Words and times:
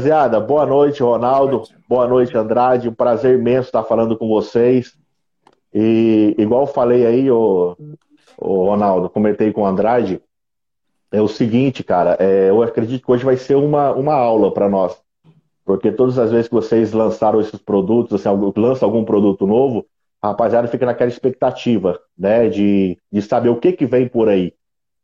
Rapaziada, 0.00 0.40
boa 0.40 0.64
noite, 0.64 1.02
Ronaldo. 1.02 1.58
Boa 1.58 1.68
noite. 1.68 1.84
boa 1.86 2.08
noite, 2.08 2.36
Andrade. 2.38 2.88
Um 2.88 2.94
prazer 2.94 3.38
imenso 3.38 3.68
estar 3.68 3.82
falando 3.82 4.16
com 4.16 4.26
vocês. 4.26 4.96
E 5.74 6.34
igual 6.38 6.62
eu 6.62 6.66
falei 6.66 7.04
aí, 7.04 7.30
o, 7.30 7.76
o 8.38 8.64
Ronaldo, 8.64 9.10
comentei 9.10 9.52
com 9.52 9.60
o 9.60 9.66
Andrade, 9.66 10.22
é 11.12 11.20
o 11.20 11.28
seguinte, 11.28 11.84
cara, 11.84 12.16
é, 12.18 12.48
eu 12.48 12.62
acredito 12.62 13.04
que 13.04 13.12
hoje 13.12 13.26
vai 13.26 13.36
ser 13.36 13.56
uma, 13.56 13.92
uma 13.92 14.14
aula 14.14 14.50
para 14.50 14.70
nós. 14.70 14.98
Porque 15.66 15.92
todas 15.92 16.18
as 16.18 16.30
vezes 16.30 16.48
que 16.48 16.54
vocês 16.54 16.94
lançaram 16.94 17.38
esses 17.38 17.60
produtos, 17.60 18.14
assim, 18.26 18.52
lança 18.56 18.86
algum 18.86 19.04
produto 19.04 19.46
novo, 19.46 19.84
a 20.22 20.28
rapaziada 20.28 20.66
fica 20.66 20.86
naquela 20.86 21.10
expectativa, 21.10 22.00
né, 22.18 22.48
de, 22.48 22.96
de 23.12 23.20
saber 23.20 23.50
o 23.50 23.60
que, 23.60 23.72
que 23.72 23.84
vem 23.84 24.08
por 24.08 24.30
aí. 24.30 24.54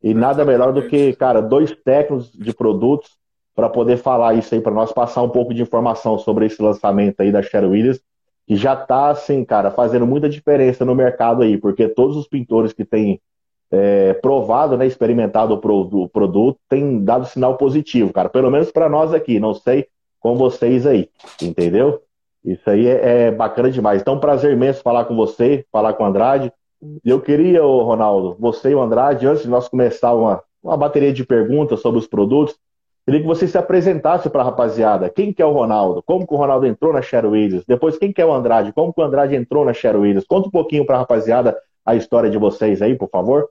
E 0.02 0.14
nada 0.14 0.42
melhor 0.42 0.72
do 0.72 0.88
que, 0.88 1.12
cara, 1.16 1.42
dois 1.42 1.70
técnicos 1.84 2.32
de 2.32 2.54
produtos 2.54 3.10
para 3.56 3.70
poder 3.70 3.96
falar 3.96 4.34
isso 4.34 4.54
aí 4.54 4.60
para 4.60 4.70
nós, 4.70 4.92
passar 4.92 5.22
um 5.22 5.30
pouco 5.30 5.54
de 5.54 5.62
informação 5.62 6.18
sobre 6.18 6.44
esse 6.44 6.60
lançamento 6.60 7.18
aí 7.20 7.32
da 7.32 7.42
Cheryl 7.42 7.70
Williams, 7.70 8.00
que 8.46 8.54
já 8.54 8.74
está, 8.74 9.08
assim, 9.08 9.42
cara, 9.46 9.70
fazendo 9.70 10.06
muita 10.06 10.28
diferença 10.28 10.84
no 10.84 10.94
mercado 10.94 11.42
aí, 11.42 11.56
porque 11.56 11.88
todos 11.88 12.18
os 12.18 12.28
pintores 12.28 12.74
que 12.74 12.84
têm 12.84 13.18
é, 13.72 14.12
provado, 14.12 14.76
né, 14.76 14.86
experimentado 14.86 15.54
o, 15.54 15.58
pro, 15.58 15.74
o 15.74 16.08
produto, 16.08 16.58
têm 16.68 17.02
dado 17.02 17.24
sinal 17.26 17.56
positivo, 17.56 18.12
cara, 18.12 18.28
pelo 18.28 18.50
menos 18.50 18.70
para 18.70 18.90
nós 18.90 19.14
aqui, 19.14 19.40
não 19.40 19.54
sei 19.54 19.86
com 20.20 20.36
vocês 20.36 20.86
aí, 20.86 21.08
entendeu? 21.40 22.02
Isso 22.44 22.68
aí 22.68 22.86
é, 22.86 23.26
é 23.26 23.30
bacana 23.30 23.70
demais. 23.70 24.02
Então, 24.02 24.20
prazer 24.20 24.52
imenso 24.52 24.82
falar 24.82 25.06
com 25.06 25.16
você, 25.16 25.64
falar 25.72 25.94
com 25.94 26.04
o 26.04 26.06
Andrade. 26.06 26.52
Eu 27.04 27.20
queria, 27.20 27.62
Ronaldo, 27.62 28.36
você 28.38 28.70
e 28.70 28.74
o 28.74 28.82
Andrade, 28.82 29.26
antes 29.26 29.42
de 29.42 29.48
nós 29.48 29.66
começar 29.66 30.14
uma, 30.14 30.42
uma 30.62 30.76
bateria 30.76 31.12
de 31.12 31.24
perguntas 31.24 31.80
sobre 31.80 31.98
os 31.98 32.06
produtos, 32.06 32.54
Queria 33.06 33.20
que 33.20 33.26
você 33.26 33.46
se 33.46 33.56
apresentasse 33.56 34.28
para 34.28 34.42
a 34.42 34.46
rapaziada. 34.46 35.08
Quem 35.08 35.32
que 35.32 35.40
é 35.40 35.46
o 35.46 35.52
Ronaldo? 35.52 36.02
Como 36.02 36.26
que 36.26 36.34
o 36.34 36.36
Ronaldo 36.36 36.66
entrou 36.66 36.92
na 36.92 37.00
Shadow 37.00 37.30
Williams? 37.30 37.64
Depois, 37.64 37.96
quem 37.96 38.12
que 38.12 38.20
é 38.20 38.26
o 38.26 38.32
Andrade? 38.32 38.72
Como 38.72 38.92
que 38.92 39.00
o 39.00 39.04
Andrade 39.04 39.36
entrou 39.36 39.64
na 39.64 39.72
Shadow 39.72 40.02
Williams? 40.02 40.26
Conta 40.26 40.48
um 40.48 40.50
pouquinho 40.50 40.84
para 40.84 40.96
a 40.96 40.98
rapaziada 40.98 41.56
a 41.84 41.94
história 41.94 42.28
de 42.28 42.36
vocês 42.36 42.82
aí, 42.82 42.98
por 42.98 43.08
favor. 43.08 43.48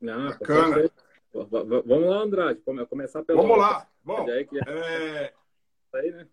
Não, 0.00 0.30
Bacana. 0.30 0.90
Vamos 1.32 2.06
lá, 2.06 2.16
Andrade. 2.16 2.60
Começar 2.90 3.22
pelo. 3.22 3.40
Vamos 3.40 3.56
lá. 3.56 3.86
Bom, 4.02 4.26
é... 4.28 5.32
Aí, 5.94 6.10
né? 6.10 6.26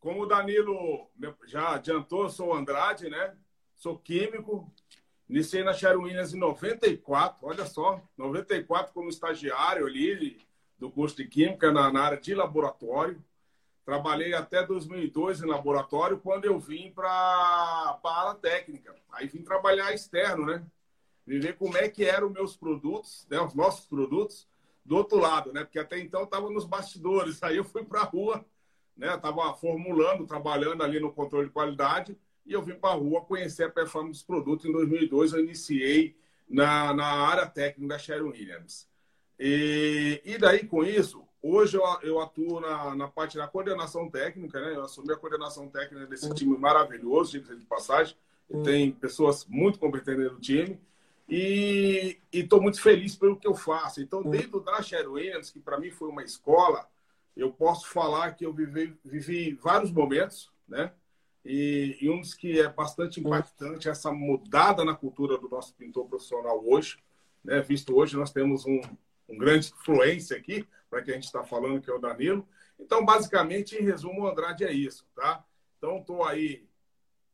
como 0.00 0.22
o 0.22 0.26
Danilo 0.26 1.08
já 1.46 1.76
adiantou, 1.76 2.28
sou 2.28 2.48
o 2.48 2.54
Andrade, 2.54 3.08
né? 3.08 3.32
Sou 3.76 3.96
químico. 3.96 4.68
Iniciei 5.28 5.62
na 5.62 5.70
Williams 5.70 6.34
em 6.34 6.38
94, 6.38 7.46
olha 7.46 7.64
só, 7.64 8.02
94 8.18 8.92
como 8.92 9.08
estagiário 9.08 9.86
ali, 9.86 10.40
do 10.80 10.90
curso 10.90 11.16
de 11.16 11.26
Química 11.26 11.70
na, 11.70 11.92
na 11.92 12.02
área 12.02 12.18
de 12.18 12.34
laboratório. 12.34 13.22
Trabalhei 13.84 14.32
até 14.32 14.64
2002 14.66 15.42
em 15.42 15.46
laboratório, 15.46 16.18
quando 16.18 16.46
eu 16.46 16.58
vim 16.58 16.90
para 16.90 17.08
a 17.10 18.00
área 18.04 18.34
técnica. 18.34 18.94
Aí 19.12 19.26
vim 19.26 19.42
trabalhar 19.42 19.92
externo, 19.92 20.46
né? 20.46 20.64
Viver 21.26 21.56
como 21.56 21.76
é 21.76 21.88
que 21.88 22.04
eram 22.04 22.30
meus 22.30 22.56
produtos, 22.56 23.26
né? 23.30 23.40
os 23.40 23.54
nossos 23.54 23.84
produtos, 23.86 24.48
do 24.84 24.96
outro 24.96 25.18
lado, 25.18 25.52
né? 25.52 25.64
Porque 25.64 25.78
até 25.78 25.98
então 25.98 26.24
estava 26.24 26.48
nos 26.50 26.64
bastidores. 26.64 27.42
Aí 27.42 27.58
eu 27.58 27.64
fui 27.64 27.84
para 27.84 28.00
a 28.00 28.04
rua, 28.04 28.44
né? 28.96 29.14
Estava 29.14 29.52
formulando, 29.54 30.26
trabalhando 30.26 30.82
ali 30.82 30.98
no 30.98 31.12
controle 31.12 31.48
de 31.48 31.52
qualidade 31.52 32.16
e 32.46 32.52
eu 32.52 32.62
vim 32.62 32.74
para 32.74 32.90
a 32.90 32.94
rua 32.94 33.20
conhecer 33.20 33.64
a 33.64 33.70
performance 33.70 34.20
dos 34.20 34.22
produtos. 34.22 34.64
Em 34.64 34.72
2002 34.72 35.34
eu 35.34 35.40
iniciei 35.40 36.16
na, 36.48 36.94
na 36.94 37.06
área 37.06 37.46
técnica 37.46 37.94
da 37.94 37.98
Sherwin 37.98 38.30
Williams. 38.30 38.89
E, 39.42 40.20
e 40.22 40.36
daí, 40.36 40.66
com 40.66 40.84
isso, 40.84 41.26
hoje 41.42 41.74
eu, 41.74 41.82
eu 42.02 42.20
atuo 42.20 42.60
na, 42.60 42.94
na 42.94 43.08
parte 43.08 43.38
da 43.38 43.48
coordenação 43.48 44.10
técnica, 44.10 44.60
né? 44.60 44.76
Eu 44.76 44.84
assumi 44.84 45.10
a 45.14 45.16
coordenação 45.16 45.66
técnica 45.66 46.06
desse 46.06 46.28
uhum. 46.28 46.34
time 46.34 46.58
maravilhoso, 46.58 47.40
de 47.40 47.64
passagem. 47.64 48.14
Uhum. 48.50 48.62
Tem 48.62 48.92
pessoas 48.92 49.46
muito 49.46 49.78
competentes 49.78 50.30
no 50.30 50.38
time. 50.38 50.78
E 51.26 52.18
estou 52.30 52.60
muito 52.60 52.82
feliz 52.82 53.16
pelo 53.16 53.36
que 53.36 53.48
eu 53.48 53.54
faço. 53.54 54.02
Então, 54.02 54.20
uhum. 54.20 54.30
dentro 54.30 54.60
da 54.60 54.78
Williams, 55.08 55.50
que 55.50 55.58
para 55.58 55.78
mim 55.78 55.90
foi 55.90 56.08
uma 56.08 56.22
escola, 56.22 56.86
eu 57.34 57.50
posso 57.50 57.88
falar 57.88 58.32
que 58.32 58.44
eu 58.44 58.52
vivi, 58.52 58.94
vivi 59.02 59.54
vários 59.54 59.90
momentos, 59.90 60.52
né? 60.68 60.92
E, 61.42 61.96
e, 61.98 62.10
um 62.10 62.20
dos 62.20 62.34
que 62.34 62.60
é 62.60 62.68
bastante 62.68 63.18
impactante 63.18 63.88
é 63.88 63.92
essa 63.92 64.12
mudada 64.12 64.84
na 64.84 64.94
cultura 64.94 65.38
do 65.38 65.48
nosso 65.48 65.74
pintor 65.74 66.04
profissional 66.06 66.62
hoje. 66.62 66.98
Né? 67.42 67.62
Visto 67.62 67.96
hoje, 67.96 68.14
nós 68.14 68.30
temos 68.30 68.66
um, 68.66 68.82
um 69.30 69.38
grande 69.38 69.68
influência 69.68 70.36
aqui, 70.36 70.66
para 70.88 71.02
quem 71.02 71.12
a 71.12 71.16
gente 71.16 71.26
está 71.26 71.44
falando, 71.44 71.80
que 71.80 71.90
é 71.90 71.94
o 71.94 72.00
Danilo. 72.00 72.46
Então, 72.78 73.04
basicamente, 73.04 73.76
em 73.76 73.84
resumo, 73.84 74.22
o 74.22 74.28
Andrade 74.28 74.64
é 74.64 74.72
isso, 74.72 75.06
tá? 75.14 75.44
Então, 75.78 75.98
estou 75.98 76.24
aí 76.24 76.68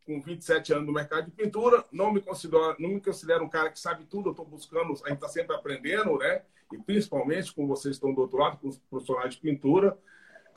com 0.05 0.21
27 0.21 0.73
anos 0.73 0.87
no 0.87 0.93
mercado 0.93 1.25
de 1.25 1.33
pintura, 1.33 1.85
não 1.91 2.13
me 2.13 2.21
considero, 2.21 2.77
não 2.79 2.91
me 2.91 3.01
considero 3.01 3.45
um 3.45 3.49
cara 3.49 3.71
que 3.71 3.81
sabe 3.81 4.05
tudo, 4.05 4.29
eu 4.29 4.31
estou 4.31 4.47
buscando, 4.47 4.93
a 5.05 5.09
gente 5.09 5.17
está 5.17 5.29
sempre 5.29 5.57
aprendendo, 5.57 6.17
né? 6.19 6.43
E 6.73 6.79
principalmente 6.79 7.53
com 7.53 7.67
vocês 7.67 7.97
estão 7.97 8.15
do 8.15 8.21
outro 8.21 8.39
lado, 8.39 8.59
com 8.59 8.69
os 8.69 8.79
profissionais 8.79 9.35
de 9.35 9.41
pintura. 9.41 9.99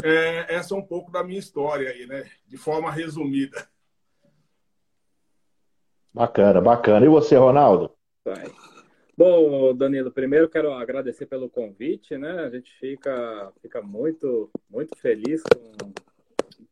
É, 0.03 0.55
essa 0.55 0.73
é 0.73 0.77
um 0.77 0.85
pouco 0.85 1.11
da 1.11 1.23
minha 1.23 1.39
história 1.39 1.89
aí, 1.89 2.05
né? 2.05 2.29
De 2.47 2.57
forma 2.57 2.91
resumida. 2.91 3.67
Bacana, 6.13 6.61
bacana. 6.61 7.05
E 7.05 7.09
você, 7.09 7.35
Ronaldo? 7.35 7.91
Vai. 8.23 8.51
Bom, 9.19 9.75
Danilo, 9.75 10.13
primeiro 10.13 10.47
quero 10.47 10.71
agradecer 10.71 11.25
pelo 11.25 11.49
convite, 11.49 12.17
né? 12.17 12.39
A 12.39 12.49
gente 12.49 12.73
fica, 12.79 13.51
fica 13.61 13.81
muito, 13.81 14.49
muito 14.69 14.97
feliz 14.97 15.43
com, 15.43 15.91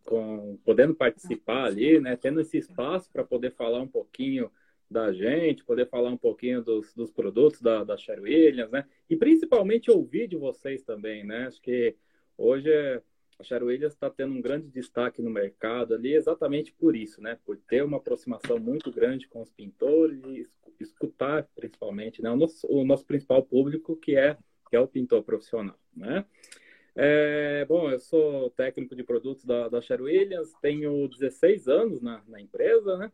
com 0.05 0.57
podendo 0.63 0.95
participar 0.95 1.65
ali, 1.65 1.99
né? 1.99 2.15
Tendo 2.15 2.39
esse 2.39 2.57
espaço 2.57 3.11
para 3.11 3.25
poder 3.25 3.51
falar 3.51 3.81
um 3.81 3.87
pouquinho 3.87 4.49
da 4.89 5.11
gente, 5.11 5.65
poder 5.65 5.89
falar 5.89 6.09
um 6.09 6.17
pouquinho 6.17 6.63
dos, 6.63 6.93
dos 6.93 7.11
produtos 7.11 7.61
da, 7.61 7.83
da 7.83 7.97
Sher 7.97 8.21
Williams, 8.21 8.71
né? 8.71 8.85
E 9.09 9.17
principalmente 9.17 9.91
ouvir 9.91 10.29
de 10.29 10.37
vocês 10.37 10.83
também, 10.83 11.25
né? 11.25 11.47
Acho 11.47 11.61
que 11.61 11.97
hoje 12.37 12.71
é 12.71 13.01
a 13.39 13.43
Cher 13.43 13.63
Williams 13.63 13.93
está 13.93 14.09
tendo 14.09 14.33
um 14.33 14.41
grande 14.41 14.67
destaque 14.67 15.21
no 15.21 15.29
mercado 15.29 15.93
ali 15.93 16.13
exatamente 16.13 16.73
por 16.73 16.95
isso, 16.95 17.21
né? 17.21 17.37
Por 17.45 17.57
ter 17.57 17.83
uma 17.83 17.97
aproximação 17.97 18.57
muito 18.57 18.91
grande 18.91 19.27
com 19.27 19.41
os 19.41 19.51
pintores 19.51 20.23
e 20.25 20.47
escutar 20.79 21.47
principalmente 21.55 22.21
né? 22.21 22.29
o, 22.31 22.35
nosso, 22.35 22.67
o 22.67 22.83
nosso 22.83 23.05
principal 23.05 23.43
público, 23.43 23.95
que 23.95 24.15
é, 24.15 24.37
que 24.69 24.75
é 24.75 24.79
o 24.79 24.87
pintor 24.87 25.23
profissional, 25.23 25.77
né? 25.95 26.25
É, 26.99 27.63
bom, 27.65 27.91
eu 27.91 27.99
sou 27.99 28.49
técnico 28.49 28.95
de 28.95 29.03
produtos 29.03 29.45
da, 29.45 29.69
da 29.69 29.79
Williams, 29.99 30.51
tenho 30.59 31.07
16 31.07 31.67
anos 31.67 32.01
na, 32.01 32.23
na 32.27 32.41
empresa, 32.41 32.97
né? 32.97 33.11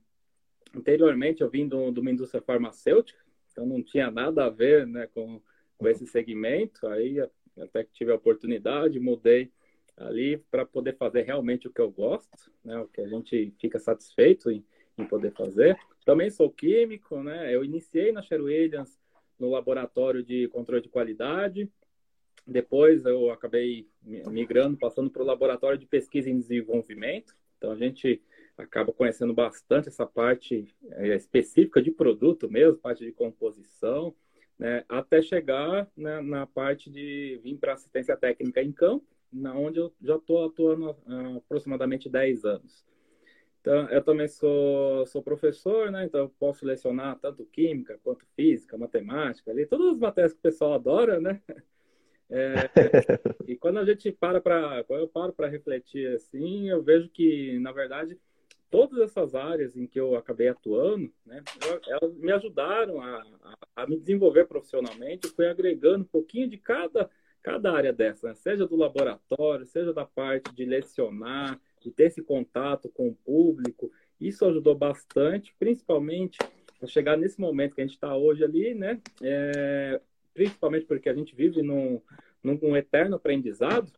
Anteriormente 0.74 1.42
eu 1.42 1.50
vim 1.50 1.68
de 1.68 1.76
uma 1.76 2.12
indústria 2.12 2.42
farmacêutica, 2.42 3.20
então 3.52 3.66
não 3.66 3.84
tinha 3.84 4.10
nada 4.10 4.46
a 4.46 4.50
ver 4.50 4.88
né, 4.88 5.08
com, 5.08 5.42
com 5.78 5.88
esse 5.88 6.08
segmento. 6.08 6.88
Aí 6.88 7.20
até 7.60 7.84
que 7.84 7.92
tive 7.92 8.12
a 8.12 8.16
oportunidade, 8.16 9.00
mudei 9.02 9.52
ali 9.98 10.38
para 10.50 10.66
poder 10.66 10.96
fazer 10.98 11.22
realmente 11.24 11.68
o 11.68 11.72
que 11.72 11.82
eu 11.82 11.92
gosto, 11.92 12.52
né, 12.64 12.78
o 12.80 12.88
que 12.88 13.02
a 13.02 13.08
gente 13.08 13.54
fica 13.60 13.80
satisfeito 13.80 14.50
em, 14.50 14.66
em 14.98 15.06
poder 15.06 15.32
fazer. 15.32 15.78
Também 16.06 16.30
sou 16.30 16.50
químico, 16.50 17.22
né? 17.24 17.54
Eu 17.54 17.64
iniciei 17.64 18.12
na 18.12 18.22
Sher 18.22 18.42
Williams 18.42 19.00
no 19.40 19.50
laboratório 19.50 20.24
de 20.24 20.48
controle 20.50 20.82
de 20.82 20.90
qualidade. 20.90 21.70
Depois 22.46 23.06
eu 23.06 23.32
acabei 23.32 23.88
migrando, 24.04 24.78
passando 24.78 25.10
para 25.10 25.24
o 25.24 25.26
laboratório 25.26 25.78
de 25.78 25.86
pesquisa 25.86 26.30
em 26.30 26.38
desenvolvimento. 26.38 27.34
Então 27.58 27.72
a 27.72 27.76
gente 27.76 28.22
acaba 28.58 28.92
conhecendo 28.92 29.34
bastante 29.34 29.88
essa 29.88 30.06
parte 30.06 30.68
é, 30.92 31.16
específica 31.16 31.82
de 31.82 31.90
produto 31.90 32.52
mesmo, 32.52 32.78
parte 32.78 33.06
de 33.06 33.12
composição, 33.14 34.14
né? 34.60 34.84
Até 34.90 35.22
chegar 35.22 35.90
né, 35.96 36.20
na 36.22 36.46
parte 36.46 36.90
de 36.90 37.40
vir 37.42 37.58
para 37.58 37.74
assistência 37.74 38.18
técnica 38.18 38.62
em 38.62 38.74
campo 38.74 39.13
na 39.34 39.54
onde 39.56 39.80
eu 39.80 39.94
já 40.02 40.16
estou 40.16 40.46
atuando 40.46 40.96
há 41.08 41.38
aproximadamente 41.38 42.10
10 42.10 42.46
anos. 42.46 42.86
Então, 43.62 43.90
eu 43.90 44.04
também 44.04 44.28
sou, 44.28 45.06
sou 45.06 45.24
professor, 45.24 45.90
né? 45.90 46.04
Então, 46.04 46.22
eu 46.22 46.30
posso 46.38 46.66
lecionar 46.66 47.18
tanto 47.20 47.46
química 47.46 47.98
quanto 48.04 48.26
física, 48.36 48.78
matemática, 48.78 49.52
ali, 49.52 49.66
todas 49.66 49.94
as 49.94 50.00
matérias 50.00 50.34
que 50.34 50.40
o 50.40 50.44
pessoal 50.44 50.74
adora, 50.74 51.20
né? 51.20 51.42
É, 52.30 52.54
e 53.48 53.56
quando 53.56 53.80
a 53.80 53.86
gente 53.86 54.12
para 54.12 54.42
para, 54.42 54.84
quando 54.84 55.02
eu 55.02 55.08
paro 55.08 55.32
para 55.32 55.48
refletir 55.48 56.16
assim, 56.16 56.70
eu 56.70 56.82
vejo 56.84 57.10
que, 57.10 57.58
na 57.60 57.72
verdade, 57.72 58.20
todas 58.70 59.00
essas 59.00 59.36
áreas 59.36 59.78
em 59.78 59.86
que 59.86 60.00
eu 60.00 60.16
acabei 60.16 60.48
atuando, 60.48 61.14
né, 61.26 61.44
elas 61.88 62.18
me 62.18 62.32
ajudaram 62.32 63.00
a, 63.00 63.24
a, 63.44 63.84
a 63.84 63.88
me 63.88 64.00
desenvolver 64.00 64.46
profissionalmente, 64.46 65.28
eu 65.28 65.34
fui 65.34 65.48
agregando 65.48 66.04
um 66.04 66.08
pouquinho 66.08 66.50
de 66.50 66.58
cada 66.58 67.10
cada 67.44 67.74
área 67.74 67.92
dessa, 67.92 68.30
né? 68.30 68.34
seja 68.34 68.66
do 68.66 68.78
laboratório, 68.78 69.66
seja 69.66 69.94
da 69.94 70.06
parte 70.06 70.54
de 70.56 70.64
lecionar, 70.64 71.60
de 71.82 71.92
ter 71.92 72.06
esse 72.06 72.24
contato 72.24 72.90
com 72.90 73.10
o 73.10 73.16
público, 73.16 73.92
isso 74.20 74.46
ajudou 74.46 74.74
bastante, 74.74 75.54
principalmente 75.60 76.38
a 76.82 76.88
chegar 76.88 77.18
nesse 77.18 77.40
momento 77.40 77.76
que 77.76 77.82
a 77.82 77.84
gente 77.84 77.96
está 77.96 78.16
hoje 78.16 78.44
ali, 78.44 78.74
né? 78.74 79.02
É, 79.22 80.02
principalmente 80.34 80.86
porque 80.86 81.10
a 81.10 81.14
gente 81.14 81.36
vive 81.36 81.62
num, 81.62 82.02
num 82.42 82.76
eterno 82.76 83.18
aprendizado. 83.18 83.92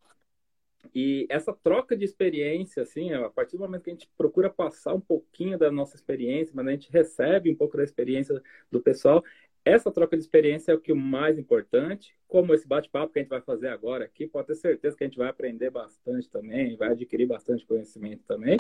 E 0.94 1.26
essa 1.30 1.52
troca 1.52 1.96
de 1.98 2.06
experiência, 2.06 2.84
assim, 2.84 3.12
a 3.12 3.30
partir 3.30 3.58
do 3.58 3.64
momento 3.64 3.84
que 3.84 3.90
a 3.90 3.94
gente 3.94 4.10
procura 4.18 4.50
passar 4.50 4.94
um 4.94 5.02
pouquinho 5.02 5.58
da 5.58 5.72
nossa 5.72 5.96
experiência, 5.96 6.54
mas 6.56 6.68
a 6.68 6.72
gente 6.72 6.92
recebe 6.92 7.52
um 7.52 7.56
pouco 7.56 7.76
da 7.76 7.84
experiência 7.84 8.42
do 8.72 8.80
pessoal, 8.80 9.24
essa 9.66 9.92
troca 9.92 10.16
de 10.16 10.22
experiência 10.22 10.72
é 10.72 10.76
o 10.76 10.80
que 10.80 10.92
é 10.92 10.94
o 10.94 10.98
mais 10.98 11.40
importante, 11.40 12.16
como 12.28 12.54
esse 12.54 12.68
bate-papo 12.68 13.12
que 13.12 13.18
a 13.18 13.22
gente 13.24 13.30
vai 13.30 13.42
fazer 13.42 13.70
agora 13.70 14.06
aqui, 14.06 14.28
pode 14.28 14.48
ter 14.48 14.56
certeza 14.56 14.96
que 14.96 15.04
a 15.04 15.08
gente 15.08 15.18
vai 15.18 15.28
aprender 15.28 15.72
bastante 15.72 16.30
também, 16.30 16.78
vai 16.78 16.90
adquirir 16.92 17.26
bastante 17.26 17.66
conhecimento 17.66 18.24
também. 18.28 18.58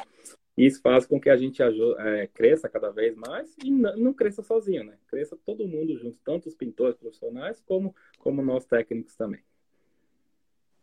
E 0.58 0.66
isso 0.66 0.82
faz 0.82 1.06
com 1.06 1.20
que 1.20 1.30
a 1.30 1.38
gente 1.38 1.62
é, 1.62 2.28
cresça 2.34 2.68
cada 2.68 2.90
vez 2.90 3.16
mais 3.16 3.56
e 3.64 3.70
não, 3.70 4.14
cresça 4.14 4.42
sozinho, 4.42 4.84
né? 4.84 4.94
Cresça 5.08 5.38
todo 5.46 5.68
mundo 5.68 5.96
junto, 5.96 6.18
tanto 6.26 6.50
os 6.50 6.56
pintores 6.56 6.98
profissionais 6.98 7.62
como, 7.68 7.94
como 8.18 8.42
nós 8.42 8.66
técnicos 8.66 9.16
também. 9.16 9.42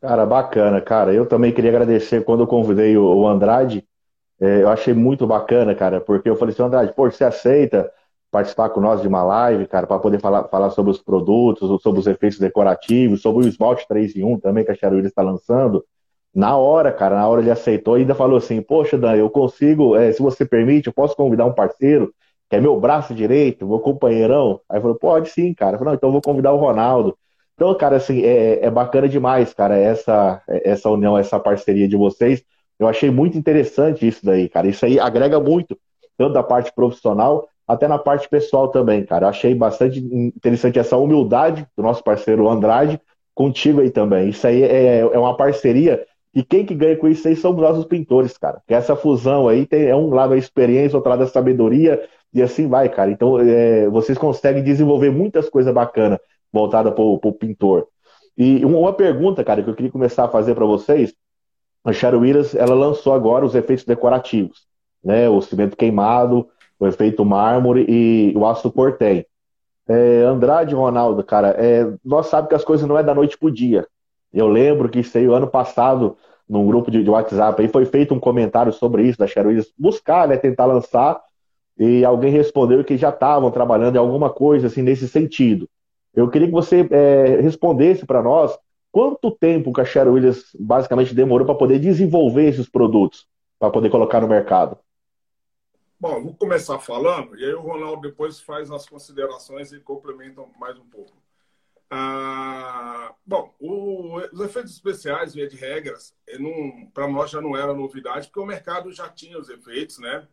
Cara, 0.00 0.24
bacana, 0.24 0.80
cara. 0.80 1.12
Eu 1.12 1.26
também 1.26 1.52
queria 1.52 1.70
agradecer 1.70 2.24
quando 2.24 2.44
eu 2.44 2.46
convidei 2.46 2.96
o 2.96 3.26
Andrade. 3.26 3.84
É, 4.40 4.62
eu 4.62 4.68
achei 4.68 4.92
muito 4.94 5.26
bacana, 5.26 5.74
cara, 5.74 6.00
porque 6.00 6.28
eu 6.28 6.36
falei 6.36 6.52
assim, 6.52 6.62
Andrade, 6.62 6.92
pô, 6.94 7.10
você 7.10 7.24
aceita 7.24 7.92
participar 8.32 8.70
com 8.70 8.80
nós 8.80 9.02
de 9.02 9.06
uma 9.06 9.22
live, 9.22 9.66
cara, 9.66 9.86
para 9.86 9.98
poder 9.98 10.18
falar, 10.18 10.44
falar 10.44 10.70
sobre 10.70 10.90
os 10.90 10.98
produtos, 10.98 11.82
sobre 11.82 12.00
os 12.00 12.06
efeitos 12.06 12.38
decorativos, 12.38 13.20
sobre 13.20 13.44
o 13.44 13.48
esmalte 13.48 13.86
3 13.86 14.16
em 14.16 14.24
1 14.24 14.40
também 14.40 14.64
que 14.64 14.72
a 14.72 14.74
Cheryl 14.74 15.04
está 15.04 15.20
lançando. 15.20 15.84
Na 16.34 16.56
hora, 16.56 16.90
cara, 16.90 17.16
na 17.16 17.28
hora 17.28 17.42
ele 17.42 17.50
aceitou 17.50 17.98
e 17.98 18.00
ainda 18.00 18.14
falou 18.14 18.38
assim, 18.38 18.62
poxa, 18.62 18.96
Dan, 18.96 19.16
eu 19.16 19.28
consigo, 19.28 19.94
é, 19.96 20.10
se 20.10 20.22
você 20.22 20.46
permite, 20.46 20.86
eu 20.86 20.94
posso 20.94 21.14
convidar 21.14 21.44
um 21.44 21.52
parceiro, 21.52 22.14
que 22.48 22.56
é 22.56 22.60
meu 22.60 22.80
braço 22.80 23.14
direito, 23.14 23.66
meu 23.66 23.78
companheirão? 23.80 24.60
Aí 24.66 24.80
falou, 24.80 24.96
pode 24.96 25.28
sim, 25.28 25.52
cara. 25.52 25.74
Eu 25.74 25.78
falei, 25.78 25.90
não, 25.90 25.96
então 25.96 26.08
eu 26.08 26.12
vou 26.12 26.22
convidar 26.22 26.52
o 26.52 26.56
Ronaldo. 26.56 27.16
Então, 27.54 27.74
cara, 27.74 27.96
assim, 27.96 28.22
é, 28.22 28.64
é 28.64 28.70
bacana 28.70 29.06
demais, 29.08 29.52
cara, 29.52 29.76
essa, 29.76 30.42
essa 30.48 30.88
união, 30.88 31.18
essa 31.18 31.38
parceria 31.38 31.86
de 31.86 31.96
vocês. 31.96 32.42
Eu 32.78 32.88
achei 32.88 33.10
muito 33.10 33.36
interessante 33.36 34.08
isso 34.08 34.24
daí, 34.24 34.48
cara. 34.48 34.66
Isso 34.68 34.86
aí 34.86 34.98
agrega 34.98 35.38
muito, 35.38 35.78
tanto 36.16 36.32
da 36.32 36.42
parte 36.42 36.72
profissional, 36.74 37.46
até 37.66 37.86
na 37.88 37.98
parte 37.98 38.28
pessoal 38.28 38.68
também, 38.68 39.04
cara. 39.04 39.28
Achei 39.28 39.54
bastante 39.54 39.98
interessante 40.00 40.78
essa 40.78 40.96
humildade 40.96 41.66
do 41.76 41.82
nosso 41.82 42.02
parceiro 42.02 42.48
Andrade 42.48 43.00
contigo 43.34 43.80
aí 43.80 43.90
também. 43.90 44.28
Isso 44.28 44.46
aí 44.46 44.62
é, 44.62 44.98
é 44.98 45.18
uma 45.18 45.36
parceria 45.36 46.04
e 46.34 46.42
quem 46.42 46.64
que 46.64 46.74
ganha 46.74 46.96
com 46.96 47.08
isso 47.08 47.28
aí 47.28 47.36
somos 47.36 47.60
nós 47.60 47.76
os 47.76 47.84
pintores, 47.84 48.38
cara. 48.38 48.62
Que 48.66 48.74
essa 48.74 48.96
fusão 48.96 49.48
aí 49.48 49.66
tem, 49.66 49.86
é 49.86 49.96
um 49.96 50.08
lado 50.08 50.32
a 50.32 50.38
experiência, 50.38 50.96
outro 50.96 51.10
lado 51.10 51.22
a 51.24 51.26
sabedoria, 51.26 52.02
e 52.32 52.42
assim 52.42 52.66
vai, 52.66 52.88
cara. 52.88 53.10
Então, 53.10 53.38
é, 53.38 53.88
vocês 53.88 54.16
conseguem 54.16 54.62
desenvolver 54.62 55.10
muitas 55.10 55.50
coisas 55.50 55.72
bacanas 55.72 56.18
voltada 56.50 56.90
para 56.90 57.02
o 57.02 57.32
pintor. 57.32 57.86
E 58.36 58.64
uma 58.64 58.92
pergunta, 58.94 59.44
cara, 59.44 59.62
que 59.62 59.68
eu 59.68 59.74
queria 59.74 59.92
começar 59.92 60.24
a 60.24 60.28
fazer 60.28 60.54
para 60.54 60.64
vocês. 60.64 61.14
A 61.84 61.90
Williams, 62.16 62.54
ela 62.54 62.74
lançou 62.74 63.12
agora 63.12 63.44
os 63.44 63.54
efeitos 63.54 63.84
decorativos, 63.84 64.66
né? 65.04 65.28
O 65.28 65.42
cimento 65.42 65.76
queimado, 65.76 66.48
o 66.82 66.86
efeito 66.88 67.24
mármore 67.24 67.86
e 67.88 68.36
o 68.36 68.44
aço 68.44 68.68
portem. 68.68 69.24
É, 69.88 70.24
Andrade 70.24 70.74
Ronaldo, 70.74 71.22
cara, 71.22 71.50
é, 71.50 71.88
nós 72.04 72.26
sabemos 72.26 72.48
que 72.48 72.54
as 72.56 72.64
coisas 72.64 72.88
não 72.88 72.98
é 72.98 73.04
da 73.04 73.14
noite 73.14 73.38
pro 73.38 73.52
dia. 73.52 73.86
Eu 74.32 74.48
lembro 74.48 74.88
que 74.88 74.98
isso 74.98 75.16
aí, 75.16 75.26
ano 75.26 75.46
passado, 75.46 76.16
num 76.48 76.66
grupo 76.66 76.90
de, 76.90 77.04
de 77.04 77.08
WhatsApp, 77.08 77.62
aí 77.62 77.68
foi 77.68 77.84
feito 77.84 78.12
um 78.12 78.18
comentário 78.18 78.72
sobre 78.72 79.04
isso, 79.04 79.16
da 79.16 79.26
Williams, 79.26 79.72
buscar, 79.78 80.26
né, 80.26 80.36
tentar 80.36 80.66
lançar, 80.66 81.20
e 81.78 82.04
alguém 82.04 82.32
respondeu 82.32 82.82
que 82.82 82.96
já 82.96 83.10
estavam 83.10 83.52
trabalhando 83.52 83.94
em 83.94 84.00
alguma 84.00 84.30
coisa 84.30 84.66
assim 84.66 84.82
nesse 84.82 85.06
sentido. 85.06 85.68
Eu 86.12 86.28
queria 86.28 86.48
que 86.48 86.52
você 86.52 86.84
é, 86.90 87.40
respondesse 87.40 88.04
para 88.04 88.20
nós 88.24 88.58
quanto 88.90 89.30
tempo 89.30 89.72
que 89.72 89.80
a 89.80 89.84
Sherwin 89.84 90.14
Williams 90.14 90.46
basicamente 90.58 91.14
demorou 91.14 91.46
para 91.46 91.54
poder 91.54 91.78
desenvolver 91.78 92.48
esses 92.48 92.68
produtos, 92.68 93.24
para 93.60 93.70
poder 93.70 93.88
colocar 93.88 94.20
no 94.20 94.26
mercado. 94.26 94.76
Bom, 96.02 96.20
vou 96.20 96.34
começar 96.34 96.80
falando, 96.80 97.38
e 97.38 97.44
aí 97.44 97.54
o 97.54 97.60
Ronaldo 97.60 98.02
depois 98.02 98.40
faz 98.40 98.68
as 98.72 98.88
considerações 98.88 99.72
e 99.72 99.78
complementa 99.78 100.44
mais 100.58 100.76
um 100.76 100.84
pouco. 100.84 101.16
Ah, 101.88 103.14
bom, 103.24 103.54
o, 103.60 104.16
os 104.16 104.40
efeitos 104.40 104.72
especiais, 104.72 105.32
via 105.32 105.46
de 105.46 105.56
regras, 105.56 106.12
para 106.92 107.06
nós 107.06 107.30
já 107.30 107.40
não 107.40 107.56
era 107.56 107.72
novidade, 107.72 108.26
porque 108.26 108.40
o 108.40 108.44
mercado 108.46 108.90
já 108.90 109.08
tinha 109.08 109.38
os 109.38 109.48
efeitos, 109.48 110.00
né? 110.00 110.26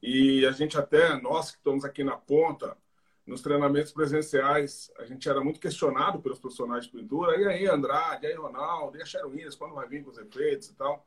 E 0.00 0.46
a 0.46 0.52
gente 0.52 0.78
até, 0.78 1.20
nós 1.20 1.50
que 1.50 1.56
estamos 1.56 1.84
aqui 1.84 2.04
na 2.04 2.16
ponta, 2.16 2.76
nos 3.26 3.42
treinamentos 3.42 3.90
presenciais, 3.90 4.92
a 4.96 5.04
gente 5.04 5.28
era 5.28 5.42
muito 5.42 5.58
questionado 5.58 6.20
pelos 6.20 6.38
profissionais 6.38 6.84
de 6.84 6.92
pintura. 6.92 7.36
E 7.36 7.48
aí, 7.48 7.66
Andrade, 7.66 8.26
e 8.26 8.28
aí, 8.28 8.34
Ronaldo, 8.36 8.96
e 8.96 9.02
a 9.02 9.04
Cheruínas, 9.04 9.56
quando 9.56 9.74
vai 9.74 9.88
vir 9.88 10.04
com 10.04 10.10
os 10.10 10.18
efeitos 10.18 10.68
e 10.68 10.76
tal. 10.76 11.04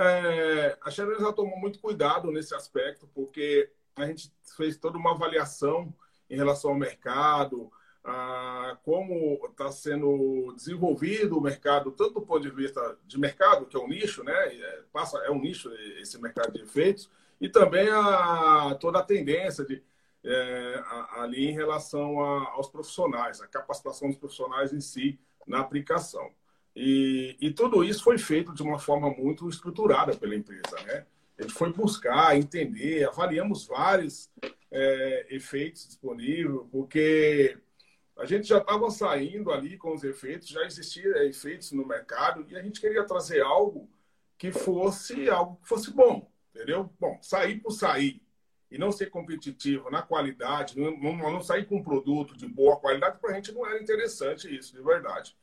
É, 0.00 0.78
a 0.80 0.90
Cheruínas 0.92 1.22
já 1.22 1.32
tomou 1.32 1.58
muito 1.58 1.80
cuidado 1.80 2.30
nesse 2.30 2.54
aspecto, 2.54 3.08
porque 3.12 3.68
a 3.96 4.06
gente 4.06 4.32
fez 4.56 4.76
toda 4.76 4.96
uma 4.96 5.10
avaliação 5.10 5.92
em 6.30 6.36
relação 6.36 6.70
ao 6.70 6.76
mercado, 6.76 7.68
a 8.04 8.78
como 8.84 9.44
está 9.50 9.72
sendo 9.72 10.52
desenvolvido 10.54 11.36
o 11.36 11.40
mercado, 11.40 11.90
tanto 11.90 12.14
do 12.14 12.22
ponto 12.22 12.40
de 12.40 12.50
vista 12.50 12.96
de 13.04 13.18
mercado, 13.18 13.66
que 13.66 13.76
é 13.76 13.80
um 13.80 13.88
nicho, 13.88 14.22
né? 14.22 14.32
É, 14.32 14.82
passa, 14.92 15.18
é 15.18 15.30
um 15.32 15.40
nicho 15.40 15.68
esse 16.00 16.16
mercado 16.20 16.52
de 16.52 16.62
efeitos, 16.62 17.10
e 17.40 17.48
também 17.48 17.88
a, 17.88 18.76
toda 18.80 19.00
a 19.00 19.04
tendência 19.04 19.64
de 19.64 19.82
é, 20.24 20.82
ali 21.16 21.48
em 21.48 21.52
relação 21.52 22.20
a, 22.22 22.50
aos 22.52 22.68
profissionais, 22.68 23.40
a 23.40 23.48
capacitação 23.48 24.08
dos 24.08 24.18
profissionais 24.18 24.72
em 24.72 24.80
si 24.80 25.18
na 25.46 25.60
aplicação. 25.60 26.30
E, 26.80 27.36
e, 27.40 27.50
tudo 27.52 27.82
isso 27.82 28.04
foi 28.04 28.16
feito 28.18 28.54
de 28.54 28.62
uma 28.62 28.78
forma 28.78 29.10
muito 29.10 29.48
estruturada 29.48 30.16
pela 30.16 30.36
empresa. 30.36 30.80
Né? 30.86 31.04
A 31.36 31.42
gente 31.42 31.52
foi 31.52 31.72
buscar, 31.72 32.36
entender, 32.36 33.04
avaliamos 33.04 33.66
vários 33.66 34.30
é, 34.70 35.26
efeitos 35.28 35.88
disponíveis, 35.88 36.62
porque 36.70 37.58
a 38.16 38.24
gente 38.24 38.46
já 38.46 38.58
estava 38.58 38.88
saindo 38.92 39.50
ali 39.50 39.76
com 39.76 39.92
os 39.92 40.04
efeitos, 40.04 40.46
já 40.46 40.64
existiam 40.64 41.16
efeitos 41.16 41.72
no 41.72 41.84
mercado 41.84 42.46
e 42.48 42.56
a 42.56 42.62
gente 42.62 42.80
queria 42.80 43.04
trazer 43.04 43.42
algo 43.42 43.90
que 44.38 44.52
fosse 44.52 45.28
algo 45.28 45.56
que 45.60 45.66
fosse 45.66 45.90
bom, 45.90 46.30
entendeu? 46.54 46.88
Bom, 47.00 47.18
sair 47.20 47.58
por 47.60 47.72
sair, 47.72 48.22
e 48.70 48.78
não 48.78 48.92
ser 48.92 49.06
competitivo 49.06 49.90
na 49.90 50.02
qualidade, 50.02 50.78
não, 50.78 50.96
não, 50.96 51.16
não 51.16 51.42
sair 51.42 51.66
com 51.66 51.78
um 51.78 51.82
produto 51.82 52.36
de 52.36 52.46
boa 52.46 52.76
qualidade, 52.76 53.18
para 53.18 53.30
a 53.30 53.34
gente 53.34 53.50
não 53.50 53.66
era 53.66 53.82
interessante 53.82 54.54
isso, 54.54 54.76
de 54.76 54.82
verdade. 54.82 55.36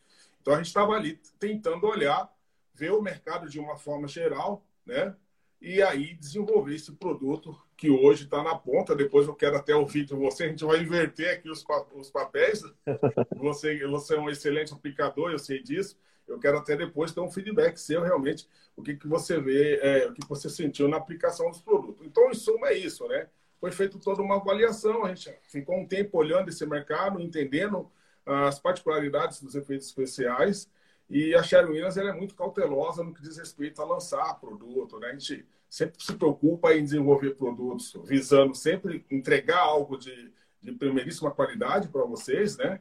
Então 0.45 0.53
a 0.53 0.57
gente 0.57 0.67
estava 0.67 0.93
ali 0.93 1.19
tentando 1.39 1.87
olhar, 1.87 2.31
ver 2.71 2.91
o 2.91 3.01
mercado 3.01 3.49
de 3.49 3.59
uma 3.59 3.75
forma 3.75 4.07
geral, 4.07 4.63
né? 4.85 5.15
E 5.59 5.81
aí 5.81 6.13
desenvolver 6.13 6.75
esse 6.75 6.91
produto 6.91 7.59
que 7.75 7.89
hoje 7.89 8.25
está 8.25 8.43
na 8.43 8.53
ponta. 8.53 8.95
Depois 8.95 9.25
eu 9.25 9.33
quero 9.33 9.57
até 9.57 9.75
ouvir 9.75 10.05
de 10.05 10.13
você, 10.13 10.43
a 10.43 10.47
gente 10.49 10.63
vai 10.63 10.81
inverter 10.81 11.33
aqui 11.33 11.49
os, 11.49 11.65
os 11.95 12.11
papéis. 12.11 12.61
Você, 13.37 13.85
você 13.87 14.15
é 14.15 14.19
um 14.19 14.29
excelente 14.29 14.71
aplicador, 14.73 15.31
eu 15.31 15.39
sei 15.39 15.61
disso. 15.63 15.97
Eu 16.27 16.39
quero 16.39 16.57
até 16.57 16.75
depois 16.75 17.11
ter 17.11 17.21
um 17.21 17.29
feedback 17.29 17.77
seu 17.77 18.01
realmente, 18.01 18.47
o 18.75 18.83
que, 18.83 18.95
que 18.95 19.07
você 19.07 19.39
vê, 19.39 19.79
é, 19.81 20.07
o 20.07 20.13
que 20.13 20.27
você 20.27 20.49
sentiu 20.49 20.87
na 20.87 20.97
aplicação 20.97 21.49
dos 21.49 21.61
produtos. 21.61 22.05
Então, 22.05 22.29
em 22.29 22.33
suma, 22.33 22.69
é 22.69 22.77
isso, 22.77 23.07
né? 23.07 23.27
Foi 23.59 23.71
feita 23.71 23.99
toda 23.99 24.21
uma 24.21 24.35
avaliação, 24.35 25.05
a 25.05 25.13
gente 25.13 25.35
ficou 25.43 25.77
um 25.77 25.87
tempo 25.87 26.17
olhando 26.17 26.49
esse 26.49 26.65
mercado, 26.65 27.21
entendendo 27.21 27.91
as 28.25 28.59
particularidades 28.59 29.41
dos 29.41 29.55
efeitos 29.55 29.87
especiais, 29.87 30.69
e 31.09 31.35
a 31.35 31.43
Sherwin 31.43 31.73
Williams 31.73 31.97
ela 31.97 32.09
é 32.09 32.13
muito 32.13 32.35
cautelosa 32.35 33.03
no 33.03 33.13
que 33.13 33.21
diz 33.21 33.37
respeito 33.37 33.81
a 33.81 33.85
lançar 33.85 34.39
produto, 34.39 34.99
né? 34.99 35.09
A 35.09 35.11
gente 35.11 35.45
sempre 35.69 36.03
se 36.03 36.13
preocupa 36.15 36.73
em 36.73 36.83
desenvolver 36.83 37.31
produtos, 37.35 37.93
visando 38.05 38.55
sempre 38.55 39.05
entregar 39.11 39.59
algo 39.59 39.97
de, 39.97 40.33
de 40.61 40.71
primeiríssima 40.71 41.29
qualidade 41.31 41.89
para 41.89 42.03
vocês, 42.05 42.57
né? 42.57 42.79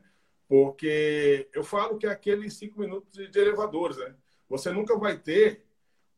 Porque 0.48 1.48
eu 1.52 1.62
falo 1.62 1.98
que 1.98 2.06
é 2.06 2.10
aqueles 2.10 2.54
cinco 2.54 2.80
minutos 2.80 3.10
de, 3.12 3.28
de 3.28 3.38
elevadores, 3.38 3.96
né? 3.98 4.14
Você 4.48 4.70
nunca 4.70 4.96
vai 4.96 5.18
ter 5.18 5.64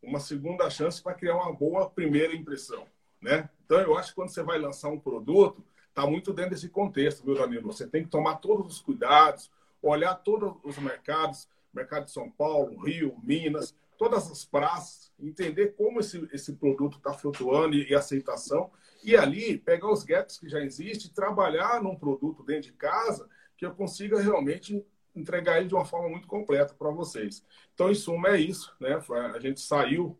uma 0.03 0.21
segunda 0.21 0.71
chance 0.71 1.03
para 1.03 1.15
criar 1.15 1.37
uma 1.37 1.53
boa 1.53 1.91
primeira 1.91 2.35
impressão, 2.35 2.87
né? 3.21 3.49
Então, 3.65 3.81
eu 3.81 3.97
acho 3.99 4.11
que 4.11 4.15
quando 4.15 4.29
você 4.29 4.43
vai 4.43 4.59
lançar 4.59 4.89
um 4.89 5.01
produto, 5.01 5.65
está 5.97 6.07
muito 6.07 6.35
dentro 6.35 6.51
desse 6.51 6.69
contexto, 6.69 7.25
viu, 7.25 7.35
Danilo? 7.35 7.73
Você 7.73 7.87
tem 7.87 8.05
que 8.05 8.11
tomar 8.11 8.37
todos 8.37 8.75
os 8.75 8.81
cuidados, 8.83 9.51
olhar 9.81 10.15
todos 10.17 10.55
os 10.63 10.77
mercados, 10.77 11.49
mercado 11.73 12.05
de 12.05 12.11
São 12.11 12.31
Paulo, 12.31 12.79
Rio, 12.85 13.17
Minas, 13.23 13.75
todas 13.97 14.31
as 14.31 14.45
praças, 14.45 15.11
entender 15.19 15.75
como 15.75 16.01
esse, 16.01 16.29
esse 16.35 16.53
produto 16.53 16.99
está 16.99 17.15
flutuando 17.15 17.77
e, 17.77 17.91
e, 17.91 17.95
aceitação, 17.95 18.71
e 19.03 19.17
ali 19.17 19.57
pegar 19.57 19.91
os 19.91 20.05
gaps 20.05 20.39
que 20.39 20.51
já 20.51 20.61
existem, 20.61 21.11
trabalhar 21.11 21.83
num 21.83 21.97
produto 21.97 22.43
dentro 22.43 22.71
de 22.71 22.73
casa 22.73 23.27
que 23.57 23.65
eu 23.65 23.75
consiga 23.75 24.21
realmente 24.21 24.85
entregar 25.15 25.57
ele 25.57 25.69
de 25.69 25.75
uma 25.75 25.87
forma 25.87 26.11
muito 26.11 26.29
completa 26.29 26.75
para 26.75 26.91
vocês. 26.91 27.43
Então, 27.73 27.91
em 27.91 27.95
suma, 27.95 28.29
é 28.29 28.37
isso. 28.39 28.77
Né? 28.79 29.01
A 29.35 29.39
gente 29.39 29.63
saiu 29.63 30.19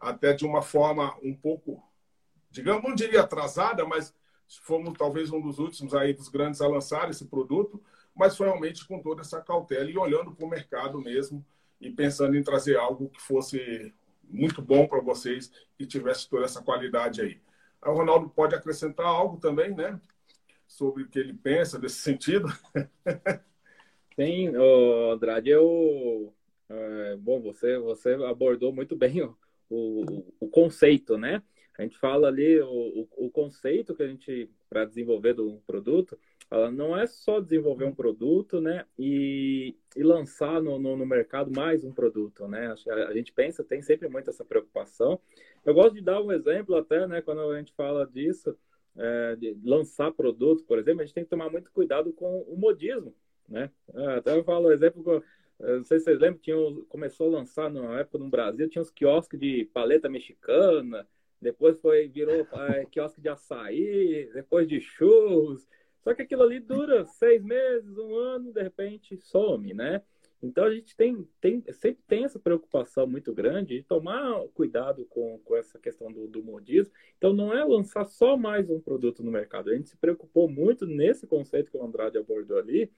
até 0.00 0.32
de 0.32 0.44
uma 0.44 0.62
forma 0.62 1.16
um 1.22 1.32
pouco, 1.32 1.80
digamos, 2.50 2.82
não 2.82 2.92
diria 2.92 3.20
atrasada, 3.20 3.86
mas 3.86 4.12
fomos 4.58 4.94
talvez 4.96 5.30
um 5.30 5.40
dos 5.40 5.58
últimos 5.58 5.94
aí 5.94 6.12
dos 6.12 6.28
grandes 6.28 6.60
a 6.60 6.68
lançar 6.68 7.10
esse 7.10 7.26
produto, 7.26 7.82
mas 8.14 8.36
foi 8.36 8.46
realmente 8.46 8.86
com 8.86 9.00
toda 9.00 9.22
essa 9.22 9.40
cautela 9.40 9.90
e 9.90 9.96
olhando 9.96 10.32
para 10.32 10.44
o 10.44 10.50
mercado 10.50 11.00
mesmo 11.00 11.44
e 11.80 11.90
pensando 11.90 12.36
em 12.36 12.42
trazer 12.42 12.76
algo 12.76 13.08
que 13.08 13.20
fosse 13.20 13.92
muito 14.28 14.62
bom 14.62 14.86
para 14.86 15.00
vocês 15.00 15.50
e 15.78 15.86
tivesse 15.86 16.28
toda 16.28 16.44
essa 16.44 16.62
qualidade 16.62 17.20
aí. 17.20 17.40
O 17.84 17.92
Ronaldo 17.92 18.28
pode 18.28 18.54
acrescentar 18.54 19.06
algo 19.06 19.38
também, 19.38 19.74
né? 19.74 20.00
Sobre 20.66 21.02
o 21.02 21.08
que 21.08 21.18
ele 21.18 21.34
pensa 21.34 21.78
nesse 21.78 21.96
sentido. 21.96 22.48
Sim, 24.14 24.52
Andrade, 25.12 25.50
eu. 25.50 26.32
É, 26.68 27.16
bom, 27.16 27.40
você, 27.40 27.78
você 27.78 28.14
abordou 28.14 28.72
muito 28.72 28.96
bem 28.96 29.22
o, 29.22 29.36
o, 29.68 30.24
o 30.40 30.48
conceito, 30.48 31.18
né? 31.18 31.42
A 31.78 31.82
gente 31.82 31.98
fala 31.98 32.28
ali 32.28 32.60
o, 32.60 32.68
o, 33.16 33.26
o 33.26 33.30
conceito 33.30 33.94
que 33.94 34.02
a 34.02 34.06
gente, 34.06 34.50
para 34.68 34.84
desenvolver 34.84 35.32
do 35.34 35.60
produto, 35.66 36.18
ela 36.50 36.70
não 36.70 36.96
é 36.96 37.06
só 37.06 37.40
desenvolver 37.40 37.86
um 37.86 37.94
produto, 37.94 38.60
né, 38.60 38.84
e, 38.98 39.74
e 39.96 40.02
lançar 40.02 40.60
no, 40.60 40.78
no, 40.78 40.96
no, 40.98 41.06
mercado 41.06 41.50
mais 41.50 41.82
um 41.82 41.90
produto, 41.90 42.46
né? 42.46 42.74
A 43.08 43.14
gente 43.14 43.32
pensa, 43.32 43.64
tem 43.64 43.80
sempre 43.80 44.06
muito 44.06 44.28
essa 44.28 44.44
preocupação. 44.44 45.18
Eu 45.64 45.72
gosto 45.72 45.94
de 45.94 46.02
dar 46.02 46.20
um 46.20 46.30
exemplo 46.30 46.76
até, 46.76 47.06
né, 47.06 47.22
quando 47.22 47.40
a 47.40 47.56
gente 47.56 47.72
fala 47.72 48.06
disso, 48.06 48.54
é, 48.94 49.36
de 49.36 49.56
lançar 49.64 50.12
produto, 50.12 50.62
por 50.64 50.78
exemplo, 50.78 51.00
a 51.00 51.06
gente 51.06 51.14
tem 51.14 51.24
que 51.24 51.30
tomar 51.30 51.48
muito 51.48 51.70
cuidado 51.72 52.12
com 52.12 52.42
o 52.42 52.54
modismo, 52.58 53.14
né? 53.48 53.70
É, 53.94 54.06
até 54.16 54.36
eu 54.36 54.44
falo, 54.44 54.70
exemplo, 54.70 55.24
não 55.58 55.84
sei 55.84 55.98
se 55.98 56.04
vocês 56.04 56.18
lembram, 56.18 56.40
tinha, 56.40 56.56
começou 56.88 57.28
a 57.28 57.38
lançar 57.38 57.70
na 57.70 58.00
época 58.00 58.18
no 58.18 58.28
Brasil, 58.28 58.68
tinha 58.68 58.82
uns 58.82 58.90
quiosques 58.90 59.40
de 59.40 59.64
paleta 59.72 60.08
mexicana, 60.08 61.08
depois 61.42 61.80
foi 61.80 62.08
virou 62.08 62.46
é, 62.70 62.86
quiosque 62.86 63.20
de 63.20 63.28
açaí, 63.28 64.30
depois 64.32 64.68
de 64.68 64.80
churros, 64.80 65.68
só 66.02 66.14
que 66.14 66.22
aquilo 66.22 66.42
ali 66.42 66.60
dura 66.60 67.04
seis 67.04 67.42
meses, 67.42 67.98
um 67.98 68.14
ano, 68.14 68.52
de 68.52 68.62
repente 68.62 69.16
some, 69.16 69.74
né? 69.74 70.02
Então 70.42 70.64
a 70.64 70.74
gente 70.74 70.96
tem, 70.96 71.28
tem, 71.40 71.62
sempre 71.72 72.02
tem 72.06 72.24
essa 72.24 72.38
preocupação 72.38 73.06
muito 73.06 73.32
grande 73.32 73.76
de 73.76 73.82
tomar 73.84 74.40
cuidado 74.54 75.04
com, 75.06 75.38
com 75.44 75.56
essa 75.56 75.78
questão 75.78 76.10
do, 76.10 76.26
do 76.26 76.42
modismo. 76.42 76.92
Então 77.16 77.32
não 77.32 77.56
é 77.56 77.64
lançar 77.64 78.04
só 78.04 78.36
mais 78.36 78.68
um 78.68 78.80
produto 78.80 79.22
no 79.22 79.30
mercado. 79.30 79.70
A 79.70 79.74
gente 79.74 79.90
se 79.90 79.96
preocupou 79.96 80.48
muito 80.48 80.84
nesse 80.84 81.28
conceito 81.28 81.70
que 81.70 81.76
o 81.76 81.84
Andrade 81.84 82.18
abordou 82.18 82.58
ali, 82.58 82.90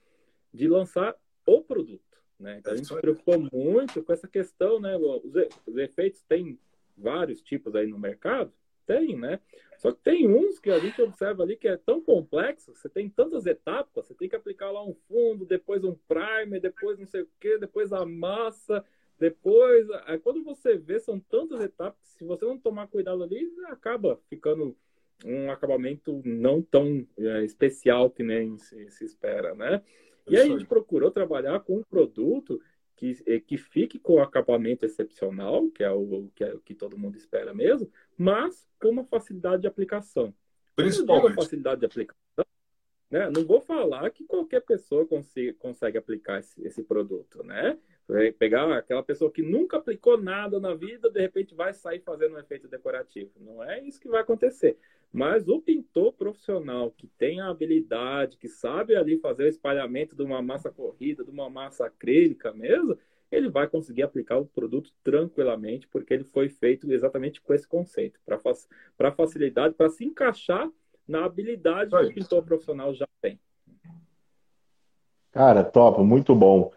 de 0.55 0.67
lançar 0.69 1.15
o 1.47 1.61
produto. 1.61 2.03
Né? 2.41 2.59
Então 2.59 2.73
a 2.73 2.77
gente 2.77 2.89
se 2.89 2.97
preocupou 2.99 3.39
muito 3.53 4.03
com 4.03 4.13
essa 4.13 4.27
questão, 4.27 4.81
né? 4.81 4.97
Os 4.97 5.77
efeitos 5.77 6.23
têm 6.23 6.59
vários 6.97 7.41
tipos 7.41 7.75
aí 7.75 7.87
no 7.87 7.99
mercado, 7.99 8.53
tem, 8.87 9.17
né? 9.17 9.41
Só 9.79 9.93
que 9.93 10.01
tem 10.03 10.29
uns 10.29 10.59
que 10.59 10.71
a 10.71 10.79
gente 10.79 11.01
observa 11.03 11.43
ali 11.43 11.57
que 11.57 11.69
é 11.69 11.77
tão 11.77 12.01
complexo, 12.01 12.75
você 12.75 12.89
tem 12.89 13.09
tantas 13.09 13.47
etapas, 13.47 14.07
você 14.07 14.15
tem 14.15 14.29
que 14.29 14.37
aplicar 14.37 14.71
lá 14.71 14.85
um 14.85 14.95
fundo, 15.09 15.45
depois 15.45 15.85
um 15.85 15.95
primer, 16.09 16.61
depois 16.61 16.99
não 16.99 17.07
sei 17.07 17.23
o 17.23 17.29
que, 17.41 17.59
depois 17.59 17.93
a 17.93 18.05
massa, 18.05 18.85
depois. 19.19 19.89
Aí 20.07 20.19
quando 20.19 20.43
você 20.43 20.77
vê, 20.77 20.99
são 20.99 21.19
tantas 21.19 21.61
etapas 21.61 22.01
que 22.03 22.19
se 22.19 22.25
você 22.25 22.45
não 22.45 22.59
tomar 22.59 22.87
cuidado 22.89 23.23
ali, 23.23 23.51
acaba 23.67 24.19
ficando 24.29 24.77
um 25.25 25.51
acabamento 25.51 26.23
não 26.25 26.61
tão 26.63 27.07
é, 27.19 27.45
especial 27.45 28.11
que 28.11 28.23
nem 28.23 28.59
se, 28.59 28.91
se 28.91 29.05
espera, 29.05 29.55
né? 29.55 29.83
E 30.27 30.37
aí 30.37 30.49
a 30.49 30.51
gente 30.51 30.67
procurou 30.67 31.11
trabalhar 31.11 31.61
com 31.61 31.79
um 31.79 31.83
produto 31.83 32.61
que, 32.97 33.23
eh, 33.27 33.41
que 33.41 33.57
fique 33.57 33.99
com 33.99 34.15
o 34.15 34.23
acabamento 34.23 34.85
excepcional, 34.85 35.69
que 35.71 35.83
é 35.83 35.91
o 35.91 36.31
que, 36.35 36.45
é, 36.45 36.57
que 36.65 36.75
todo 36.75 36.99
mundo 36.99 37.17
espera 37.17 37.53
mesmo, 37.53 37.91
mas 38.17 38.67
com 38.81 38.89
uma 38.89 39.05
facilidade 39.05 39.63
de 39.63 39.69
aplicação. 39.69 40.35
Principalmente. 40.77 41.35
facilidade 41.35 41.81
de 41.81 41.87
aplicação, 41.87 42.45
né? 43.11 43.31
Não 43.31 43.45
vou 43.45 43.61
falar 43.61 44.11
que 44.11 44.25
qualquer 44.25 44.61
pessoa 44.61 45.07
consiga, 45.07 45.55
consegue 45.55 45.97
aplicar 45.97 46.41
esse, 46.41 46.67
esse 46.67 46.83
produto, 46.83 47.45
né? 47.45 47.79
Pegar 48.39 48.71
aquela 48.77 49.03
pessoa 49.03 49.31
que 49.31 49.41
nunca 49.41 49.79
aplicou 49.79 50.21
nada 50.21 50.61
na 50.61 50.75
vida, 50.75 51.11
de 51.11 51.21
repente 51.21 51.55
vai 51.55 51.73
sair 51.73 52.01
fazendo 52.01 52.35
um 52.35 52.39
efeito 52.39 52.69
decorativo. 52.69 53.31
Não 53.41 53.63
é 53.63 53.81
isso 53.81 54.01
que 54.01 54.09
vai 54.09 54.21
acontecer. 54.21 54.77
Mas 55.15 55.47
o 55.47 55.61
pintor 55.61 56.13
profissional 56.13 56.91
que 56.91 57.07
tem 57.07 57.41
a 57.41 57.47
habilidade, 57.47 58.37
que 58.37 58.49
sabe 58.49 58.97
ali 58.97 59.17
fazer 59.17 59.45
o 59.45 59.49
espalhamento 59.49 60.17
de 60.17 60.25
uma 60.25 60.43
massa 60.43 60.73
corrida, 60.73 61.23
de 61.23 61.31
uma 61.31 61.49
massa 61.49 61.87
acrílica 61.87 62.53
mesmo, 62.53 62.99
ele 63.31 63.49
vai 63.49 63.69
conseguir 63.69 64.03
aplicar 64.03 64.39
o 64.39 64.45
produto 64.45 64.91
tranquilamente, 65.05 65.87
porque 65.87 66.13
ele 66.13 66.25
foi 66.25 66.49
feito 66.49 66.93
exatamente 66.93 67.41
com 67.41 67.55
esse 67.55 67.65
conceito, 67.65 68.19
para 68.97 69.13
facilidade, 69.13 69.75
para 69.75 69.89
se 69.89 70.05
encaixar 70.05 70.69
na 71.07 71.25
habilidade 71.25 71.93
que 71.93 72.07
o 72.07 72.15
pintor 72.15 72.43
profissional 72.43 72.93
já 72.93 73.07
tem. 73.23 73.39
Cara, 75.31 75.63
top, 75.63 76.03
muito 76.03 76.35
bom. 76.35 76.73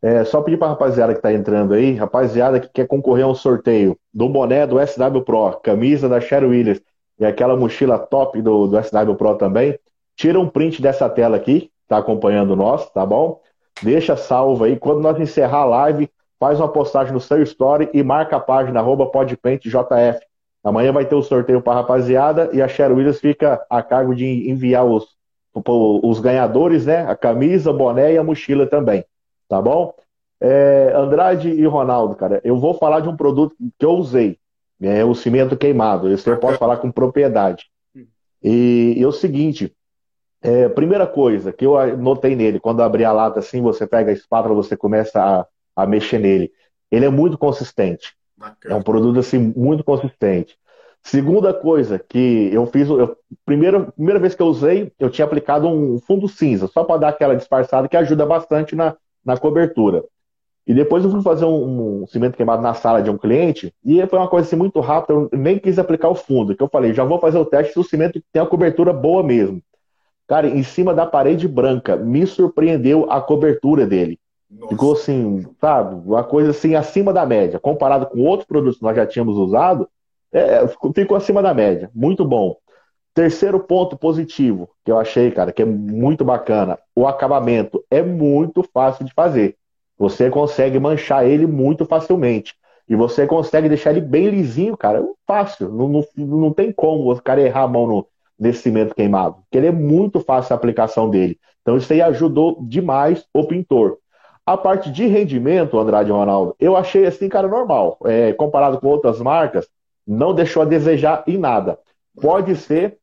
É, 0.00 0.24
só 0.24 0.40
pedir 0.40 0.56
para 0.56 0.68
a 0.68 0.70
rapaziada 0.70 1.12
que 1.12 1.18
está 1.18 1.30
entrando 1.30 1.74
aí, 1.74 1.92
rapaziada 1.92 2.58
que 2.58 2.68
quer 2.68 2.86
concorrer 2.86 3.26
a 3.26 3.28
um 3.28 3.34
sorteio 3.34 3.98
do 4.14 4.30
boné 4.30 4.66
do 4.66 4.78
SW 4.80 5.20
Pro, 5.22 5.60
camisa 5.60 6.08
da 6.08 6.22
Sherry 6.22 6.46
Williams 6.46 6.80
e 7.18 7.24
aquela 7.24 7.56
mochila 7.56 7.98
top 7.98 8.40
do, 8.40 8.66
do 8.66 8.82
SW 8.82 9.14
Pro 9.16 9.36
também, 9.36 9.78
tira 10.16 10.38
um 10.38 10.48
print 10.48 10.80
dessa 10.80 11.08
tela 11.08 11.36
aqui, 11.36 11.70
tá 11.88 11.98
acompanhando 11.98 12.56
nós, 12.56 12.90
tá 12.90 13.04
bom? 13.04 13.40
Deixa 13.82 14.16
salvo 14.16 14.64
aí. 14.64 14.76
Quando 14.76 15.00
nós 15.00 15.18
encerrar 15.18 15.60
a 15.60 15.64
live, 15.64 16.10
faz 16.38 16.58
uma 16.58 16.68
postagem 16.68 17.12
no 17.12 17.20
seu 17.20 17.42
story 17.42 17.88
e 17.92 18.02
marca 18.02 18.36
a 18.36 18.40
página 18.40 18.80
arroba 18.80 19.06
podpaintjf. 19.06 20.20
Amanhã 20.64 20.92
vai 20.92 21.04
ter 21.04 21.14
o 21.14 21.22
sorteio 21.22 21.60
para 21.60 21.74
rapaziada 21.74 22.50
e 22.52 22.62
a 22.62 22.68
Sherry 22.68 22.94
Williams 22.94 23.20
fica 23.20 23.64
a 23.68 23.82
cargo 23.82 24.14
de 24.14 24.50
enviar 24.50 24.84
os, 24.84 25.06
os 25.54 26.20
ganhadores, 26.20 26.86
né? 26.86 27.04
A 27.06 27.16
camisa, 27.16 27.72
boné 27.72 28.14
e 28.14 28.18
a 28.18 28.24
mochila 28.24 28.66
também. 28.66 29.04
Tá 29.48 29.60
bom? 29.60 29.94
É, 30.40 30.92
Andrade 30.94 31.50
e 31.50 31.64
Ronaldo, 31.66 32.16
cara, 32.16 32.40
eu 32.42 32.56
vou 32.56 32.74
falar 32.74 33.00
de 33.00 33.08
um 33.08 33.16
produto 33.16 33.54
que 33.78 33.86
eu 33.86 33.92
usei 33.92 34.38
é 34.82 35.04
o 35.04 35.14
cimento 35.14 35.56
queimado. 35.56 36.12
Isso 36.12 36.28
eu 36.28 36.38
posso 36.38 36.58
falar 36.58 36.78
com 36.78 36.90
propriedade. 36.90 37.66
E, 38.42 38.94
e 38.96 39.02
é 39.02 39.06
o 39.06 39.12
seguinte, 39.12 39.72
é, 40.42 40.68
primeira 40.68 41.06
coisa 41.06 41.52
que 41.52 41.64
eu 41.64 41.96
notei 41.96 42.34
nele, 42.34 42.58
quando 42.58 42.82
abri 42.82 43.04
a 43.04 43.12
lata 43.12 43.38
assim, 43.38 43.62
você 43.62 43.86
pega 43.86 44.10
a 44.10 44.14
espátula, 44.14 44.54
você 44.54 44.76
começa 44.76 45.20
a, 45.22 45.46
a 45.76 45.86
mexer 45.86 46.18
nele. 46.18 46.50
Ele 46.90 47.04
é 47.04 47.08
muito 47.08 47.38
consistente. 47.38 48.14
Bacana. 48.36 48.74
É 48.74 48.76
um 48.76 48.82
produto 48.82 49.20
assim 49.20 49.52
muito 49.56 49.84
consistente. 49.84 50.58
Segunda 51.04 51.52
coisa 51.52 51.98
que 51.98 52.50
eu 52.52 52.64
fiz, 52.66 52.88
eu, 52.88 53.16
primeira, 53.44 53.80
primeira 53.92 54.20
vez 54.20 54.34
que 54.34 54.42
eu 54.42 54.46
usei, 54.46 54.92
eu 54.98 55.10
tinha 55.10 55.24
aplicado 55.24 55.68
um 55.68 55.98
fundo 55.98 56.28
cinza, 56.28 56.68
só 56.68 56.84
para 56.84 57.00
dar 57.00 57.08
aquela 57.08 57.34
disfarçada 57.34 57.88
que 57.88 57.96
ajuda 57.96 58.24
bastante 58.24 58.76
na, 58.76 58.96
na 59.24 59.36
cobertura. 59.36 60.04
E 60.66 60.72
depois 60.72 61.04
eu 61.04 61.10
fui 61.10 61.22
fazer 61.22 61.44
um, 61.44 62.02
um, 62.02 62.06
cimento 62.06 62.36
queimado 62.36 62.62
na 62.62 62.72
sala 62.72 63.02
de 63.02 63.10
um 63.10 63.18
cliente, 63.18 63.74
e 63.84 64.06
foi 64.06 64.18
uma 64.18 64.28
coisa 64.28 64.46
assim 64.46 64.56
muito 64.56 64.78
rápida, 64.80 65.12
eu 65.12 65.28
nem 65.32 65.58
quis 65.58 65.78
aplicar 65.78 66.08
o 66.08 66.14
fundo, 66.14 66.54
que 66.54 66.62
eu 66.62 66.68
falei, 66.68 66.94
já 66.94 67.04
vou 67.04 67.18
fazer 67.18 67.38
o 67.38 67.44
teste 67.44 67.72
se 67.72 67.78
o 67.80 67.84
cimento 67.84 68.22
tem 68.32 68.40
a 68.40 68.46
cobertura 68.46 68.92
boa 68.92 69.22
mesmo. 69.22 69.60
Cara, 70.28 70.46
em 70.46 70.62
cima 70.62 70.94
da 70.94 71.04
parede 71.04 71.48
branca, 71.48 71.96
me 71.96 72.26
surpreendeu 72.26 73.10
a 73.10 73.20
cobertura 73.20 73.86
dele. 73.86 74.18
Nossa. 74.48 74.68
Ficou 74.68 74.92
assim, 74.92 75.46
sabe, 75.60 75.94
uma 76.06 76.22
coisa 76.22 76.50
assim 76.50 76.74
acima 76.74 77.12
da 77.12 77.26
média. 77.26 77.58
Comparado 77.58 78.06
com 78.06 78.20
outros 78.20 78.46
produtos 78.46 78.78
que 78.78 78.84
nós 78.84 78.96
já 78.96 79.04
tínhamos 79.06 79.36
usado, 79.36 79.88
é, 80.30 80.66
ficou 80.94 81.16
acima 81.16 81.42
da 81.42 81.52
média. 81.52 81.90
Muito 81.94 82.24
bom. 82.24 82.56
Terceiro 83.14 83.60
ponto 83.60 83.96
positivo 83.96 84.70
que 84.84 84.90
eu 84.90 84.98
achei, 84.98 85.30
cara, 85.30 85.52
que 85.52 85.62
é 85.62 85.66
muito 85.66 86.24
bacana. 86.24 86.78
O 86.94 87.06
acabamento 87.06 87.84
é 87.90 88.02
muito 88.02 88.62
fácil 88.72 89.04
de 89.04 89.12
fazer. 89.12 89.56
Você 90.02 90.28
consegue 90.28 90.80
manchar 90.80 91.24
ele 91.24 91.46
muito 91.46 91.86
facilmente. 91.86 92.56
E 92.88 92.96
você 92.96 93.24
consegue 93.24 93.68
deixar 93.68 93.92
ele 93.92 94.00
bem 94.00 94.28
lisinho, 94.28 94.76
cara. 94.76 95.00
Fácil. 95.24 95.68
Não, 95.68 95.86
não, 95.86 96.04
não 96.16 96.52
tem 96.52 96.72
como 96.72 97.12
o 97.12 97.22
cara 97.22 97.40
errar 97.40 97.62
a 97.62 97.68
mão 97.68 97.86
no, 97.86 98.08
nesse 98.36 98.62
cimento 98.62 98.96
queimado. 98.96 99.36
Porque 99.36 99.58
ele 99.58 99.68
é 99.68 99.70
muito 99.70 100.18
fácil 100.18 100.54
a 100.54 100.56
aplicação 100.56 101.08
dele. 101.08 101.38
Então 101.60 101.76
isso 101.76 101.92
aí 101.92 102.02
ajudou 102.02 102.58
demais 102.62 103.24
o 103.32 103.46
pintor. 103.46 103.98
A 104.44 104.56
parte 104.56 104.90
de 104.90 105.06
rendimento, 105.06 105.78
Andrade 105.78 106.10
Ronaldo, 106.10 106.56
eu 106.58 106.76
achei 106.76 107.06
assim, 107.06 107.28
cara, 107.28 107.46
normal. 107.46 107.96
É, 108.04 108.32
comparado 108.32 108.80
com 108.80 108.88
outras 108.88 109.20
marcas, 109.20 109.68
não 110.04 110.34
deixou 110.34 110.62
a 110.62 110.66
desejar 110.66 111.22
em 111.28 111.38
nada. 111.38 111.78
Pode 112.20 112.56
ser 112.56 112.98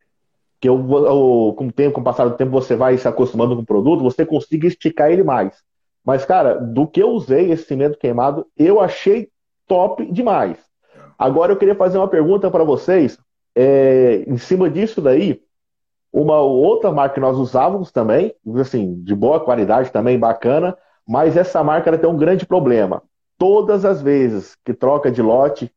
que 0.60 0.68
eu, 0.68 0.76
eu, 0.76 1.54
com 1.58 1.68
o 1.68 1.72
tempo, 1.72 1.94
com 1.94 2.02
o 2.02 2.04
passar 2.04 2.26
do 2.26 2.36
tempo, 2.36 2.52
você 2.52 2.76
vai 2.76 2.98
se 2.98 3.08
acostumando 3.08 3.56
com 3.56 3.62
o 3.62 3.66
produto, 3.66 4.04
você 4.04 4.26
consiga 4.26 4.68
esticar 4.68 5.10
ele 5.10 5.24
mais. 5.24 5.64
Mas, 6.06 6.26
cara, 6.26 6.56
do 6.56 6.88
que 6.88 7.02
eu 7.02 7.10
usei 7.10 7.52
esse 7.52 7.66
cimento 7.66 7.98
queimado, 7.98 8.46
eu 8.58 8.80
achei 8.80 9.30
top 9.68 10.12
demais. 10.12 10.58
Agora 11.18 11.52
eu 11.52 11.58
queria 11.58 11.76
fazer 11.76 11.98
uma 11.98 12.08
pergunta 12.08 12.50
para 12.50 12.64
vocês. 12.64 13.18
É, 13.56 14.24
em 14.28 14.38
cima 14.38 14.70
disso 14.70 15.02
daí, 15.02 15.42
uma 16.12 16.40
outra 16.40 16.92
marca 16.92 17.16
que 17.16 17.20
nós 17.20 17.38
usávamos 17.38 17.92
também, 17.92 18.34
assim, 18.60 19.02
de 19.04 19.14
boa 19.14 19.40
qualidade 19.40 19.92
também, 19.92 20.18
bacana, 20.18 20.78
mas 21.08 21.36
essa 21.36 21.64
marca 21.64 21.96
tem 21.98 22.10
um 22.10 22.18
grande 22.18 22.46
problema. 22.46 23.04
Todas 23.38 23.86
as 23.86 24.02
vezes 24.02 24.56
que 24.64 24.74
troca 24.74 25.12
de 25.12 25.22
lote, 25.22 25.72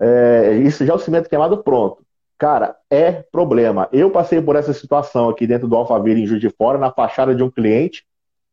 é, 0.00 0.56
isso 0.64 0.84
já 0.84 0.92
é 0.92 0.96
o 0.96 0.98
cimento 0.98 1.28
queimado 1.28 1.62
pronto. 1.62 2.04
Cara, 2.38 2.76
é 2.90 3.12
problema. 3.30 3.88
Eu 3.92 4.10
passei 4.10 4.40
por 4.40 4.56
essa 4.56 4.72
situação 4.72 5.28
aqui 5.28 5.46
dentro 5.46 5.68
do 5.68 5.76
Alphaville 5.76 6.22
em 6.22 6.26
Juiz 6.26 6.40
de 6.40 6.50
Fora, 6.50 6.78
na 6.78 6.90
fachada 6.90 7.34
de 7.34 7.42
um 7.42 7.50
cliente, 7.50 8.04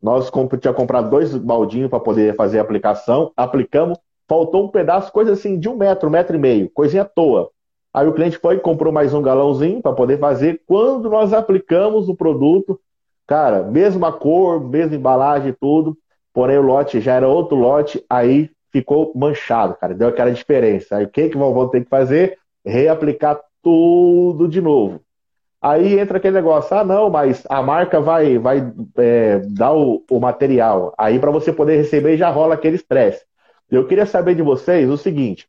Nós 0.02 0.32
tinha 0.60 0.74
comprado 0.74 1.10
dois 1.10 1.36
baldinhos 1.38 1.90
para 1.90 2.00
poder 2.00 2.36
fazer 2.36 2.60
a 2.60 2.62
aplicação, 2.62 3.32
aplicamos, 3.38 4.00
faltou 4.28 4.66
um 4.66 4.68
pedaço, 4.68 5.12
coisa 5.12 5.34
assim, 5.34 5.60
de 5.60 5.70
um 5.70 5.76
metro, 5.76 6.10
um 6.10 6.12
metro 6.12 6.36
e 6.36 6.40
meio, 6.40 6.70
coisinha 6.72 7.04
à 7.04 7.06
toa. 7.06 7.50
Aí 7.94 8.08
o 8.08 8.14
cliente 8.14 8.38
foi 8.38 8.56
e 8.56 8.60
comprou 8.60 8.92
mais 8.92 9.14
um 9.14 9.22
galãozinho 9.22 9.82
para 9.82 9.94
poder 9.94 10.18
fazer. 10.18 10.62
Quando 10.66 11.10
nós 11.10 11.34
aplicamos 11.34 12.08
o 12.08 12.16
produto, 12.16 12.80
cara, 13.28 13.64
mesma 13.64 14.12
cor, 14.12 14.62
mesma 14.62 14.96
embalagem, 14.96 15.54
tudo, 15.60 15.98
porém 16.34 16.58
o 16.58 16.62
lote 16.62 17.02
já 17.02 17.16
era 17.16 17.28
outro 17.28 17.58
lote, 17.58 18.04
aí 18.10 18.50
ficou 18.72 19.12
manchado, 19.14 19.76
cara, 19.76 19.94
deu 19.94 20.08
aquela 20.08 20.32
diferença. 20.32 20.96
Aí 20.96 21.06
o 21.06 21.10
que 21.10 21.30
que 21.30 21.38
vão 21.38 21.68
ter 21.68 21.84
que 21.84 21.90
fazer? 21.90 22.38
Reaplicar 22.66 23.40
tudo 23.62 24.48
de 24.48 24.62
novo. 24.62 25.02
Aí 25.62 26.00
entra 26.00 26.18
aquele 26.18 26.36
negócio, 26.36 26.76
ah 26.76 26.84
não, 26.84 27.10
mas 27.10 27.44
a 27.48 27.62
marca 27.62 28.02
vai, 28.02 28.40
vai 28.40 28.74
é, 28.98 29.40
dar 29.40 29.74
o, 29.74 30.04
o 30.10 30.20
material. 30.20 30.94
Aí 30.98 31.20
para 31.20 31.30
você 31.30 31.54
poder 31.54 31.78
receber 31.78 32.18
já 32.18 32.30
rola 32.30 32.56
aquele 32.56 32.76
estresse. 32.78 33.24
Eu 33.70 33.88
queria 33.88 34.06
saber 34.06 34.36
de 34.36 34.42
vocês 34.42 34.90
o 34.90 34.98
seguinte: 34.98 35.48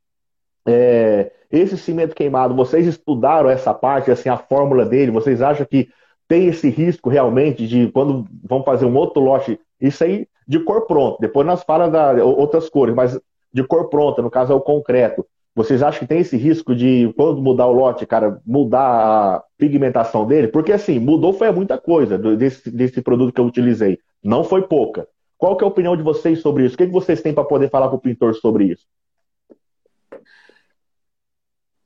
é, 0.66 1.32
esse 1.50 1.78
cimento 1.78 2.14
queimado, 2.14 2.54
vocês 2.54 2.86
estudaram 2.86 3.48
essa 3.48 3.72
parte, 3.72 4.10
assim, 4.10 4.28
a 4.28 4.36
fórmula 4.36 4.84
dele? 4.84 5.10
Vocês 5.10 5.40
acham 5.40 5.66
que 5.66 5.88
tem 6.28 6.46
esse 6.46 6.68
risco 6.68 7.10
realmente 7.10 7.66
de 7.66 7.90
quando 7.90 8.26
vão 8.44 8.62
fazer 8.62 8.84
um 8.84 8.96
outro 8.96 9.22
lote, 9.22 9.58
isso 9.80 10.04
aí 10.04 10.26
de 10.46 10.60
cor 10.60 10.86
pronta. 10.86 11.18
Depois 11.20 11.46
nós 11.46 11.62
falamos 11.62 11.92
da 11.92 12.24
outras 12.24 12.68
cores, 12.68 12.94
mas 12.94 13.18
de 13.52 13.64
cor 13.64 13.88
pronta, 13.88 14.22
no 14.22 14.30
caso 14.30 14.52
é 14.52 14.56
o 14.56 14.60
concreto. 14.60 15.26
Vocês 15.54 15.82
acham 15.82 16.00
que 16.00 16.06
tem 16.06 16.20
esse 16.20 16.36
risco 16.36 16.74
de, 16.74 17.12
quando 17.14 17.42
mudar 17.42 17.66
o 17.66 17.72
lote, 17.72 18.06
cara, 18.06 18.40
mudar 18.46 19.36
a 19.36 19.44
pigmentação 19.58 20.26
dele? 20.26 20.48
Porque 20.48 20.72
assim, 20.72 20.98
mudou 20.98 21.34
foi 21.34 21.50
muita 21.52 21.76
coisa 21.76 22.16
desse, 22.18 22.70
desse 22.70 23.02
produto 23.02 23.34
que 23.34 23.40
eu 23.40 23.44
utilizei. 23.44 23.98
Não 24.22 24.44
foi 24.44 24.62
pouca. 24.62 25.06
Qual 25.36 25.56
que 25.56 25.64
é 25.64 25.66
a 25.66 25.70
opinião 25.70 25.96
de 25.96 26.02
vocês 26.02 26.40
sobre 26.40 26.64
isso? 26.64 26.74
O 26.74 26.78
que, 26.78 26.86
que 26.86 26.92
vocês 26.92 27.20
têm 27.20 27.34
para 27.34 27.44
poder 27.44 27.68
falar 27.68 27.90
com 27.90 27.96
o 27.96 28.00
pintor 28.00 28.34
sobre 28.34 28.64
isso? 28.66 28.86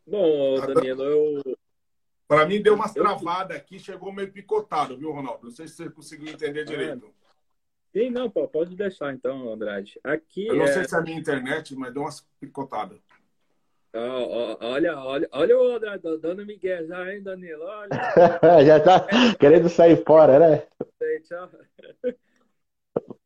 Bom, 0.06 0.60
Danilo, 0.60 1.02
eu. 1.02 1.56
Para 2.28 2.46
mim 2.46 2.60
deu 2.60 2.74
umas 2.74 2.92
travadas 2.92 3.56
aqui, 3.56 3.78
chegou 3.78 4.12
meio 4.12 4.30
picotado, 4.30 4.96
viu, 4.96 5.12
Ronaldo? 5.12 5.44
Não 5.44 5.50
sei 5.50 5.66
se 5.66 5.74
você 5.74 5.90
conseguiu 5.90 6.32
entender 6.32 6.60
é. 6.60 6.64
direito. 6.64 7.08
Sim, 7.92 8.10
não, 8.10 8.28
pode 8.30 8.76
deixar 8.76 9.12
então, 9.14 9.52
Andrade. 9.52 9.98
Aqui. 10.04 10.46
Eu 10.46 10.56
não 10.56 10.64
é... 10.64 10.72
sei 10.72 10.84
se 10.84 10.94
é 10.94 10.98
a 10.98 11.02
minha 11.02 11.18
internet, 11.18 11.74
mas 11.74 11.92
deu 11.92 12.02
umas 12.02 12.26
picotadas. 12.38 12.98
Olha, 13.98 14.98
olha, 14.98 15.28
olha 15.32 15.58
o 15.58 15.72
Andrade, 15.72 16.02
dando 16.20 16.46
Miguel 16.46 16.86
já, 16.86 17.12
hein, 17.12 17.22
Danilo? 17.22 17.62
Olha. 17.62 17.90
já 18.64 18.80
tá 18.80 19.06
querendo 19.38 19.68
sair 19.68 20.02
fora, 20.04 20.38
né? 20.38 20.62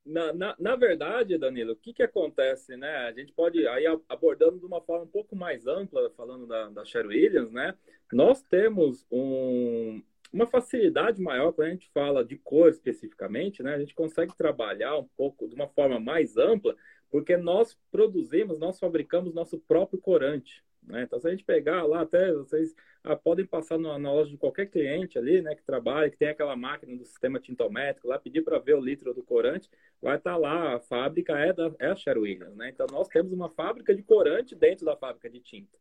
Na, 0.05 0.33
na, 0.33 0.57
na, 0.59 0.77
verdade, 0.77 1.39
Danilo, 1.39 1.73
o 1.73 1.77
que, 1.77 1.93
que 1.93 2.03
acontece, 2.03 2.77
né? 2.77 2.97
A 3.07 3.13
gente 3.13 3.33
pode, 3.33 3.67
aí 3.69 3.85
abordando 4.09 4.59
de 4.59 4.67
uma 4.67 4.81
forma 4.81 5.05
um 5.05 5.09
pouco 5.09 5.37
mais 5.37 5.67
ampla, 5.69 6.11
falando 6.17 6.47
da, 6.47 6.69
da 6.69 6.85
Cher 6.85 7.07
Williams, 7.07 7.53
né? 7.53 7.75
Nós 8.13 8.43
temos 8.43 9.07
um, 9.11 10.03
uma 10.33 10.47
facilidade 10.47 11.23
maior 11.23 11.53
quando 11.53 11.69
a 11.69 11.71
gente 11.71 11.89
fala 11.93 12.25
de 12.25 12.37
cor 12.37 12.69
especificamente, 12.71 13.63
né? 13.63 13.75
A 13.75 13.79
gente 13.79 13.95
consegue 13.95 14.37
trabalhar 14.37 14.97
um 14.99 15.09
pouco 15.17 15.49
de 15.49 15.55
uma 15.55 15.69
forma 15.69 16.01
mais 16.01 16.37
ampla, 16.37 16.75
porque 17.11 17.37
nós 17.37 17.77
produzimos, 17.91 18.59
nós 18.59 18.79
fabricamos 18.79 19.35
nosso 19.35 19.59
próprio 19.59 20.01
corante. 20.01 20.65
Né? 20.83 21.03
Então, 21.03 21.21
se 21.21 21.27
a 21.27 21.31
gente 21.31 21.45
pegar 21.45 21.85
lá, 21.85 22.03
até 22.03 22.33
vocês 22.33 22.75
ah, 23.05 23.17
podem 23.17 23.45
passar 23.45 23.79
na, 23.79 23.99
na, 23.99 24.13
loja 24.13 24.31
de 24.31 24.37
qualquer 24.37 24.67
cliente 24.67 25.19
ali, 25.19 25.43
né, 25.43 25.55
que 25.55 25.63
trabalha, 25.63 26.11
que 26.11 26.17
tem 26.17 26.29
aquela 26.29 26.57
máquina 26.57 26.97
do 26.97 27.05
sistema 27.05 27.39
tintométrico, 27.39 28.09
lá 28.09 28.19
pedir 28.19 28.43
para 28.43 28.59
ver 28.59 28.75
o 28.75 28.81
litro 28.81 29.13
do 29.13 29.23
corante, 29.23 29.69
vai 30.01 30.17
estar 30.17 30.33
tá 30.33 30.37
lá, 30.37 30.77
a 30.77 30.81
fábrica 30.81 31.39
é, 31.39 31.53
da, 31.53 31.73
é 31.79 31.87
a 31.87 31.97
Sher 31.97 32.19
Williams, 32.19 32.57
né? 32.57 32.71
Então, 32.71 32.87
nós 32.91 33.09
temos 33.09 33.33
uma 33.33 33.51
fábrica 33.51 33.95
de 33.95 34.03
corante 34.03 34.55
dentro 34.55 34.85
da 34.85 34.97
fábrica 34.97 35.29
de 35.29 35.41
tinta. 35.41 35.79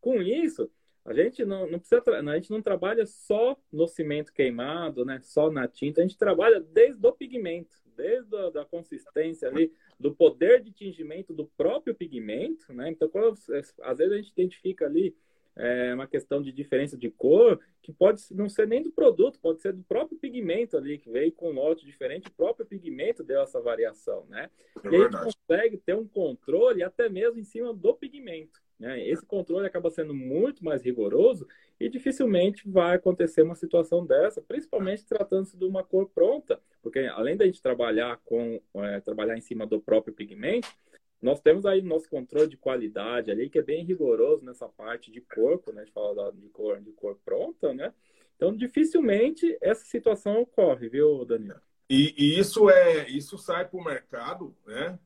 Com 0.00 0.20
isso, 0.20 0.70
a 1.04 1.12
gente 1.12 1.44
não, 1.44 1.68
não 1.68 1.78
precisa, 1.78 2.02
a 2.06 2.34
gente 2.34 2.50
não 2.50 2.62
trabalha 2.62 3.04
só 3.06 3.56
no 3.72 3.88
cimento 3.88 4.32
queimado, 4.32 5.04
né, 5.04 5.20
só 5.22 5.50
na 5.50 5.66
tinta, 5.66 6.00
a 6.00 6.04
gente 6.04 6.18
trabalha 6.18 6.60
desde 6.60 7.04
o 7.06 7.12
pigmento, 7.12 7.76
desde 7.96 8.36
a 8.36 8.50
da 8.50 8.64
consistência 8.64 9.48
ali, 9.48 9.72
do 9.98 10.14
poder 10.14 10.62
de 10.62 10.72
tingimento 10.72 11.32
do 11.32 11.46
próprio 11.56 11.94
pigmento, 11.94 12.72
né? 12.72 12.90
Então, 12.90 13.08
quando, 13.08 13.36
às 13.82 13.98
vezes 13.98 14.12
a 14.12 14.16
gente 14.16 14.32
identifica 14.32 14.86
ali 14.86 15.14
é, 15.56 15.94
uma 15.94 16.06
questão 16.06 16.42
de 16.42 16.50
diferença 16.50 16.96
de 16.96 17.10
cor, 17.10 17.60
que 17.82 17.92
pode 17.92 18.22
não 18.30 18.48
ser 18.48 18.66
nem 18.66 18.82
do 18.82 18.90
produto, 18.90 19.38
pode 19.40 19.60
ser 19.60 19.72
do 19.72 19.82
próprio 19.82 20.18
pigmento 20.18 20.76
ali, 20.76 20.98
que 20.98 21.10
veio 21.10 21.32
com 21.32 21.50
um 21.50 21.54
lote 21.54 21.84
diferente, 21.84 22.28
o 22.28 22.32
próprio 22.32 22.66
pigmento 22.66 23.22
deu 23.22 23.40
essa 23.42 23.60
variação, 23.60 24.24
né? 24.28 24.50
É 24.82 24.88
e 24.88 24.96
a 24.96 24.98
gente 25.00 25.16
consegue 25.18 25.76
ter 25.78 25.94
um 25.94 26.06
controle 26.06 26.82
até 26.82 27.08
mesmo 27.08 27.38
em 27.38 27.44
cima 27.44 27.74
do 27.74 27.94
pigmento. 27.94 28.60
Né? 28.82 29.00
Esse 29.08 29.24
controle 29.24 29.64
acaba 29.64 29.92
sendo 29.92 30.12
muito 30.12 30.64
mais 30.64 30.82
rigoroso 30.82 31.46
e 31.78 31.88
dificilmente 31.88 32.68
vai 32.68 32.96
acontecer 32.96 33.42
uma 33.42 33.54
situação 33.54 34.04
dessa, 34.04 34.42
principalmente 34.42 35.06
tratando-se 35.06 35.56
de 35.56 35.64
uma 35.64 35.84
cor 35.84 36.08
pronta, 36.08 36.60
porque 36.82 36.98
além 36.98 37.36
da 37.36 37.46
gente 37.46 37.62
trabalhar 37.62 38.20
com 38.24 38.60
é, 38.74 39.00
trabalhar 39.00 39.38
em 39.38 39.40
cima 39.40 39.64
do 39.64 39.80
próprio 39.80 40.12
pigmento, 40.12 40.66
nós 41.22 41.40
temos 41.40 41.64
aí 41.64 41.80
nosso 41.80 42.10
controle 42.10 42.48
de 42.48 42.56
qualidade 42.56 43.30
ali 43.30 43.48
que 43.48 43.60
é 43.60 43.62
bem 43.62 43.84
rigoroso 43.84 44.44
nessa 44.44 44.68
parte 44.68 45.12
de 45.12 45.20
corpo, 45.20 45.70
né? 45.70 45.82
A 45.82 45.84
gente 45.84 45.94
fala 45.94 46.32
de 46.32 46.48
cor 46.48 46.80
de 46.80 46.90
cor 46.90 47.16
pronta, 47.24 47.72
né? 47.72 47.94
Então 48.34 48.52
dificilmente 48.52 49.56
essa 49.60 49.84
situação 49.84 50.40
ocorre, 50.40 50.88
viu, 50.88 51.24
Daniel? 51.24 51.60
E, 51.88 52.12
e 52.18 52.36
isso 52.36 52.68
é 52.68 53.08
isso 53.08 53.38
sai 53.38 53.64
para 53.64 53.78
o 53.78 53.84
mercado, 53.84 54.56
né? 54.66 54.98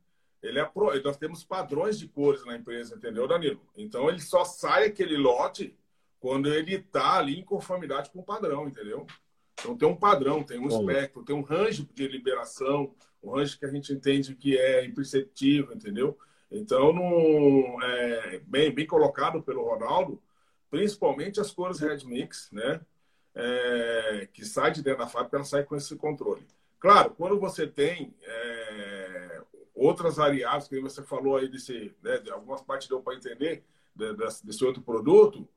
Ele 0.42 0.58
é 0.58 0.64
pro... 0.64 1.00
Nós 1.02 1.16
temos 1.16 1.44
padrões 1.44 1.98
de 1.98 2.08
cores 2.08 2.44
na 2.44 2.56
empresa, 2.56 2.94
entendeu, 2.96 3.26
Danilo? 3.26 3.60
Então 3.76 4.08
ele 4.08 4.20
só 4.20 4.44
sai 4.44 4.86
aquele 4.86 5.16
lote 5.16 5.76
quando 6.20 6.52
ele 6.52 6.76
está 6.76 7.18
ali 7.18 7.38
em 7.38 7.44
conformidade 7.44 8.10
com 8.10 8.20
o 8.20 8.24
padrão, 8.24 8.66
entendeu? 8.66 9.06
Então 9.54 9.76
tem 9.76 9.88
um 9.88 9.96
padrão, 9.96 10.42
tem 10.42 10.58
um 10.58 10.68
espectro, 10.68 11.24
tem 11.24 11.34
um 11.34 11.42
range 11.42 11.88
de 11.94 12.08
liberação, 12.08 12.94
um 13.22 13.30
range 13.30 13.58
que 13.58 13.64
a 13.64 13.70
gente 13.70 13.92
entende 13.92 14.34
que 14.34 14.56
é 14.56 14.84
imperceptível, 14.84 15.74
entendeu? 15.74 16.18
Então, 16.50 16.92
não, 16.92 17.82
é, 17.82 18.40
bem, 18.46 18.72
bem 18.72 18.86
colocado 18.86 19.42
pelo 19.42 19.64
Ronaldo, 19.64 20.22
principalmente 20.70 21.40
as 21.40 21.50
cores 21.50 21.80
Red 21.80 22.04
Mix, 22.04 22.50
né? 22.52 22.80
É, 23.34 24.28
que 24.32 24.44
sai 24.44 24.70
de 24.70 24.82
dentro 24.82 25.00
da 25.00 25.08
fábrica, 25.08 25.36
ela 25.36 25.44
sai 25.44 25.64
com 25.64 25.76
esse 25.76 25.94
controle. 25.96 26.46
Claro, 26.78 27.10
quando 27.10 27.38
você 27.38 27.66
tem 27.66 28.14
é, 28.22 28.95
outras 29.86 30.16
variáveis, 30.16 30.68
que 30.68 30.80
você 30.80 31.02
falou 31.02 31.36
aí 31.36 31.48
desse, 31.48 31.94
né, 32.02 32.18
de 32.18 32.30
algumas 32.30 32.62
partes 32.62 32.88
deu 32.88 33.00
para 33.00 33.14
entender 33.14 33.64
de, 33.94 34.14
desse 34.14 34.64
outro 34.64 34.82
produto, 34.82 35.48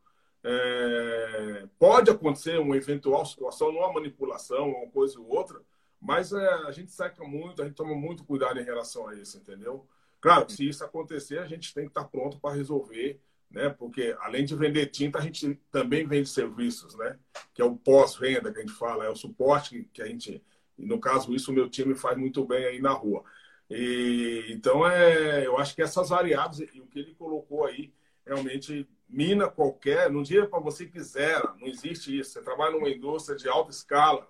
é, 0.43 1.67
pode 1.77 2.09
acontecer 2.09 2.59
uma 2.59 2.77
eventual 2.77 3.25
situação, 3.25 3.71
não 3.71 3.79
uma 3.79 3.93
manipulação, 3.93 4.69
uma 4.69 4.87
coisa 4.87 5.19
ou 5.19 5.27
outra, 5.29 5.61
mas 6.01 6.31
é, 6.31 6.47
a 6.65 6.71
gente 6.71 6.91
seca 6.91 7.23
muito, 7.25 7.61
a 7.61 7.65
gente 7.65 7.75
toma 7.75 7.93
muito 7.93 8.23
cuidado 8.23 8.59
em 8.59 8.63
relação 8.63 9.07
a 9.07 9.15
isso, 9.15 9.37
entendeu? 9.37 9.85
Claro, 10.21 10.49
se 10.49 10.67
isso 10.67 10.83
acontecer, 10.83 11.39
a 11.39 11.45
gente 11.45 11.73
tem 11.73 11.85
que 11.85 11.91
estar 11.91 12.05
pronto 12.05 12.39
para 12.39 12.55
resolver, 12.55 13.19
né? 13.49 13.69
Porque 13.69 14.15
além 14.21 14.45
de 14.45 14.55
vender 14.55 14.87
tinta, 14.87 15.17
a 15.17 15.21
gente 15.21 15.59
também 15.71 16.07
vende 16.07 16.29
serviços, 16.29 16.95
né? 16.95 17.17
Que 17.53 17.61
é 17.61 17.65
o 17.65 17.75
pós-venda 17.75 18.51
que 18.51 18.59
a 18.59 18.61
gente 18.61 18.73
fala, 18.73 19.05
é 19.05 19.09
o 19.09 19.15
suporte 19.15 19.89
que 19.93 20.01
a 20.01 20.05
gente, 20.05 20.41
no 20.77 20.99
caso 20.99 21.33
isso 21.33 21.51
o 21.51 21.53
meu 21.53 21.69
time 21.69 21.95
faz 21.95 22.17
muito 22.17 22.45
bem 22.45 22.65
aí 22.65 22.81
na 22.81 22.91
rua. 22.91 23.23
E, 23.69 24.47
então, 24.49 24.87
é, 24.87 25.45
eu 25.45 25.57
acho 25.57 25.75
que 25.75 25.81
essas 25.81 26.09
variáveis, 26.09 26.59
e 26.73 26.81
o 26.81 26.87
que 26.87 26.99
ele 26.99 27.13
colocou 27.13 27.65
aí, 27.65 27.93
realmente 28.25 28.87
mina 29.07 29.49
qualquer, 29.49 30.09
no 30.09 30.23
dia 30.23 30.47
para 30.47 30.59
você 30.59 30.85
quiser, 30.85 31.41
não 31.59 31.67
existe 31.67 32.17
isso. 32.17 32.31
Você 32.31 32.41
trabalha 32.41 32.71
numa 32.71 32.89
indústria 32.89 33.37
de 33.37 33.47
alta 33.47 33.71
escala, 33.71 34.27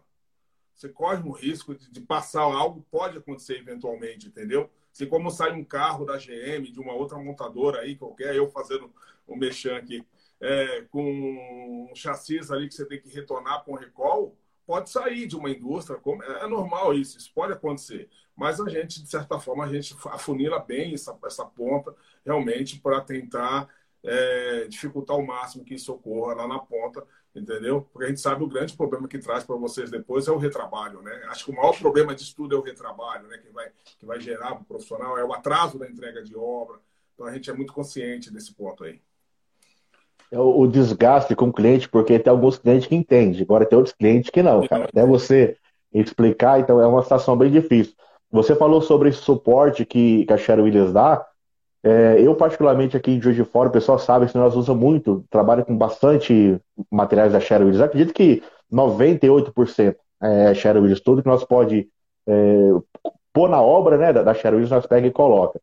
você 0.74 0.88
corre 0.88 1.22
o 1.28 1.32
risco 1.32 1.76
de, 1.76 1.92
de 1.92 2.02
passar 2.02 2.42
algo, 2.42 2.86
pode 2.90 3.18
acontecer 3.18 3.58
eventualmente, 3.58 4.28
entendeu? 4.28 4.70
Se 4.94 5.06
como 5.06 5.30
sai 5.30 5.52
um 5.52 5.64
carro 5.64 6.06
da 6.06 6.18
GM, 6.18 6.72
de 6.72 6.80
uma 6.80 6.94
outra 6.94 7.18
montadora 7.18 7.82
aí, 7.82 7.96
qualquer, 7.96 8.36
eu 8.36 8.50
fazendo 8.50 8.92
o 9.28 9.34
um 9.34 9.38
mexão 9.38 9.76
aqui, 9.76 10.06
é, 10.40 10.82
com 10.90 11.90
um 11.92 11.96
chassi 11.96 12.40
ali 12.50 12.68
que 12.68 12.74
você 12.74 12.86
tem 12.86 13.00
que 13.00 13.10
retornar 13.10 13.64
com 13.66 13.76
recall, 13.76 14.36
pode 14.70 14.90
sair 14.90 15.26
de 15.26 15.36
uma 15.36 15.50
indústria, 15.50 15.98
como 16.00 16.24
é, 16.24 16.44
é 16.44 16.48
normal 16.48 16.94
isso, 16.94 17.18
isso 17.18 17.32
pode 17.34 17.54
acontecer 17.54 18.08
mas 18.40 18.62
a 18.62 18.70
gente, 18.70 19.04
de 19.04 19.10
certa 19.10 19.38
forma, 19.38 19.66
a 19.66 19.68
gente 19.68 19.94
afunila 20.06 20.60
bem 20.60 20.94
essa, 20.94 21.16
essa 21.26 21.46
ponta 21.46 21.94
realmente 22.26 22.80
para 22.80 23.02
tentar 23.02 23.68
é, 24.02 24.66
dificultar 24.70 25.18
ao 25.18 25.26
máximo 25.26 25.66
que 25.66 25.74
isso 25.74 25.92
ocorra 25.92 26.36
lá 26.36 26.48
na 26.48 26.58
ponta, 26.58 27.06
entendeu? 27.36 27.82
Porque 27.92 28.06
a 28.06 28.08
gente 28.08 28.22
sabe 28.22 28.42
o 28.42 28.48
grande 28.48 28.78
problema 28.78 29.10
que 29.10 29.20
traz 29.20 29.44
para 29.44 29.58
vocês 29.58 29.92
depois 29.92 30.26
é 30.30 30.32
o 30.32 30.38
retrabalho, 30.38 31.02
né? 31.02 31.22
Acho 31.28 31.44
que 31.44 31.52
o 31.52 31.56
maior 31.56 31.78
problema 31.78 32.16
de 32.16 32.34
tudo 32.34 32.56
é 32.56 32.58
o 32.58 32.62
retrabalho, 32.62 33.28
né? 33.28 33.38
Que 33.40 33.50
vai, 33.50 33.70
que 34.00 34.06
vai 34.06 34.22
gerar 34.22 34.56
para 34.56 34.62
o 34.62 34.66
profissional, 34.66 35.18
é 35.18 35.26
o 35.26 35.34
atraso 35.34 35.78
da 35.78 35.90
entrega 35.90 36.24
de 36.24 36.34
obra. 36.38 36.80
Então 37.14 37.28
a 37.28 37.34
gente 37.34 37.50
é 37.50 37.54
muito 37.54 37.74
consciente 37.74 38.32
desse 38.32 38.54
ponto 38.54 38.86
aí. 38.86 39.02
É 40.32 40.40
o, 40.40 40.68
desgaste 40.68 41.36
com 41.36 41.48
o 41.48 41.54
cliente, 41.54 41.90
porque 41.90 42.20
tem 42.20 42.30
alguns 42.30 42.58
clientes 42.58 42.88
que 42.88 42.96
entendem, 42.96 43.42
agora 43.42 43.66
tem 43.66 43.78
outros 43.78 43.96
clientes 43.96 44.30
que 44.30 44.44
não, 44.44 44.68
cara. 44.68 44.86
Até 44.86 45.06
você 45.06 45.58
explicar, 45.92 46.60
então 46.60 46.80
é 46.80 46.86
uma 46.86 47.02
situação 47.02 47.36
bem 47.36 47.50
difícil. 47.50 47.94
Você 48.32 48.56
falou 48.56 48.80
sobre 48.80 49.10
esse 49.10 49.20
suporte 49.20 49.84
que, 49.86 50.26
que 50.26 50.34
a 50.34 50.38
Sherry 50.38 50.62
Williams 50.62 50.94
dá. 50.94 51.26
É, 51.82 52.18
eu, 52.20 52.36
particularmente, 52.36 52.96
aqui 52.96 53.12
em 53.12 53.22
Juiz 53.22 53.40
Fora, 53.48 53.70
o 53.70 53.72
pessoal 53.72 53.98
sabe 53.98 54.28
que 54.28 54.38
nós 54.38 54.56
usamos 54.56 54.80
muito, 54.80 55.26
trabalha 55.32 55.66
com 55.66 55.76
bastante 55.76 56.60
materiais 56.92 57.34
da 57.34 57.40
Sherry 57.40 57.64
Williams. 57.64 57.82
Acredito 57.82 58.14
que 58.14 58.44
98% 58.72 59.96
é 60.22 60.54
Sherry 60.54 60.80
Williams, 60.80 61.02
tudo 61.02 61.24
que 61.24 61.30
nós 61.30 61.44
pode 61.44 61.90
é, 62.28 62.70
pôr 63.34 63.50
na 63.50 63.62
obra 63.62 63.98
né, 63.98 64.14
da, 64.14 64.22
da 64.22 64.32
Williams, 64.32 64.70
nós 64.70 64.86
pega 64.86 65.08
e 65.08 65.12
coloca. 65.12 65.60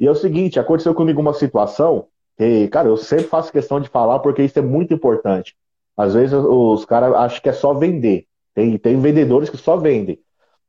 E 0.00 0.06
é 0.06 0.10
o 0.10 0.14
seguinte, 0.14 0.58
aconteceu 0.58 0.94
comigo 0.94 1.20
uma 1.20 1.34
situação 1.34 2.06
que, 2.40 2.68
cara, 2.68 2.88
eu 2.88 2.96
sempre 2.96 3.26
faço 3.26 3.52
questão 3.52 3.78
de 3.78 3.90
falar 3.90 4.18
porque 4.20 4.42
isso 4.42 4.58
é 4.58 4.62
muito 4.62 4.94
importante. 4.94 5.54
Às 5.94 6.14
vezes 6.14 6.32
os 6.32 6.86
caras 6.86 7.12
acham 7.12 7.42
que 7.42 7.50
é 7.50 7.52
só 7.52 7.74
vender. 7.74 8.24
Tem, 8.54 8.78
tem 8.78 8.98
vendedores 8.98 9.50
que 9.50 9.58
só 9.58 9.76
vendem. 9.76 10.18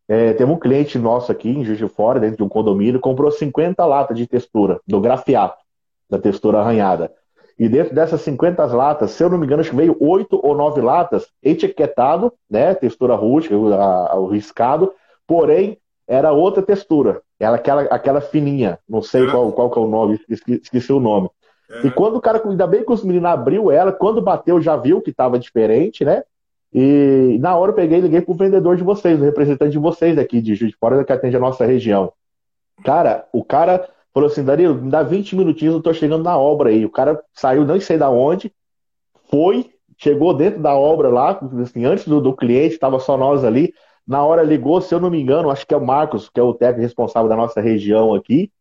É, 0.05 0.33
teve 0.33 0.51
um 0.51 0.59
cliente 0.59 0.99
nosso 0.99 1.31
aqui 1.31 1.49
em 1.49 1.63
Juiz 1.63 1.77
de 1.77 1.87
Fora, 1.87 2.19
dentro 2.19 2.35
de 2.35 2.43
um 2.43 2.49
condomínio, 2.49 2.99
comprou 2.99 3.31
50 3.31 3.85
latas 3.85 4.17
de 4.17 4.27
textura, 4.27 4.81
do 4.85 4.99
grafiato, 4.99 5.63
da 6.09 6.19
textura 6.19 6.59
arranhada. 6.59 7.13
E 7.57 7.69
dentro 7.69 7.95
dessas 7.95 8.19
50 8.19 8.65
latas, 8.65 9.11
se 9.11 9.23
eu 9.23 9.29
não 9.29 9.37
me 9.37 9.45
engano, 9.45 9.61
acho 9.61 9.69
que 9.69 9.75
veio 9.77 9.95
8 9.97 10.41
ou 10.43 10.53
9 10.53 10.81
latas 10.81 11.27
etiquetado, 11.41 12.33
né? 12.49 12.75
Textura 12.75 13.15
rústica, 13.15 13.55
o 13.55 14.27
riscado, 14.27 14.91
porém 15.25 15.77
era 16.05 16.33
outra 16.33 16.61
textura. 16.61 17.21
Era 17.39 17.55
aquela, 17.55 17.83
aquela 17.83 18.19
fininha, 18.19 18.77
não 18.89 19.01
sei 19.01 19.25
qual, 19.31 19.53
qual 19.53 19.71
que 19.71 19.79
é 19.79 19.81
o 19.81 19.87
nome, 19.87 20.15
esqueci, 20.27 20.61
esqueci 20.61 20.91
o 20.91 20.99
nome. 20.99 21.29
E 21.83 21.91
quando 21.91 22.17
o 22.17 22.21
cara, 22.21 22.41
ainda 22.45 22.67
bem 22.67 22.83
que 22.83 22.91
os 22.91 23.03
meninos 23.03 23.29
abriu 23.29 23.71
ela, 23.71 23.91
quando 23.91 24.21
bateu 24.21 24.61
já 24.61 24.75
viu 24.75 25.01
que 25.01 25.11
estava 25.11 25.39
diferente, 25.39 26.03
né? 26.03 26.23
E 26.73 27.37
na 27.41 27.55
hora 27.55 27.71
eu 27.71 27.75
peguei 27.75 27.99
e 27.99 28.01
liguei 28.01 28.21
pro 28.21 28.33
vendedor 28.33 28.77
de 28.77 28.83
vocês, 28.83 29.19
o 29.19 29.23
representante 29.23 29.71
de 29.71 29.79
vocês 29.79 30.17
aqui 30.17 30.41
de 30.41 30.55
Juiz 30.55 30.71
de 30.71 30.77
Fora, 30.77 31.03
que 31.03 31.11
atende 31.11 31.35
a 31.35 31.39
nossa 31.39 31.65
região. 31.65 32.13
Cara, 32.83 33.27
o 33.33 33.43
cara 33.43 33.89
falou 34.13 34.29
assim, 34.29 34.43
Danilo, 34.43 34.75
me 34.75 34.89
dá 34.89 35.03
20 35.03 35.35
minutinhos, 35.35 35.75
eu 35.75 35.81
tô 35.81 35.93
chegando 35.93 36.23
na 36.23 36.37
obra 36.37 36.69
aí. 36.69 36.85
O 36.85 36.89
cara 36.89 37.21
saiu, 37.33 37.65
não 37.65 37.79
sei 37.79 37.97
da 37.97 38.09
onde, 38.09 38.53
foi, 39.29 39.71
chegou 39.97 40.33
dentro 40.33 40.61
da 40.61 40.75
obra 40.75 41.09
lá, 41.09 41.39
assim, 41.61 41.85
antes 41.85 42.07
do, 42.07 42.21
do 42.21 42.35
cliente, 42.35 42.73
estava 42.73 42.99
só 42.99 43.17
nós 43.17 43.43
ali. 43.43 43.73
Na 44.07 44.23
hora 44.23 44.41
ligou, 44.41 44.81
se 44.81 44.93
eu 44.93 44.99
não 44.99 45.09
me 45.09 45.21
engano, 45.21 45.49
acho 45.49 45.65
que 45.65 45.73
é 45.73 45.77
o 45.77 45.85
Marcos, 45.85 46.29
que 46.29 46.39
é 46.39 46.43
o 46.43 46.53
técnico 46.53 46.81
responsável 46.81 47.29
da 47.29 47.35
nossa 47.35 47.61
região 47.61 48.13
aqui. 48.13 48.51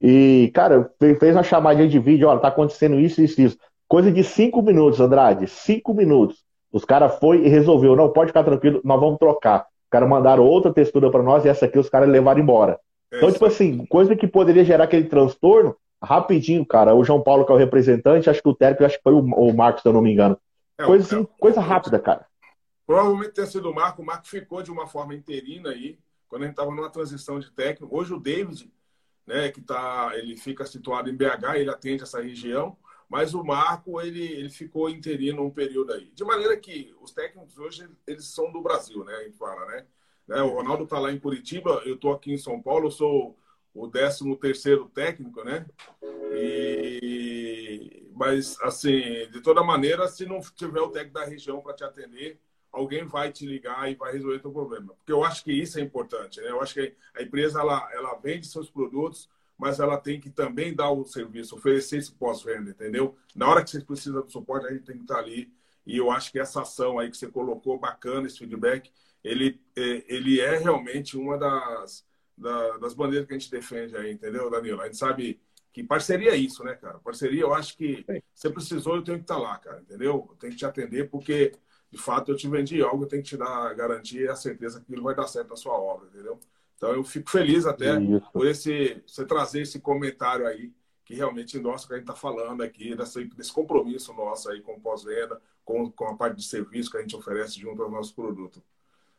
E, 0.00 0.50
cara, 0.54 0.90
fez 0.98 1.34
uma 1.34 1.42
chamadinha 1.42 1.88
de 1.88 1.98
vídeo, 1.98 2.28
olha, 2.28 2.40
tá 2.40 2.48
acontecendo 2.48 3.00
isso, 3.00 3.22
isso, 3.22 3.40
isso. 3.40 3.58
Coisa 3.88 4.10
de 4.10 4.22
cinco 4.22 4.62
minutos, 4.62 5.00
Andrade, 5.00 5.46
cinco 5.46 5.94
minutos. 5.94 6.44
Os 6.72 6.84
caras 6.84 7.18
foi 7.18 7.44
e 7.44 7.48
resolveu, 7.48 7.96
não, 7.96 8.12
pode 8.12 8.28
ficar 8.28 8.44
tranquilo, 8.44 8.80
nós 8.84 9.00
vamos 9.00 9.18
trocar. 9.18 9.66
Os 9.84 9.90
caras 9.90 10.08
mandaram 10.08 10.44
outra 10.44 10.72
textura 10.72 11.10
para 11.10 11.22
nós 11.22 11.44
e 11.44 11.48
essa 11.48 11.66
aqui 11.66 11.78
os 11.78 11.88
caras 11.88 12.08
levaram 12.08 12.40
embora. 12.40 12.78
É 13.12 13.16
então, 13.16 13.32
tipo 13.32 13.46
assim, 13.46 13.86
coisa 13.86 14.16
que 14.16 14.26
poderia 14.26 14.64
gerar 14.64 14.84
aquele 14.84 15.04
transtorno, 15.04 15.76
rapidinho, 16.02 16.66
cara. 16.66 16.94
O 16.94 17.04
João 17.04 17.22
Paulo, 17.22 17.46
que 17.46 17.52
é 17.52 17.54
o 17.54 17.58
representante, 17.58 18.28
acho 18.28 18.42
que 18.42 18.48
o 18.48 18.54
técnico, 18.54 18.84
acho 18.84 18.96
que 18.96 19.02
foi 19.02 19.14
o, 19.14 19.52
Marcos, 19.52 19.82
se 19.82 19.88
eu 19.88 19.92
não 19.92 20.02
me 20.02 20.12
engano. 20.12 20.36
É, 20.78 20.84
coisa 20.84 21.04
assim, 21.04 21.22
é, 21.22 21.40
coisa 21.40 21.60
rápida, 21.60 21.98
cara. 21.98 22.26
Provavelmente 22.86 23.32
tenha 23.32 23.46
sido 23.46 23.70
o 23.70 23.74
Marco. 23.74 24.02
O 24.02 24.04
Marco 24.04 24.26
ficou 24.26 24.62
de 24.62 24.70
uma 24.70 24.86
forma 24.86 25.14
interina 25.14 25.70
aí, 25.70 25.98
quando 26.28 26.42
a 26.42 26.44
gente 26.46 26.52
estava 26.52 26.70
numa 26.70 26.90
transição 26.90 27.38
de 27.38 27.50
técnico. 27.50 27.96
Hoje 27.96 28.12
o 28.12 28.20
David 28.20 28.70
né, 29.26 29.50
que 29.50 29.60
tá, 29.60 30.12
ele 30.14 30.36
fica 30.36 30.64
situado 30.64 31.10
em 31.10 31.16
BH, 31.16 31.56
ele 31.56 31.70
atende 31.70 32.02
essa 32.02 32.22
região, 32.22 32.76
mas 33.08 33.34
o 33.34 33.42
Marco 33.42 34.00
ele, 34.00 34.24
ele 34.24 34.48
ficou 34.48 34.88
interino 34.88 35.44
um 35.44 35.50
período 35.50 35.92
aí. 35.92 36.10
De 36.14 36.24
maneira 36.24 36.56
que 36.56 36.94
os 37.00 37.12
técnicos 37.12 37.58
hoje 37.58 37.88
eles 38.06 38.26
são 38.26 38.52
do 38.52 38.62
Brasil, 38.62 39.04
né, 39.04 39.14
a 39.14 39.22
gente 39.24 39.36
fala, 39.36 39.66
né? 39.66 39.86
né 40.28 40.42
o 40.42 40.54
Ronaldo 40.54 40.84
está 40.84 40.98
lá 40.98 41.12
em 41.12 41.18
Curitiba, 41.18 41.82
eu 41.84 41.94
estou 41.94 42.12
aqui 42.12 42.32
em 42.32 42.38
São 42.38 42.62
Paulo, 42.62 42.86
eu 42.86 42.90
sou 42.90 43.36
o 43.74 43.88
13 43.88 44.36
terceiro 44.36 44.88
técnico, 44.88 45.44
né? 45.44 45.66
E... 46.32 48.08
Mas, 48.14 48.58
assim, 48.62 49.28
de 49.30 49.42
toda 49.42 49.62
maneira, 49.62 50.08
se 50.08 50.24
não 50.24 50.40
tiver 50.40 50.80
o 50.80 50.88
técnico 50.88 51.18
da 51.18 51.26
região 51.26 51.60
para 51.60 51.74
te 51.74 51.84
atender, 51.84 52.40
alguém 52.76 53.04
vai 53.04 53.32
te 53.32 53.46
ligar 53.46 53.90
e 53.90 53.94
vai 53.94 54.12
resolver 54.12 54.38
teu 54.38 54.52
problema. 54.52 54.92
Porque 54.94 55.12
eu 55.12 55.24
acho 55.24 55.42
que 55.42 55.50
isso 55.50 55.78
é 55.78 55.82
importante, 55.82 56.40
né? 56.42 56.50
Eu 56.50 56.60
acho 56.60 56.74
que 56.74 56.94
a 57.14 57.22
empresa 57.22 57.60
ela, 57.60 57.88
ela 57.92 58.14
vende 58.16 58.46
seus 58.46 58.68
produtos, 58.68 59.30
mas 59.58 59.80
ela 59.80 59.96
tem 59.96 60.20
que 60.20 60.28
também 60.28 60.74
dar 60.74 60.90
o 60.90 61.04
serviço, 61.04 61.56
oferecer 61.56 61.96
esse 61.96 62.12
pós-venda, 62.12 62.70
entendeu? 62.70 63.16
Na 63.34 63.48
hora 63.48 63.64
que 63.64 63.70
você 63.70 63.80
precisa 63.80 64.22
do 64.22 64.30
suporte, 64.30 64.66
a 64.66 64.72
gente 64.72 64.84
tem 64.84 64.96
que 64.96 65.02
estar 65.02 65.18
ali. 65.18 65.50
E 65.86 65.96
eu 65.96 66.10
acho 66.10 66.30
que 66.30 66.38
essa 66.38 66.60
ação 66.60 66.98
aí 66.98 67.10
que 67.10 67.16
você 67.16 67.28
colocou, 67.28 67.78
bacana, 67.78 68.26
esse 68.26 68.38
feedback, 68.38 68.92
ele, 69.24 69.58
é, 69.74 70.04
ele 70.06 70.38
é 70.38 70.58
realmente 70.58 71.16
uma 71.16 71.38
das, 71.38 72.04
das 72.78 72.92
bandeiras 72.92 73.26
que 73.26 73.34
a 73.34 73.38
gente 73.38 73.50
defende 73.50 73.96
aí, 73.96 74.12
entendeu, 74.12 74.50
Danilo? 74.50 74.82
A 74.82 74.84
gente 74.84 74.98
sabe 74.98 75.40
que 75.76 75.84
parceria 75.84 76.30
é 76.30 76.36
isso, 76.36 76.64
né, 76.64 76.74
cara? 76.74 76.98
Parceria, 77.00 77.42
eu 77.42 77.52
acho 77.52 77.76
que 77.76 78.02
você 78.34 78.48
precisou, 78.48 78.96
eu 78.96 79.04
tenho 79.04 79.18
que 79.18 79.24
estar 79.24 79.36
lá, 79.36 79.58
cara, 79.58 79.82
entendeu? 79.82 80.26
Eu 80.30 80.36
tenho 80.36 80.52
que 80.54 80.58
te 80.58 80.64
atender, 80.64 81.10
porque 81.10 81.52
de 81.90 81.98
fato 81.98 82.32
eu 82.32 82.36
te 82.36 82.48
vendi 82.48 82.80
algo, 82.80 83.04
eu 83.04 83.06
tenho 83.06 83.22
que 83.22 83.28
te 83.28 83.36
dar 83.36 83.66
a 83.66 83.74
garantia 83.74 84.22
e 84.22 84.28
a 84.28 84.34
certeza 84.34 84.78
que 84.80 84.86
aquilo 84.86 85.02
vai 85.02 85.14
dar 85.14 85.26
certo 85.26 85.50
na 85.50 85.56
sua 85.56 85.74
obra, 85.74 86.08
entendeu? 86.08 86.40
Então 86.78 86.94
eu 86.94 87.04
fico 87.04 87.28
feliz 87.28 87.66
até 87.66 88.00
Isso. 88.00 88.26
por 88.32 88.46
esse, 88.46 89.02
você 89.06 89.26
trazer 89.26 89.60
esse 89.60 89.78
comentário 89.78 90.46
aí, 90.46 90.72
que 91.04 91.14
realmente 91.14 91.58
endossa 91.58 91.84
o 91.84 91.88
que 91.88 91.92
a 91.92 91.98
gente 91.98 92.08
está 92.08 92.18
falando 92.18 92.62
aqui, 92.62 92.96
desse, 92.96 93.24
desse 93.26 93.52
compromisso 93.52 94.14
nosso 94.14 94.50
aí 94.50 94.62
com 94.62 94.80
pós-venda, 94.80 95.38
com, 95.62 95.90
com 95.90 96.06
a 96.06 96.16
parte 96.16 96.36
de 96.36 96.44
serviço 96.44 96.90
que 96.90 96.96
a 96.96 97.02
gente 97.02 97.14
oferece 97.14 97.60
junto 97.60 97.82
ao 97.82 97.90
nosso 97.90 98.14
produto. 98.14 98.62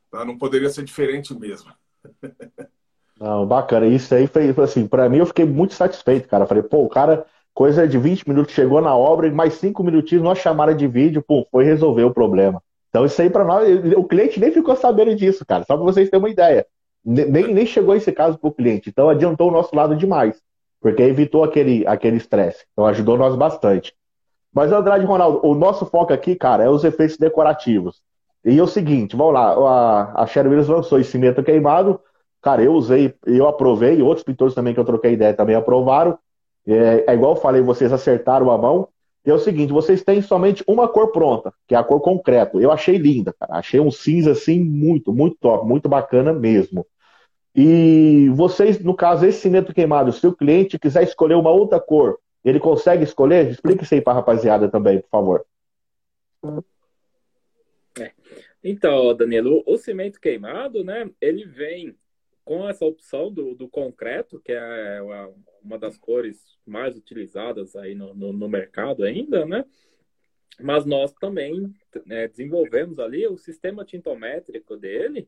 Tá? 0.09 0.25
Não 0.25 0.39
poderia 0.39 0.71
ser 0.71 0.83
diferente 0.83 1.35
mesmo. 1.35 1.71
Não, 3.19 3.45
bacana. 3.45 3.85
Isso 3.87 4.13
aí 4.13 4.27
foi 4.27 4.53
assim, 4.63 4.87
para 4.87 5.09
mim 5.09 5.17
eu 5.17 5.25
fiquei 5.25 5.45
muito 5.45 5.73
satisfeito, 5.73 6.27
cara. 6.27 6.45
Falei, 6.45 6.63
pô, 6.63 6.83
o 6.83 6.89
cara, 6.89 7.25
coisa 7.53 7.87
de 7.87 7.97
20 7.97 8.27
minutos, 8.27 8.53
chegou 8.53 8.81
na 8.81 8.95
obra 8.95 9.27
e 9.27 9.31
mais 9.31 9.55
5 9.55 9.83
minutinhos, 9.83 10.23
nós 10.23 10.37
chamaram 10.37 10.75
de 10.75 10.87
vídeo, 10.87 11.23
pô, 11.25 11.47
foi 11.51 11.63
resolver 11.63 12.03
o 12.03 12.13
problema. 12.13 12.61
Então 12.89 13.05
isso 13.05 13.21
aí 13.21 13.29
para 13.29 13.43
nós, 13.43 13.67
o 13.95 14.03
cliente 14.03 14.39
nem 14.39 14.51
ficou 14.51 14.75
sabendo 14.75 15.15
disso, 15.15 15.45
cara. 15.45 15.63
Só 15.65 15.75
para 15.75 15.85
vocês 15.85 16.09
terem 16.09 16.23
uma 16.23 16.29
ideia. 16.29 16.65
Nem, 17.03 17.53
nem 17.53 17.65
chegou 17.65 17.95
esse 17.95 18.11
caso 18.11 18.37
para 18.37 18.49
o 18.49 18.53
cliente. 18.53 18.89
Então 18.89 19.09
adiantou 19.09 19.49
o 19.49 19.51
nosso 19.51 19.75
lado 19.75 19.95
demais. 19.95 20.41
Porque 20.79 21.01
evitou 21.01 21.43
aquele 21.43 21.85
aquele 21.87 22.17
estresse. 22.17 22.65
Então 22.71 22.85
ajudou 22.85 23.17
nós 23.17 23.35
bastante. 23.35 23.93
Mas, 24.53 24.71
Andrade 24.71 25.05
Ronaldo, 25.05 25.39
o 25.43 25.53
nosso 25.53 25.85
foco 25.85 26.13
aqui, 26.13 26.35
cara, 26.35 26.63
é 26.63 26.69
os 26.69 26.83
efeitos 26.83 27.17
decorativos. 27.17 28.01
E 28.43 28.57
é 28.57 28.63
o 28.63 28.67
seguinte, 28.67 29.15
vamos 29.15 29.33
lá, 29.33 29.53
a, 29.53 30.23
a 30.23 30.27
Williams 30.41 30.67
lançou 30.67 30.99
esse 30.99 31.11
cimento 31.11 31.43
queimado. 31.43 31.99
Cara, 32.47 32.63
eu 32.63 32.71
usei, 32.71 33.13
eu 33.25 33.45
aprovei, 33.45 34.01
outros 34.01 34.23
pintores 34.23 34.55
também 34.55 34.73
que 34.73 34.79
eu 34.79 34.85
troquei 34.85 35.11
ideia 35.11 35.33
também 35.33 35.53
aprovaram. 35.53 36.17
É, 36.65 37.03
é 37.05 37.13
igual 37.13 37.33
eu 37.33 37.41
falei, 37.41 37.61
vocês 37.61 37.91
acertaram 37.91 38.49
a 38.49 38.57
mão. 38.57 38.87
E 39.25 39.29
é 39.29 39.33
o 39.33 39.37
seguinte, 39.37 39.73
vocês 39.73 40.01
têm 40.01 40.21
somente 40.21 40.63
uma 40.65 40.87
cor 40.87 41.11
pronta, 41.11 41.53
que 41.67 41.75
é 41.75 41.77
a 41.77 41.83
cor 41.83 41.99
concreto. 41.99 42.61
Eu 42.61 42.71
achei 42.71 42.97
linda, 42.97 43.35
cara. 43.37 43.55
Achei 43.55 43.81
um 43.81 43.91
cinza 43.91 44.31
assim 44.31 44.63
muito, 44.63 45.11
muito 45.11 45.35
top, 45.41 45.67
muito 45.67 45.89
bacana 45.89 46.31
mesmo. 46.31 46.87
E 47.53 48.29
vocês, 48.29 48.79
no 48.81 48.95
caso, 48.95 49.25
esse 49.25 49.41
cimento 49.41 49.73
queimado, 49.73 50.13
se 50.13 50.25
o 50.25 50.33
cliente 50.33 50.79
quiser 50.79 51.03
escolher 51.03 51.35
uma 51.35 51.51
outra 51.51 51.81
cor, 51.81 52.17
ele 52.45 52.61
consegue 52.61 53.03
escolher? 53.03 53.51
Explique 53.51 53.83
isso 53.83 53.93
aí 53.93 53.99
para 53.99 54.13
rapaziada 54.13 54.69
também, 54.69 55.01
por 55.01 55.09
favor. 55.09 55.45
É. 57.99 58.11
Então, 58.63 59.13
Danilo, 59.13 59.61
o 59.67 59.75
cimento 59.75 60.17
queimado, 60.17 60.81
né, 60.81 61.09
ele 61.19 61.43
vem 61.43 61.93
com 62.47 62.67
essa 62.69 62.85
opção 62.85 63.29
do, 63.29 63.53
do 63.53 63.67
concreto, 63.67 64.39
que 64.39 64.53
é 64.53 65.01
uma 65.61 65.77
das 65.77 65.97
cores 65.97 66.57
mais 66.65 66.95
utilizadas 66.95 67.75
aí 67.75 67.93
no, 67.93 68.13
no, 68.13 68.31
no 68.31 68.47
mercado 68.47 69.03
ainda, 69.03 69.45
né? 69.45 69.65
Mas 70.57 70.85
nós 70.85 71.11
também 71.11 71.75
né, 72.05 72.25
desenvolvemos 72.25 72.99
ali 72.99 73.27
o 73.27 73.37
sistema 73.37 73.83
tintométrico 73.83 74.77
dele, 74.77 75.27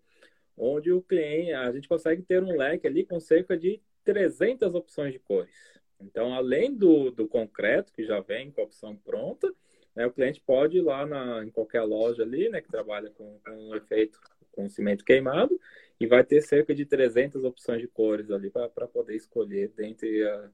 onde 0.58 0.94
o 0.94 1.02
cliente, 1.02 1.52
a 1.52 1.70
gente 1.74 1.90
consegue 1.90 2.22
ter 2.22 2.42
um 2.42 2.56
leque 2.56 2.88
ali 2.88 3.06
com 3.06 3.20
cerca 3.20 3.58
de 3.58 3.82
300 4.06 4.74
opções 4.74 5.12
de 5.12 5.20
cores. 5.20 5.54
Então, 6.00 6.34
além 6.34 6.74
do, 6.74 7.12
do 7.12 7.28
concreto, 7.28 7.92
que 7.92 8.06
já 8.06 8.22
vem 8.22 8.50
com 8.50 8.62
a 8.62 8.64
opção 8.64 8.96
pronta, 8.96 9.54
né, 9.94 10.06
o 10.06 10.12
cliente 10.12 10.40
pode 10.40 10.78
ir 10.78 10.82
lá 10.82 11.06
na, 11.06 11.44
em 11.44 11.50
qualquer 11.50 11.82
loja 11.82 12.24
ali, 12.24 12.48
né, 12.48 12.62
que 12.62 12.72
trabalha 12.72 13.10
com, 13.10 13.42
com 13.44 13.52
um 13.52 13.76
efeito 13.76 14.18
com 14.54 14.70
cimento 14.70 15.04
queimado, 15.04 15.60
e 16.00 16.08
vai 16.08 16.24
ter 16.24 16.42
cerca 16.42 16.74
de 16.74 16.86
300 16.86 17.44
opções 17.44 17.82
de 17.82 17.88
cores 17.88 18.32
ali 18.32 18.50
para 18.50 18.88
poder 18.88 19.16
escolher 19.16 19.72
dentre 19.76 20.28
a, 20.28 20.50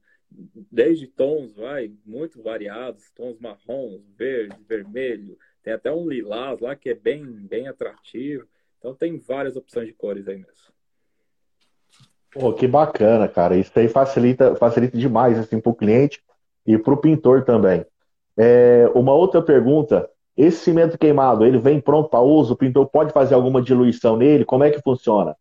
desde 0.70 1.06
tons 1.06 1.54
vai 1.54 1.92
muito 2.04 2.42
variados, 2.42 3.10
tons 3.10 3.38
marrons, 3.38 4.02
verde, 4.16 4.56
vermelho, 4.68 5.38
tem 5.62 5.72
até 5.72 5.90
um 5.92 6.08
lilás 6.08 6.60
lá 6.60 6.74
que 6.74 6.90
é 6.90 6.94
bem 6.94 7.24
bem 7.24 7.68
atrativo. 7.68 8.46
Então 8.78 8.94
tem 8.94 9.18
várias 9.18 9.56
opções 9.56 9.86
de 9.86 9.92
cores 9.92 10.28
aí 10.28 10.36
mesmo. 10.36 10.74
Pô, 12.30 12.52
que 12.52 12.66
bacana, 12.66 13.26
cara. 13.28 13.56
Isso 13.56 13.76
aí 13.78 13.88
facilita, 13.88 14.54
facilita 14.56 14.96
demais 14.96 15.38
assim, 15.38 15.60
para 15.60 15.70
o 15.70 15.74
cliente 15.74 16.22
e 16.66 16.76
para 16.76 16.92
o 16.92 16.96
pintor 16.96 17.44
também. 17.44 17.84
É, 18.36 18.86
uma 18.94 19.14
outra 19.14 19.40
pergunta 19.40 20.08
Esse 20.36 20.58
cimento 20.58 20.98
queimado, 20.98 21.44
ele 21.44 21.58
vem 21.58 21.80
pronto 21.80 22.10
para 22.10 22.20
uso? 22.20 22.54
O 22.54 22.56
pintor 22.56 22.86
pode 22.88 23.12
fazer 23.12 23.34
alguma 23.34 23.62
diluição 23.62 24.16
nele? 24.16 24.44
Como 24.44 24.64
é 24.64 24.70
que 24.70 24.82
funciona? 24.82 25.36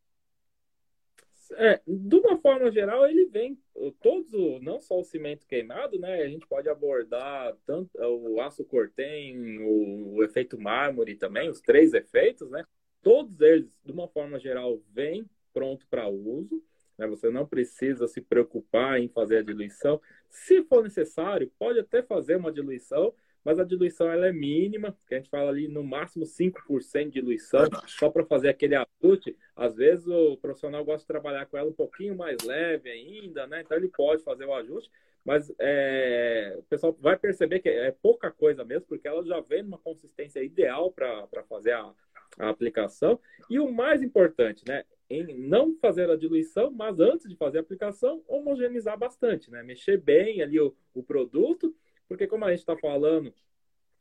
É, 1.57 1.79
de 1.87 2.15
uma 2.15 2.37
forma 2.37 2.71
geral, 2.71 3.05
ele 3.07 3.25
vem 3.25 3.57
todos, 4.01 4.31
não 4.61 4.79
só 4.79 4.99
o 4.99 5.03
cimento 5.03 5.45
queimado, 5.47 5.97
né? 5.99 6.21
A 6.21 6.27
gente 6.27 6.45
pode 6.47 6.67
abordar 6.69 7.55
tanto 7.65 7.89
o 7.97 8.41
aço 8.41 8.63
cortem, 8.65 9.59
o, 9.61 10.15
o 10.15 10.23
efeito 10.23 10.59
mármore 10.59 11.15
também, 11.15 11.49
os 11.49 11.61
três 11.61 11.93
efeitos, 11.93 12.49
né? 12.49 12.65
Todos 13.01 13.39
eles, 13.41 13.79
de 13.85 13.91
uma 13.91 14.07
forma 14.07 14.39
geral, 14.39 14.79
vêm 14.93 15.25
pronto 15.53 15.85
para 15.89 16.07
uso. 16.07 16.61
Né? 16.97 17.07
Você 17.07 17.29
não 17.29 17.45
precisa 17.45 18.07
se 18.07 18.21
preocupar 18.21 18.99
em 18.99 19.07
fazer 19.07 19.37
a 19.37 19.43
diluição. 19.43 20.01
Se 20.29 20.63
for 20.63 20.83
necessário, 20.83 21.51
pode 21.57 21.79
até 21.79 22.01
fazer 22.01 22.35
uma 22.35 22.51
diluição, 22.51 23.13
mas 23.45 23.59
a 23.59 23.63
diluição 23.63 24.11
ela 24.11 24.25
é 24.25 24.33
mínima, 24.33 24.97
que 25.07 25.13
a 25.13 25.17
gente 25.17 25.29
fala 25.29 25.51
ali 25.51 25.67
no 25.67 25.83
máximo 25.83 26.25
5% 26.25 27.05
de 27.05 27.11
diluição, 27.11 27.69
só 27.85 28.09
para 28.09 28.25
fazer 28.25 28.49
aquele 28.49 28.75
ajuste. 28.75 29.37
Às 29.55 29.75
vezes 29.75 30.07
o 30.07 30.35
profissional 30.37 30.83
gosta 30.83 31.01
de 31.01 31.07
trabalhar 31.07 31.45
com 31.45 31.55
ela 31.55 31.69
um 31.69 31.73
pouquinho 31.73 32.15
mais 32.15 32.41
leve 32.41 32.89
ainda, 32.89 33.45
né? 33.45 33.61
Então 33.61 33.77
ele 33.77 33.87
pode 33.87 34.23
fazer 34.23 34.45
o 34.45 34.53
ajuste, 34.53 34.89
mas 35.23 35.53
é, 35.59 36.55
o 36.57 36.63
pessoal 36.63 36.97
vai 36.99 37.15
perceber 37.17 37.59
que 37.59 37.69
é 37.69 37.91
pouca 37.91 38.31
coisa 38.31 38.65
mesmo, 38.65 38.87
porque 38.87 39.07
ela 39.07 39.23
já 39.23 39.39
vem 39.39 39.61
numa 39.61 39.77
consistência 39.77 40.43
ideal 40.43 40.91
para 40.91 41.43
fazer 41.47 41.73
a, 41.73 41.93
a 42.39 42.49
aplicação. 42.49 43.19
E 43.47 43.59
o 43.59 43.71
mais 43.71 44.01
importante, 44.01 44.63
né? 44.67 44.83
Em 45.07 45.37
não 45.37 45.75
fazer 45.75 46.09
a 46.09 46.15
diluição, 46.15 46.71
mas 46.71 46.99
antes 46.99 47.29
de 47.29 47.35
fazer 47.35 47.59
a 47.59 47.61
aplicação, 47.61 48.23
homogeneizar 48.27 48.97
bastante, 48.97 49.51
né? 49.51 49.61
Mexer 49.61 50.01
bem 50.01 50.41
ali 50.41 50.59
o, 50.59 50.75
o 50.95 51.03
produto 51.03 51.75
porque 52.07 52.27
como 52.27 52.45
a 52.45 52.49
gente 52.49 52.59
está 52.59 52.75
falando, 52.77 53.33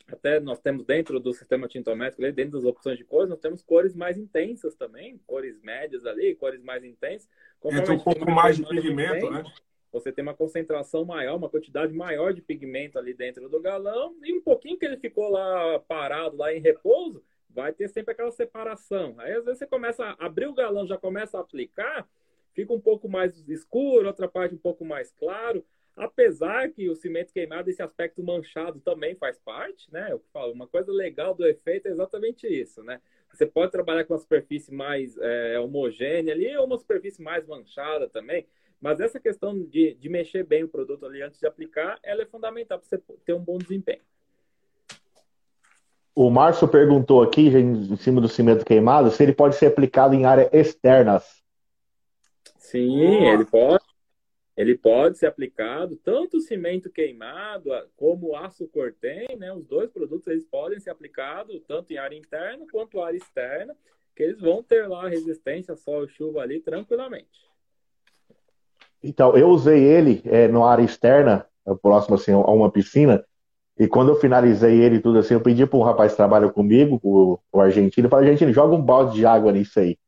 até 0.06 0.38
nós 0.38 0.60
temos 0.60 0.84
dentro 0.84 1.18
do 1.18 1.32
sistema 1.32 1.66
tintométrico, 1.66 2.20
dentro 2.32 2.52
das 2.52 2.64
opções 2.64 2.98
de 2.98 3.04
cores, 3.04 3.30
nós 3.30 3.40
temos 3.40 3.62
cores 3.62 3.94
mais 3.94 4.18
intensas 4.18 4.74
também, 4.74 5.18
cores 5.26 5.60
médias 5.62 6.04
ali, 6.04 6.34
cores 6.34 6.62
mais 6.62 6.84
intensas. 6.84 7.28
Entra 7.64 7.94
um 7.94 7.98
pouco 7.98 8.30
mais 8.30 8.56
de 8.56 8.66
pigmento, 8.66 9.30
né? 9.30 9.44
Você 9.92 10.12
tem 10.12 10.22
uma 10.22 10.34
concentração 10.34 11.04
maior, 11.04 11.36
uma 11.36 11.48
quantidade 11.48 11.92
maior 11.94 12.34
de 12.34 12.42
pigmento 12.42 12.98
ali 12.98 13.14
dentro 13.14 13.48
do 13.48 13.60
galão, 13.60 14.16
e 14.22 14.34
um 14.34 14.40
pouquinho 14.42 14.76
que 14.76 14.84
ele 14.84 14.96
ficou 14.96 15.30
lá 15.30 15.78
parado, 15.78 16.36
lá 16.36 16.52
em 16.52 16.60
repouso, 16.60 17.22
vai 17.48 17.72
ter 17.72 17.88
sempre 17.88 18.12
aquela 18.12 18.32
separação. 18.32 19.14
Aí 19.18 19.32
às 19.32 19.44
vezes 19.44 19.60
você 19.60 19.66
começa 19.66 20.04
a 20.04 20.26
abrir 20.26 20.48
o 20.48 20.52
galão, 20.52 20.86
já 20.86 20.98
começa 20.98 21.38
a 21.38 21.40
aplicar, 21.40 22.06
fica 22.52 22.72
um 22.72 22.80
pouco 22.80 23.08
mais 23.08 23.48
escuro, 23.48 24.08
outra 24.08 24.28
parte 24.28 24.54
um 24.54 24.58
pouco 24.58 24.84
mais 24.84 25.12
claro. 25.12 25.64
Apesar 25.96 26.70
que 26.70 26.90
o 26.90 26.96
cimento 26.96 27.33
queimado, 27.33 27.70
esse 27.70 27.80
aspecto 27.80 28.22
manchado 28.22 28.80
também 28.80 29.14
faz 29.14 29.38
parte, 29.38 29.92
né? 29.92 30.09
Eu 30.11 30.20
falo, 30.33 30.52
uma 30.52 30.66
coisa 30.66 30.90
legal 30.90 31.35
do 31.35 31.46
efeito 31.46 31.87
é 31.87 31.92
exatamente 31.92 32.48
isso, 32.48 32.83
né? 32.83 33.00
Você 33.33 33.46
pode 33.46 33.70
trabalhar 33.70 34.04
com 34.04 34.12
uma 34.12 34.18
superfície 34.18 34.72
mais 34.74 35.16
é, 35.18 35.59
homogênea 35.59 36.35
ali 36.35 36.57
ou 36.57 36.66
uma 36.66 36.78
superfície 36.78 37.22
mais 37.22 37.46
manchada 37.46 38.09
também, 38.09 38.44
mas 38.80 38.98
essa 39.00 39.20
questão 39.20 39.57
de, 39.64 39.94
de 39.94 40.09
mexer 40.09 40.44
bem 40.44 40.64
o 40.64 40.68
produto 40.68 41.07
ali 41.07 41.22
antes 41.22 41.38
de 41.38 41.46
aplicar, 41.46 41.98
ela 42.02 42.22
é 42.22 42.26
fundamental 42.26 42.78
para 42.78 42.88
você 42.88 43.00
ter 43.24 43.33
um 43.33 43.40
bom 43.40 43.59
desempenho. 43.59 44.02
O 46.12 46.28
Márcio 46.28 46.66
perguntou 46.68 47.22
aqui, 47.22 47.48
em 47.48 47.96
cima 47.96 48.20
do 48.20 48.28
cimento 48.28 48.64
queimado, 48.64 49.11
se 49.11 49.22
ele 49.22 49.33
pode 49.33 49.57
ser 49.57 49.66
aplicado 49.66 50.14
em 50.14 50.26
áreas 50.26 50.48
externas. 50.52 51.42
Sim, 52.57 53.26
ele 53.26 53.44
pode 53.44 53.93
ele 54.56 54.76
pode 54.76 55.18
ser 55.18 55.26
aplicado 55.26 55.96
tanto 55.96 56.36
o 56.36 56.40
cimento 56.40 56.88
queimado 56.88 57.70
como 57.96 58.28
o 58.28 58.36
aço 58.36 58.68
cortem, 58.68 59.36
né? 59.36 59.52
Os 59.52 59.66
dois 59.66 59.90
produtos 59.90 60.28
eles 60.28 60.44
podem 60.44 60.78
ser 60.78 60.90
aplicados 60.90 61.60
tanto 61.66 61.92
em 61.92 61.98
área 61.98 62.16
interna 62.16 62.64
quanto 62.70 63.00
área 63.00 63.16
externa, 63.16 63.74
que 64.14 64.22
eles 64.22 64.40
vão 64.40 64.62
ter 64.62 64.86
lá 64.86 65.08
resistência 65.08 65.74
sol 65.74 66.04
e 66.04 66.08
chuva 66.08 66.40
ali 66.40 66.60
tranquilamente. 66.60 67.44
Então, 69.02 69.36
eu 69.36 69.48
usei 69.48 69.82
ele 69.82 70.22
é, 70.24 70.48
na 70.48 70.64
área 70.64 70.82
externa, 70.82 71.46
próximo 71.82 72.14
assim, 72.14 72.32
a 72.32 72.38
uma 72.38 72.70
piscina, 72.70 73.24
e 73.78 73.88
quando 73.88 74.10
eu 74.10 74.16
finalizei 74.16 74.80
ele 74.80 75.00
tudo 75.00 75.18
assim, 75.18 75.34
eu 75.34 75.40
pedi 75.40 75.66
para 75.66 75.78
um 75.78 75.82
rapaz 75.82 76.12
que 76.12 76.16
trabalha 76.16 76.48
comigo, 76.48 77.00
o, 77.02 77.38
o 77.52 77.60
argentino, 77.60 78.08
falei, 78.08 78.30
argentino, 78.30 78.52
joga 78.52 78.74
um 78.74 78.80
balde 78.80 79.16
de 79.16 79.26
água 79.26 79.50
nisso 79.50 79.80
aí. 79.80 79.98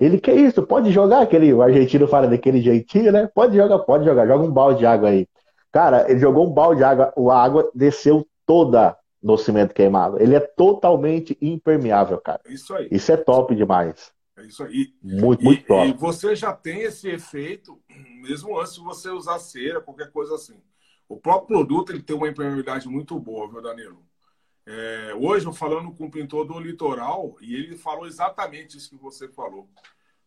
Ele, 0.00 0.20
que 0.20 0.32
isso? 0.32 0.62
Pode 0.62 0.90
jogar? 0.92 1.22
Aquele, 1.22 1.52
o 1.52 1.62
argentino 1.62 2.06
fala 2.06 2.26
daquele 2.26 2.60
jeitinho, 2.60 3.12
né? 3.12 3.26
Pode 3.26 3.56
jogar, 3.56 3.78
pode 3.80 4.04
jogar. 4.04 4.26
Joga 4.26 4.44
um 4.44 4.50
balde 4.50 4.80
de 4.80 4.86
água 4.86 5.08
aí. 5.08 5.26
Cara, 5.72 6.10
ele 6.10 6.18
jogou 6.18 6.46
um 6.46 6.52
balde 6.52 6.78
de 6.78 6.84
água, 6.84 7.12
a 7.16 7.42
água 7.42 7.70
desceu 7.74 8.26
toda 8.46 8.96
no 9.22 9.36
cimento 9.36 9.74
queimado. 9.74 10.20
Ele 10.20 10.34
é 10.34 10.40
totalmente 10.40 11.36
impermeável, 11.40 12.18
cara. 12.18 12.40
Isso 12.46 12.74
aí. 12.74 12.88
Isso 12.90 13.12
é 13.12 13.16
top 13.16 13.54
demais. 13.54 14.12
É 14.36 14.44
isso 14.44 14.62
aí. 14.62 14.94
Muito, 15.02 15.44
muito 15.44 15.66
top. 15.66 15.88
E 15.88 15.92
você 15.92 16.34
já 16.34 16.52
tem 16.52 16.82
esse 16.82 17.08
efeito, 17.08 17.78
mesmo 18.22 18.58
antes 18.58 18.74
de 18.74 18.80
você 18.80 19.10
usar 19.10 19.38
cera, 19.38 19.80
qualquer 19.80 20.10
coisa 20.10 20.34
assim. 20.34 20.54
O 21.08 21.16
próprio 21.16 21.58
produto 21.58 21.90
ele 21.90 22.02
tem 22.02 22.14
uma 22.14 22.28
impermeabilidade 22.28 22.88
muito 22.88 23.18
boa, 23.18 23.50
viu, 23.50 23.60
Danilo? 23.60 24.07
É, 24.70 25.14
hoje 25.14 25.46
eu 25.46 25.52
falando 25.54 25.90
com 25.92 26.04
o 26.04 26.10
pintor 26.10 26.44
do 26.44 26.60
litoral 26.60 27.38
e 27.40 27.54
ele 27.54 27.74
falou 27.74 28.06
exatamente 28.06 28.76
isso 28.76 28.90
que 28.90 28.96
você 28.96 29.26
falou. 29.26 29.66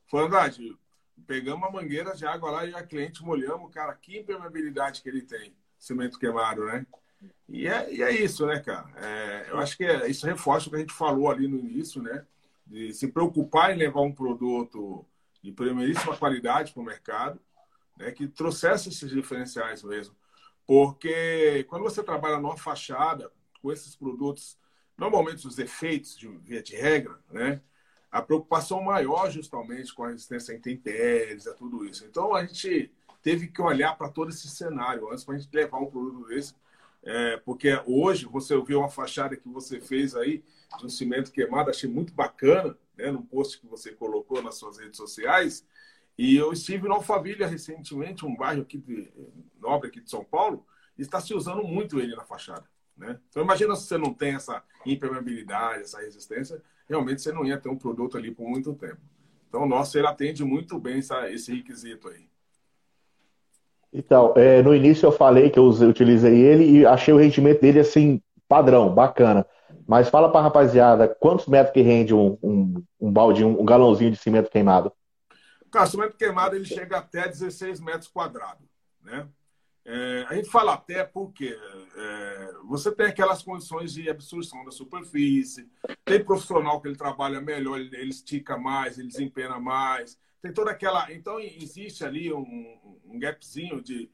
Falou, 0.07 0.25
Andrade, 0.25 0.75
pegamos 1.27 1.69
a 1.69 1.71
mangueira 1.71 2.15
de 2.15 2.25
água 2.25 2.49
lá 2.49 2.65
e 2.65 2.73
a 2.73 2.81
cliente 2.81 3.23
molhamos, 3.23 3.71
cara, 3.71 3.93
que 3.93 4.17
impermeabilidade 4.17 5.03
que 5.03 5.09
ele 5.09 5.21
tem, 5.21 5.53
cimento 5.77 6.17
queimado, 6.17 6.65
né? 6.65 6.87
E 7.47 7.67
é, 7.67 7.93
e 7.93 8.01
é 8.01 8.09
isso, 8.09 8.43
né, 8.47 8.59
cara? 8.59 8.89
É, 8.95 9.45
eu 9.51 9.59
acho 9.59 9.77
que 9.77 9.83
é, 9.83 10.09
isso 10.09 10.25
reforça 10.25 10.67
o 10.67 10.71
que 10.71 10.77
a 10.77 10.79
gente 10.79 10.93
falou 10.93 11.29
ali 11.29 11.47
no 11.47 11.59
início, 11.59 12.01
né? 12.01 12.25
De 12.65 12.91
se 12.95 13.09
preocupar 13.09 13.71
em 13.71 13.77
levar 13.77 14.01
um 14.01 14.11
produto 14.11 15.05
de 15.43 15.51
primeiríssima 15.51 16.17
qualidade 16.17 16.73
para 16.73 16.81
o 16.81 16.85
mercado, 16.85 17.39
né? 17.95 18.11
Que 18.11 18.27
trouxesse 18.27 18.89
esses 18.89 19.11
diferenciais 19.11 19.83
mesmo. 19.83 20.15
Porque 20.65 21.63
quando 21.69 21.83
você 21.83 22.01
trabalha 22.01 22.39
numa 22.39 22.57
fachada, 22.57 23.31
com 23.61 23.71
esses 23.71 23.95
produtos, 23.95 24.57
normalmente 24.97 25.47
os 25.47 25.57
efeitos, 25.59 26.17
de 26.17 26.27
via 26.27 26.61
de 26.61 26.75
regra, 26.75 27.17
né? 27.29 27.61
A 28.11 28.21
preocupação 28.21 28.81
maior 28.83 29.31
justamente 29.31 29.93
com 29.93 30.03
a 30.03 30.09
resistência 30.09 30.53
a 30.53 30.57
intempéries, 30.57 31.47
a 31.47 31.53
tudo 31.53 31.85
isso. 31.85 32.05
Então 32.05 32.35
a 32.35 32.45
gente 32.45 32.91
teve 33.21 33.47
que 33.47 33.61
olhar 33.61 33.97
para 33.97 34.09
todo 34.09 34.29
esse 34.29 34.49
cenário 34.49 35.09
antes 35.09 35.23
para 35.23 35.35
a 35.35 35.37
gente 35.37 35.53
levar 35.53 35.79
um 35.79 35.85
produto 35.85 36.27
desse. 36.27 36.53
É, 37.03 37.37
porque 37.37 37.81
hoje 37.85 38.25
você 38.25 38.59
viu 38.61 38.79
uma 38.79 38.89
fachada 38.89 39.35
que 39.35 39.47
você 39.47 39.79
fez 39.79 40.15
aí 40.15 40.43
de 40.77 40.85
um 40.85 40.89
cimento 40.89 41.31
queimado, 41.31 41.69
achei 41.69 41.89
muito 41.89 42.13
bacana, 42.13 42.77
né, 42.95 43.11
no 43.11 43.23
post 43.23 43.59
que 43.59 43.65
você 43.65 43.91
colocou 43.91 44.41
nas 44.41 44.55
suas 44.55 44.77
redes 44.77 44.97
sociais. 44.97 45.65
E 46.17 46.35
eu 46.35 46.51
estive 46.53 46.87
em 46.87 46.91
Alphaville 46.91 47.43
recentemente, 47.45 48.25
um 48.25 48.35
bairro 48.35 48.61
aqui 48.61 48.77
de, 48.77 49.11
nobre 49.59 49.87
aqui 49.87 50.01
de 50.01 50.09
São 50.09 50.23
Paulo, 50.23 50.65
e 50.97 51.01
está 51.01 51.19
se 51.19 51.33
usando 51.33 51.63
muito 51.63 51.99
ele 51.99 52.15
na 52.15 52.23
fachada. 52.23 52.69
Né? 52.97 53.19
Então 53.29 53.43
imagina 53.43 53.75
se 53.75 53.87
você 53.87 53.97
não 53.97 54.13
tem 54.13 54.35
essa 54.35 54.63
impermeabilidade, 54.85 55.83
essa 55.83 55.99
resistência, 55.99 56.61
realmente 56.87 57.21
você 57.21 57.31
não 57.31 57.45
ia 57.45 57.57
ter 57.57 57.69
um 57.69 57.77
produto 57.77 58.17
ali 58.17 58.31
por 58.31 58.47
muito 58.47 58.73
tempo. 58.73 58.99
Então 59.47 59.63
o 59.63 59.67
nosso 59.67 59.97
ele 59.97 60.07
atende 60.07 60.43
muito 60.43 60.79
bem 60.79 60.99
essa, 60.99 61.29
esse 61.29 61.53
requisito 61.53 62.07
aí. 62.07 62.29
Então, 63.93 64.33
é, 64.37 64.61
no 64.61 64.73
início 64.73 65.05
eu 65.05 65.11
falei 65.11 65.49
que 65.49 65.59
eu 65.59 65.65
utilizei 65.65 66.39
ele 66.39 66.79
e 66.79 66.85
achei 66.85 67.13
o 67.13 67.17
rendimento 67.17 67.59
dele 67.59 67.79
assim, 67.79 68.21
padrão, 68.47 68.93
bacana. 68.93 69.45
Mas 69.85 70.09
fala 70.09 70.31
para 70.31 70.41
rapaziada, 70.41 71.07
quantos 71.07 71.47
metros 71.47 71.73
que 71.73 71.81
rende 71.81 72.13
um, 72.13 72.37
um, 72.41 72.83
um 72.99 73.11
balde, 73.11 73.43
um, 73.43 73.59
um 73.59 73.65
galãozinho 73.65 74.11
de 74.11 74.17
cimento 74.17 74.49
queimado? 74.49 74.93
Cara, 75.69 75.85
cimento 75.85 76.15
queimado 76.15 76.55
ele 76.55 76.65
chega 76.65 76.97
até 76.97 77.27
16 77.27 77.81
metros 77.81 78.07
quadrados, 78.07 78.67
né? 79.01 79.27
É, 79.83 80.25
a 80.29 80.35
gente 80.35 80.49
fala 80.49 80.73
até 80.73 81.03
porque 81.03 81.57
é, 81.97 82.49
você 82.71 82.89
tem 82.89 83.07
aquelas 83.07 83.43
condições 83.43 83.91
de 83.91 84.09
absorção 84.09 84.63
da 84.63 84.71
superfície, 84.71 85.69
tem 86.05 86.23
profissional 86.23 86.79
que 86.79 86.87
ele 86.87 86.95
trabalha 86.95 87.41
melhor, 87.41 87.77
ele, 87.77 87.93
ele 87.97 88.11
estica 88.11 88.57
mais, 88.57 88.97
ele 88.97 89.09
desempenha 89.09 89.59
mais, 89.59 90.17
tem 90.41 90.53
toda 90.53 90.71
aquela. 90.71 91.11
Então, 91.11 91.37
existe 91.37 92.05
ali 92.05 92.31
um, 92.31 92.97
um 93.03 93.19
gapzinho 93.19 93.81
de, 93.81 94.09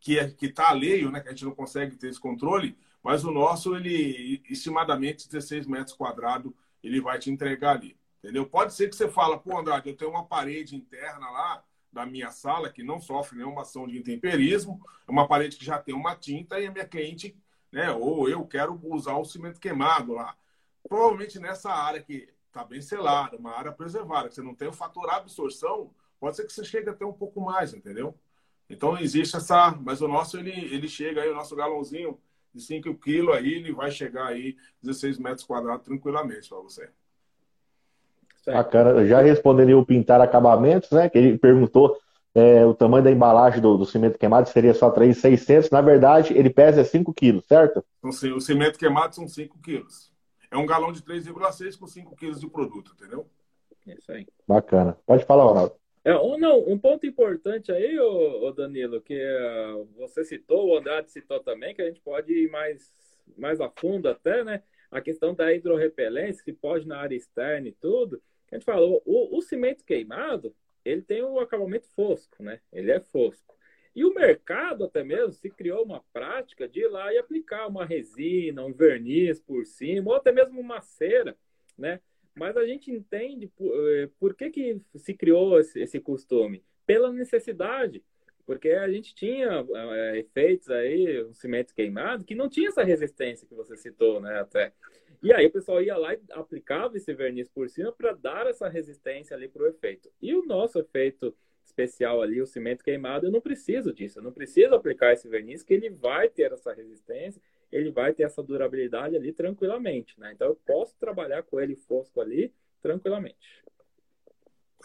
que 0.00 0.18
é, 0.18 0.34
está 0.42 0.70
alheio, 0.70 1.12
né, 1.12 1.20
que 1.20 1.28
a 1.28 1.30
gente 1.30 1.44
não 1.44 1.54
consegue 1.54 1.94
ter 1.94 2.08
esse 2.08 2.18
controle, 2.18 2.76
mas 3.04 3.24
o 3.24 3.30
nosso, 3.30 3.76
ele, 3.76 4.42
estimadamente 4.50 5.28
16 5.28 5.68
metros 5.68 5.96
quadrados, 5.96 6.52
ele 6.82 7.00
vai 7.00 7.20
te 7.20 7.30
entregar 7.30 7.76
ali. 7.76 7.96
Entendeu? 8.18 8.46
Pode 8.46 8.74
ser 8.74 8.90
que 8.90 8.96
você 8.96 9.08
fala, 9.08 9.38
pô, 9.38 9.56
Andrade, 9.56 9.88
eu 9.88 9.96
tenho 9.96 10.10
uma 10.10 10.26
parede 10.26 10.74
interna 10.74 11.30
lá 11.30 11.62
da 11.92 12.04
minha 12.04 12.32
sala, 12.32 12.68
que 12.68 12.82
não 12.82 13.00
sofre 13.00 13.38
nenhuma 13.38 13.62
ação 13.62 13.86
de 13.86 13.96
intemperismo, 13.96 14.80
é 15.06 15.10
uma 15.12 15.28
parede 15.28 15.56
que 15.56 15.64
já 15.64 15.78
tem 15.78 15.94
uma 15.94 16.16
tinta 16.16 16.58
e 16.58 16.66
a 16.66 16.72
minha 16.72 16.84
cliente, 16.84 17.36
né, 17.72 17.90
ou 17.92 18.28
eu 18.28 18.44
quero 18.44 18.78
usar 18.84 19.16
o 19.16 19.24
cimento 19.24 19.60
queimado 19.60 20.12
lá. 20.12 20.36
Provavelmente 20.88 21.38
nessa 21.38 21.70
área 21.70 22.02
que 22.02 22.28
está 22.46 22.64
bem 22.64 22.80
selada, 22.80 23.36
uma 23.36 23.52
área 23.52 23.72
preservada, 23.72 24.28
que 24.28 24.34
você 24.34 24.42
não 24.42 24.54
tem 24.54 24.68
o 24.68 24.72
fator 24.72 25.08
absorção, 25.10 25.90
pode 26.18 26.36
ser 26.36 26.44
que 26.44 26.52
você 26.52 26.64
chegue 26.64 26.90
até 26.90 27.04
um 27.04 27.12
pouco 27.12 27.40
mais, 27.40 27.72
entendeu? 27.72 28.14
Então 28.68 28.98
existe 28.98 29.36
essa, 29.36 29.72
mas 29.80 30.00
o 30.00 30.08
nosso 30.08 30.38
ele, 30.38 30.50
ele 30.50 30.88
chega 30.88 31.22
aí, 31.22 31.30
o 31.30 31.34
nosso 31.34 31.54
galãozinho 31.54 32.18
de 32.54 32.60
5 32.60 32.94
quilos 32.94 33.34
aí, 33.34 33.54
ele 33.54 33.72
vai 33.72 33.90
chegar 33.90 34.26
aí 34.26 34.56
16 34.82 35.18
metros 35.18 35.44
quadrados 35.44 35.84
tranquilamente 35.84 36.48
para 36.48 36.58
você. 36.58 36.88
Bacana. 38.46 39.06
Já 39.06 39.20
respondendo 39.20 39.78
o 39.78 39.84
pintar 39.84 40.20
acabamentos, 40.20 40.90
né? 40.90 41.08
Que 41.08 41.18
ele 41.18 41.38
perguntou 41.38 41.98
é, 42.34 42.64
o 42.64 42.74
tamanho 42.74 43.02
da 43.02 43.10
embalagem 43.10 43.60
do, 43.60 43.76
do, 43.76 43.84
cimento 43.84 44.18
queimado 44.18 44.48
seria 44.48 44.72
só 44.72 44.90
3,600. 44.90 45.70
Na 45.70 45.80
verdade, 45.80 46.36
ele 46.36 46.50
pesa 46.50 46.84
5 46.84 47.12
quilos, 47.12 47.44
certo? 47.46 47.84
Então, 47.98 48.12
sim, 48.12 48.32
o 48.32 48.40
cimento 48.40 48.78
queimado 48.78 49.14
são 49.14 49.26
5 49.26 49.58
quilos. 49.60 50.12
É 50.50 50.56
um 50.56 50.66
galão 50.66 50.92
de 50.92 51.02
3,6 51.02 51.78
com 51.78 51.86
5 51.86 52.16
quilos 52.16 52.40
de 52.40 52.48
produto, 52.48 52.92
entendeu? 52.94 53.26
Isso 53.86 54.12
aí. 54.12 54.26
Bacana. 54.46 54.96
Pode 55.06 55.24
falar, 55.24 55.44
Ronaldo. 55.44 55.74
É, 56.04 56.16
um, 56.16 56.38
não, 56.38 56.58
um 56.66 56.78
ponto 56.78 57.06
importante 57.06 57.70
aí, 57.70 57.98
ô, 57.98 58.46
ô 58.46 58.52
Danilo, 58.52 59.00
que 59.00 59.14
uh, 59.14 59.86
você 59.96 60.24
citou, 60.24 60.68
o 60.68 60.78
Andrade 60.78 61.10
citou 61.10 61.40
também, 61.40 61.74
que 61.74 61.82
a 61.82 61.86
gente 61.86 62.00
pode 62.00 62.32
ir 62.32 62.50
mais, 62.50 62.90
mais 63.36 63.60
a 63.60 63.68
fundo 63.68 64.08
até, 64.08 64.42
né? 64.42 64.62
A 64.90 65.00
questão 65.00 65.34
da 65.34 65.52
hidrorrepelência, 65.52 66.42
se 66.42 66.52
pode 66.52 66.86
na 66.86 66.98
área 66.98 67.14
externa 67.14 67.68
e 67.68 67.72
tudo. 67.72 68.20
A 68.50 68.56
gente 68.56 68.64
falou, 68.64 69.02
o, 69.04 69.36
o 69.36 69.42
cimento 69.42 69.84
queimado, 69.84 70.54
ele 70.84 71.02
tem 71.02 71.22
o 71.22 71.38
acabamento 71.38 71.86
fosco, 71.88 72.42
né? 72.42 72.60
Ele 72.72 72.90
é 72.90 73.00
fosco. 73.00 73.56
E 73.94 74.04
o 74.04 74.14
mercado 74.14 74.84
até 74.84 75.02
mesmo 75.02 75.32
se 75.32 75.50
criou 75.50 75.84
uma 75.84 76.02
prática 76.12 76.68
de 76.68 76.80
ir 76.80 76.88
lá 76.88 77.12
e 77.12 77.18
aplicar 77.18 77.66
uma 77.66 77.84
resina, 77.84 78.64
um 78.64 78.72
verniz 78.72 79.40
por 79.40 79.66
cima, 79.66 80.10
ou 80.10 80.16
até 80.16 80.30
mesmo 80.30 80.60
uma 80.60 80.80
cera, 80.80 81.36
né? 81.76 82.00
Mas 82.34 82.56
a 82.56 82.64
gente 82.64 82.90
entende 82.90 83.48
por, 83.48 83.72
eh, 83.90 84.08
por 84.18 84.34
que, 84.34 84.50
que 84.50 84.80
se 84.94 85.12
criou 85.14 85.58
esse, 85.58 85.80
esse 85.80 85.98
costume? 85.98 86.64
Pela 86.86 87.12
necessidade. 87.12 88.02
Porque 88.46 88.70
a 88.70 88.88
gente 88.88 89.14
tinha 89.14 89.64
é, 89.92 90.18
efeitos 90.18 90.70
aí, 90.70 91.22
um 91.24 91.32
cimento 91.32 91.74
queimado, 91.74 92.24
que 92.24 92.34
não 92.34 92.48
tinha 92.48 92.68
essa 92.68 92.82
resistência 92.82 93.46
que 93.46 93.54
você 93.54 93.76
citou, 93.76 94.20
né? 94.20 94.40
Até. 94.40 94.72
E 95.22 95.32
aí 95.32 95.46
o 95.46 95.52
pessoal 95.52 95.82
ia 95.82 95.96
lá 95.96 96.14
e 96.14 96.20
aplicava 96.32 96.96
esse 96.96 97.12
verniz 97.12 97.48
por 97.48 97.68
cima 97.68 97.92
para 97.92 98.12
dar 98.12 98.46
essa 98.46 98.68
resistência 98.68 99.36
ali 99.36 99.48
para 99.48 99.62
o 99.62 99.66
efeito. 99.66 100.10
E 100.20 100.34
o 100.34 100.44
nosso 100.44 100.78
efeito 100.78 101.34
especial 101.64 102.22
ali, 102.22 102.40
o 102.40 102.46
cimento 102.46 102.82
queimado, 102.82 103.26
eu 103.26 103.30
não 103.30 103.40
preciso 103.40 103.92
disso. 103.92 104.18
Eu 104.18 104.22
não 104.22 104.32
preciso 104.32 104.74
aplicar 104.74 105.12
esse 105.12 105.28
verniz, 105.28 105.62
que 105.62 105.74
ele 105.74 105.90
vai 105.90 106.28
ter 106.28 106.52
essa 106.52 106.72
resistência 106.72 107.40
ele 107.72 107.90
vai 107.90 108.12
ter 108.12 108.24
essa 108.24 108.42
durabilidade 108.42 109.16
ali 109.16 109.32
tranquilamente, 109.32 110.18
né? 110.18 110.32
Então 110.34 110.48
eu 110.48 110.58
posso 110.66 110.94
trabalhar 110.98 111.42
com 111.44 111.60
ele 111.60 111.76
fosco 111.76 112.20
ali 112.20 112.52
tranquilamente. 112.82 113.62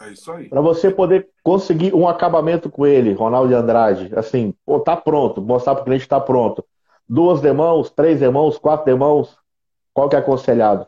É 0.00 0.10
isso 0.10 0.30
aí. 0.30 0.48
Para 0.48 0.60
você 0.60 0.90
poder 0.90 1.28
conseguir 1.42 1.94
um 1.94 2.06
acabamento 2.06 2.70
com 2.70 2.86
ele, 2.86 3.14
Ronaldo 3.14 3.48
de 3.48 3.54
Andrade, 3.54 4.10
assim, 4.14 4.54
pô, 4.64 4.78
tá 4.78 4.96
pronto, 4.96 5.40
mostrar 5.40 5.74
para 5.74 5.82
o 5.82 5.84
cliente 5.84 6.02
está 6.02 6.20
pronto. 6.20 6.64
Duas 7.08 7.40
demãos, 7.40 7.90
três 7.90 8.20
demãos, 8.20 8.58
quatro 8.58 8.84
demãos, 8.84 9.38
qual 9.96 10.10
que 10.10 10.14
é 10.14 10.18
aconselhado? 10.18 10.86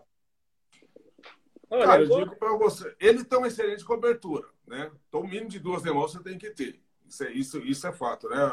Olha, 1.71 1.87
Cara, 1.87 2.03
eu 2.03 2.19
digo 2.19 2.37
para 2.37 2.55
você, 2.59 2.95
ele 3.01 3.25
tem 3.25 3.39
uma 3.39 3.49
excelente 3.49 3.83
cobertura, 3.83 4.47
né? 4.67 4.91
Então, 5.09 5.21
o 5.21 5.27
mínimo 5.27 5.49
de 5.49 5.59
duas 5.59 5.81
demãos 5.81 6.13
você 6.13 6.23
tem 6.23 6.37
que 6.37 6.51
ter. 6.51 6.79
Isso 7.09 7.25
é, 7.25 7.33
isso, 7.33 7.59
isso 7.61 7.87
é 7.87 7.93
fato, 7.93 8.29
né? 8.29 8.53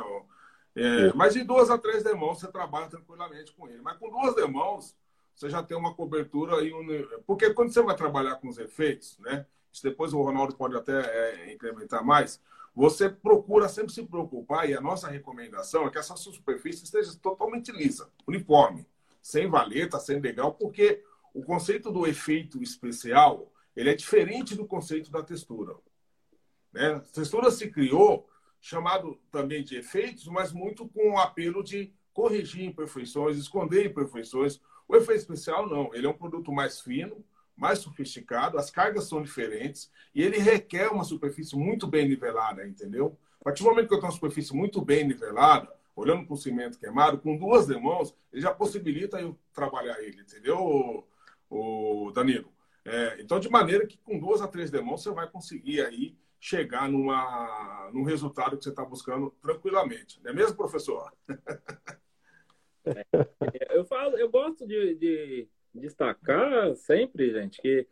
É, 0.74 1.12
mas 1.14 1.34
de 1.34 1.44
duas 1.44 1.70
a 1.70 1.78
três 1.78 2.06
demãos 2.06 2.40
você 2.40 2.48
trabalha 2.48 2.88
tranquilamente 2.88 3.52
com 3.52 3.68
ele. 3.68 3.82
Mas 3.82 3.98
com 3.98 4.10
duas 4.10 4.34
demãos 4.34 4.96
você 5.36 5.50
já 5.50 5.62
tem 5.62 5.76
uma 5.76 5.94
cobertura 5.94 6.56
aí. 6.56 6.74
Um... 6.74 7.22
Porque 7.28 7.54
quando 7.54 7.74
você 7.74 7.82
vai 7.82 7.96
trabalhar 7.98 8.36
com 8.36 8.48
os 8.48 8.58
efeitos, 8.58 9.20
né? 9.20 9.46
Depois 9.84 10.14
o 10.14 10.22
Ronaldo 10.22 10.56
pode 10.56 10.78
até 10.78 10.94
é, 10.94 11.54
incrementar 11.54 12.02
mais. 12.02 12.42
Você 12.74 13.10
procura 13.10 13.68
sempre 13.68 13.92
se 13.92 14.04
preocupar, 14.04 14.70
e 14.70 14.74
a 14.74 14.80
nossa 14.80 15.10
recomendação 15.10 15.86
é 15.86 15.90
que 15.90 15.98
essa 15.98 16.16
superfície 16.16 16.86
esteja 16.86 17.14
totalmente 17.22 17.74
lisa, 17.74 18.10
uniforme, 18.26 18.86
sem 19.26 19.48
valeta, 19.48 20.00
sem 20.00 20.20
legal, 20.20 20.54
porque 20.54 21.04
o 21.34 21.42
conceito 21.42 21.92
do 21.92 22.06
efeito 22.06 22.62
especial 22.62 23.52
ele 23.76 23.90
é 23.90 23.96
diferente 23.96 24.54
do 24.54 24.68
conceito 24.68 25.10
da 25.10 25.24
textura. 25.24 25.76
Né? 26.72 26.94
A 26.94 27.00
textura 27.00 27.50
se 27.50 27.72
criou 27.72 28.30
chamado 28.62 29.20
também 29.32 29.64
de 29.64 29.78
efeitos, 29.78 30.28
mas 30.28 30.54
muito 30.54 30.88
com 30.88 31.14
o 31.14 31.18
apelo 31.18 31.64
de 31.64 31.92
corrigir 32.14 32.66
imperfeições, 32.66 33.36
esconder 33.36 33.88
imperfeições. 33.88 34.62
O 34.88 34.96
efeito 34.96 35.22
especial 35.22 35.68
não, 35.68 35.92
ele 35.96 36.06
é 36.06 36.10
um 36.10 36.14
produto 36.14 36.52
mais 36.52 36.80
fino, 36.80 37.26
mais 37.58 37.80
sofisticado, 37.80 38.60
as 38.60 38.70
cargas 38.70 39.06
são 39.06 39.24
diferentes 39.24 39.92
e 40.14 40.22
ele 40.22 40.38
requer 40.38 40.90
uma 40.90 41.04
superfície 41.04 41.56
muito 41.56 41.88
bem 41.88 42.08
nivelada, 42.08 42.68
entendeu? 42.68 43.18
A 43.42 43.46
partir 43.46 43.64
do 43.64 43.70
momento 43.72 43.88
que 43.88 43.94
eu 43.96 43.98
tenho 43.98 44.12
uma 44.12 44.16
superfície 44.16 44.56
muito 44.56 44.86
bem 44.86 45.04
nivelada, 45.04 45.68
olhando 45.96 46.26
para 46.26 46.34
o 46.34 46.38
cimento 46.38 46.80
queimado, 46.80 47.20
com 47.20 47.38
duas 47.38 47.66
demãos, 47.66 48.16
ele 48.32 48.42
já 48.42 48.54
possibilita 48.54 49.20
eu 49.20 49.38
trabalhar 49.54 50.00
ele, 50.02 50.22
entendeu, 50.22 51.08
o, 51.50 52.12
Danilo? 52.12 52.52
É, 52.84 53.22
então, 53.22 53.40
de 53.40 53.50
maneira 53.50 53.88
que 53.88 53.98
com 53.98 54.20
duas 54.20 54.42
a 54.42 54.48
três 54.48 54.70
demãos 54.70 55.02
você 55.02 55.12
vai 55.12 55.30
conseguir 55.30 55.82
aí 55.82 56.16
chegar 56.40 56.90
numa, 56.90 57.90
num 57.92 58.04
resultado 58.04 58.58
que 58.58 58.64
você 58.64 58.70
está 58.70 58.86
buscando 58.86 59.32
tranquilamente. 59.42 60.22
Não 60.22 60.32
é 60.32 60.34
mesmo, 60.34 60.56
professor? 60.56 61.12
É, 62.88 63.76
eu, 63.76 63.84
falo, 63.84 64.16
eu 64.16 64.30
gosto 64.30 64.68
de, 64.68 64.94
de 64.94 65.50
destacar 65.74 66.76
sempre, 66.76 67.32
gente, 67.32 67.60
que 67.60 67.88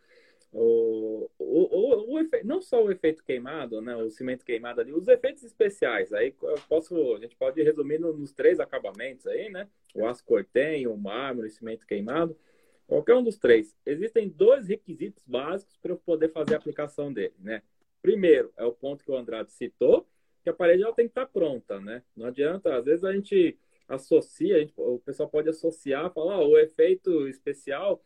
o, 0.53 1.29
o, 1.39 1.75
o, 1.75 2.13
o 2.13 2.19
efeito, 2.19 2.45
não 2.45 2.61
só 2.61 2.83
o 2.83 2.91
efeito 2.91 3.23
queimado, 3.23 3.81
né, 3.81 3.95
o 3.95 4.09
cimento 4.11 4.45
queimado 4.45 4.79
ali, 4.79 4.93
os 4.93 5.07
efeitos 5.07 5.43
especiais. 5.43 6.13
Aí 6.13 6.33
posso, 6.69 7.15
a 7.15 7.19
gente 7.19 7.35
pode 7.35 7.61
resumir 7.63 7.99
nos 7.99 8.31
três 8.33 8.59
acabamentos 8.59 9.25
aí, 9.25 9.49
né? 9.49 9.67
O 9.95 10.05
aço 10.05 10.23
o 10.27 10.97
mármore, 10.97 11.47
o 11.47 11.51
cimento 11.51 11.87
queimado. 11.87 12.37
Qualquer 12.85 13.15
um 13.15 13.23
dos 13.23 13.37
três. 13.37 13.75
Existem 13.85 14.29
dois 14.29 14.67
requisitos 14.67 15.23
básicos 15.25 15.75
para 15.77 15.91
eu 15.91 15.97
poder 15.97 16.29
fazer 16.29 16.53
a 16.53 16.57
aplicação 16.57 17.11
dele, 17.11 17.35
né? 17.39 17.63
Primeiro, 18.01 18.53
é 18.55 18.63
o 18.63 18.73
ponto 18.73 19.03
que 19.03 19.09
o 19.09 19.15
Andrade 19.15 19.51
citou, 19.51 20.07
que 20.43 20.49
a 20.49 20.53
parede 20.53 20.83
ela 20.83 20.93
tem 20.93 21.05
que 21.05 21.11
estar 21.11 21.25
pronta, 21.25 21.79
né? 21.79 22.03
Não 22.15 22.27
adianta, 22.27 22.75
às 22.75 22.85
vezes 22.85 23.03
a 23.03 23.13
gente 23.13 23.57
associa, 23.87 24.57
a 24.57 24.59
gente, 24.59 24.73
o 24.77 24.99
pessoal 24.99 25.29
pode 25.29 25.49
associar, 25.49 26.13
falar, 26.13 26.39
oh, 26.39 26.49
o 26.49 26.57
efeito 26.57 27.27
especial, 27.27 28.03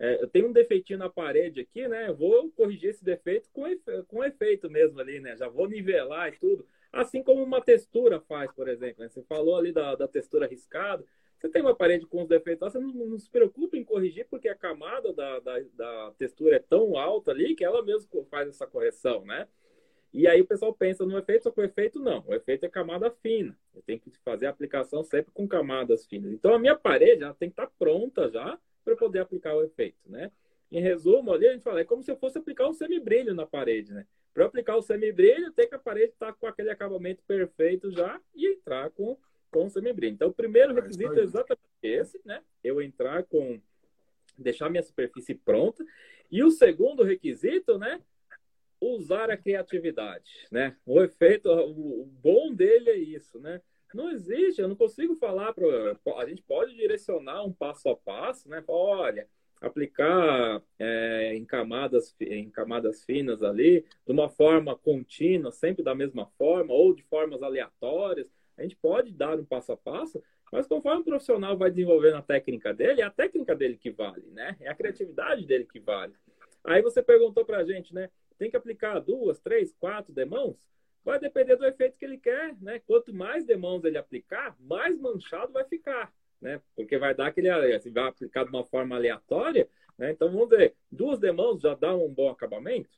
é, 0.00 0.22
eu 0.22 0.26
tenho 0.26 0.48
um 0.48 0.52
defeitinho 0.52 0.98
na 0.98 1.10
parede 1.10 1.60
aqui, 1.60 1.86
né? 1.86 2.08
Eu 2.08 2.16
vou 2.16 2.50
corrigir 2.52 2.88
esse 2.88 3.04
defeito 3.04 3.50
com, 3.52 3.66
efe, 3.66 4.02
com 4.08 4.24
efeito 4.24 4.70
mesmo 4.70 4.98
ali, 4.98 5.20
né? 5.20 5.36
Já 5.36 5.46
vou 5.46 5.68
nivelar 5.68 6.32
e 6.32 6.38
tudo. 6.38 6.66
Assim 6.90 7.22
como 7.22 7.42
uma 7.42 7.60
textura 7.60 8.18
faz, 8.18 8.50
por 8.52 8.66
exemplo. 8.66 9.02
Né? 9.02 9.10
Você 9.10 9.22
falou 9.24 9.58
ali 9.58 9.72
da, 9.72 9.94
da 9.94 10.08
textura 10.08 10.46
riscada. 10.46 11.04
Você 11.38 11.50
tem 11.50 11.60
uma 11.60 11.76
parede 11.76 12.06
com 12.06 12.22
os 12.22 12.28
defeitos, 12.28 12.72
você 12.72 12.78
não, 12.78 12.88
não, 12.88 13.18
se 13.18 13.28
preocupa 13.28 13.76
em 13.76 13.84
corrigir, 13.84 14.26
porque 14.28 14.48
a 14.48 14.54
camada 14.54 15.12
da, 15.12 15.38
da, 15.38 15.58
da, 15.74 16.12
textura 16.18 16.56
é 16.56 16.58
tão 16.58 16.98
alta 16.98 17.30
ali 17.30 17.54
que 17.54 17.64
ela 17.64 17.82
mesmo 17.82 18.24
faz 18.30 18.48
essa 18.48 18.66
correção, 18.66 19.24
né? 19.24 19.48
E 20.12 20.26
aí 20.26 20.40
o 20.40 20.46
pessoal 20.46 20.74
pensa 20.74 21.04
no 21.04 21.16
efeito, 21.16 21.44
só 21.44 21.50
que 21.50 21.60
o 21.60 21.64
efeito 21.64 21.98
não. 21.98 22.24
O 22.26 22.34
efeito 22.34 22.64
é 22.64 22.68
camada 22.68 23.10
fina. 23.22 23.56
Eu 23.74 23.82
tenho 23.82 24.00
que 24.00 24.10
fazer 24.24 24.46
a 24.46 24.50
aplicação 24.50 25.02
sempre 25.02 25.30
com 25.32 25.46
camadas 25.46 26.06
finas. 26.06 26.32
Então 26.32 26.54
a 26.54 26.58
minha 26.58 26.74
parede 26.74 27.22
ela 27.22 27.34
tem 27.34 27.50
que 27.50 27.54
estar 27.54 27.70
pronta 27.78 28.30
já 28.30 28.58
para 28.84 28.96
poder 28.96 29.20
aplicar 29.20 29.54
o 29.54 29.62
efeito, 29.62 29.98
né? 30.06 30.30
Em 30.70 30.80
resumo, 30.80 31.32
ali 31.32 31.48
a 31.48 31.52
gente 31.52 31.64
fala, 31.64 31.80
é 31.80 31.84
como 31.84 32.02
se 32.02 32.10
eu 32.10 32.16
fosse 32.16 32.38
aplicar 32.38 32.68
um 32.68 32.72
semibrilho 32.72 33.34
na 33.34 33.46
parede, 33.46 33.92
né? 33.92 34.06
Para 34.32 34.46
aplicar 34.46 34.76
o 34.76 34.82
semibrilho, 34.82 35.52
tem 35.52 35.68
que 35.68 35.74
a 35.74 35.78
parede 35.78 36.12
estar 36.12 36.32
com 36.32 36.46
aquele 36.46 36.70
acabamento 36.70 37.22
perfeito 37.24 37.90
já 37.90 38.20
e 38.34 38.46
entrar 38.46 38.90
com 38.90 39.18
com 39.50 39.68
semibrilho. 39.68 40.14
Então, 40.14 40.28
o 40.28 40.34
primeiro 40.34 40.72
requisito 40.72 41.18
é 41.18 41.22
exatamente 41.22 41.64
esse, 41.82 42.20
né? 42.24 42.42
Eu 42.62 42.80
entrar 42.80 43.24
com 43.24 43.60
deixar 44.38 44.70
minha 44.70 44.82
superfície 44.82 45.34
pronta. 45.34 45.84
E 46.30 46.42
o 46.42 46.50
segundo 46.50 47.02
requisito, 47.02 47.76
né? 47.76 48.00
Usar 48.80 49.30
a 49.30 49.36
criatividade, 49.36 50.46
né? 50.50 50.76
O 50.86 51.02
efeito, 51.02 51.50
o 51.50 52.06
bom 52.06 52.54
dele 52.54 52.90
é 52.90 52.96
isso, 52.96 53.38
né? 53.38 53.60
Não 53.94 54.10
existe, 54.10 54.60
eu 54.60 54.68
não 54.68 54.76
consigo 54.76 55.16
falar 55.16 55.52
para 55.52 55.66
a 56.16 56.26
gente 56.26 56.42
pode 56.42 56.74
direcionar 56.74 57.44
um 57.44 57.52
passo 57.52 57.88
a 57.88 57.96
passo, 57.96 58.48
né? 58.48 58.62
Olha, 58.68 59.28
aplicar 59.60 60.62
é, 60.78 61.34
em 61.34 61.44
camadas 61.44 62.14
em 62.20 62.50
camadas 62.50 63.04
finas 63.04 63.42
ali, 63.42 63.84
de 64.06 64.12
uma 64.12 64.28
forma 64.28 64.76
contínua, 64.76 65.52
sempre 65.52 65.82
da 65.82 65.94
mesma 65.94 66.26
forma 66.38 66.72
ou 66.72 66.94
de 66.94 67.02
formas 67.02 67.42
aleatórias. 67.42 68.32
A 68.56 68.62
gente 68.62 68.76
pode 68.76 69.12
dar 69.12 69.38
um 69.38 69.44
passo 69.44 69.72
a 69.72 69.76
passo, 69.76 70.22
mas 70.52 70.66
conforme 70.66 71.02
o 71.02 71.04
profissional 71.04 71.56
vai 71.56 71.70
desenvolvendo 71.70 72.16
a 72.16 72.22
técnica 72.22 72.72
dele, 72.72 73.00
é 73.00 73.04
a 73.04 73.10
técnica 73.10 73.54
dele 73.54 73.76
que 73.76 73.90
vale, 73.90 74.26
né? 74.30 74.56
É 74.60 74.68
a 74.68 74.74
criatividade 74.74 75.44
dele 75.46 75.64
que 75.64 75.80
vale. 75.80 76.14
Aí 76.64 76.82
você 76.82 77.02
perguntou 77.02 77.44
para 77.44 77.58
a 77.58 77.64
gente, 77.64 77.94
né? 77.94 78.10
Tem 78.38 78.50
que 78.50 78.56
aplicar 78.56 78.98
duas, 79.00 79.38
três, 79.38 79.74
quatro 79.78 80.12
demãos? 80.12 80.56
Vai 81.04 81.18
depender 81.18 81.56
do 81.56 81.64
efeito 81.64 81.96
que 81.96 82.04
ele 82.04 82.18
quer, 82.18 82.54
né? 82.60 82.80
Quanto 82.86 83.12
mais 83.14 83.44
demãos 83.44 83.84
ele 83.84 83.98
aplicar, 83.98 84.56
mais 84.60 84.98
manchado 84.98 85.52
vai 85.52 85.64
ficar, 85.64 86.12
né? 86.40 86.60
Porque 86.76 86.98
vai 86.98 87.14
dar 87.14 87.28
aquele, 87.28 87.48
assim, 87.50 87.90
vai 87.90 88.08
aplicar 88.08 88.44
de 88.44 88.50
uma 88.50 88.64
forma 88.64 88.96
aleatória, 88.96 89.68
né? 89.96 90.10
Então 90.12 90.30
vamos 90.30 90.48
ver, 90.48 90.74
duas 90.90 91.18
demãos 91.18 91.60
já 91.60 91.74
dá 91.74 91.94
um 91.94 92.12
bom 92.12 92.28
acabamento? 92.28 92.90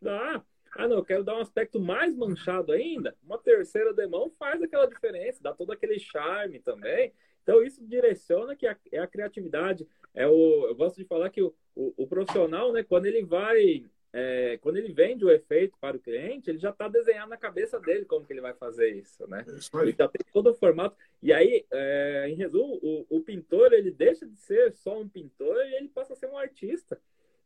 Dá. 0.00 0.44
Ah, 0.78 0.86
não, 0.86 0.96
eu 0.96 1.04
quero 1.04 1.24
dar 1.24 1.36
um 1.36 1.40
aspecto 1.40 1.80
mais 1.80 2.14
manchado 2.14 2.70
ainda. 2.72 3.16
Uma 3.24 3.38
terceira 3.38 3.94
demão 3.94 4.30
faz 4.38 4.62
aquela 4.62 4.86
diferença, 4.86 5.42
dá 5.42 5.52
todo 5.54 5.72
aquele 5.72 5.98
charme 5.98 6.58
também. 6.58 7.12
Então, 7.42 7.62
isso 7.62 7.82
direciona 7.86 8.54
que 8.54 8.66
é 8.66 8.98
a 8.98 9.06
criatividade. 9.06 9.86
É 10.12 10.26
o, 10.26 10.66
eu 10.66 10.74
gosto 10.74 10.96
de 10.96 11.04
falar 11.04 11.30
que 11.30 11.40
o, 11.40 11.54
o, 11.74 11.94
o 11.96 12.06
profissional, 12.06 12.72
né, 12.72 12.82
quando 12.82 13.06
ele 13.06 13.24
vai 13.24 13.86
é, 14.18 14.56
quando 14.62 14.78
ele 14.78 14.94
vende 14.94 15.26
o 15.26 15.30
efeito 15.30 15.76
para 15.78 15.94
o 15.94 16.00
cliente, 16.00 16.48
ele 16.48 16.58
já 16.58 16.70
está 16.70 16.88
desenhando 16.88 17.28
na 17.28 17.36
cabeça 17.36 17.78
dele 17.78 18.06
como 18.06 18.24
que 18.24 18.32
ele 18.32 18.40
vai 18.40 18.54
fazer 18.54 18.88
isso, 18.88 19.28
né? 19.28 19.44
Isso 19.46 19.78
ele 19.78 19.92
já 19.92 20.08
tem 20.08 20.24
todo 20.32 20.48
o 20.48 20.54
formato. 20.54 20.96
E 21.22 21.34
aí, 21.34 21.66
é, 21.70 22.26
em 22.26 22.34
resumo, 22.34 22.80
o, 22.82 23.06
o, 23.10 23.20
pintor 23.20 23.74
ele 23.74 23.90
deixa 23.90 24.24
de 24.26 24.34
ser 24.38 24.72
só 24.72 24.98
um 24.98 25.06
pintor 25.06 25.58
e 25.66 25.74
ele 25.74 25.88
passa 25.88 26.14
a 26.14 26.16
ser 26.16 26.30
um 26.30 26.38
artista. 26.38 26.98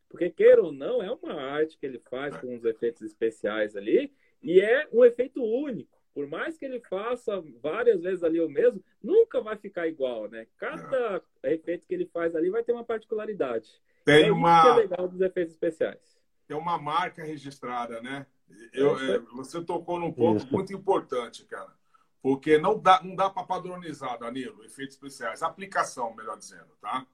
Porque, 0.07 0.29
queira 0.29 0.63
ou 0.63 0.71
não, 0.71 1.03
é 1.03 1.11
uma 1.11 1.33
arte 1.33 1.77
que 1.77 1.85
ele 1.85 1.99
faz 2.09 2.37
com 2.37 2.55
os 2.55 2.63
efeitos 2.63 3.01
especiais 3.01 3.75
ali 3.75 4.09
e 4.41 4.61
é 4.61 4.87
um 4.93 5.03
efeito 5.03 5.43
único. 5.43 5.99
Por 6.13 6.25
mais 6.25 6.57
que 6.57 6.63
ele 6.63 6.79
faça 6.79 7.43
várias 7.61 8.01
vezes 8.01 8.23
ali 8.23 8.39
o 8.39 8.47
mesmo, 8.47 8.81
nunca 9.03 9.41
vai 9.41 9.57
ficar 9.57 9.89
igual, 9.89 10.29
né? 10.29 10.47
Cada 10.57 11.21
efeito 11.43 11.85
que 11.85 11.93
ele 11.93 12.05
faz 12.05 12.33
ali 12.33 12.49
vai 12.49 12.63
ter 12.63 12.71
uma 12.71 12.85
particularidade. 12.85 13.69
Tem 14.05 14.27
é 14.27 14.31
uma... 14.31 14.61
que 14.61 14.67
é 14.67 14.83
legal 14.83 15.07
dos 15.09 15.19
efeitos 15.19 15.53
especiais 15.53 16.20
tem 16.51 16.57
uma 16.57 16.77
marca 16.77 17.23
registrada, 17.23 18.01
né? 18.01 18.25
Eu, 18.73 18.99
é, 18.99 19.19
você 19.33 19.63
tocou 19.63 19.97
num 19.97 20.11
ponto 20.11 20.43
Isso. 20.43 20.53
muito 20.53 20.73
importante, 20.73 21.45
cara. 21.45 21.73
Porque 22.21 22.57
não 22.57 22.77
dá, 22.77 23.01
não 23.01 23.15
dá 23.15 23.29
para 23.29 23.45
padronizar, 23.45 24.19
Danilo, 24.19 24.61
efeitos 24.65 24.95
especiais. 24.95 25.41
Aplicação, 25.41 26.13
melhor 26.13 26.37
dizendo, 26.37 26.67
tá? 26.81 27.07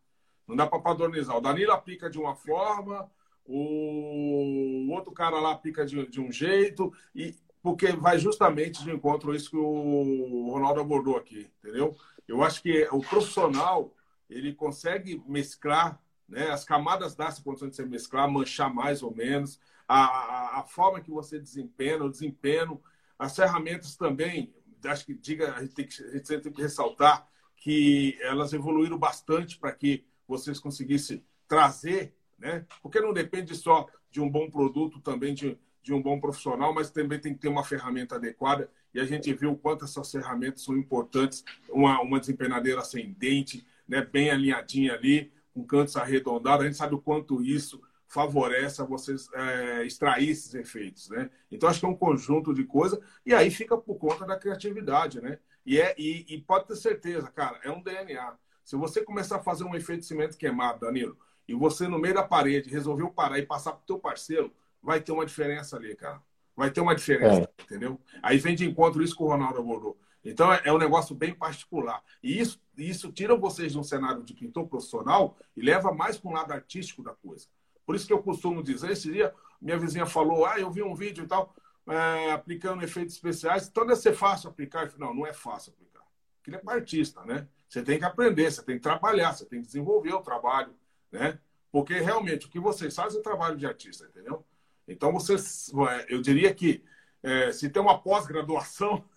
Não 0.48 0.56
dá 0.56 0.66
para 0.66 0.80
padronizar. 0.80 1.38
O 1.38 1.42
Danilo 1.42 1.72
aplica 1.72 2.10
de 2.10 2.18
uma 2.18 2.36
forma, 2.36 3.12
o 3.46 4.88
outro 4.90 5.12
cara 5.12 5.40
lá 5.40 5.52
aplica 5.52 5.86
de, 5.86 6.08
de 6.08 6.20
um 6.20 6.32
jeito, 6.32 6.92
e 7.14 7.36
porque 7.62 7.92
vai 7.92 8.18
justamente 8.18 8.84
de 8.84 8.90
encontro 8.90 9.32
a 9.32 9.36
isso 9.36 9.52
que 9.52 9.58
o 9.58 10.50
Ronaldo 10.50 10.82
abordou 10.82 11.16
aqui, 11.16 11.48
entendeu? 11.60 11.96
Eu 12.28 12.44
acho 12.44 12.64
que 12.64 12.88
o 12.92 13.02
profissional 13.02 13.94
ele 14.28 14.52
consegue 14.52 15.22
mesclar 15.28 16.02
né? 16.28 16.50
As 16.50 16.64
camadas 16.64 17.18
essa 17.20 17.42
condição 17.42 17.70
de 17.70 17.76
você 17.76 17.86
mesclar, 17.86 18.30
manchar 18.30 18.74
mais 18.74 19.02
ou 19.02 19.14
menos, 19.16 19.60
a, 19.88 20.06
a, 20.06 20.60
a 20.60 20.64
forma 20.64 21.02
que 21.02 21.10
você 21.10 21.40
desempenha, 21.40 22.04
o 22.04 22.10
desempenho, 22.10 22.82
as 23.18 23.36
ferramentas 23.36 23.96
também, 23.96 24.54
acho 24.84 25.06
que 25.06 25.14
diga, 25.14 25.54
a 25.54 25.62
gente 25.62 25.74
tem 25.74 25.88
que, 25.88 26.12
gente 26.12 26.42
tem 26.42 26.52
que 26.52 26.62
ressaltar 26.62 27.28
que 27.56 28.18
elas 28.22 28.54
evoluíram 28.54 28.98
bastante 28.98 29.58
para 29.58 29.72
que 29.72 30.06
vocês 30.28 30.60
conseguissem 30.60 31.24
trazer, 31.48 32.14
né? 32.38 32.66
Porque 32.82 33.00
não 33.00 33.14
depende 33.14 33.56
só 33.56 33.88
de 34.12 34.22
um 34.22 34.30
bom 34.30 34.50
produto, 34.50 35.00
também 35.00 35.34
de, 35.34 35.58
de 35.82 35.94
um 35.94 36.02
bom 36.02 36.20
profissional, 36.20 36.74
mas 36.74 36.92
também 36.92 37.20
tem 37.20 37.34
que 37.34 37.40
ter 37.40 37.48
uma 37.48 37.64
ferramenta 37.64 38.16
adequada. 38.16 38.70
E 38.94 39.00
a 39.00 39.06
gente 39.06 39.34
viu 39.34 39.52
o 39.52 39.58
quanto 39.58 39.86
essas 39.86 40.12
ferramentas 40.12 40.64
são 40.64 40.78
importantes. 40.78 41.44
Uma, 41.70 42.02
uma 42.02 42.20
desempenadeira 42.20 42.82
ascendente, 42.82 43.66
né? 43.88 44.02
bem 44.02 44.30
alinhadinha 44.30 44.94
ali, 44.94 45.32
com 45.58 45.64
cantos 45.64 45.96
arredondados, 45.96 46.64
a 46.64 46.68
gente 46.68 46.78
sabe 46.78 46.94
o 46.94 47.02
quanto 47.02 47.42
isso 47.42 47.82
favorece 48.06 48.80
a 48.80 48.86
vocês 48.86 49.28
é, 49.34 49.84
extrair 49.84 50.30
esses 50.30 50.54
efeitos, 50.54 51.10
né? 51.10 51.32
Então 51.52 51.68
acho 51.68 51.80
que 51.80 51.86
é 51.86 51.90
um 51.90 51.96
conjunto 51.96 52.54
de 52.54 52.64
coisas 52.64 53.00
e 53.26 53.34
aí 53.34 53.50
fica 53.50 53.76
por 53.76 53.96
conta 53.96 54.24
da 54.26 54.38
criatividade, 54.38 55.20
né? 55.20 55.40
E 55.66 55.82
é 55.82 55.96
e, 55.98 56.26
e, 56.30 56.40
pode 56.40 56.68
ter 56.68 56.76
certeza, 56.76 57.28
cara, 57.30 57.60
é 57.64 57.72
um 57.72 57.82
DNA. 57.82 58.36
Se 58.64 58.76
você 58.76 59.04
começar 59.04 59.38
a 59.38 59.44
fazer 59.44 59.64
um 59.64 59.76
efeito 59.76 60.02
de 60.02 60.06
cimento 60.06 60.38
queimado, 60.38 60.82
Danilo, 60.82 61.18
e 61.48 61.56
você 61.56 61.88
no 61.88 61.98
meio 61.98 62.14
da 62.14 62.24
parede 62.24 62.70
resolveu 62.70 63.10
parar 63.10 63.40
e 63.40 63.46
passar 63.46 63.74
pro 63.74 63.86
teu 63.86 63.98
parceiro, 63.98 64.54
vai 64.82 65.02
ter 65.02 65.12
uma 65.12 65.26
diferença 65.26 65.76
ali, 65.76 65.96
cara. 65.96 66.22
Vai 66.56 66.70
ter 66.70 66.82
uma 66.82 66.96
diferença, 66.96 67.42
é. 67.42 67.64
entendeu? 67.64 68.00
Aí 68.22 68.38
vem 68.38 68.56
de 68.56 68.66
encontro 68.66 69.02
isso 69.04 69.16
que 69.16 69.24
o 69.24 69.28
Ronaldo 69.28 69.60
abordou. 69.60 69.98
Então 70.30 70.52
é, 70.52 70.62
é 70.66 70.74
um 70.74 70.78
negócio 70.78 71.16
bem 71.16 71.34
particular. 71.34 72.04
E 72.22 72.40
isso, 72.40 72.62
isso 72.78 73.12
tira 73.12 73.36
vocês 73.36 73.72
de 73.72 73.80
um 73.80 73.84
cenário 73.84 74.24
de 74.24 74.34
pintor 74.34 74.68
profissional 74.68 75.38
e 75.56 75.62
leva 75.62 75.94
mais 75.94 76.18
para 76.18 76.30
um 76.30 76.34
lado 76.34 76.52
artístico 76.52 77.02
da 77.02 77.14
coisa. 77.14 77.48
Por 77.86 77.96
isso 77.96 78.06
que 78.06 78.14
eu 78.14 78.22
costumo 78.22 78.62
dizer, 78.62 78.92
esse 78.92 79.12
dia 79.12 79.34
minha 79.62 79.78
vizinha 79.78 80.06
falou, 80.06 80.46
ah, 80.46 80.60
eu 80.60 80.70
vi 80.70 80.84
um 80.84 80.94
vídeo 80.94 81.24
e 81.24 81.28
tal, 81.28 81.56
é, 81.88 82.32
aplicando 82.32 82.84
efeitos 82.84 83.16
especiais, 83.16 83.68
então 83.68 83.86
deve 83.86 84.00
ser 84.00 84.14
fácil 84.14 84.50
aplicar. 84.50 84.92
Não, 84.98 85.14
não 85.14 85.26
é 85.26 85.34
fácil 85.34 85.74
aplicar. 85.74 86.04
Aquilo 86.42 86.58
é 86.58 86.60
para 86.60 86.76
artista, 86.76 87.24
né? 87.26 87.48
Você 87.68 87.82
tem 87.82 87.98
que 87.98 88.06
aprender, 88.06 88.52
você 88.52 88.64
tem 88.64 88.76
que 88.76 88.84
trabalhar, 88.84 89.34
você 89.34 89.46
tem 89.46 89.62
que 89.62 89.68
desenvolver 89.68 90.14
o 90.14 90.22
trabalho, 90.22 90.74
né? 91.12 91.40
Porque 91.72 91.96
realmente 92.00 92.46
o 92.46 92.50
que 92.50 92.60
vocês 92.60 92.96
fazem 92.96 93.20
é 93.20 93.24
trabalho 93.24 93.58
de 93.58 93.66
artista, 93.66 94.06
entendeu? 94.06 94.46
Então 94.88 95.12
vocês, 95.12 95.72
eu 96.08 96.22
diria 96.22 96.54
que 96.54 96.84
é, 97.22 97.52
se 97.52 97.70
tem 97.70 97.82
uma 97.82 98.02
pós-graduação 98.02 99.04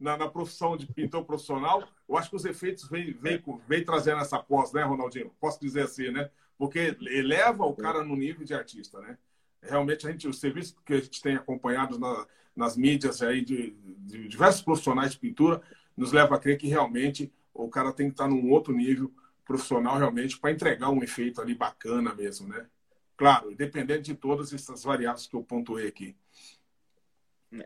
na, 0.00 0.16
na, 0.16 0.28
profissão 0.28 0.76
de 0.76 0.86
pintor 0.86 1.24
profissional, 1.24 1.86
eu 2.08 2.16
acho 2.16 2.30
que 2.30 2.36
os 2.36 2.44
efeitos 2.44 2.88
vêm 2.88 3.12
vem, 3.12 3.42
vem 3.68 3.84
trazendo 3.84 4.20
essa 4.20 4.38
pós, 4.38 4.72
né, 4.72 4.82
Ronaldinho? 4.82 5.30
Posso 5.38 5.60
dizer 5.60 5.82
assim, 5.82 6.10
né? 6.10 6.30
Porque 6.58 6.96
eleva 7.02 7.64
o 7.64 7.74
cara 7.74 8.02
no 8.02 8.16
nível 8.16 8.44
de 8.44 8.54
artista, 8.54 9.00
né? 9.00 9.16
Realmente, 9.62 10.06
a 10.06 10.10
gente, 10.10 10.26
o 10.26 10.32
serviço 10.32 10.76
que 10.84 10.94
a 10.94 11.00
gente 11.00 11.20
tem 11.20 11.36
acompanhado 11.36 11.98
na, 11.98 12.26
nas 12.56 12.76
mídias 12.76 13.22
aí 13.22 13.44
de, 13.44 13.72
de, 13.98 14.28
diversos 14.28 14.62
profissionais 14.62 15.12
de 15.12 15.18
pintura 15.18 15.60
nos 15.96 16.12
leva 16.12 16.34
a 16.34 16.38
crer 16.38 16.58
que 16.58 16.66
realmente 16.66 17.32
o 17.52 17.68
cara 17.68 17.92
tem 17.92 18.06
que 18.06 18.14
estar 18.14 18.28
num 18.28 18.50
outro 18.50 18.72
nível 18.74 19.12
profissional 19.44 19.98
realmente 19.98 20.38
para 20.38 20.50
entregar 20.50 20.90
um 20.90 21.02
efeito 21.02 21.40
ali 21.40 21.54
bacana 21.54 22.14
mesmo, 22.14 22.48
né? 22.48 22.66
Claro, 23.16 23.54
dependendo 23.54 24.02
de 24.02 24.14
todas 24.14 24.52
essas 24.52 24.82
variáveis 24.82 25.26
que 25.26 25.36
eu 25.36 25.42
pontuei 25.42 25.86
aqui. 25.86 26.16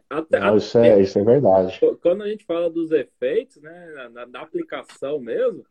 Até, 0.09 0.41
Não, 0.41 0.57
isso, 0.57 0.79
é, 0.79 1.01
isso 1.01 1.19
é 1.19 1.25
verdade. 1.25 1.79
Quando 2.01 2.23
a 2.23 2.29
gente 2.29 2.45
fala 2.45 2.71
dos 2.71 2.91
efeitos, 2.91 3.61
né, 3.61 4.09
na, 4.13 4.27
na 4.27 4.41
aplicação 4.41 5.21
mesmo, 5.21 5.67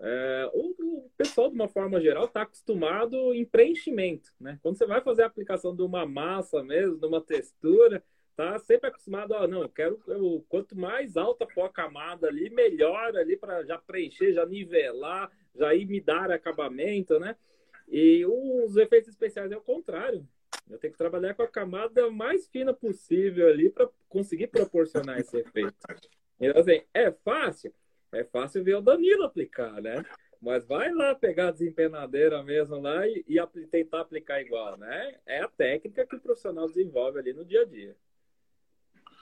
é, 0.00 0.50
o, 0.52 0.74
o, 0.78 1.10
pessoal, 1.16 1.48
de 1.48 1.54
uma 1.54 1.68
forma 1.68 2.00
geral, 2.00 2.26
está 2.26 2.42
acostumado 2.42 3.34
em 3.34 3.44
preenchimento. 3.44 4.32
Né? 4.38 4.58
Quando 4.62 4.76
você 4.76 4.86
vai 4.86 5.00
fazer 5.00 5.22
a 5.22 5.26
aplicação 5.26 5.74
de 5.74 5.82
uma 5.82 6.06
massa 6.06 6.62
mesmo, 6.62 6.98
de 6.98 7.06
uma 7.06 7.20
textura, 7.20 8.02
tá 8.36 8.58
sempre 8.58 8.88
acostumado 8.88 9.34
a, 9.34 9.48
não, 9.48 9.62
eu 9.62 9.68
quero, 9.68 10.00
eu, 10.06 10.44
quanto 10.48 10.78
mais 10.78 11.16
alta 11.16 11.46
for 11.48 11.64
a 11.64 11.68
camada 11.72 12.28
ali, 12.28 12.50
melhor 12.50 13.16
ali 13.16 13.36
para 13.36 13.64
já 13.64 13.78
preencher, 13.78 14.32
já 14.32 14.46
nivelar, 14.46 15.30
já 15.56 15.74
ir 15.74 15.86
me 15.86 16.00
dar 16.00 16.30
acabamento, 16.30 17.18
né? 17.18 17.34
E 17.88 18.24
os 18.26 18.76
efeitos 18.76 19.08
especiais 19.08 19.50
é 19.50 19.56
o 19.56 19.62
contrário. 19.62 20.24
Eu 20.70 20.78
tenho 20.78 20.92
que 20.92 20.98
trabalhar 20.98 21.34
com 21.34 21.42
a 21.42 21.48
camada 21.48 22.10
mais 22.10 22.46
fina 22.48 22.72
possível 22.72 23.48
ali 23.48 23.70
para 23.70 23.88
conseguir 24.08 24.48
proporcionar 24.48 25.18
esse 25.18 25.36
efeito. 25.36 25.74
Então, 26.40 26.60
assim, 26.60 26.82
é 26.94 27.10
fácil? 27.10 27.72
É 28.12 28.24
fácil 28.24 28.64
ver 28.64 28.76
o 28.76 28.80
Danilo 28.80 29.24
aplicar, 29.24 29.80
né? 29.82 30.04
Mas 30.40 30.64
vai 30.64 30.92
lá 30.92 31.14
pegar 31.14 31.48
a 31.48 31.52
desempenadeira 31.52 32.42
mesmo 32.42 32.80
lá 32.80 33.06
e, 33.06 33.24
e 33.26 33.66
tentar 33.66 34.02
aplicar 34.02 34.40
igual, 34.40 34.76
né? 34.76 35.18
É 35.26 35.40
a 35.40 35.48
técnica 35.48 36.06
que 36.06 36.16
o 36.16 36.20
profissional 36.20 36.66
desenvolve 36.66 37.18
ali 37.18 37.32
no 37.32 37.44
dia 37.44 37.62
a 37.62 37.64
dia. 37.64 37.96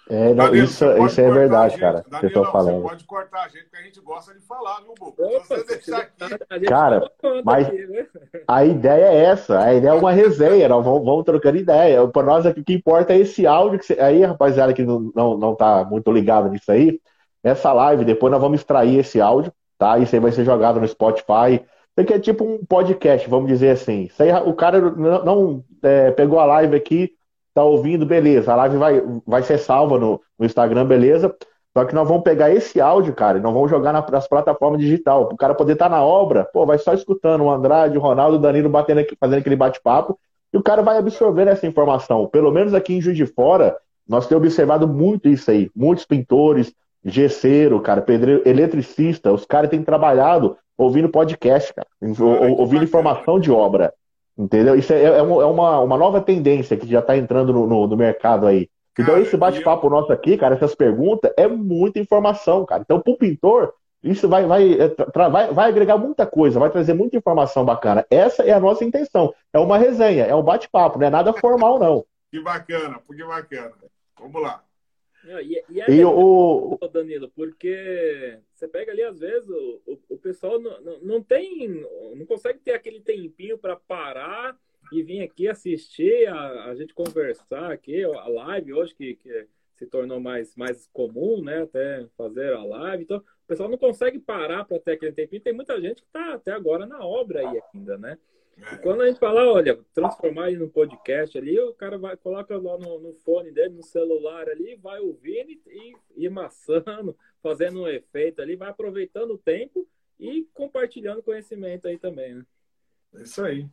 É, 0.09 0.29
não, 0.29 0.47
Danilo, 0.47 0.65
isso, 0.65 0.85
isso 1.05 1.21
é 1.21 1.31
verdade, 1.31 1.79
cara. 1.79 2.05
Danilo, 2.09 2.21
que 2.21 2.27
eu 2.27 2.45
tô 2.45 2.53
falando. 2.53 2.83
Você 2.83 2.89
pode 2.89 3.05
cortar 3.05 3.43
a 3.43 3.49
gente, 3.49 3.65
porque 3.65 3.77
a 3.77 3.83
gente 3.83 4.01
gosta 4.01 4.33
de 4.33 4.41
falar, 4.41 4.81
viu, 4.83 4.95
Bobo? 4.99 5.17
Opa, 5.19 5.57
você 5.57 5.65
deixar 5.65 5.99
aqui. 5.99 6.67
Cara, 6.67 7.11
mas 7.45 7.67
aqui, 7.67 7.87
né? 7.89 8.07
a 8.47 8.65
ideia 8.65 9.05
é 9.07 9.25
essa. 9.25 9.59
A 9.59 9.75
ideia 9.75 9.91
é 9.91 9.95
uma 9.95 10.13
resenha. 10.13 10.69
Nós 10.69 10.85
vamos, 10.85 11.05
vamos 11.05 11.25
trocando 11.25 11.57
ideia. 11.57 12.07
Para 12.07 12.23
nós 12.23 12.47
aqui, 12.47 12.61
o 12.61 12.65
que 12.65 12.75
importa 12.75 13.15
é 13.15 13.19
esse 13.19 13.47
áudio. 13.49 13.81
Que 13.81 13.87
você... 13.87 14.01
Aí, 14.01 14.25
rapaziada, 14.25 14.73
que 14.73 14.85
não, 14.85 15.11
não, 15.15 15.37
não 15.37 15.55
tá 15.57 15.85
muito 15.85 16.13
ligado 16.13 16.49
nisso 16.51 16.71
aí, 16.71 17.01
essa 17.43 17.73
live, 17.73 18.05
depois 18.05 18.31
nós 18.31 18.41
vamos 18.41 18.61
extrair 18.61 18.99
esse 18.99 19.21
áudio, 19.21 19.53
tá? 19.77 19.99
Isso 19.99 20.15
aí 20.15 20.21
vai 20.21 20.31
ser 20.31 20.45
jogado 20.45 20.81
no 20.81 20.87
Spotify. 20.87 21.55
Isso 21.55 22.01
aqui 22.01 22.13
é 22.13 22.19
tipo 22.21 22.45
um 22.45 22.65
podcast, 22.65 23.29
vamos 23.29 23.49
dizer 23.49 23.71
assim. 23.71 24.03
Isso 24.03 24.23
aí, 24.23 24.33
o 24.33 24.55
cara 24.55 24.81
não, 24.81 25.25
não 25.25 25.65
é, 25.83 26.13
pegou 26.13 26.39
a 26.39 26.45
live 26.45 26.77
aqui 26.77 27.17
tá 27.57 27.65
ouvindo, 27.65 28.05
beleza. 28.05 28.53
A 28.53 28.57
live 28.57 28.77
vai, 28.77 29.03
vai 29.27 29.43
ser 29.43 29.59
salva 29.59 29.99
no, 29.99 30.21
no 30.39 30.45
Instagram, 30.45 30.87
beleza. 30.87 31.35
Só 31.77 31.85
que 31.85 31.95
nós 31.95 32.09
vamos 32.09 32.23
pegar 32.23 32.51
esse 32.51 32.81
áudio, 32.81 33.15
cara, 33.15 33.39
e 33.39 33.41
nós 33.41 33.53
vamos 33.53 33.71
jogar 33.71 33.93
na, 33.93 34.05
nas 34.11 34.29
plataformas 34.29 34.81
digital. 34.81 35.27
Para 35.27 35.35
o 35.35 35.37
cara 35.39 35.55
poder 35.55 35.75
estar 35.75 35.91
tá 35.91 35.97
na 35.97 36.03
obra, 36.03 36.45
pô, 36.53 36.65
vai 36.65 36.79
só 36.79 36.95
escutando 36.95 37.45
o 37.45 37.51
Andrade, 37.51 37.99
o 37.99 38.01
Ronaldo, 38.01 38.37
o 38.37 38.41
Danilo 38.41 38.69
batendo 38.69 39.01
aqui, 39.01 39.17
fazendo 39.19 39.41
aquele 39.41 39.57
bate-papo, 39.57 40.19
e 40.53 40.57
o 40.57 40.63
cara 40.63 40.83
vai 40.83 40.97
absorvendo 40.97 41.49
essa 41.49 41.67
informação. 41.67 42.27
Pelo 42.29 42.51
menos 42.51 42.73
aqui 42.73 42.95
em 42.95 43.01
Juiz 43.01 43.17
de 43.17 43.27
Fora, 43.27 43.77
nós 44.09 44.27
temos 44.27 44.45
observado 44.45 44.87
muito 44.87 45.29
isso 45.29 45.51
aí. 45.51 45.71
Muitos 45.75 46.07
pintores, 46.07 46.73
gesseiro, 47.05 47.81
cara, 47.81 48.01
pedreiro, 48.01 48.43
eletricista, 48.47 49.33
os 49.33 49.45
caras 49.45 49.69
têm 49.71 49.83
trabalhado 49.83 50.57
ouvindo 50.79 51.09
podcast, 51.09 51.75
cara, 51.75 51.89
ouvindo 52.59 52.85
informação 52.85 53.39
de 53.39 53.51
obra. 53.51 53.93
Entendeu? 54.39 54.77
Isso 54.77 54.93
é, 54.93 55.03
é, 55.03 55.23
uma, 55.23 55.81
uma 55.81 55.97
nova 55.97 56.21
tendência 56.21 56.77
que 56.77 56.87
já 56.87 57.01
está 57.01 57.17
entrando 57.17 57.53
no, 57.53 57.67
no, 57.67 57.87
no, 57.87 57.97
mercado 57.97 58.47
aí. 58.47 58.69
Então, 58.93 59.15
cara, 59.15 59.21
esse 59.21 59.37
bate-papo 59.37 59.87
eu... 59.87 59.91
nosso 59.91 60.13
aqui, 60.13 60.37
cara, 60.37 60.55
essas 60.55 60.75
perguntas, 60.75 61.33
é 61.37 61.49
muita 61.49 61.99
informação, 61.99 62.65
cara. 62.65 62.83
Então, 62.83 63.01
para 63.01 63.13
o 63.13 63.17
pintor, 63.17 63.73
isso 64.03 64.29
vai, 64.29 64.45
vai, 64.45 64.73
é, 64.75 64.95
vai, 65.31 65.53
vai 65.53 65.69
agregar 65.69 65.97
muita 65.97 66.27
coisa, 66.27 66.61
vai 66.61 66.71
trazer 66.71 66.93
muita 66.93 67.17
informação 67.17 67.65
bacana. 67.65 68.07
Essa 68.11 68.43
é 68.43 68.53
a 68.53 68.61
nossa 68.61 68.85
intenção. 68.85 69.35
É 69.53 69.59
uma 69.59 69.79
resenha, 69.79 70.25
é 70.25 70.35
um 70.35 70.43
bate-papo, 70.43 70.99
não 70.99 71.07
é 71.07 71.11
nada 71.11 71.33
formal, 71.33 71.79
não. 71.79 72.05
que 72.31 72.41
bacana, 72.41 73.01
que 73.07 73.25
bacana. 73.25 73.73
Vamos 74.19 74.43
lá. 74.43 74.66
E, 75.43 75.65
e 75.71 75.81
é 75.81 75.91
e 75.91 76.05
o... 76.05 76.79
Danilo, 76.93 77.31
porque 77.35 78.39
você 78.55 78.69
pega 78.69 78.93
ali, 78.93 79.03
às 79.03 79.19
vezes, 79.19 79.49
o, 79.49 79.81
o, 79.87 79.99
o 80.11 80.19
pessoal 80.19 80.61
não, 80.61 80.81
não, 80.81 81.01
não, 81.01 81.23
tem, 81.23 81.69
não 82.15 82.27
consegue 82.27 82.59
ter 82.61 82.73
aquele 82.73 83.01
tempinho 83.01 83.59
para 83.59 83.77
parar 83.77 84.57
e 84.93 85.03
vir 85.03 85.23
aqui 85.23 85.49
assistir, 85.49 86.29
a, 86.29 86.67
a 86.67 86.75
gente 86.75 86.95
conversar 86.95 87.73
aqui, 87.73 88.05
a 88.05 88.29
live 88.29 88.73
hoje 88.73 88.95
que, 88.95 89.17
que 89.17 89.49
se 89.75 89.87
tornou 89.87 90.19
mais, 90.21 90.55
mais 90.57 90.89
comum, 90.93 91.43
né? 91.43 91.63
Até 91.63 92.07
fazer 92.17 92.53
a 92.53 92.65
live. 92.65 93.05
Então, 93.05 93.19
o 93.19 93.47
pessoal 93.47 93.69
não 93.69 93.79
consegue 93.79 94.19
parar 94.19 94.65
para 94.65 94.79
ter 94.79 94.93
aquele 94.93 95.13
tempinho. 95.13 95.43
Tem 95.43 95.53
muita 95.53 95.81
gente 95.81 96.03
que 96.03 96.09
está 96.09 96.35
até 96.35 96.53
agora 96.53 96.87
na 96.87 97.05
obra 97.05 97.41
aí 97.41 97.61
ainda, 97.75 97.99
né? 97.99 98.19
E 98.57 98.77
quando 98.79 99.03
a 99.03 99.07
gente 99.07 99.21
fala, 99.21 99.53
olha, 99.53 99.79
transformar 99.93 100.49
ele 100.49 100.59
no 100.59 100.69
podcast 100.69 101.37
ali, 101.37 101.59
o 101.61 101.75
cara 101.75 101.99
vai, 101.99 102.17
coloca 102.17 102.57
lá 102.57 102.79
no, 102.79 102.99
no 102.99 103.13
fone 103.13 103.51
dele, 103.53 103.75
no 103.75 103.83
celular 103.83 104.49
ali, 104.49 104.77
vai 104.83 104.99
ouvindo 104.99 105.51
e, 105.51 105.95
e, 106.17 106.29
maçando, 106.29 107.17
fazendo 107.43 107.83
um 107.83 107.89
efeito 107.89 108.41
ali, 108.41 108.57
vai 108.57 108.71
aproveitando 108.71 109.33
o 109.33 109.39
tempo 109.39 109.87
e 110.19 110.49
compartilhando 110.55 111.23
conhecimento 111.23 111.87
aí 111.87 111.99
também, 111.99 112.35
né? 112.35 112.47
É 113.15 113.23
isso 113.23 113.45
aí. 113.45 113.67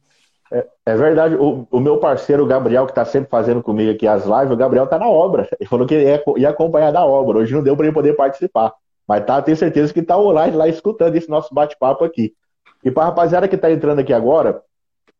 É, 0.51 0.67
é 0.86 0.95
verdade. 0.95 1.36
O, 1.36 1.65
o, 1.71 1.79
meu 1.79 1.97
parceiro, 1.99 2.45
Gabriel, 2.45 2.86
que 2.86 2.91
está 2.91 3.05
sempre 3.05 3.29
fazendo 3.29 3.63
comigo 3.63 3.91
aqui 3.91 4.05
as 4.05 4.25
lives, 4.25 4.51
o 4.51 4.57
Gabriel 4.57 4.84
está 4.84 4.99
na 4.99 5.07
obra. 5.07 5.47
Ele 5.59 5.69
falou 5.69 5.88
que 5.88 5.95
ia, 5.95 6.23
ia 6.38 6.49
acompanhar 6.49 6.91
da 6.91 7.05
obra. 7.05 7.39
Hoje 7.39 7.53
não 7.53 7.63
deu 7.63 7.75
para 7.75 7.86
ele 7.86 7.95
poder 7.95 8.15
participar. 8.15 8.73
Mas 9.07 9.25
tá, 9.25 9.41
tenho 9.41 9.57
certeza 9.57 9.93
que 9.93 10.01
está 10.01 10.17
online 10.17 10.55
lá 10.55 10.67
escutando 10.67 11.15
esse 11.15 11.29
nosso 11.29 11.53
bate-papo 11.53 12.03
aqui. 12.03 12.36
E 12.84 12.91
para 12.91 13.03
a 13.03 13.05
rapaziada 13.07 13.47
que 13.47 13.55
está 13.55 13.71
entrando 13.71 13.99
aqui 13.99 14.13
agora, 14.13 14.61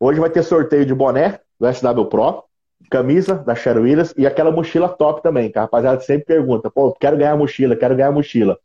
hoje 0.04 0.20
vai 0.20 0.30
ter 0.30 0.44
sorteio 0.44 0.86
de 0.86 0.94
boné 0.94 1.40
do 1.58 1.72
SW 1.74 2.06
Pro, 2.06 2.44
camisa 2.90 3.36
da 3.36 3.56
Sher 3.56 3.78
Williams 3.78 4.14
e 4.18 4.28
aquela 4.28 4.52
mochila 4.52 4.90
top 4.90 5.24
também, 5.24 5.50
que 5.50 5.58
a 5.58 5.62
rapaziada 5.62 6.02
sempre 6.02 6.26
pergunta: 6.26 6.70
pô, 6.70 6.92
quero 7.00 7.16
ganhar 7.16 7.38
mochila, 7.38 7.76
quero 7.76 7.96
ganhar 7.96 8.12
mochila. 8.12 8.58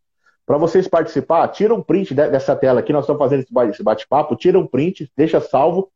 Para 0.45 0.57
vocês 0.57 0.89
participar, 0.89 1.47
tira 1.49 1.75
um 1.75 1.83
print 1.83 2.15
dessa 2.15 2.57
tela 2.57 2.81
aqui, 2.81 2.93
nós 2.93 3.05
estamos 3.05 3.21
fazendo 3.21 3.45
esse 3.71 3.83
bate-papo, 3.83 4.35
tira 4.35 4.59
um 4.59 4.67
print, 4.67 5.11
deixa 5.17 5.41
salvo 5.41 5.91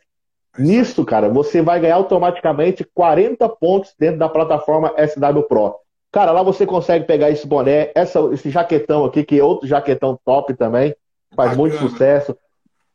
Nisso, 0.57 1.05
cara, 1.05 1.29
você 1.29 1.61
vai 1.61 1.81
ganhar 1.81 1.97
automaticamente 1.97 2.85
40 2.85 3.49
pontos 3.49 3.95
dentro 3.99 4.19
da 4.19 4.29
plataforma 4.29 4.93
SW 4.97 5.43
Pro. 5.43 5.75
Cara, 6.13 6.31
lá 6.31 6.43
você 6.43 6.65
consegue 6.65 7.05
pegar 7.05 7.31
esse 7.31 7.47
boné, 7.47 7.91
essa, 7.95 8.21
esse 8.33 8.49
jaquetão 8.49 9.05
aqui, 9.05 9.25
que 9.25 9.39
é 9.39 9.43
outro 9.43 9.67
jaquetão 9.67 10.19
top 10.25 10.55
também, 10.55 10.95
faz 11.35 11.51
Bacana. 11.51 11.57
muito 11.57 11.77
sucesso. 11.79 12.37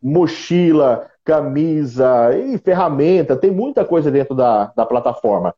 Mochila, 0.01 1.08
camisa 1.24 2.32
e 2.36 2.58
ferramenta, 2.58 3.36
tem 3.36 3.51
muita 3.51 3.86
coisa 3.86 4.10
dentro 4.10 4.34
da, 4.34 4.72
da 4.76 4.86
plataforma. 4.86 5.54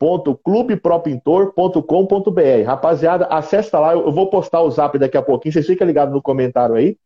www.clubepropintor.com.br 0.00 2.64
Rapaziada, 2.64 3.26
acessa 3.26 3.78
lá, 3.78 3.92
eu 3.92 4.10
vou 4.10 4.30
postar 4.30 4.62
o 4.62 4.70
zap 4.70 4.98
daqui 4.98 5.18
a 5.18 5.22
pouquinho, 5.22 5.52
vocês 5.52 5.66
ficam 5.66 5.86
ligados 5.86 6.14
no 6.14 6.22
comentário 6.22 6.74
aí. 6.74 6.96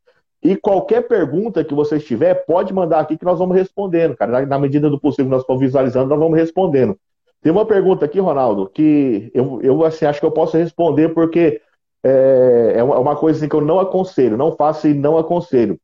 E 0.40 0.54
qualquer 0.56 1.08
pergunta 1.08 1.64
que 1.64 1.74
vocês 1.74 2.04
tiver, 2.04 2.34
pode 2.46 2.72
mandar 2.72 3.00
aqui 3.00 3.16
que 3.16 3.24
nós 3.24 3.38
vamos 3.38 3.56
respondendo, 3.56 4.14
cara. 4.14 4.44
Na 4.44 4.58
medida 4.58 4.90
do 4.90 5.00
possível, 5.00 5.30
nós 5.30 5.40
estamos 5.40 5.60
visualizando, 5.60 6.08
nós 6.08 6.18
vamos 6.18 6.38
respondendo. 6.38 6.96
Tem 7.42 7.50
uma 7.50 7.64
pergunta 7.64 8.04
aqui, 8.04 8.20
Ronaldo, 8.20 8.68
que 8.68 9.30
eu, 9.34 9.60
eu 9.62 9.84
assim, 9.84 10.04
acho 10.04 10.20
que 10.20 10.26
eu 10.26 10.30
posso 10.30 10.56
responder 10.56 11.14
porque 11.14 11.60
é, 12.02 12.74
é 12.76 12.82
uma 12.82 13.16
coisa 13.16 13.38
assim, 13.38 13.48
que 13.48 13.56
eu 13.56 13.62
não 13.62 13.80
aconselho, 13.80 14.36
não 14.36 14.52
faço 14.52 14.86
e 14.86 14.94
não 14.94 15.16
aconselho. 15.16 15.78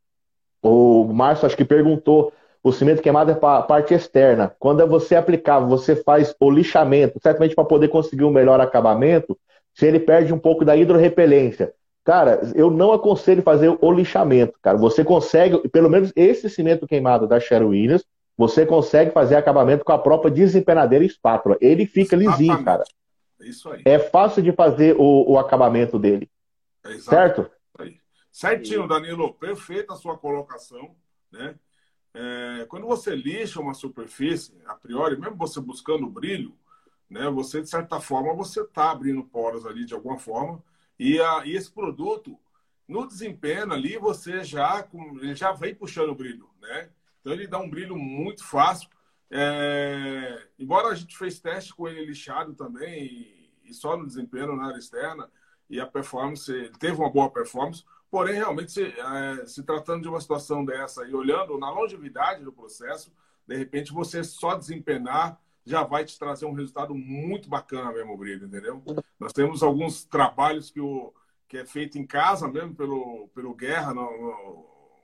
O 0.63 1.05
Márcio 1.05 1.47
acho 1.47 1.57
que 1.57 1.65
perguntou 1.65 2.31
o 2.63 2.73
cimento 2.73 3.03
queimado 3.03 3.31
é 3.31 3.35
para 3.35 3.59
a 3.59 3.63
parte 3.63 3.95
externa. 3.95 4.55
Quando 4.59 4.83
é 4.83 4.87
você 4.87 5.17
aplicar, 5.17 5.61
você 5.61 5.97
faz 5.97 6.35
o 6.39 6.51
lixamento, 6.51 7.19
certamente 7.23 7.55
para 7.55 7.65
poder 7.65 7.89
conseguir 7.89 8.25
um 8.25 8.31
melhor 8.31 8.61
acabamento, 8.61 9.39
se 9.75 9.87
ele 9.87 10.01
perde 10.01 10.33
um 10.33 10.39
pouco 10.39 10.65
da 10.65 10.77
hidrorrepelência. 10.77 11.73
Cara, 12.05 12.41
eu 12.55 12.71
não 12.71 12.93
aconselho 12.93 13.43
fazer 13.43 13.77
o 13.81 13.93
lixamento, 13.93 14.59
cara. 14.61 14.77
Você 14.77 15.05
consegue, 15.05 15.69
pelo 15.69 15.89
menos 15.89 16.13
esse 16.17 16.51
cimento 16.51 16.87
queimado 16.87 17.27
da 17.27 17.39
Sherwin 17.39 17.69
Williams, 17.69 18.05
você 18.37 18.65
consegue 18.65 19.11
fazer 19.11 19.37
acabamento 19.37 19.85
com 19.85 19.93
a 19.93 19.99
própria 19.99 20.31
desempenadeira 20.31 21.05
e 21.05 21.09
espátula. 21.09 21.57
Ele 21.61 21.87
fica 21.87 22.17
Exatamente. 22.17 22.41
lisinho, 22.41 22.65
cara. 22.65 22.85
Isso 23.41 23.71
aí. 23.71 23.83
É 23.85 23.99
fácil 23.99 24.43
de 24.43 24.53
fazer 24.53 24.97
o, 24.99 25.33
o 25.33 25.39
acabamento 25.39 25.99
dele. 25.99 26.29
É 26.85 26.99
certo? 26.99 27.51
Certinho, 28.33 28.89
Danilo. 28.89 29.35
Perfeita 29.35 29.93
a 29.93 29.97
sua 29.97 30.17
colocação. 30.17 30.95
Né? 31.31 31.55
É, 32.13 32.67
quando 32.69 32.87
você 32.87 33.15
lixa 33.15 33.61
uma 33.61 33.75
superfície, 33.75 34.55
a 34.67 34.75
priori, 34.75 35.19
mesmo 35.19 35.37
você 35.37 35.61
buscando 35.61 36.09
brilho, 36.09 36.57
né, 37.09 37.29
você, 37.29 37.61
de 37.61 37.69
certa 37.69 38.01
forma, 38.01 38.35
você 38.35 38.63
está 38.63 38.91
abrindo 38.91 39.25
poros 39.25 39.67
ali 39.67 39.85
de 39.85 39.95
alguma 39.95 40.19
forma. 40.19 40.63
E, 40.99 41.21
a, 41.21 41.45
e 41.45 41.57
esse 41.57 41.71
produto, 41.71 42.39
no 42.87 43.07
desempenho 43.07 43.73
ali, 43.73 43.97
você 43.99 44.45
já, 44.45 44.87
já 45.35 45.53
vem 45.53 45.75
puxando 45.75 46.11
o 46.11 46.15
brilho. 46.15 46.49
Né? 46.61 46.91
Então 47.21 47.33
ele 47.33 47.47
dá 47.47 47.59
um 47.59 47.71
brilho 47.71 47.97
muito 47.97 48.45
fácil. 48.45 48.89
É... 49.31 50.47
Embora 50.59 50.89
a 50.89 50.95
gente 50.95 51.17
fez 51.17 51.41
teste 51.41 51.75
com 51.75 51.89
ele 51.89 52.05
lixado 52.05 52.55
também, 52.55 53.05
e, 53.05 53.51
e 53.65 53.75
só 53.75 53.97
no 53.97 54.07
desempenho 54.07 54.57
na 54.57 54.67
área 54.67 54.79
externa, 54.79 55.31
e 55.69 55.81
a 55.81 55.87
performance, 55.87 56.71
teve 56.81 56.97
uma 56.97 57.11
boa 57.11 57.31
performance, 57.31 57.85
porém, 58.11 58.35
realmente, 58.35 58.73
se, 58.73 58.83
é, 58.83 59.47
se 59.47 59.63
tratando 59.63 60.03
de 60.03 60.09
uma 60.09 60.21
situação 60.21 60.65
dessa 60.65 61.05
e 61.05 61.15
olhando 61.15 61.59
na 61.59 61.71
longevidade 61.71 62.45
do 62.45 62.53
processo, 62.53 63.13
de 63.47 63.57
repente 63.57 63.93
você 63.93 64.23
só 64.25 64.55
desempenar 64.57 65.41
já 65.65 65.83
vai 65.83 66.05
te 66.05 66.19
trazer 66.19 66.47
um 66.47 66.53
resultado 66.53 66.95
muito 66.95 67.49
bacana 67.49 67.93
mesmo, 67.93 68.17
Brito, 68.17 68.47
entendeu? 68.47 68.83
Nós 69.19 69.33
temos 69.33 69.63
alguns 69.63 70.05
trabalhos 70.05 70.71
que, 70.71 70.81
o, 70.81 71.13
que 71.47 71.59
é 71.59 71.67
feito 71.67 71.99
em 71.99 72.07
casa 72.07 72.49
mesmo 72.49 72.75
pelo, 72.75 73.29
pelo 73.35 73.55
Guerra, 73.55 73.93
no, 73.95 74.03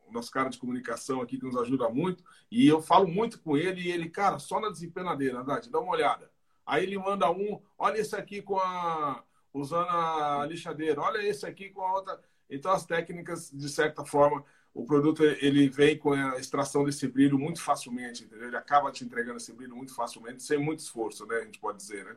no 0.07 0.12
nosso 0.12 0.30
cara 0.30 0.48
de 0.48 0.59
comunicação 0.59 1.20
aqui 1.20 1.38
que 1.38 1.44
nos 1.44 1.57
ajuda 1.57 1.88
muito. 1.88 2.24
E 2.50 2.66
eu 2.66 2.80
falo 2.80 3.07
muito 3.07 3.40
com 3.40 3.57
ele 3.57 3.82
e 3.82 3.90
ele, 3.90 4.09
cara, 4.09 4.38
só 4.38 4.61
na 4.61 4.70
desempenadeira, 4.70 5.40
Haddad, 5.40 5.70
dá 5.70 5.78
uma 5.78 5.92
olhada. 5.92 6.30
Aí 6.64 6.82
ele 6.82 6.98
manda 6.98 7.30
um, 7.30 7.61
olha 7.78 7.98
esse 7.98 8.16
aqui 8.16 8.42
com 8.42 8.59
a. 8.59 9.22
usando 9.52 9.88
a 9.88 10.46
lixadeira, 10.46 11.00
olha 11.00 11.18
esse 11.18 11.46
aqui 11.46 11.70
com 11.70 11.82
a 11.82 11.92
outra. 11.92 12.20
Então 12.49 12.70
as 12.70 12.86
técnicas, 12.86 13.51
de 13.51 13.68
certa 13.68 14.05
forma, 14.05 14.44
o 14.72 14.84
produto 14.84 15.24
ele 15.24 15.68
vem 15.68 15.97
com 15.97 16.12
a 16.12 16.36
extração 16.38 16.84
desse 16.84 17.09
brilho 17.09 17.38
muito 17.38 17.62
facilmente, 17.62 18.24
entendeu? 18.24 18.49
Ele 18.49 18.57
acaba 18.57 18.92
te 18.92 19.05
entregando 19.05 19.38
esse 19.38 19.53
brilho 19.53 19.74
muito 19.74 19.94
facilmente, 19.94 20.42
sem 20.42 20.59
muito 20.59 20.80
esforço, 20.80 21.26
né? 21.26 21.36
A 21.36 21.44
gente 21.44 21.59
pode 21.59 21.78
dizer, 21.78 22.05
né? 22.05 22.16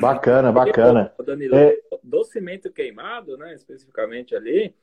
Bacana, 0.00 0.50
bacana. 0.50 1.14
Danilo, 1.24 1.54
é... 1.54 1.78
do 2.02 2.24
cimento 2.24 2.70
queimado, 2.72 3.36
né, 3.36 3.54
especificamente 3.54 4.34
ali, 4.34 4.74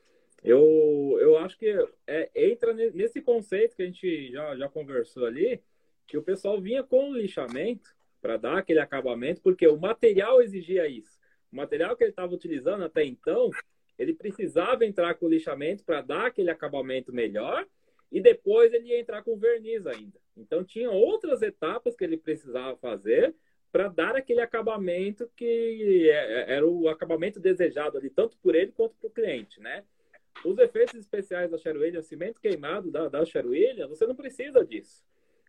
eu, 0.42 1.18
eu 1.20 1.36
acho 1.38 1.58
que 1.58 1.76
é, 2.06 2.30
entra 2.34 2.72
nesse 2.72 3.20
conceito 3.20 3.76
que 3.76 3.82
a 3.82 3.86
gente 3.86 4.30
já, 4.32 4.56
já 4.56 4.68
conversou 4.68 5.26
ali, 5.26 5.60
que 6.06 6.16
o 6.16 6.22
pessoal 6.22 6.60
vinha 6.60 6.82
com 6.82 7.10
o 7.10 7.14
lixamento 7.14 7.94
para 8.22 8.36
dar 8.36 8.58
aquele 8.58 8.80
acabamento, 8.80 9.42
porque 9.42 9.66
o 9.66 9.76
material 9.76 10.40
exigia 10.40 10.88
isso. 10.88 11.15
O 11.56 11.62
material 11.64 11.96
que 11.96 12.04
ele 12.04 12.10
estava 12.10 12.34
utilizando 12.34 12.84
até 12.84 13.02
então, 13.02 13.50
ele 13.98 14.12
precisava 14.12 14.84
entrar 14.84 15.14
com 15.14 15.24
o 15.24 15.28
lixamento 15.30 15.82
para 15.84 16.02
dar 16.02 16.26
aquele 16.26 16.50
acabamento 16.50 17.14
melhor 17.14 17.66
e 18.12 18.20
depois 18.20 18.74
ele 18.74 18.88
ia 18.88 19.00
entrar 19.00 19.22
com 19.22 19.38
verniz 19.38 19.86
ainda. 19.86 20.18
Então 20.36 20.62
tinha 20.62 20.90
outras 20.90 21.40
etapas 21.40 21.96
que 21.96 22.04
ele 22.04 22.18
precisava 22.18 22.76
fazer 22.76 23.34
para 23.72 23.88
dar 23.88 24.14
aquele 24.14 24.42
acabamento 24.42 25.30
que 25.34 26.10
é, 26.10 26.42
é, 26.42 26.56
era 26.56 26.66
o 26.66 26.90
acabamento 26.90 27.40
desejado 27.40 27.96
ali, 27.96 28.10
tanto 28.10 28.36
por 28.36 28.54
ele 28.54 28.72
quanto 28.72 28.94
para 28.96 29.08
o 29.08 29.10
cliente, 29.10 29.58
né? 29.58 29.82
os 30.44 30.58
efeitos 30.58 30.94
especiais 30.94 31.50
da 31.50 31.56
Sherwin 31.56 31.84
Williams, 31.84 32.06
cimento 32.06 32.38
queimado 32.38 32.90
da, 32.90 33.08
da 33.08 33.20
Williams, 33.20 33.88
você 33.88 34.06
não 34.06 34.14
precisa 34.14 34.62
disso. 34.62 35.02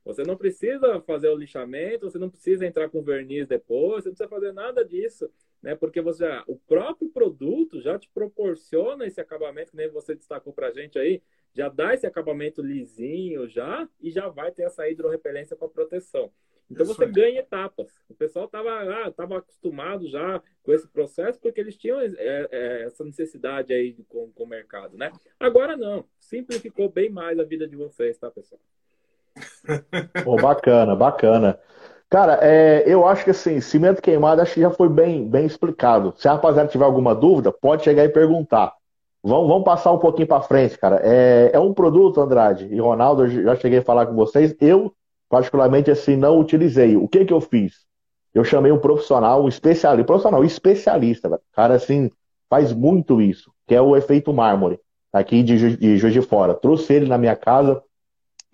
Você 0.08 0.24
não 0.24 0.38
precisa 0.38 1.02
fazer 1.02 1.28
o 1.28 1.36
lixamento, 1.36 2.10
você 2.10 2.18
não 2.18 2.30
precisa 2.30 2.66
entrar 2.66 2.90
com 2.90 3.04
verniz 3.04 3.46
depois, 3.46 4.04
você 4.04 4.10
não 4.10 4.16
precisa 4.16 4.30
fazer 4.30 4.54
nada 4.54 4.86
disso, 4.86 5.30
né? 5.62 5.76
Porque 5.76 6.00
você 6.00 6.26
o 6.48 6.56
próprio 6.56 7.10
produto 7.10 7.82
já 7.82 8.00
te 8.00 8.10
proporciona 8.14 9.06
esse 9.06 9.20
acabamento, 9.20 9.72
que 9.72 9.78
nem 9.78 9.90
você 9.90 10.16
destacou 10.16 10.54
para 10.54 10.68
a 10.68 10.72
gente 10.72 10.98
aí, 10.98 11.22
já 11.54 11.68
dá 11.68 11.94
esse 11.94 12.08
acabamento 12.08 12.62
lisinho 12.62 13.50
já 13.50 13.88
e 14.00 14.10
já 14.10 14.30
vai 14.30 14.50
ter 14.50 14.64
essa 14.64 14.90
hidrorrepelência 14.90 15.58
para 15.58 15.68
proteção. 15.68 16.32
Então 16.72 16.86
Isso 16.86 16.96
você 16.96 17.06
ganha 17.06 17.42
etapas. 17.42 18.00
O 18.08 18.14
pessoal 18.14 18.46
estava 18.46 18.70
ah, 18.70 19.12
tava 19.12 19.38
acostumado 19.40 20.08
já 20.08 20.42
com 20.64 20.72
esse 20.72 20.88
processo 20.88 21.38
porque 21.40 21.60
eles 21.60 21.76
tinham 21.76 22.00
é, 22.00 22.14
é, 22.18 22.84
essa 22.84 23.04
necessidade 23.04 23.74
aí 23.74 23.94
com, 24.08 24.32
com 24.32 24.44
o 24.46 24.48
mercado, 24.48 24.98
né? 24.98 25.12
Agora 25.38 25.76
não, 25.76 26.08
simplificou 26.18 26.90
bem 26.90 27.10
mais 27.10 27.38
a 27.40 27.44
vida 27.44 27.68
de 27.68 27.76
vocês, 27.76 28.18
tá, 28.18 28.32
pessoal? 28.32 28.62
Pô, 30.24 30.36
bacana, 30.36 30.96
bacana. 30.96 31.60
Cara, 32.10 32.40
é, 32.42 32.84
eu 32.86 33.06
acho 33.06 33.24
que 33.24 33.32
assim, 33.32 33.60
cimento 33.60 34.02
queimado 34.02 34.42
acho 34.42 34.54
que 34.54 34.62
já 34.62 34.70
foi 34.72 34.88
bem, 34.88 35.28
bem 35.28 35.46
explicado. 35.46 36.14
Se 36.18 36.28
a 36.28 36.34
rapaziada 36.34 36.70
tiver 36.70 36.86
alguma 36.86 37.14
dúvida, 37.14 37.52
pode 37.52 37.84
chegar 37.84 38.06
e 38.06 38.10
perguntar. 38.10 38.74
Vamos, 39.22 39.48
vamos 39.48 39.66
passar 39.66 39.92
um 39.92 39.98
pouquinho 39.98 40.28
para 40.28 40.42
frente, 40.42 40.78
cara. 40.78 41.02
É, 41.04 41.52
é 41.54 41.60
um 41.60 41.74
produto, 41.74 42.22
Andrade 42.22 42.68
e 42.72 42.80
Ronaldo, 42.80 43.26
eu 43.26 43.44
já 43.44 43.56
cheguei 43.58 43.80
a 43.80 43.84
falar 43.84 44.06
com 44.06 44.16
vocês. 44.16 44.56
Eu 44.62 44.94
particularmente 45.30 45.92
assim, 45.92 46.16
não 46.16 46.40
utilizei. 46.40 46.96
O 46.96 47.08
que 47.08 47.26
que 47.26 47.34
eu 47.34 47.42
fiz? 47.42 47.86
Eu 48.34 48.44
chamei 48.44 48.72
um 48.72 48.80
profissional, 48.80 49.44
um 49.44 49.48
especialista, 49.48 50.06
profissional, 50.06 50.44
especialista, 50.44 51.42
cara, 51.54 51.76
assim, 51.76 52.12
faz 52.50 52.72
muito 52.72 53.22
isso, 53.22 53.52
que 53.66 53.74
é 53.74 53.82
o 53.82 53.96
efeito 53.96 54.32
mármore, 54.32 54.80
aqui 55.12 55.42
de, 55.42 55.76
de 55.76 55.98
Juiz 55.98 56.14
de 56.14 56.22
Fora. 56.22 56.54
Trouxe 56.54 56.94
ele 56.94 57.08
na 57.08 57.18
minha 57.18 57.36
casa, 57.36 57.82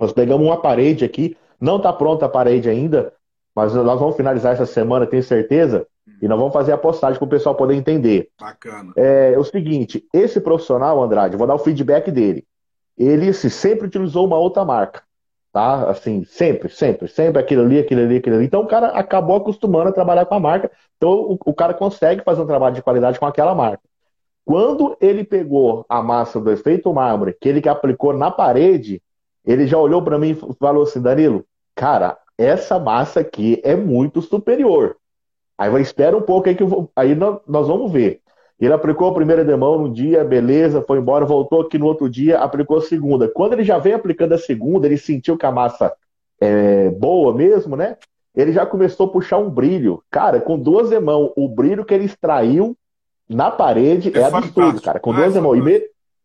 nós 0.03 0.13
pegamos 0.13 0.45
uma 0.45 0.61
parede 0.61 1.05
aqui, 1.05 1.37
não 1.59 1.77
está 1.77 1.91
pronta 1.91 2.25
a 2.25 2.29
parede 2.29 2.69
ainda, 2.69 3.13
mas 3.55 3.73
nós 3.73 3.99
vamos 3.99 4.15
finalizar 4.15 4.53
essa 4.53 4.65
semana, 4.65 5.07
tenho 5.07 5.23
certeza, 5.23 5.87
e 6.21 6.27
nós 6.27 6.37
vamos 6.37 6.53
fazer 6.53 6.73
a 6.73 6.77
postagem 6.77 7.17
para 7.17 7.25
o 7.25 7.29
pessoal 7.29 7.55
poder 7.55 7.75
entender. 7.75 8.29
Bacana. 8.39 8.91
É, 8.95 9.33
é, 9.33 9.39
o 9.39 9.43
seguinte, 9.43 10.05
esse 10.13 10.41
profissional, 10.41 11.01
Andrade, 11.01 11.37
vou 11.37 11.47
dar 11.47 11.55
o 11.55 11.59
feedback 11.59 12.11
dele. 12.11 12.45
Ele 12.97 13.31
se, 13.33 13.49
sempre 13.49 13.87
utilizou 13.87 14.25
uma 14.25 14.37
outra 14.37 14.63
marca 14.65 15.01
tá? 15.53 15.91
Assim, 15.91 16.25
sempre, 16.25 16.67
sempre, 16.67 17.07
sempre 17.07 17.39
aquilo 17.39 17.61
ali, 17.61 17.77
aquilo 17.77 18.01
ali, 18.01 18.17
aquilo 18.17 18.37
ali. 18.37 18.45
Então 18.45 18.61
o 18.61 18.67
cara 18.67 18.87
acabou 18.87 19.37
acostumando 19.37 19.89
a 19.89 19.93
trabalhar 19.93 20.25
com 20.25 20.33
a 20.33 20.39
marca, 20.39 20.71
então 20.97 21.11
o, 21.11 21.37
o 21.45 21.53
cara 21.53 21.75
consegue 21.75 22.23
fazer 22.23 22.41
um 22.41 22.47
trabalho 22.47 22.73
de 22.73 22.81
qualidade 22.81 23.19
com 23.19 23.27
aquela 23.27 23.53
marca. 23.53 23.83
Quando 24.43 24.97
ele 24.99 25.23
pegou 25.23 25.85
a 25.87 26.01
massa 26.01 26.41
do 26.41 26.51
efeito 26.51 26.91
mármore, 26.91 27.37
que 27.39 27.47
ele 27.47 27.61
que 27.61 27.69
aplicou 27.69 28.11
na 28.13 28.31
parede, 28.31 29.01
ele 29.45 29.67
já 29.67 29.77
olhou 29.77 30.01
para 30.01 30.17
mim 30.17 30.31
e 30.31 30.55
falou 30.55 30.83
assim, 30.83 31.01
Danilo, 31.01 31.45
cara, 31.75 32.17
essa 32.37 32.79
massa 32.79 33.19
aqui 33.19 33.61
é 33.63 33.75
muito 33.75 34.21
superior. 34.21 34.97
Aí 35.57 35.69
vai 35.69 35.81
espera 35.81 36.17
um 36.17 36.21
pouco 36.21 36.49
aí 36.49 36.55
que 36.55 36.63
vou... 36.63 36.89
aí 36.95 37.15
nós, 37.15 37.39
vamos 37.47 37.91
ver. 37.91 38.21
Ele 38.59 38.73
aplicou 38.73 39.09
a 39.09 39.13
primeira 39.13 39.43
demão 39.43 39.77
no 39.77 39.91
dia, 39.91 40.23
beleza, 40.23 40.81
foi 40.81 40.97
embora, 40.97 41.25
voltou 41.25 41.61
aqui 41.61 41.77
no 41.77 41.85
outro 41.85 42.09
dia, 42.09 42.39
aplicou 42.39 42.77
a 42.77 42.81
segunda. 42.81 43.27
Quando 43.27 43.53
ele 43.53 43.63
já 43.63 43.77
vem 43.77 43.93
aplicando 43.93 44.33
a 44.33 44.37
segunda, 44.37 44.87
ele 44.87 44.97
sentiu 44.97 45.37
que 45.37 45.45
a 45.45 45.51
massa 45.51 45.93
é 46.39 46.89
boa 46.89 47.33
mesmo, 47.33 47.75
né? 47.75 47.97
Ele 48.35 48.51
já 48.51 48.65
começou 48.65 49.07
a 49.07 49.09
puxar 49.09 49.37
um 49.37 49.49
brilho. 49.49 50.01
Cara, 50.09 50.39
com 50.39 50.57
duas 50.57 50.89
demãos, 50.89 51.31
o 51.35 51.47
brilho 51.47 51.85
que 51.85 51.93
ele 51.93 52.05
extraiu 52.05 52.75
na 53.29 53.51
parede 53.51 54.11
é, 54.15 54.21
é 54.21 54.23
absurdo, 54.23 54.81
cara. 54.81 54.99
Com 54.99 55.13
duas 55.13 55.33
demãos. 55.33 55.57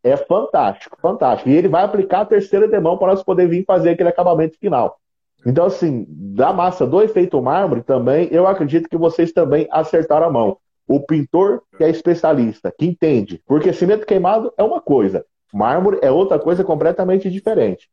É 0.08 0.16
fantástico, 0.16 0.96
fantástico. 1.00 1.48
E 1.48 1.54
ele 1.54 1.68
vai 1.68 1.84
aplicar 1.84 2.20
a 2.20 2.26
terceira 2.26 2.68
demão 2.68 2.96
para 2.96 3.08
nós 3.08 3.22
poder 3.22 3.48
vir 3.48 3.64
fazer 3.64 3.90
aquele 3.90 4.08
acabamento 4.08 4.58
final. 4.58 4.98
Então, 5.46 5.66
assim, 5.66 6.04
da 6.08 6.52
massa 6.52 6.86
do 6.86 7.00
efeito 7.00 7.40
mármore 7.40 7.82
também, 7.82 8.28
eu 8.30 8.46
acredito 8.46 8.88
que 8.88 8.96
vocês 8.96 9.32
também 9.32 9.68
acertaram 9.70 10.26
a 10.26 10.30
mão 10.30 10.58
o 10.88 11.00
pintor 11.00 11.62
que 11.76 11.84
é 11.84 11.90
especialista, 11.90 12.72
que 12.76 12.86
entende. 12.86 13.42
Porque 13.46 13.72
cimento 13.72 14.06
queimado 14.06 14.52
é 14.56 14.62
uma 14.62 14.80
coisa, 14.80 15.24
mármore 15.52 15.98
é 16.02 16.10
outra 16.10 16.38
coisa 16.38 16.64
completamente 16.64 17.30
diferente. 17.30 17.88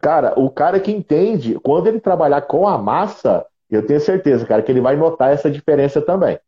Cara, 0.00 0.32
o 0.36 0.50
cara 0.50 0.80
que 0.80 0.90
entende, 0.90 1.58
quando 1.62 1.86
ele 1.86 2.00
trabalhar 2.00 2.40
com 2.42 2.66
a 2.66 2.76
massa, 2.78 3.46
eu 3.70 3.86
tenho 3.86 4.00
certeza, 4.00 4.46
cara, 4.46 4.62
que 4.62 4.72
ele 4.72 4.80
vai 4.80 4.96
notar 4.96 5.32
essa 5.32 5.50
diferença 5.50 6.00
também. 6.00 6.38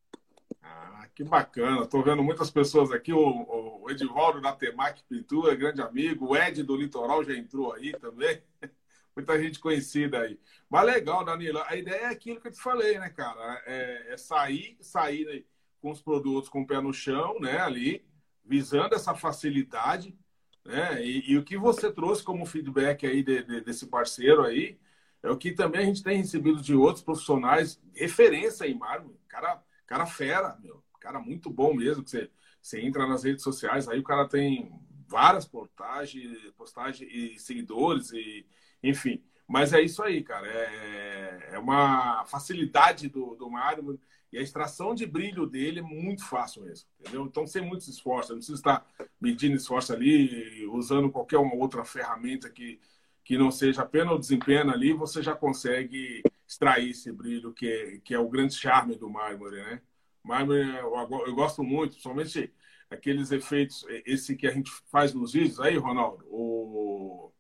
Que 1.15 1.23
bacana. 1.23 1.83
Estou 1.83 2.03
vendo 2.03 2.23
muitas 2.23 2.51
pessoas 2.51 2.91
aqui. 2.91 3.13
O, 3.13 3.83
o 3.83 3.91
Edivaldo 3.91 4.41
da 4.41 4.53
Temac 4.53 5.03
Pintura, 5.05 5.55
grande 5.55 5.81
amigo. 5.81 6.29
O 6.29 6.37
Ed 6.37 6.63
do 6.63 6.77
Litoral 6.77 7.23
já 7.25 7.35
entrou 7.35 7.73
aí 7.73 7.93
também. 7.93 8.43
Muita 9.15 9.41
gente 9.41 9.61
conhecida 9.61 10.21
aí. 10.21 10.41
Mas 10.69 10.87
legal, 10.87 11.25
Danilo. 11.25 11.63
A 11.67 11.77
ideia 11.77 12.03
é 12.03 12.07
aquilo 12.07 12.41
que 12.41 12.49
eu 12.49 12.53
te 12.53 12.61
falei, 12.61 12.99
né, 12.99 13.09
cara? 13.11 13.63
É, 13.65 14.15
é 14.15 14.17
sair, 14.17 14.77
sair 14.81 15.25
né? 15.25 15.45
com 15.85 15.91
os 15.91 16.01
produtos 16.01 16.49
com 16.49 16.63
o 16.63 16.67
pé 16.67 16.81
no 16.81 16.95
chão, 16.95 17.39
né, 17.39 17.59
ali, 17.59 18.03
visando 18.43 18.95
essa 18.95 19.15
facilidade, 19.15 20.17
né, 20.65 21.05
e, 21.05 21.33
e 21.33 21.37
o 21.37 21.45
que 21.45 21.59
você 21.59 21.93
trouxe 21.93 22.23
como 22.23 22.47
feedback 22.47 23.07
aí 23.07 23.23
de, 23.23 23.43
de, 23.43 23.61
desse 23.61 23.87
parceiro 23.87 24.43
aí, 24.43 24.79
é 25.23 25.31
o 25.31 25.37
que 25.37 25.53
também 25.53 25.83
a 25.83 25.85
gente 25.85 26.03
tem 26.03 26.17
recebido 26.17 26.63
de 26.63 26.75
outros 26.75 27.05
profissionais, 27.05 27.79
referência 27.95 28.67
em 28.67 28.75
mármore, 28.75 29.21
cara, 29.29 29.63
cara 29.87 30.07
fera, 30.07 30.59
meu, 30.63 30.83
cara 31.05 31.21
muito 31.21 31.51
bom 31.51 31.75
mesmo, 31.75 32.03
que 32.03 32.11
você, 32.11 32.31
você 32.63 32.81
entra 32.81 33.07
nas 33.07 33.25
redes 33.25 33.45
sociais, 33.45 33.87
aí 33.87 33.99
o 33.99 34.05
cara 34.05 34.27
tem 34.27 34.73
várias 35.07 35.45
postagens, 35.45 36.51
postagens 36.57 37.11
e 37.13 37.39
seguidores, 37.39 38.11
e 38.13 38.47
enfim, 38.83 39.23
mas 39.47 39.75
é 39.75 39.83
isso 39.83 40.03
aí, 40.03 40.23
cara, 40.23 40.47
é, 40.49 41.51
é 41.53 41.59
uma 41.59 42.25
facilidade 42.25 43.09
do, 43.09 43.35
do 43.35 43.51
mármore, 43.51 44.01
e 44.33 44.39
a 44.39 44.43
extração 44.43 44.95
de 44.95 45.07
brilho 45.07 45.47
dele 45.47 45.79
é 45.79 45.83
muito 45.83 46.25
fácil 46.25 46.63
mesmo, 46.65 46.89
entendeu? 46.99 47.27
Então, 47.27 47.47
sem 47.47 47.63
muitos 47.63 47.87
esforços, 47.87 48.31
não 48.31 48.39
precisa 48.39 48.59
estar 48.59 48.87
medindo 49.21 49.55
esforço 49.55 49.93
ali, 49.93 50.67
usando 50.69 51.13
qualquer 51.13 51.39
uma 51.39 51.55
outra 51.55 51.85
ferramenta 51.85 52.51
que, 52.51 52.81
que 53.23 53.39
não 53.39 53.51
seja 53.51 53.83
apenas 53.83 54.15
o 54.15 54.19
desempenho 54.19 54.71
ali, 54.71 54.93
você 54.93 55.23
já 55.23 55.37
consegue 55.37 56.23
extrair 56.49 56.91
esse 56.91 57.13
brilho, 57.13 57.53
que 57.53 57.69
é, 57.69 57.99
que 57.99 58.15
é 58.15 58.19
o 58.19 58.29
grande 58.29 58.55
charme 58.55 58.97
do 58.97 59.09
mármore, 59.09 59.57
né? 59.57 59.83
Mármore, 60.25 60.77
eu, 60.79 61.27
eu 61.27 61.35
gosto 61.35 61.63
muito, 61.63 61.93
principalmente 61.93 62.53
aqueles 62.91 63.31
efeitos, 63.31 63.85
esse 64.07 64.35
que 64.37 64.47
a 64.47 64.51
gente 64.51 64.71
faz 64.91 65.13
nos 65.13 65.33
vídeos 65.33 65.61
aí, 65.61 65.77
Ronaldo, 65.77 66.25
o 66.31 67.31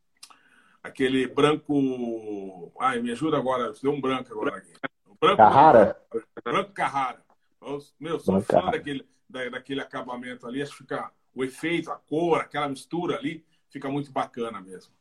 aquele 0.85 1.27
branco. 1.27 2.73
Ai, 2.79 3.01
me 3.01 3.11
ajuda 3.11 3.39
agora, 3.39 3.73
deu 3.83 3.91
um 3.91 4.01
branco 4.01 4.33
agora 4.33 4.59
aqui. 4.59 4.73
Branco 5.19 5.39
Carrara? 5.39 5.97
Branco 6.45 6.73
Carrara. 6.73 7.25
Meu, 7.99 8.21
sou 8.21 8.35
Branco 8.35 8.53
fã 8.53 8.71
daquele, 8.71 9.09
da, 9.29 9.49
daquele 9.49 9.81
acabamento 9.81 10.47
ali. 10.47 10.63
Acho 10.63 10.73
que 10.73 10.79
fica 10.79 11.11
o 11.35 11.43
efeito, 11.43 11.91
a 11.91 11.97
cor, 11.97 12.41
aquela 12.41 12.69
mistura 12.69 13.17
ali, 13.17 13.45
fica 13.71 13.89
muito 13.89 14.13
bacana 14.13 14.61
mesmo. 14.61 14.93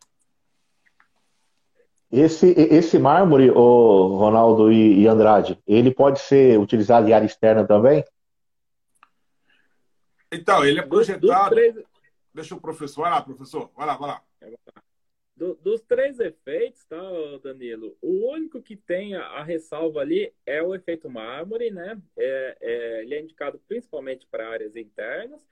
Esse, 2.16 2.51
esse 2.51 2.99
mármore, 2.99 3.49
o 3.49 4.16
Ronaldo 4.18 4.72
e, 4.72 5.07
Andrade, 5.07 5.59
ele 5.66 5.91
pode 5.91 6.20
ser 6.20 6.59
utilizado 6.59 7.09
em 7.09 7.11
área 7.11 7.26
externa 7.26 7.66
também? 7.66 8.05
Então, 10.32 10.64
ele 10.64 10.80
é 10.80 10.84
projetado. 10.84 11.55
Deixa 12.32 12.53
o 12.53 12.61
professor, 12.61 13.01
vai 13.01 13.11
lá, 13.11 13.20
professor, 13.20 13.72
vai 13.76 13.88
lá, 13.88 13.97
vai 13.97 14.09
lá. 14.09 14.22
Do, 15.36 15.55
dos 15.55 15.82
três 15.82 16.20
efeitos, 16.20 16.86
tá, 16.86 17.01
Danilo? 17.43 17.97
O 17.99 18.32
único 18.32 18.61
que 18.61 18.76
tem 18.76 19.16
a, 19.16 19.24
a 19.30 19.43
ressalva 19.43 20.01
ali 20.01 20.32
é 20.45 20.61
o 20.61 20.76
efeito 20.76 21.09
mármore, 21.09 21.72
né? 21.72 21.99
É, 22.16 22.57
é, 22.61 23.01
ele 23.01 23.16
é 23.16 23.22
indicado 23.22 23.59
principalmente 23.68 24.28
para 24.28 24.47
áreas 24.47 24.76
internas. 24.76 25.43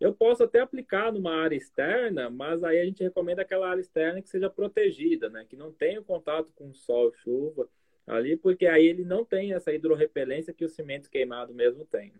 Eu 0.00 0.14
posso 0.14 0.42
até 0.42 0.60
aplicar 0.60 1.12
numa 1.12 1.34
área 1.34 1.54
externa, 1.54 2.30
mas 2.30 2.64
aí 2.64 2.80
a 2.80 2.84
gente 2.86 3.02
recomenda 3.02 3.42
aquela 3.42 3.68
área 3.68 3.82
externa 3.82 4.22
que 4.22 4.30
seja 4.30 4.48
protegida, 4.48 5.28
né? 5.28 5.44
Que 5.46 5.56
não 5.56 5.70
tenha 5.70 6.02
contato 6.02 6.50
com 6.54 6.72
sol, 6.72 7.12
chuva 7.12 7.68
ali, 8.06 8.36
porque 8.36 8.66
aí 8.66 8.86
ele 8.86 9.04
não 9.04 9.24
tem 9.24 9.52
essa 9.52 9.72
hidrorrepelência 9.72 10.54
que 10.54 10.64
o 10.64 10.68
cimento 10.68 11.10
queimado 11.10 11.54
mesmo 11.54 11.84
tem. 11.84 12.12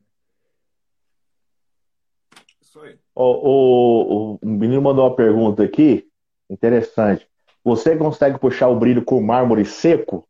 Isso 2.61 2.79
aí. 2.81 2.99
O, 3.15 3.25
o, 3.25 4.39
o 4.43 4.47
menino 4.47 4.83
mandou 4.83 5.05
uma 5.05 5.17
pergunta 5.17 5.65
aqui. 5.65 6.07
Interessante. 6.49 7.27
Você 7.65 7.97
consegue 7.97 8.39
puxar 8.39 8.69
o 8.69 8.79
brilho 8.79 9.05
com 9.05 9.21
mármore 9.21 9.65
seco? 9.65 10.29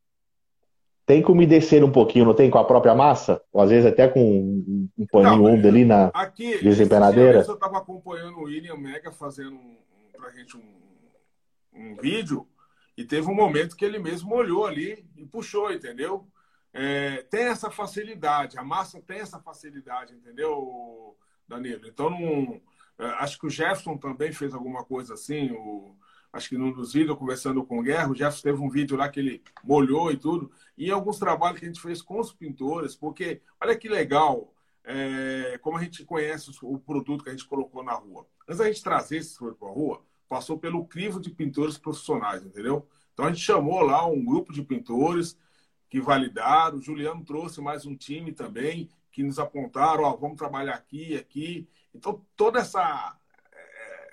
Tem 1.10 1.20
que 1.20 1.32
umedecer 1.32 1.82
um 1.82 1.90
pouquinho, 1.90 2.24
não 2.24 2.34
tem 2.34 2.48
com 2.48 2.58
a 2.58 2.64
própria 2.64 2.94
massa? 2.94 3.42
Ou 3.52 3.60
às 3.60 3.70
vezes 3.70 3.84
até 3.84 4.06
com 4.06 4.20
um, 4.20 4.88
um 4.96 5.04
paninho 5.08 5.44
úmido 5.44 5.66
ali 5.66 5.84
na 5.84 6.06
aqui, 6.14 6.62
desempenadeira? 6.62 7.44
Eu 7.44 7.54
estava 7.54 7.78
acompanhando 7.78 8.38
o 8.38 8.44
William 8.44 8.76
Mega 8.76 9.10
fazendo 9.10 9.56
um, 9.56 9.76
pra 10.12 10.30
gente 10.30 10.56
um, 10.56 10.62
um 11.74 11.96
vídeo 11.96 12.46
e 12.96 13.04
teve 13.04 13.28
um 13.28 13.34
momento 13.34 13.74
que 13.74 13.84
ele 13.84 13.98
mesmo 13.98 14.32
olhou 14.36 14.64
ali 14.64 15.04
e 15.16 15.26
puxou, 15.26 15.72
entendeu? 15.72 16.28
É, 16.72 17.24
tem 17.28 17.46
essa 17.46 17.72
facilidade, 17.72 18.56
a 18.56 18.62
massa 18.62 19.02
tem 19.04 19.18
essa 19.18 19.40
facilidade, 19.40 20.14
entendeu, 20.14 21.16
Danilo? 21.48 21.88
Então 21.88 22.08
não 22.08 22.60
É, 23.00 23.06
acho 23.18 23.36
que 23.36 23.48
o 23.48 23.50
Jefferson 23.50 23.96
também 23.96 24.30
fez 24.30 24.54
alguma 24.54 24.84
coisa 24.84 25.14
assim. 25.14 25.50
O, 25.50 25.96
acho 26.32 26.48
que 26.48 26.58
num 26.58 26.72
dos 26.72 26.92
vídeos, 26.92 27.18
conversando 27.18 27.64
com 27.64 27.78
o 27.78 27.82
Guerra, 27.82 28.10
o 28.10 28.14
Jefferson 28.14 28.42
teve 28.42 28.62
um 28.62 28.70
vídeo 28.70 28.96
lá 28.96 29.08
que 29.08 29.20
ele 29.20 29.42
molhou 29.64 30.12
e 30.12 30.16
tudo. 30.16 30.50
E 30.76 30.90
alguns 30.90 31.18
trabalhos 31.18 31.58
que 31.58 31.66
a 31.66 31.68
gente 31.68 31.80
fez 31.80 32.00
com 32.00 32.20
os 32.20 32.32
pintores, 32.32 32.94
porque 32.94 33.40
olha 33.60 33.76
que 33.76 33.88
legal 33.88 34.54
é, 34.84 35.58
como 35.60 35.76
a 35.76 35.82
gente 35.82 36.04
conhece 36.04 36.50
o 36.62 36.78
produto 36.78 37.24
que 37.24 37.30
a 37.30 37.32
gente 37.32 37.46
colocou 37.46 37.82
na 37.82 37.92
rua. 37.92 38.26
Antes 38.48 38.58
da 38.58 38.66
gente 38.66 38.82
trazer 38.82 39.18
esse 39.18 39.36
produto 39.36 39.58
para 39.58 39.68
a 39.68 39.72
rua, 39.72 40.02
passou 40.28 40.58
pelo 40.58 40.86
crivo 40.86 41.20
de 41.20 41.30
pintores 41.30 41.76
profissionais, 41.76 42.44
entendeu? 42.44 42.88
Então 43.12 43.26
a 43.26 43.28
gente 43.28 43.42
chamou 43.42 43.80
lá 43.82 44.06
um 44.06 44.24
grupo 44.24 44.52
de 44.52 44.62
pintores 44.62 45.36
que 45.88 46.00
validaram. 46.00 46.78
O 46.78 46.82
Juliano 46.82 47.24
trouxe 47.24 47.60
mais 47.60 47.84
um 47.84 47.96
time 47.96 48.32
também 48.32 48.88
que 49.10 49.24
nos 49.24 49.38
apontaram, 49.38 50.04
ó, 50.04 50.16
vamos 50.16 50.38
trabalhar 50.38 50.74
aqui, 50.74 51.16
aqui. 51.16 51.68
Então 51.92 52.24
toda 52.36 52.60
essa 52.60 53.18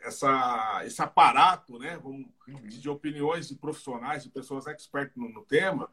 essa 0.08 0.82
esse 0.86 1.02
aparato, 1.02 1.78
né, 1.78 2.00
vamos, 2.02 2.28
de 2.64 2.90
opiniões 2.90 3.48
de 3.48 3.56
profissionais, 3.56 4.24
de 4.24 4.30
pessoas 4.30 4.66
expertas 4.68 5.16
no, 5.16 5.30
no 5.30 5.44
tema, 5.44 5.90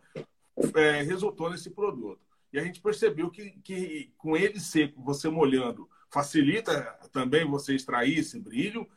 é, 0.74 1.02
resultou 1.02 1.50
nesse 1.50 1.70
produto. 1.70 2.20
E 2.52 2.58
a 2.58 2.62
gente 2.62 2.80
percebeu 2.80 3.30
que, 3.30 3.50
que 3.64 4.12
com 4.16 4.36
ele 4.36 4.60
seco, 4.60 5.02
você 5.02 5.28
molhando, 5.28 5.88
facilita 6.08 6.82
também 7.12 7.44
você 7.44 7.74
extrair 7.74 8.18
esse 8.18 8.38
brilho. 8.38 8.88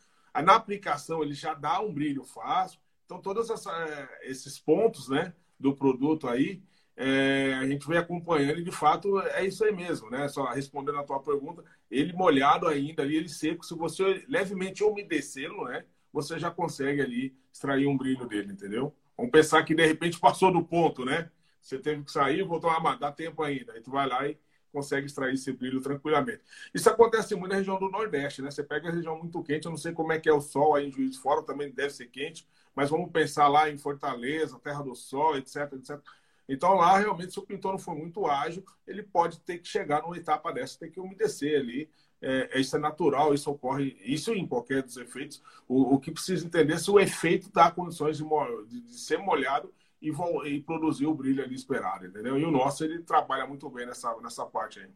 Na 0.44 0.56
aplicação, 0.56 1.24
ele 1.24 1.34
já 1.34 1.56
dá 1.56 1.82
um 1.82 1.92
brilho 1.92 2.24
fácil. 2.24 2.80
Então, 3.06 3.20
todos 3.20 3.50
essa, 3.50 4.10
esses 4.22 4.60
pontos 4.60 5.10
né, 5.10 5.34
do 5.60 5.76
produto 5.76 6.28
aí, 6.28 6.62
é, 7.00 7.54
a 7.54 7.68
gente 7.68 7.88
vem 7.88 8.00
acompanhando 8.00 8.60
e, 8.60 8.64
de 8.64 8.72
fato, 8.72 9.20
é 9.20 9.46
isso 9.46 9.64
aí 9.64 9.72
mesmo. 9.72 10.10
Né? 10.10 10.28
Só 10.28 10.46
respondendo 10.46 10.98
a 10.98 11.04
tua 11.04 11.22
pergunta, 11.22 11.64
ele 11.90 12.12
molhado 12.12 12.68
ainda 12.68 13.04
ali, 13.04 13.16
ele 13.16 13.30
seco, 13.30 13.64
se 13.64 13.76
você 13.76 14.26
levemente 14.28 14.84
umedecê-lo, 14.84 15.66
né, 15.66 15.86
você 16.12 16.40
já 16.40 16.50
consegue 16.50 17.00
ali 17.02 17.38
extrair 17.54 17.86
um 17.86 17.96
brilho 17.96 18.28
dele, 18.28 18.52
entendeu? 18.52 18.96
Vamos 19.16 19.32
pensar 19.32 19.64
que, 19.64 19.76
de 19.76 19.86
repente, 19.86 20.20
passou 20.20 20.52
do 20.52 20.64
ponto, 20.64 21.06
né? 21.06 21.30
Você 21.62 21.78
teve 21.78 22.04
que 22.04 22.12
sair, 22.12 22.44
voltou, 22.44 22.70
ah, 22.70 22.96
dá 22.96 23.12
tempo 23.12 23.44
ainda. 23.44 23.74
Aí 23.74 23.82
tu 23.82 23.92
vai 23.92 24.08
lá 24.08 24.28
e 24.28 24.38
consegue 24.72 25.06
extrair 25.06 25.34
esse 25.34 25.52
brilho 25.52 25.82
tranquilamente. 25.82 26.42
Isso 26.74 26.90
acontece 26.90 27.36
muito 27.36 27.52
na 27.52 27.58
região 27.58 27.80
do 27.80 27.90
Nordeste, 27.90 28.42
né? 28.42 28.52
Você 28.52 28.64
pega 28.64 28.90
a 28.90 28.92
região 28.92 29.18
muito 29.18 29.42
quente, 29.44 29.66
eu 29.66 29.72
não 29.72 29.78
sei 29.78 29.92
como 29.92 30.12
é 30.14 30.20
que 30.20 30.30
é 30.30 30.34
o 30.34 30.42
sol 30.42 30.76
aí 30.76 30.88
em 30.88 30.92
Juiz 30.92 31.12
de 31.12 31.20
Fora, 31.20 31.44
também 31.44 31.72
deve 31.72 31.92
ser 31.92 32.08
quente, 32.08 32.48
mas 32.76 32.90
vamos 32.90 33.12
pensar 33.12 33.48
lá 33.48 33.70
em 33.70 33.78
Fortaleza, 33.78 34.60
Terra 34.60 34.84
do 34.84 34.96
Sol, 34.96 35.36
etc, 35.38 35.74
etc. 35.74 36.00
Então 36.48 36.76
lá, 36.76 36.98
realmente, 36.98 37.34
se 37.34 37.40
o 37.40 37.46
pintor 37.46 37.74
não 37.74 37.80
for 37.80 37.96
muito 37.96 38.26
ágil, 38.26 38.64
ele 38.88 39.04
pode 39.04 39.40
ter 39.42 39.58
que 39.58 39.68
chegar 39.68 40.02
numa 40.02 40.18
etapa 40.18 40.52
dessa, 40.54 40.80
ter 40.80 40.90
que 40.90 41.00
umedecer 41.00 41.60
ali. 41.60 41.90
É, 42.22 42.60
isso 42.60 42.76
é 42.76 42.80
natural, 42.80 43.34
isso 43.34 43.52
ocorre, 43.52 43.96
isso 44.02 44.34
em 44.34 44.48
qualquer 44.48 44.82
dos 44.82 44.98
efeitos. 44.98 45.42
O, 45.68 45.96
o 45.96 46.00
que 46.00 46.12
precisa 46.12 46.46
entender 46.46 46.74
é 46.74 46.78
se 46.78 46.90
o 46.90 47.00
efeito 47.00 47.52
dá 47.52 47.70
condições 47.70 48.18
de, 48.18 48.24
de, 48.68 48.82
de 48.82 48.98
ser 48.98 49.18
molhado 49.18 49.72
e, 50.02 50.12
e 50.46 50.62
produzir 50.62 51.06
o 51.06 51.14
brilho 51.14 51.44
ali 51.44 51.56
esperado, 51.56 52.06
entendeu? 52.06 52.38
E 52.40 52.46
o 52.46 52.52
nosso, 52.52 52.84
ele 52.84 53.00
trabalha 53.00 53.46
muito 53.46 53.70
bem 53.70 53.86
nessa, 53.86 54.16
nessa 54.22 54.46
parte 54.46 54.80
aí. 54.80 54.90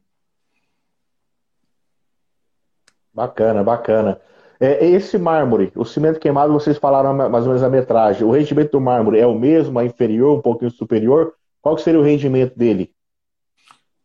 Bacana, 3.14 3.64
bacana. 3.64 4.22
É, 4.60 4.86
esse 4.86 5.18
mármore, 5.18 5.72
o 5.76 5.84
cimento 5.84 6.20
queimado, 6.20 6.54
vocês 6.54 6.78
falaram 6.78 7.14
mais 7.14 7.44
ou 7.44 7.50
menos 7.50 7.64
a 7.64 7.70
metragem. 7.70 8.24
O 8.24 8.32
rendimento 8.32 8.72
do 8.72 8.82
mármore 8.82 9.20
é 9.20 9.28
o 9.28 9.38
mesmo, 9.38 9.80
é 9.80 9.86
inferior, 9.86 10.38
um 10.38 10.42
pouquinho 10.42 10.72
superior? 10.72 11.36
Qual 11.62 11.76
que 11.76 11.84
seria 11.84 12.00
o 12.00 12.04
rendimento 12.04 12.58
dele? 12.58 12.94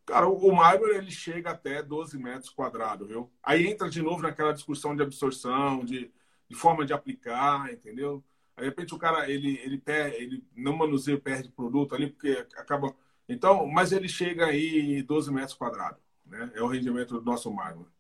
Cara, 0.05 0.29
o 0.29 0.53
mármore 0.55 0.97
ele 0.97 1.11
chega 1.11 1.51
até 1.51 1.83
12 1.83 2.17
metros 2.19 2.49
quadrados, 2.49 3.09
viu? 3.09 3.31
Aí 3.43 3.67
entra 3.67 3.89
de 3.89 4.01
novo 4.01 4.23
naquela 4.23 4.53
discussão 4.53 4.95
de 4.95 5.03
absorção, 5.03 5.85
de, 5.85 6.13
de 6.49 6.55
forma 6.55 6.87
de 6.87 6.93
aplicar, 6.93 7.73
entendeu? 7.73 8.23
Aí, 8.57 8.63
de 8.63 8.69
repente 8.71 8.95
o 8.95 8.99
cara 8.99 9.31
ele 9.31 9.61
ele 9.63 9.77
perde, 9.77 10.17
ele 10.17 10.45
não 10.57 10.75
manuseia 10.75 11.19
perde 11.19 11.51
produto 11.51 11.95
ali 11.95 12.09
porque 12.09 12.47
acaba 12.57 12.95
então 13.29 13.67
mas 13.67 13.93
ele 13.93 14.09
chega 14.09 14.47
aí 14.47 15.03
12 15.03 15.31
metros 15.31 15.55
quadrados 15.55 16.01
né 16.25 16.51
é 16.55 16.63
o 16.63 16.67
rendimento 16.67 17.19
do 17.19 17.23
nosso 17.25 17.53
mármore 17.53 17.91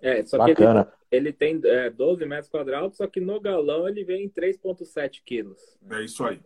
é 0.00 0.22
só 0.26 0.36
Bacana. 0.36 0.84
que 0.84 1.16
ele, 1.16 1.28
ele 1.28 1.32
tem 1.32 1.60
é, 1.64 1.88
12 1.88 2.26
metros 2.26 2.50
quadrados 2.50 2.98
só 2.98 3.06
que 3.06 3.20
no 3.20 3.40
galão 3.40 3.88
ele 3.88 4.04
vem 4.04 4.24
em 4.24 4.28
3,7 4.28 5.22
quilos 5.24 5.78
é 5.90 6.02
isso 6.02 6.22
aí 6.26 6.38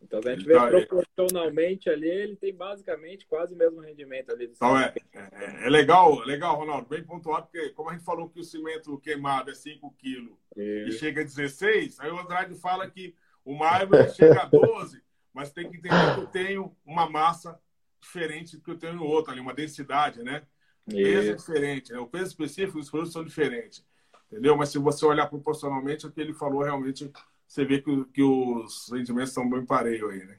então, 0.00 0.20
a 0.24 0.34
gente 0.34 0.44
vê 0.44 0.54
tá, 0.54 0.68
proporcionalmente 0.68 1.90
ali, 1.90 2.08
ele 2.08 2.36
tem 2.36 2.54
basicamente 2.54 3.26
quase 3.26 3.54
o 3.54 3.56
mesmo 3.56 3.80
rendimento 3.80 4.30
ali. 4.30 4.44
então, 4.44 4.78
é, 4.78 4.94
é, 5.12 5.66
é, 5.66 5.68
legal, 5.68 6.20
legal, 6.20 6.56
Ronaldo, 6.56 6.88
bem 6.88 7.02
pontuado, 7.02 7.48
porque 7.50 7.70
como 7.70 7.90
a 7.90 7.92
gente 7.94 8.04
falou 8.04 8.28
que 8.28 8.40
o 8.40 8.44
cimento 8.44 8.96
queimado 8.98 9.50
é 9.50 9.54
5 9.54 9.94
quilos 9.98 10.36
e 10.56 10.92
chega 10.92 11.20
a 11.20 11.24
16, 11.24 12.00
aí 12.00 12.10
o 12.10 12.18
Andrade 12.18 12.54
fala 12.54 12.88
que 12.88 13.14
o 13.44 13.54
mármore 13.54 14.08
chega 14.10 14.42
a 14.42 14.46
12, 14.46 15.02
mas 15.32 15.50
tem 15.50 15.68
que 15.68 15.76
entender 15.76 16.14
que 16.14 16.20
eu 16.20 16.26
tenho 16.26 16.76
uma 16.84 17.08
massa 17.08 17.60
diferente 18.00 18.56
do 18.56 18.62
que 18.62 18.70
eu 18.70 18.78
tenho 18.78 18.94
no 18.94 19.04
outro 19.04 19.32
ali, 19.32 19.40
uma 19.40 19.54
densidade, 19.54 20.22
né? 20.22 20.42
O 20.86 20.92
peso 20.92 21.30
é 21.30 21.34
diferente, 21.34 21.92
né? 21.92 21.98
O 21.98 22.06
peso 22.06 22.26
específico, 22.26 22.78
os 22.78 22.88
produtos 22.88 23.12
são 23.12 23.24
diferentes, 23.24 23.84
entendeu? 24.30 24.56
Mas 24.56 24.70
se 24.70 24.78
você 24.78 25.04
olhar 25.04 25.26
proporcionalmente, 25.26 26.06
o 26.06 26.10
que 26.10 26.20
ele 26.20 26.32
falou 26.32 26.62
realmente 26.62 27.10
você 27.48 27.64
vê 27.64 27.80
que, 27.80 28.04
que 28.12 28.22
os 28.22 28.90
rendimentos 28.92 29.30
estão 29.30 29.48
bem 29.48 29.64
parelhos 29.64 30.10
aí, 30.10 30.24
né? 30.24 30.36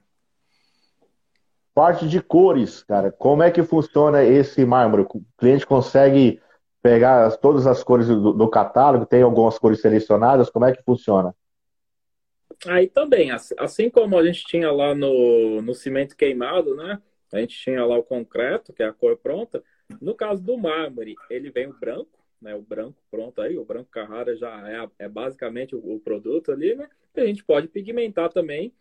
Parte 1.73 2.07
de 2.07 2.21
cores, 2.21 2.83
cara. 2.83 3.11
Como 3.11 3.41
é 3.41 3.49
que 3.49 3.63
funciona 3.63 4.23
esse 4.23 4.63
mármore? 4.65 5.03
O 5.03 5.25
cliente 5.37 5.65
consegue 5.65 6.39
pegar 6.83 7.35
todas 7.37 7.65
as 7.65 7.83
cores 7.83 8.07
do, 8.07 8.33
do 8.33 8.49
catálogo? 8.49 9.05
Tem 9.05 9.23
algumas 9.23 9.57
cores 9.57 9.81
selecionadas? 9.81 10.49
Como 10.49 10.65
é 10.65 10.75
que 10.75 10.83
funciona? 10.83 11.35
Aí 12.67 12.87
também, 12.87 13.31
assim 13.31 13.89
como 13.89 14.17
a 14.17 14.25
gente 14.25 14.43
tinha 14.45 14.71
lá 14.71 14.93
no, 14.93 15.61
no 15.61 15.73
cimento 15.73 16.15
queimado, 16.15 16.75
né? 16.75 17.01
A 17.31 17.39
gente 17.39 17.57
tinha 17.57 17.85
lá 17.85 17.97
o 17.97 18.03
concreto, 18.03 18.73
que 18.73 18.83
é 18.83 18.87
a 18.87 18.93
cor 18.93 19.17
pronta. 19.17 19.63
No 20.01 20.13
caso 20.13 20.43
do 20.43 20.57
mármore, 20.57 21.15
ele 21.29 21.49
vem 21.49 21.67
o 21.67 21.79
branco, 21.79 22.18
né, 22.41 22.55
o 22.55 22.61
branco 22.61 23.01
pronto 23.09 23.41
aí, 23.41 23.57
o 23.57 23.65
branco 23.65 23.89
Carrara 23.89 24.35
já 24.35 24.69
é, 24.69 25.05
é 25.05 25.09
basicamente 25.09 25.75
o, 25.75 25.95
o, 25.95 25.99
produto 25.99 26.51
ali, 26.51 26.75
né? 26.75 26.89
E 27.15 27.21
a 27.21 27.25
gente 27.25 27.43
pode 27.43 27.67
pigmentar 27.67 28.31
também 28.31 28.73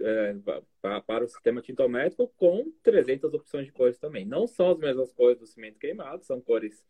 é, 0.00 0.36
para, 0.82 1.00
para 1.00 1.24
o 1.24 1.28
sistema 1.28 1.62
tintométrico 1.62 2.32
com 2.36 2.70
300 2.82 3.32
opções 3.32 3.66
de 3.66 3.72
cores 3.72 3.98
também. 3.98 4.24
Não 4.24 4.46
são 4.46 4.70
as 4.70 4.78
mesmas 4.78 5.12
cores 5.12 5.38
do 5.38 5.46
cimento 5.46 5.78
queimado, 5.78 6.24
são 6.24 6.40
cores 6.40 6.84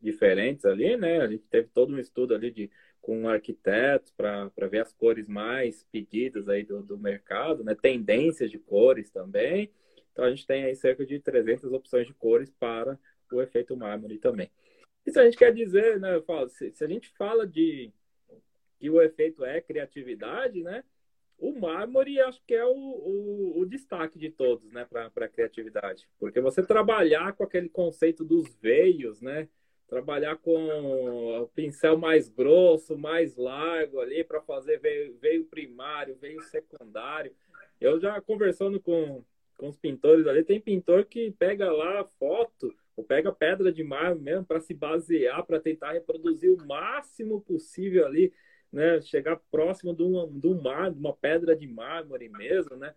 diferentes 0.00 0.64
ali, 0.64 0.96
né? 0.96 1.20
A 1.20 1.26
gente 1.26 1.44
teve 1.44 1.68
todo 1.68 1.94
um 1.94 1.98
estudo 1.98 2.34
ali 2.34 2.50
de, 2.50 2.70
com 3.00 3.28
arquitetos 3.28 4.12
para 4.12 4.50
ver 4.70 4.80
as 4.80 4.92
cores 4.92 5.26
mais 5.26 5.84
pedidas 5.90 6.48
aí 6.48 6.64
do, 6.64 6.82
do 6.82 6.98
mercado, 6.98 7.64
né? 7.64 7.74
Tendências 7.74 8.50
de 8.50 8.58
cores 8.58 9.10
também. 9.10 9.70
Então 10.12 10.24
a 10.24 10.30
gente 10.30 10.46
tem 10.46 10.64
aí 10.64 10.76
cerca 10.76 11.06
de 11.06 11.18
300 11.18 11.72
opções 11.72 12.06
de 12.06 12.12
cores 12.12 12.50
para 12.50 12.98
o 13.32 13.40
efeito 13.40 13.76
mármore 13.76 14.18
também. 14.18 14.50
Isso 15.04 15.18
a 15.18 15.24
gente 15.24 15.36
quer 15.36 15.52
dizer, 15.52 15.98
né? 16.00 16.20
Falo, 16.22 16.48
se, 16.48 16.72
se 16.72 16.84
a 16.84 16.88
gente 16.88 17.08
fala 17.10 17.46
de 17.46 17.92
que 18.78 18.90
o 18.90 19.00
efeito 19.00 19.44
é 19.44 19.60
criatividade, 19.60 20.62
né? 20.62 20.82
O 21.38 21.58
mármore 21.58 22.20
acho 22.20 22.40
que 22.46 22.54
é 22.54 22.64
o, 22.64 22.70
o, 22.70 23.60
o 23.60 23.66
destaque 23.66 24.18
de 24.18 24.30
todos, 24.30 24.70
né, 24.70 24.84
para 24.84 25.06
a 25.06 25.28
criatividade. 25.28 26.08
Porque 26.18 26.40
você 26.40 26.64
trabalhar 26.64 27.32
com 27.32 27.42
aquele 27.42 27.68
conceito 27.68 28.24
dos 28.24 28.54
veios, 28.56 29.20
né? 29.20 29.48
Trabalhar 29.88 30.36
com 30.36 31.42
o 31.42 31.48
pincel 31.48 31.98
mais 31.98 32.28
grosso, 32.28 32.96
mais 32.96 33.36
largo 33.36 34.00
ali 34.00 34.22
para 34.22 34.40
fazer 34.40 34.78
veio, 34.78 35.16
veio 35.20 35.44
primário, 35.44 36.16
veio 36.16 36.40
secundário. 36.42 37.34
Eu 37.80 38.00
já 38.00 38.20
conversando 38.20 38.80
com, 38.80 39.24
com 39.58 39.68
os 39.68 39.76
pintores 39.76 40.26
ali, 40.26 40.44
tem 40.44 40.60
pintor 40.60 41.04
que 41.04 41.32
pega 41.32 41.72
lá 41.72 42.00
a 42.00 42.04
foto 42.04 42.72
ou 42.96 43.04
pega 43.04 43.32
pedra 43.32 43.72
de 43.72 43.82
mármore 43.82 44.22
mesmo 44.22 44.44
para 44.44 44.60
se 44.60 44.74
basear, 44.74 45.44
para 45.44 45.60
tentar 45.60 45.92
reproduzir 45.92 46.50
o 46.50 46.66
máximo 46.66 47.40
possível 47.40 48.06
ali, 48.06 48.32
né? 48.72 49.00
Chegar 49.00 49.40
próximo 49.50 49.94
de 49.94 50.02
um, 50.02 50.38
de 50.38 50.46
um 50.46 50.60
mar, 50.60 50.90
de 50.90 50.98
uma 50.98 51.14
pedra 51.14 51.56
de 51.56 51.66
mármore 51.66 52.28
mesmo, 52.28 52.76
né? 52.76 52.94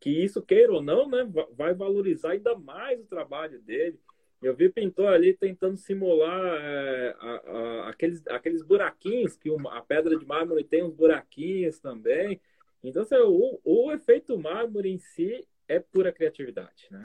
Que 0.00 0.10
isso, 0.10 0.42
queira 0.42 0.72
ou 0.72 0.82
não, 0.82 1.08
né? 1.08 1.26
Vai 1.52 1.74
valorizar 1.74 2.32
ainda 2.32 2.54
mais 2.56 3.00
o 3.00 3.06
trabalho 3.06 3.60
dele. 3.60 3.98
Eu 4.40 4.54
vi 4.54 4.68
pintor 4.68 5.08
ali 5.08 5.34
tentando 5.34 5.76
simular 5.76 6.58
é, 6.60 7.16
a, 7.18 7.30
a, 7.30 7.88
aqueles, 7.88 8.24
aqueles 8.28 8.62
buraquinhos, 8.62 9.36
que 9.36 9.50
uma, 9.50 9.76
a 9.76 9.82
pedra 9.82 10.16
de 10.16 10.24
mármore 10.24 10.62
tem 10.62 10.84
uns 10.84 10.94
buraquinhos 10.94 11.80
também. 11.80 12.40
Então, 12.84 13.02
assim, 13.02 13.16
o, 13.16 13.60
o 13.64 13.92
efeito 13.92 14.38
mármore 14.38 14.90
em 14.90 14.98
si 14.98 15.44
é 15.66 15.80
pura 15.80 16.12
criatividade, 16.12 16.86
né? 16.90 17.02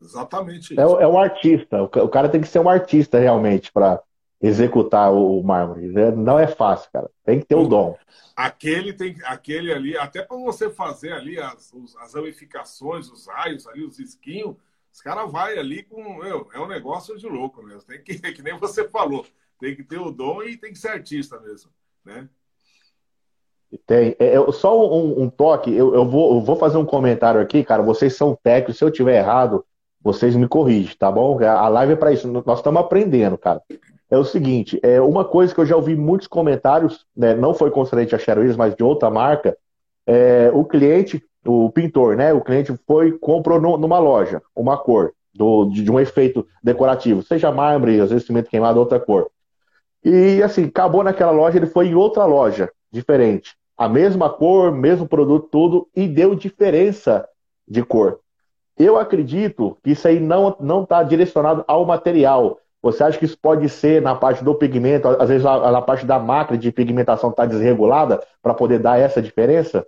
Exatamente 0.00 0.74
isso. 0.74 0.80
É, 0.80 1.02
é 1.02 1.06
um 1.06 1.18
artista. 1.18 1.82
O 1.82 2.08
cara 2.08 2.28
tem 2.28 2.40
que 2.40 2.48
ser 2.48 2.60
um 2.60 2.68
artista 2.68 3.18
realmente 3.18 3.72
para 3.72 4.00
executar 4.40 5.12
o, 5.12 5.42
mármore. 5.42 5.92
É, 5.98 6.12
não 6.12 6.38
é 6.38 6.46
fácil, 6.46 6.90
cara. 6.92 7.10
Tem 7.24 7.40
que 7.40 7.46
ter 7.46 7.56
o 7.56 7.66
dom. 7.66 7.96
Aquele 8.36 8.92
tem, 8.92 9.16
aquele 9.24 9.72
ali, 9.72 9.96
até 9.96 10.22
para 10.22 10.36
você 10.36 10.70
fazer 10.70 11.12
ali 11.12 11.38
as, 11.40 11.74
as 12.00 12.14
ramificações, 12.14 13.10
os 13.10 13.26
raios 13.26 13.66
ali, 13.66 13.84
os 13.84 13.98
esquinhos, 13.98 14.54
os 14.92 15.00
caras 15.00 15.30
vai 15.30 15.58
ali 15.58 15.82
com, 15.82 16.18
meu, 16.18 16.48
é 16.52 16.60
um 16.60 16.68
negócio 16.68 17.18
de 17.18 17.26
louco 17.26 17.62
mesmo. 17.62 17.82
Tem 17.82 18.00
que, 18.00 18.14
que 18.32 18.42
nem 18.42 18.56
você 18.56 18.88
falou, 18.88 19.26
Tem 19.58 19.74
que 19.74 19.82
ter 19.82 19.98
o 19.98 20.12
dom 20.12 20.42
e 20.42 20.56
tem 20.56 20.72
que 20.72 20.78
ser 20.78 20.88
artista 20.88 21.40
mesmo, 21.40 21.70
né? 22.04 22.28
Tem. 23.86 24.16
É, 24.18 24.34
é, 24.34 24.52
só 24.52 24.88
um, 24.90 25.24
um 25.24 25.28
toque, 25.28 25.70
eu, 25.70 25.94
eu, 25.94 26.08
vou, 26.08 26.36
eu 26.36 26.40
vou 26.40 26.56
fazer 26.56 26.78
um 26.78 26.86
comentário 26.86 27.40
aqui, 27.40 27.62
cara. 27.62 27.82
Vocês 27.82 28.16
são 28.16 28.38
técnicos, 28.42 28.78
se 28.78 28.84
eu 28.84 28.90
tiver 28.90 29.18
errado, 29.18 29.64
vocês 30.12 30.34
me 30.34 30.48
corrigem, 30.48 30.96
tá 30.98 31.12
bom? 31.12 31.38
A 31.44 31.68
live 31.68 31.92
é 31.92 31.96
para 31.96 32.12
isso, 32.12 32.26
nós 32.46 32.58
estamos 32.58 32.80
aprendendo, 32.80 33.36
cara. 33.36 33.60
É 34.10 34.16
o 34.16 34.24
seguinte, 34.24 34.80
é 34.82 34.98
uma 35.02 35.22
coisa 35.22 35.54
que 35.54 35.60
eu 35.60 35.66
já 35.66 35.76
ouvi 35.76 35.94
muitos 35.94 36.26
comentários, 36.26 37.04
né, 37.14 37.34
não 37.34 37.52
foi 37.52 37.70
concernente 37.70 38.14
a 38.14 38.18
Sherwin, 38.18 38.56
mas 38.56 38.74
de 38.74 38.82
outra 38.82 39.10
marca, 39.10 39.54
é, 40.06 40.50
o 40.54 40.64
cliente, 40.64 41.22
o 41.46 41.70
pintor, 41.70 42.16
né? 42.16 42.32
O 42.32 42.40
cliente 42.40 42.74
foi 42.86 43.12
comprou 43.18 43.60
no, 43.60 43.76
numa 43.76 43.98
loja 43.98 44.40
uma 44.56 44.78
cor 44.78 45.12
do, 45.34 45.66
de, 45.66 45.84
de, 45.84 45.90
um 45.90 46.00
efeito 46.00 46.46
decorativo, 46.64 47.22
seja 47.22 47.52
mármore, 47.52 48.00
às 48.00 48.08
vezes 48.08 48.26
cimento 48.26 48.48
queimado, 48.48 48.80
outra 48.80 48.98
cor. 48.98 49.30
E 50.02 50.42
assim, 50.42 50.64
acabou 50.64 51.04
naquela 51.04 51.32
loja, 51.32 51.58
ele 51.58 51.66
foi 51.66 51.88
em 51.88 51.94
outra 51.94 52.24
loja 52.24 52.70
diferente. 52.90 53.54
A 53.76 53.90
mesma 53.90 54.30
cor, 54.30 54.72
mesmo 54.72 55.06
produto, 55.06 55.48
tudo, 55.50 55.88
e 55.94 56.08
deu 56.08 56.34
diferença 56.34 57.28
de 57.68 57.84
cor. 57.84 58.20
Eu 58.78 58.96
acredito 58.96 59.76
que 59.82 59.90
isso 59.90 60.06
aí 60.06 60.20
não 60.20 60.82
está 60.82 61.02
direcionado 61.02 61.64
ao 61.66 61.84
material. 61.84 62.60
Você 62.80 63.02
acha 63.02 63.18
que 63.18 63.24
isso 63.24 63.36
pode 63.36 63.68
ser 63.68 64.00
na 64.00 64.14
parte 64.14 64.44
do 64.44 64.54
pigmento, 64.54 65.08
às 65.08 65.28
vezes 65.28 65.42
na 65.42 65.82
parte 65.82 66.06
da 66.06 66.18
máquina 66.18 66.56
de 66.56 66.70
pigmentação 66.70 67.30
está 67.30 67.44
desregulada 67.44 68.24
para 68.40 68.54
poder 68.54 68.78
dar 68.78 68.98
essa 68.98 69.20
diferença? 69.20 69.84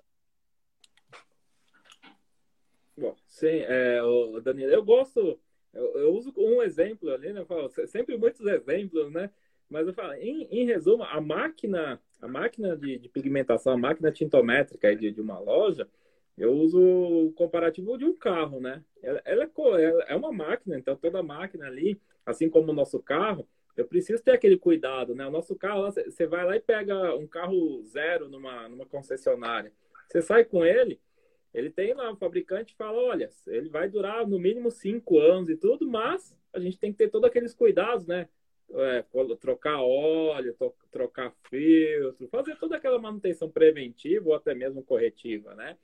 Bom, 2.99 3.15
sim, 3.29 3.47
é, 3.47 4.01
Danilo, 4.43 4.73
eu 4.73 4.85
gosto, 4.85 5.39
eu, 5.73 5.97
eu, 5.97 6.13
uso 6.13 6.33
um 6.37 6.61
exemplo 6.61 7.11
ali, 7.11 7.33
né? 7.33 7.41
Eu 7.41 7.47
falo, 7.47 7.71
sempre 7.87 8.17
muitos 8.19 8.45
exemplos, 8.45 9.11
né? 9.13 9.31
Mas 9.69 9.87
eu 9.87 9.95
falo, 9.95 10.13
em, 10.15 10.49
em 10.51 10.67
resumo, 10.67 11.05
a 11.05 11.21
máquina, 11.21 12.01
a 12.21 12.27
máquina 12.27 12.77
de, 12.77 12.99
de 12.99 13.09
pigmentação, 13.09 13.73
a 13.73 13.79
máquina 13.79 14.11
tintométrica 14.11 14.95
de, 14.97 15.13
de 15.13 15.21
uma 15.21 15.39
loja, 15.39 15.89
eu 16.37 16.53
uso 16.53 16.81
o 16.81 17.33
comparativo 17.33 17.99
de 17.99 18.05
um 18.05 18.15
carro, 18.15 18.61
né? 18.61 18.83
Ela, 19.03 19.23
ela, 19.25 19.51
é, 19.79 20.13
é 20.13 20.17
uma 20.17 20.33
máquina, 20.33 20.79
então 20.79 20.97
toda 20.97 21.23
máquina 21.23 21.67
ali, 21.67 22.01
assim 22.25 22.49
como 22.49 22.71
o 22.71 22.75
nosso 22.75 23.01
carro, 23.01 23.47
eu 23.77 23.87
preciso 23.87 24.23
ter 24.23 24.33
aquele 24.33 24.59
cuidado, 24.59 25.15
né? 25.15 25.27
O 25.27 25.31
nosso 25.31 25.55
carro, 25.57 25.91
você 25.91 26.27
vai 26.27 26.45
lá 26.45 26.57
e 26.57 26.61
pega 26.61 27.15
um 27.17 27.27
carro 27.27 27.83
zero 27.85 28.29
numa, 28.29 28.69
numa 28.69 28.87
concessionária. 28.87 29.73
Você 30.09 30.21
sai 30.21 30.45
com 30.45 30.65
ele, 30.65 31.01
ele 31.53 31.71
tem 31.71 31.95
lá, 31.95 32.13
o 32.13 32.17
fabricante 32.17 32.75
fala, 32.77 32.99
olha, 32.99 33.29
ele 33.47 33.69
vai 33.69 33.89
durar 33.89 34.27
no 34.27 34.39
mínimo 34.39 34.71
cinco 34.71 35.19
anos 35.19 35.49
e 35.49 35.57
tudo, 35.57 35.87
mas 35.89 36.37
a 36.53 36.61
gente 36.61 36.79
tem 36.79 36.93
que 36.93 36.99
ter 36.99 37.11
todos 37.11 37.29
aqueles 37.29 37.55
cuidados, 37.55 38.07
né? 38.07 38.29
É, 38.73 39.05
trocar 39.41 39.81
óleo, 39.81 40.57
trocar 40.93 41.35
filtro, 41.49 42.29
fazer 42.29 42.57
toda 42.57 42.77
aquela 42.77 43.01
manutenção 43.01 43.51
preventiva 43.51 44.29
ou 44.29 44.35
até 44.35 44.55
mesmo 44.55 44.81
corretiva, 44.81 45.55
né? 45.57 45.77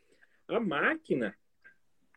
A 0.48 0.60
máquina 0.60 1.36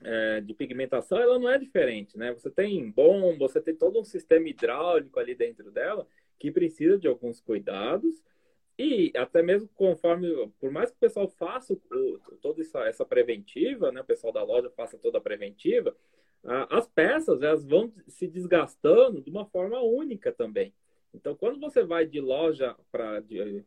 é, 0.01 0.41
de 0.41 0.53
pigmentação, 0.53 1.17
ela 1.17 1.37
não 1.37 1.49
é 1.49 1.57
diferente, 1.57 2.17
né? 2.17 2.31
Você 2.33 2.49
tem 2.49 2.89
bom, 2.89 3.37
você 3.37 3.59
tem 3.59 3.75
todo 3.75 3.99
um 3.99 4.03
sistema 4.03 4.47
hidráulico 4.47 5.19
ali 5.19 5.35
dentro 5.35 5.71
dela 5.71 6.07
que 6.37 6.51
precisa 6.51 6.97
de 6.97 7.07
alguns 7.07 7.41
cuidados 7.41 8.23
e 8.77 9.11
até 9.17 9.43
mesmo 9.43 9.67
conforme, 9.75 10.49
por 10.57 10.71
mais 10.71 10.89
que 10.89 10.95
o 10.95 10.99
pessoal 11.01 11.27
faça 11.27 11.77
toda 12.41 12.61
essa, 12.61 12.79
essa 12.87 13.05
preventiva, 13.05 13.91
né? 13.91 14.01
O 14.01 14.05
pessoal 14.05 14.31
da 14.31 14.41
loja 14.41 14.69
faça 14.69 14.97
toda 14.97 15.17
a 15.17 15.21
preventiva, 15.21 15.95
a, 16.45 16.77
as 16.77 16.87
peças 16.87 17.41
elas 17.41 17.65
vão 17.65 17.91
se 18.07 18.25
desgastando 18.25 19.21
de 19.21 19.29
uma 19.29 19.45
forma 19.45 19.81
única 19.81 20.31
também. 20.31 20.73
Então, 21.13 21.35
quando 21.35 21.59
você 21.59 21.83
vai 21.83 22.05
de 22.05 22.21
loja 22.21 22.75
para, 22.91 23.21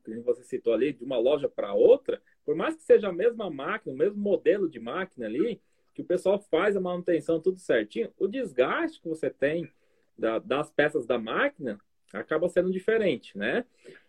como 0.05 0.23
você 0.23 0.45
citou 0.45 0.73
ali, 0.73 0.93
de 0.93 1.05
uma 1.05 1.19
loja 1.19 1.49
para 1.49 1.75
outra, 1.75 2.23
por 2.45 2.55
mais 2.55 2.77
que 2.77 2.83
seja 2.83 3.09
a 3.09 3.13
mesma 3.13 3.51
máquina, 3.51 3.95
o 3.95 3.99
mesmo 3.99 4.21
modelo 4.21 4.69
de 4.69 4.81
máquina 4.81 5.27
ali, 5.27 5.61
que 5.95 6.03
o 6.03 6.05
pessoal 6.05 6.39
faz 6.51 6.77
a 6.77 6.81
manutenção 6.81 7.41
tudo 7.41 7.59
certinho, 7.59 8.13
o 8.19 8.27
desgaste 8.27 9.01
que 9.01 9.09
você 9.09 9.31
tem 9.31 9.71
da, 10.17 10.39
das 10.39 10.71
peças 10.71 11.07
da 11.07 11.19
máquina 11.19 11.79
acaba 12.13 12.49
sendo 12.49 12.71
diferente, 12.71 13.37
né? 13.37 13.65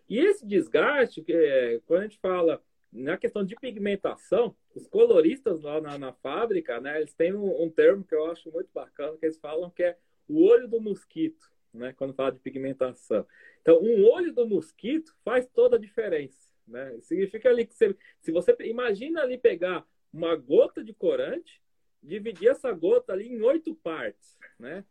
E 0.09 0.19
esse 0.19 0.45
desgaste, 0.45 1.21
que 1.21 1.33
é, 1.33 1.79
quando 1.85 2.01
a 2.01 2.03
gente 2.03 2.19
fala 2.19 2.61
na 2.91 3.17
questão 3.17 3.43
de 3.43 3.55
pigmentação, 3.55 4.55
os 4.75 4.87
coloristas 4.87 5.61
lá 5.61 5.81
na, 5.81 5.97
na 5.97 6.13
fábrica, 6.13 6.79
né, 6.79 6.99
eles 6.99 7.13
têm 7.13 7.33
um, 7.33 7.63
um, 7.63 7.69
termo 7.69 8.03
que 8.03 8.13
eu 8.13 8.29
acho 8.31 8.51
muito 8.51 8.69
bacana, 8.73 9.17
que 9.17 9.25
eles 9.25 9.39
falam 9.39 9.69
que 9.69 9.83
é 9.83 9.97
o 10.27 10.43
olho 10.43 10.67
do 10.67 10.79
mosquito, 10.79 11.51
né, 11.73 11.93
quando 11.93 12.13
fala 12.13 12.31
de 12.31 12.39
pigmentação. 12.39 13.25
Então, 13.61 13.79
um 13.81 14.05
olho 14.05 14.31
do 14.31 14.47
mosquito 14.47 15.15
faz 15.23 15.47
toda 15.47 15.77
a 15.77 15.79
diferença. 15.79 16.52
Né? 16.67 16.97
Significa 17.01 17.49
ali 17.49 17.65
que 17.65 17.73
você, 17.73 17.95
se 18.21 18.31
você 18.31 18.55
imagina 18.61 19.21
ali 19.21 19.37
pegar 19.37 19.85
uma 20.11 20.35
gota 20.35 20.83
de 20.83 20.93
corante, 20.93 21.61
dividir 22.01 22.49
essa 22.49 22.71
gota 22.71 23.13
ali 23.13 23.27
em 23.27 23.41
oito 23.41 23.73
partes, 23.75 24.37
né? 24.59 24.83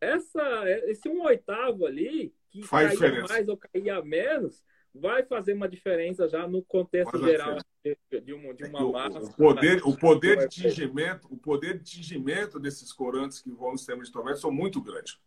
Essa, 0.00 0.64
esse 0.84 1.08
um 1.08 1.22
oitavo 1.22 1.86
ali, 1.86 2.34
que 2.50 2.62
Faz 2.62 2.88
caía 2.88 3.10
diferença. 3.10 3.32
mais 3.32 3.48
ou 3.48 3.56
caía 3.56 4.02
menos, 4.02 4.64
vai 4.94 5.22
fazer 5.24 5.52
uma 5.52 5.68
diferença 5.68 6.28
já 6.28 6.46
no 6.46 6.62
contexto 6.62 7.18
geral 7.18 7.58
de, 7.84 8.20
de, 8.20 8.32
uma, 8.32 8.54
de 8.54 8.64
uma 8.64 8.90
massa. 8.90 9.18
O 9.18 9.34
poder, 9.34 9.82
o 9.84 9.96
poder 9.96 10.38
de 10.38 10.48
tingimento, 10.48 11.26
o 11.30 11.36
poder 11.36 11.78
de 11.78 11.84
tingimento 11.84 12.58
desses 12.58 12.92
corantes 12.92 13.40
que 13.40 13.50
vão 13.50 13.72
no 13.72 13.78
sistema 13.78 14.02
de 14.02 14.12
tomate 14.12 14.40
são 14.40 14.50
muito 14.50 14.80
grandes. 14.80 15.18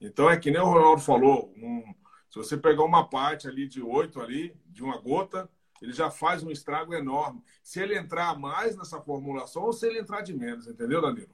Então 0.00 0.30
é 0.30 0.38
que 0.38 0.50
nem 0.50 0.60
o 0.60 0.64
Ronaldo 0.64 1.00
falou, 1.00 1.52
um, 1.56 1.82
se 2.28 2.38
você 2.38 2.56
pegar 2.56 2.84
uma 2.84 3.08
parte 3.08 3.48
ali 3.48 3.66
de 3.66 3.82
oito 3.82 4.20
ali, 4.20 4.54
de 4.66 4.82
uma 4.82 4.98
gota, 4.98 5.48
ele 5.80 5.92
já 5.92 6.10
faz 6.10 6.42
um 6.42 6.50
estrago 6.50 6.94
enorme. 6.94 7.42
Se 7.62 7.80
ele 7.80 7.96
entrar 7.96 8.38
mais 8.38 8.76
nessa 8.76 9.00
formulação 9.00 9.62
ou 9.62 9.72
se 9.72 9.86
ele 9.86 9.98
entrar 9.98 10.22
de 10.22 10.34
menos, 10.34 10.66
entendeu, 10.66 11.00
Danilo? 11.00 11.30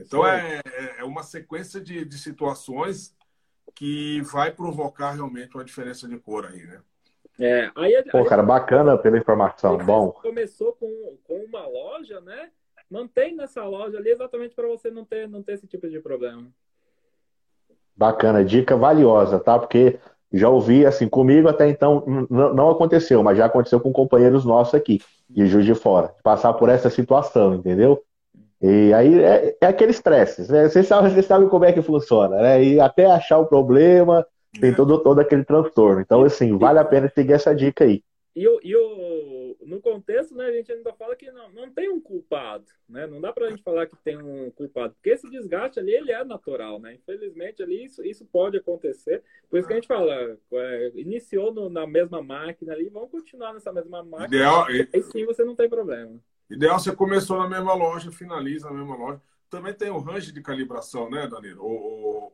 Então 0.00 0.26
é, 0.26 0.60
é, 0.64 1.00
é 1.00 1.04
uma 1.04 1.22
sequência 1.22 1.80
de, 1.80 2.04
de 2.04 2.18
situações 2.18 3.16
que 3.74 4.20
vai 4.22 4.52
provocar 4.52 5.12
realmente 5.12 5.54
uma 5.56 5.64
diferença 5.64 6.06
de 6.06 6.18
cor 6.18 6.46
aí, 6.46 6.66
né? 6.66 6.82
É, 7.40 7.70
aí, 7.74 8.02
Pô, 8.10 8.24
cara, 8.24 8.42
bacana 8.42 8.96
pela 8.98 9.18
informação. 9.18 9.78
Bom. 9.78 10.12
Começou 10.12 10.74
com, 10.74 11.16
com 11.24 11.44
uma 11.44 11.66
loja, 11.66 12.20
né? 12.20 12.50
Mantém 12.90 13.34
nessa 13.34 13.64
loja 13.64 13.96
ali 13.96 14.10
exatamente 14.10 14.54
para 14.54 14.68
você 14.68 14.90
não 14.90 15.04
ter, 15.04 15.26
não 15.26 15.42
ter 15.42 15.54
esse 15.54 15.66
tipo 15.66 15.88
de 15.88 15.98
problema. 15.98 16.52
Bacana, 17.96 18.44
dica 18.44 18.76
valiosa, 18.76 19.38
tá? 19.38 19.58
Porque 19.58 19.98
já 20.32 20.48
ouvi, 20.48 20.86
assim, 20.86 21.08
comigo 21.08 21.48
até 21.48 21.68
então 21.68 22.04
não 22.30 22.70
aconteceu, 22.70 23.22
mas 23.22 23.36
já 23.36 23.46
aconteceu 23.46 23.78
com 23.80 23.92
companheiros 23.92 24.44
nossos 24.44 24.74
aqui, 24.74 25.00
de 25.28 25.46
Juiz 25.46 25.66
de 25.66 25.74
Fora, 25.74 26.14
passar 26.22 26.54
por 26.54 26.68
essa 26.68 26.88
situação, 26.88 27.54
entendeu? 27.54 28.02
E 28.60 28.94
aí 28.94 29.22
é, 29.22 29.56
é 29.60 29.66
aquele 29.66 29.90
estresse, 29.90 30.50
né? 30.50 30.68
Vocês 30.68 30.86
sabem, 30.86 31.10
vocês 31.10 31.26
sabem 31.26 31.48
como 31.48 31.64
é 31.64 31.72
que 31.72 31.82
funciona, 31.82 32.36
né? 32.36 32.62
E 32.62 32.80
até 32.80 33.06
achar 33.06 33.38
o 33.38 33.46
problema, 33.46 34.24
tem 34.60 34.70
é. 34.70 34.74
todo, 34.74 34.98
todo 35.02 35.18
aquele 35.20 35.44
transtorno. 35.44 36.00
Então, 36.00 36.22
assim, 36.22 36.56
vale 36.56 36.78
a 36.78 36.84
pena 36.84 37.10
seguir 37.12 37.32
essa 37.32 37.54
dica 37.54 37.84
aí. 37.84 38.02
E, 38.36 38.42
e 38.42 38.76
o, 38.76 39.41
no 39.66 39.80
contexto, 39.80 40.34
né, 40.34 40.46
a 40.46 40.52
gente 40.52 40.72
ainda 40.72 40.92
fala 40.92 41.16
que 41.16 41.30
não, 41.30 41.50
não 41.52 41.70
tem 41.70 41.88
um 41.90 42.00
culpado, 42.00 42.64
né? 42.88 43.06
Não 43.06 43.20
dá 43.20 43.32
para 43.32 43.46
a 43.46 43.50
gente 43.50 43.62
falar 43.62 43.86
que 43.86 43.96
tem 43.96 44.16
um 44.16 44.50
culpado, 44.50 44.94
porque 44.94 45.10
esse 45.10 45.28
desgaste 45.30 45.78
ali, 45.78 45.92
ele 45.92 46.12
é 46.12 46.24
natural, 46.24 46.78
né? 46.78 46.94
Infelizmente, 46.94 47.62
ali, 47.62 47.84
isso, 47.84 48.04
isso 48.04 48.24
pode 48.24 48.56
acontecer. 48.56 49.22
Por 49.48 49.58
isso 49.58 49.66
que 49.66 49.74
a 49.74 49.76
gente 49.76 49.88
fala, 49.88 50.38
é, 50.52 50.92
iniciou 50.94 51.52
no, 51.52 51.68
na 51.68 51.86
mesma 51.86 52.22
máquina 52.22 52.72
ali, 52.72 52.88
vamos 52.88 53.10
continuar 53.10 53.52
nessa 53.52 53.72
mesma 53.72 54.02
máquina. 54.02 54.26
Ideal, 54.26 54.66
aí 54.66 55.02
sim 55.02 55.24
você 55.24 55.44
não 55.44 55.54
tem 55.54 55.68
problema. 55.68 56.18
Ideal, 56.50 56.78
você 56.78 56.94
começou 56.94 57.38
na 57.38 57.48
mesma 57.48 57.74
loja, 57.74 58.10
finaliza 58.10 58.68
na 58.68 58.76
mesma 58.76 58.96
loja. 58.96 59.20
Também 59.48 59.72
tem 59.72 59.90
o 59.90 59.98
range 59.98 60.32
de 60.32 60.42
calibração, 60.42 61.10
né, 61.10 61.26
Danilo? 61.26 61.62
O, 61.62 62.32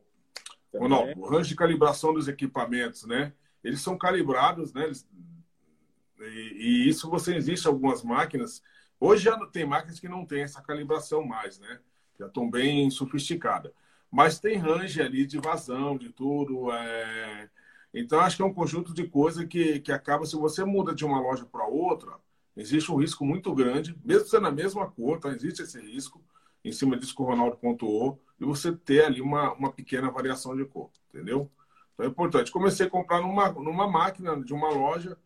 o, 0.73 0.87
não, 0.87 1.11
o 1.17 1.27
range 1.27 1.49
de 1.49 1.55
calibração 1.55 2.13
dos 2.13 2.27
equipamentos, 2.27 3.05
né? 3.05 3.33
Eles 3.63 3.81
são 3.81 3.97
calibrados, 3.97 4.73
né? 4.73 4.85
Eles 4.85 5.07
e, 6.19 6.53
e, 6.57 6.89
isso 6.89 7.09
você 7.09 7.35
existe 7.35 7.67
algumas 7.67 8.03
máquinas. 8.03 8.61
Hoje 8.99 9.23
já 9.25 9.37
tem 9.47 9.65
máquinas 9.65 9.99
que 9.99 10.09
não 10.09 10.25
tem 10.25 10.41
essa 10.41 10.61
calibração 10.61 11.23
mais, 11.25 11.59
né? 11.59 11.79
Já 12.19 12.27
estão 12.27 12.49
bem 12.49 12.89
sofisticadas. 12.89 13.71
Mas 14.11 14.39
tem 14.39 14.57
range 14.57 15.01
ali 15.01 15.25
de 15.25 15.37
vazão, 15.37 15.97
de 15.97 16.09
tudo. 16.09 16.71
É... 16.71 17.49
Então, 17.93 18.19
acho 18.19 18.35
que 18.35 18.41
é 18.41 18.45
um 18.45 18.53
conjunto 18.53 18.93
de 18.93 19.07
coisas 19.07 19.45
que, 19.45 19.79
que 19.79 19.91
acaba, 19.91 20.25
se 20.25 20.35
você 20.35 20.63
muda 20.63 20.93
de 20.93 21.05
uma 21.05 21.19
loja 21.19 21.45
para 21.45 21.65
outra, 21.65 22.13
existe 22.55 22.91
um 22.91 22.97
risco 22.97 23.25
muito 23.25 23.53
grande, 23.53 23.97
mesmo 24.03 24.27
sendo 24.27 24.47
a 24.47 24.51
mesma 24.51 24.89
cor, 24.89 25.19
tá? 25.19 25.29
existe 25.29 25.63
esse 25.63 25.79
risco, 25.79 26.21
em 26.63 26.71
cima 26.71 26.97
disso 26.97 27.15
que 27.15 27.21
o 27.21 27.25
Ronaldo 27.25 27.57
pontuou, 27.57 28.21
e 28.39 28.45
você 28.45 28.71
ter 28.71 29.05
ali 29.05 29.21
uma, 29.21 29.53
uma 29.53 29.71
pequena 29.71 30.11
variação 30.11 30.55
de 30.55 30.65
cor, 30.65 30.89
entendeu? 31.09 31.49
Então 31.93 32.05
é 32.05 32.09
importante. 32.09 32.51
Comecei 32.51 32.85
a 32.85 32.89
comprar 32.89 33.21
numa, 33.21 33.49
numa 33.51 33.87
máquina 33.87 34.39
de 34.43 34.53
uma 34.53 34.69
loja, 34.69 35.17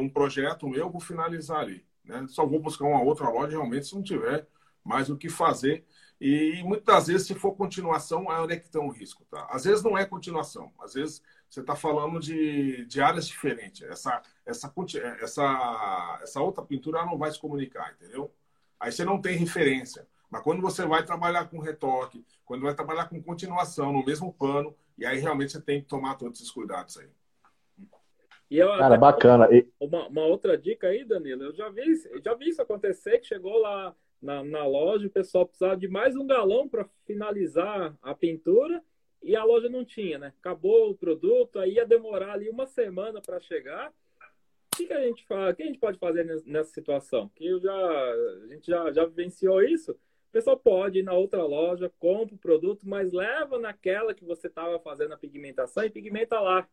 um 0.00 0.08
projeto 0.08 0.68
meu, 0.68 0.90
vou 0.90 1.00
finalizar 1.00 1.60
ali. 1.60 1.84
Né? 2.04 2.24
Só 2.28 2.46
vou 2.46 2.60
buscar 2.60 2.86
uma 2.86 3.02
outra 3.02 3.28
loja 3.28 3.52
realmente 3.52 3.86
se 3.86 3.94
não 3.94 4.02
tiver 4.02 4.46
mais 4.84 5.10
o 5.10 5.16
que 5.16 5.28
fazer. 5.28 5.84
E, 6.20 6.62
muitas 6.64 7.08
vezes, 7.08 7.26
se 7.26 7.34
for 7.34 7.52
continuação, 7.56 8.26
onde 8.28 8.54
é 8.54 8.56
que 8.56 8.70
tem 8.70 8.80
um 8.80 8.90
risco, 8.90 9.24
tá? 9.28 9.46
Às 9.50 9.64
vezes 9.64 9.82
não 9.82 9.98
é 9.98 10.04
continuação, 10.04 10.72
às 10.80 10.94
vezes 10.94 11.20
você 11.50 11.60
está 11.60 11.74
falando 11.74 12.20
de, 12.20 12.84
de 12.86 13.00
áreas 13.00 13.26
diferentes. 13.26 13.82
Essa, 13.82 14.22
essa, 14.46 14.72
essa, 15.20 16.20
essa 16.22 16.40
outra 16.40 16.64
pintura 16.64 17.04
não 17.04 17.18
vai 17.18 17.30
se 17.30 17.40
comunicar, 17.40 17.92
entendeu? 17.92 18.32
Aí 18.78 18.92
você 18.92 19.04
não 19.04 19.20
tem 19.20 19.36
referência. 19.36 20.06
Mas 20.30 20.42
quando 20.42 20.62
você 20.62 20.86
vai 20.86 21.04
trabalhar 21.04 21.46
com 21.46 21.58
retoque, 21.58 22.24
quando 22.44 22.62
vai 22.62 22.74
trabalhar 22.74 23.08
com 23.08 23.22
continuação 23.22 23.92
no 23.92 24.04
mesmo 24.04 24.32
pano, 24.32 24.74
e 24.96 25.04
aí 25.04 25.18
realmente 25.18 25.52
você 25.52 25.60
tem 25.60 25.82
que 25.82 25.88
tomar 25.88 26.14
todos 26.14 26.38
esses 26.38 26.50
cuidados 26.50 26.96
aí. 26.98 27.08
E 28.52 28.58
eu, 28.58 28.68
Cara, 28.76 28.98
bacana. 28.98 29.48
Uma, 29.80 30.08
uma, 30.08 30.26
outra 30.26 30.58
dica 30.58 30.88
aí, 30.88 31.06
Danilo, 31.06 31.42
eu 31.44 31.54
já 31.54 31.70
vi, 31.70 31.84
já 32.22 32.34
vi 32.34 32.50
isso 32.50 32.60
acontecer, 32.60 33.18
que 33.18 33.26
chegou 33.26 33.56
lá 33.56 33.96
na, 34.20 34.44
na 34.44 34.66
loja, 34.66 35.06
o 35.06 35.10
pessoal 35.10 35.46
precisava 35.46 35.74
de 35.74 35.88
mais 35.88 36.14
um 36.16 36.26
galão 36.26 36.68
para 36.68 36.86
finalizar 37.06 37.96
a 38.02 38.14
pintura 38.14 38.84
e 39.22 39.34
a 39.34 39.42
loja 39.42 39.70
não 39.70 39.86
tinha, 39.86 40.18
né? 40.18 40.34
Acabou 40.38 40.90
o 40.90 40.94
produto, 40.94 41.58
aí 41.58 41.76
ia 41.76 41.86
demorar 41.86 42.32
ali 42.32 42.50
uma 42.50 42.66
semana 42.66 43.22
para 43.22 43.40
chegar. 43.40 43.88
O 43.88 44.76
que, 44.76 44.86
que, 44.86 44.92
a 44.92 45.00
gente 45.00 45.24
faz? 45.24 45.54
O 45.54 45.56
que 45.56 45.62
a 45.62 45.66
gente 45.66 45.78
pode 45.78 45.98
fazer 45.98 46.42
nessa 46.44 46.74
situação? 46.74 47.30
Que 47.34 47.46
eu 47.46 47.58
já, 47.58 47.72
a 47.74 48.46
gente 48.48 48.66
já, 48.66 48.92
já 48.92 49.06
vivenciou 49.06 49.62
isso. 49.62 49.92
O 49.92 50.30
pessoal 50.30 50.58
pode 50.58 50.98
ir 50.98 51.02
na 51.02 51.14
outra 51.14 51.42
loja, 51.42 51.90
compra 51.98 52.34
o 52.34 52.38
produto, 52.38 52.86
mas 52.86 53.14
leva 53.14 53.58
naquela 53.58 54.12
que 54.12 54.26
você 54.26 54.48
estava 54.48 54.78
fazendo 54.78 55.14
a 55.14 55.18
pigmentação 55.18 55.84
e 55.84 55.90
pigmenta 55.90 56.38
lá. 56.38 56.68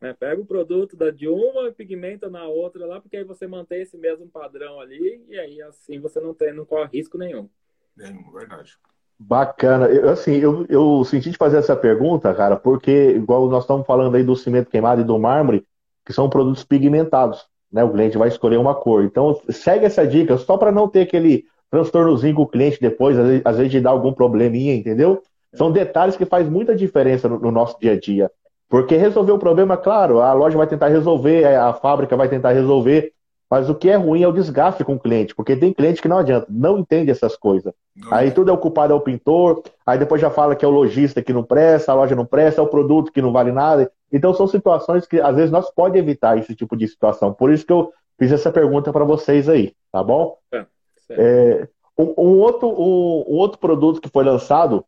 Né? 0.00 0.14
Pega 0.18 0.40
o 0.40 0.46
produto 0.46 0.96
da 0.96 1.10
de 1.10 1.28
uma 1.28 1.68
e 1.68 1.72
pigmenta 1.72 2.30
na 2.30 2.46
outra 2.46 2.86
lá, 2.86 3.00
porque 3.00 3.16
aí 3.16 3.24
você 3.24 3.46
mantém 3.46 3.82
esse 3.82 3.98
mesmo 3.98 4.26
padrão 4.28 4.80
ali 4.80 5.24
e 5.28 5.38
aí 5.38 5.60
assim 5.62 6.00
você 6.00 6.20
não 6.20 6.32
tem, 6.32 6.54
não 6.54 6.64
corre 6.64 6.88
risco 6.92 7.18
nenhum. 7.18 7.48
Nenhum, 7.96 8.32
verdade. 8.32 8.78
Bacana. 9.18 9.86
Eu, 9.86 10.08
assim, 10.08 10.36
eu, 10.36 10.64
eu 10.70 11.04
senti 11.04 11.30
de 11.30 11.36
fazer 11.36 11.58
essa 11.58 11.76
pergunta, 11.76 12.32
cara, 12.32 12.56
porque, 12.56 13.10
igual 13.10 13.50
nós 13.50 13.64
estamos 13.64 13.86
falando 13.86 14.14
aí 14.14 14.24
do 14.24 14.34
cimento 14.34 14.70
queimado 14.70 15.02
e 15.02 15.04
do 15.04 15.18
mármore, 15.18 15.66
que 16.06 16.12
são 16.12 16.30
produtos 16.30 16.64
pigmentados, 16.64 17.46
né? 17.70 17.84
O 17.84 17.92
cliente 17.92 18.16
vai 18.16 18.28
escolher 18.28 18.56
uma 18.56 18.74
cor. 18.74 19.04
Então, 19.04 19.38
segue 19.50 19.84
essa 19.84 20.06
dica, 20.06 20.38
só 20.38 20.56
para 20.56 20.72
não 20.72 20.88
ter 20.88 21.02
aquele 21.02 21.44
transtornozinho 21.70 22.34
com 22.34 22.42
o 22.42 22.48
cliente 22.48 22.80
depois, 22.80 23.18
às 23.18 23.26
vezes, 23.26 23.42
às 23.44 23.56
vezes 23.58 23.70
de 23.70 23.80
dar 23.80 23.90
algum 23.90 24.12
probleminha, 24.12 24.74
entendeu? 24.74 25.22
São 25.52 25.70
detalhes 25.70 26.16
que 26.16 26.24
faz 26.24 26.48
muita 26.48 26.74
diferença 26.74 27.28
no, 27.28 27.38
no 27.38 27.50
nosso 27.50 27.78
dia 27.78 27.92
a 27.92 28.00
dia. 28.00 28.30
Porque 28.70 28.96
resolver 28.96 29.32
o 29.32 29.38
problema, 29.38 29.76
claro, 29.76 30.20
a 30.20 30.32
loja 30.32 30.56
vai 30.56 30.66
tentar 30.66 30.88
resolver, 30.88 31.44
a 31.44 31.74
fábrica 31.74 32.16
vai 32.16 32.28
tentar 32.28 32.52
resolver, 32.52 33.12
mas 33.50 33.68
o 33.68 33.74
que 33.74 33.90
é 33.90 33.96
ruim 33.96 34.22
é 34.22 34.28
o 34.28 34.32
desgaste 34.32 34.84
com 34.84 34.94
o 34.94 34.98
cliente, 34.98 35.34
porque 35.34 35.56
tem 35.56 35.72
cliente 35.72 36.00
que 36.00 36.06
não 36.06 36.18
adianta, 36.18 36.46
não 36.48 36.78
entende 36.78 37.10
essas 37.10 37.36
coisas. 37.36 37.74
Não. 37.96 38.14
Aí 38.14 38.30
tudo 38.30 38.48
é 38.48 38.54
o 38.54 38.58
culpado 38.58 38.92
é 38.92 38.96
o 38.96 39.00
pintor, 39.00 39.64
aí 39.84 39.98
depois 39.98 40.20
já 40.20 40.30
fala 40.30 40.54
que 40.54 40.64
é 40.64 40.68
o 40.68 40.70
lojista 40.70 41.20
que 41.20 41.32
não 41.32 41.42
presta, 41.42 41.90
a 41.90 41.96
loja 41.96 42.14
não 42.14 42.24
presta, 42.24 42.60
é 42.60 42.64
o 42.64 42.68
produto 42.68 43.10
que 43.10 43.20
não 43.20 43.32
vale 43.32 43.50
nada. 43.50 43.90
Então 44.12 44.32
são 44.32 44.46
situações 44.46 45.04
que 45.04 45.20
às 45.20 45.34
vezes 45.34 45.50
nós 45.50 45.68
pode 45.68 45.98
evitar 45.98 46.38
esse 46.38 46.54
tipo 46.54 46.76
de 46.76 46.86
situação. 46.86 47.34
Por 47.34 47.52
isso 47.52 47.66
que 47.66 47.72
eu 47.72 47.92
fiz 48.16 48.30
essa 48.30 48.52
pergunta 48.52 48.92
para 48.92 49.04
vocês 49.04 49.48
aí, 49.48 49.74
tá 49.90 50.00
bom? 50.00 50.36
É, 50.52 50.64
é, 51.10 51.68
um, 51.98 52.14
um, 52.16 52.38
outro, 52.38 52.68
um, 52.68 53.24
um, 53.28 53.36
outro 53.36 53.58
produto 53.58 54.00
que 54.00 54.08
foi 54.08 54.22
lançado 54.22 54.84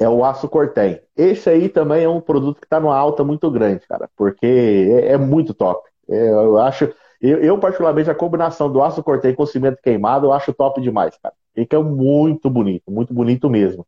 é 0.00 0.08
o 0.08 0.24
aço 0.24 0.48
cortem. 0.48 1.00
Esse 1.16 1.50
aí 1.50 1.68
também 1.68 2.04
é 2.04 2.08
um 2.08 2.20
produto 2.20 2.58
que 2.58 2.66
está 2.66 2.80
numa 2.80 2.96
alta 2.96 3.22
muito 3.22 3.50
grande, 3.50 3.86
cara, 3.86 4.08
porque 4.16 4.46
é, 4.46 5.12
é 5.12 5.18
muito 5.18 5.54
top. 5.54 5.88
É, 6.08 6.30
eu 6.30 6.58
acho 6.58 6.92
eu, 7.20 7.38
eu, 7.42 7.58
particularmente, 7.58 8.10
a 8.10 8.14
combinação 8.14 8.72
do 8.72 8.82
aço 8.82 9.02
cortei 9.02 9.34
com 9.34 9.44
cimento 9.44 9.78
queimado, 9.82 10.26
eu 10.26 10.32
acho 10.32 10.54
top 10.54 10.80
demais, 10.80 11.16
cara. 11.22 11.34
Fica 11.54 11.80
muito 11.82 12.48
bonito, 12.48 12.90
muito 12.90 13.12
bonito 13.12 13.50
mesmo. 13.50 13.86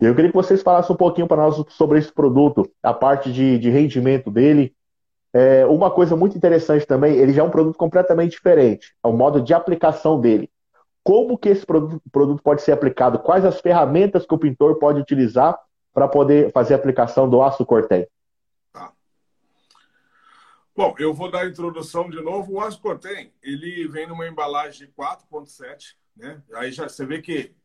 Eu 0.00 0.14
queria 0.14 0.30
que 0.30 0.36
vocês 0.36 0.62
falassem 0.62 0.94
um 0.94 0.96
pouquinho 0.96 1.26
para 1.26 1.42
nós 1.42 1.60
sobre 1.70 1.98
esse 1.98 2.12
produto, 2.12 2.70
a 2.82 2.94
parte 2.94 3.32
de, 3.32 3.58
de 3.58 3.68
rendimento 3.68 4.30
dele. 4.30 4.72
É, 5.32 5.66
uma 5.66 5.90
coisa 5.90 6.14
muito 6.16 6.36
interessante 6.36 6.86
também, 6.86 7.16
ele 7.16 7.32
já 7.32 7.42
é 7.42 7.44
um 7.44 7.50
produto 7.50 7.76
completamente 7.76 8.32
diferente, 8.32 8.94
é 9.04 9.08
o 9.08 9.12
modo 9.12 9.42
de 9.42 9.52
aplicação 9.52 10.20
dele. 10.20 10.48
Como 11.08 11.38
que 11.38 11.48
esse 11.48 11.64
produto, 11.64 12.42
pode 12.42 12.60
ser 12.60 12.72
aplicado? 12.72 13.18
Quais 13.20 13.42
as 13.42 13.62
ferramentas 13.62 14.26
que 14.26 14.34
o 14.34 14.38
pintor 14.38 14.78
pode 14.78 15.00
utilizar 15.00 15.58
para 15.90 16.06
poder 16.06 16.52
fazer 16.52 16.74
a 16.74 16.76
aplicação 16.76 17.30
do 17.30 17.42
aço 17.42 17.64
cortém? 17.64 18.06
Bom, 20.76 20.94
eu 20.98 21.14
vou 21.14 21.30
dar 21.30 21.44
a 21.44 21.48
introdução 21.48 22.10
de 22.10 22.20
novo. 22.20 22.52
O 22.52 22.60
Ascortem, 22.60 23.32
ele 23.42 23.88
vem 23.88 24.06
numa 24.06 24.28
embalagem 24.28 24.86
de 24.86 24.92
4,7, 24.92 25.96
né? 26.14 26.42
Aí 26.52 26.70
já 26.70 26.86
você 26.86 27.06
vê 27.06 27.22
que 27.22 27.56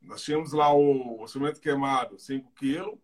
nós 0.00 0.22
tínhamos 0.22 0.52
lá 0.52 0.72
o, 0.72 1.24
o 1.24 1.26
cimento 1.26 1.60
queimado 1.60 2.20
5 2.20 2.52
kg, 2.52 2.96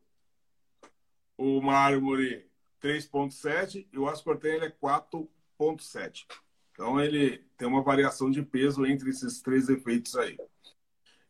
o 1.36 1.60
mármore 1.60 2.48
3,7 2.80 3.84
e 3.92 3.98
o 3.98 4.08
Ascortem 4.08 4.52
ele 4.52 4.66
é 4.66 4.70
4,7. 4.70 6.24
Então 6.78 7.00
ele 7.00 7.44
tem 7.56 7.66
uma 7.66 7.82
variação 7.82 8.30
de 8.30 8.40
peso 8.40 8.86
entre 8.86 9.10
esses 9.10 9.42
três 9.42 9.68
efeitos 9.68 10.14
aí. 10.14 10.38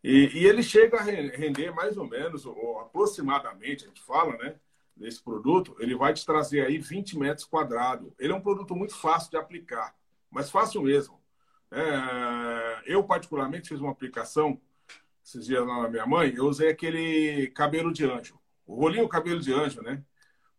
E, 0.05 0.29
e 0.35 0.47
ele 0.47 0.63
chega 0.63 0.99
a 0.99 1.03
render 1.03 1.71
mais 1.71 1.97
ou 1.97 2.07
menos, 2.07 2.45
ou 2.45 2.81
aproximadamente, 2.81 3.85
a 3.85 3.89
gente 3.89 4.03
fala, 4.03 4.37
né? 4.37 4.61
desse 4.95 5.23
produto, 5.23 5.75
ele 5.79 5.97
vai 5.97 6.13
te 6.13 6.27
trazer 6.27 6.67
aí 6.67 6.77
20 6.77 7.19
metros 7.19 7.47
quadrados. 7.47 8.13
Ele 8.19 8.33
é 8.33 8.37
um 8.37 8.43
produto 8.43 8.77
muito 8.77 8.95
fácil 8.95 9.31
de 9.31 9.39
aplicar, 9.39 9.95
mas 10.31 10.51
fácil 10.51 10.83
mesmo. 10.83 11.19
É, 11.71 12.83
eu, 12.85 13.03
particularmente, 13.03 13.71
fiz 13.71 13.81
uma 13.81 13.93
aplicação 13.93 14.61
esses 15.25 15.47
dias 15.47 15.67
lá 15.67 15.83
na 15.83 15.89
minha 15.89 16.07
mãe, 16.07 16.35
eu 16.35 16.45
usei 16.47 16.69
aquele 16.69 17.49
cabelo 17.49 17.91
de 17.91 18.05
anjo. 18.05 18.39
O 18.67 18.75
rolinho 18.75 19.09
cabelo 19.09 19.41
de 19.41 19.53
anjo, 19.53 19.81
né? 19.81 20.03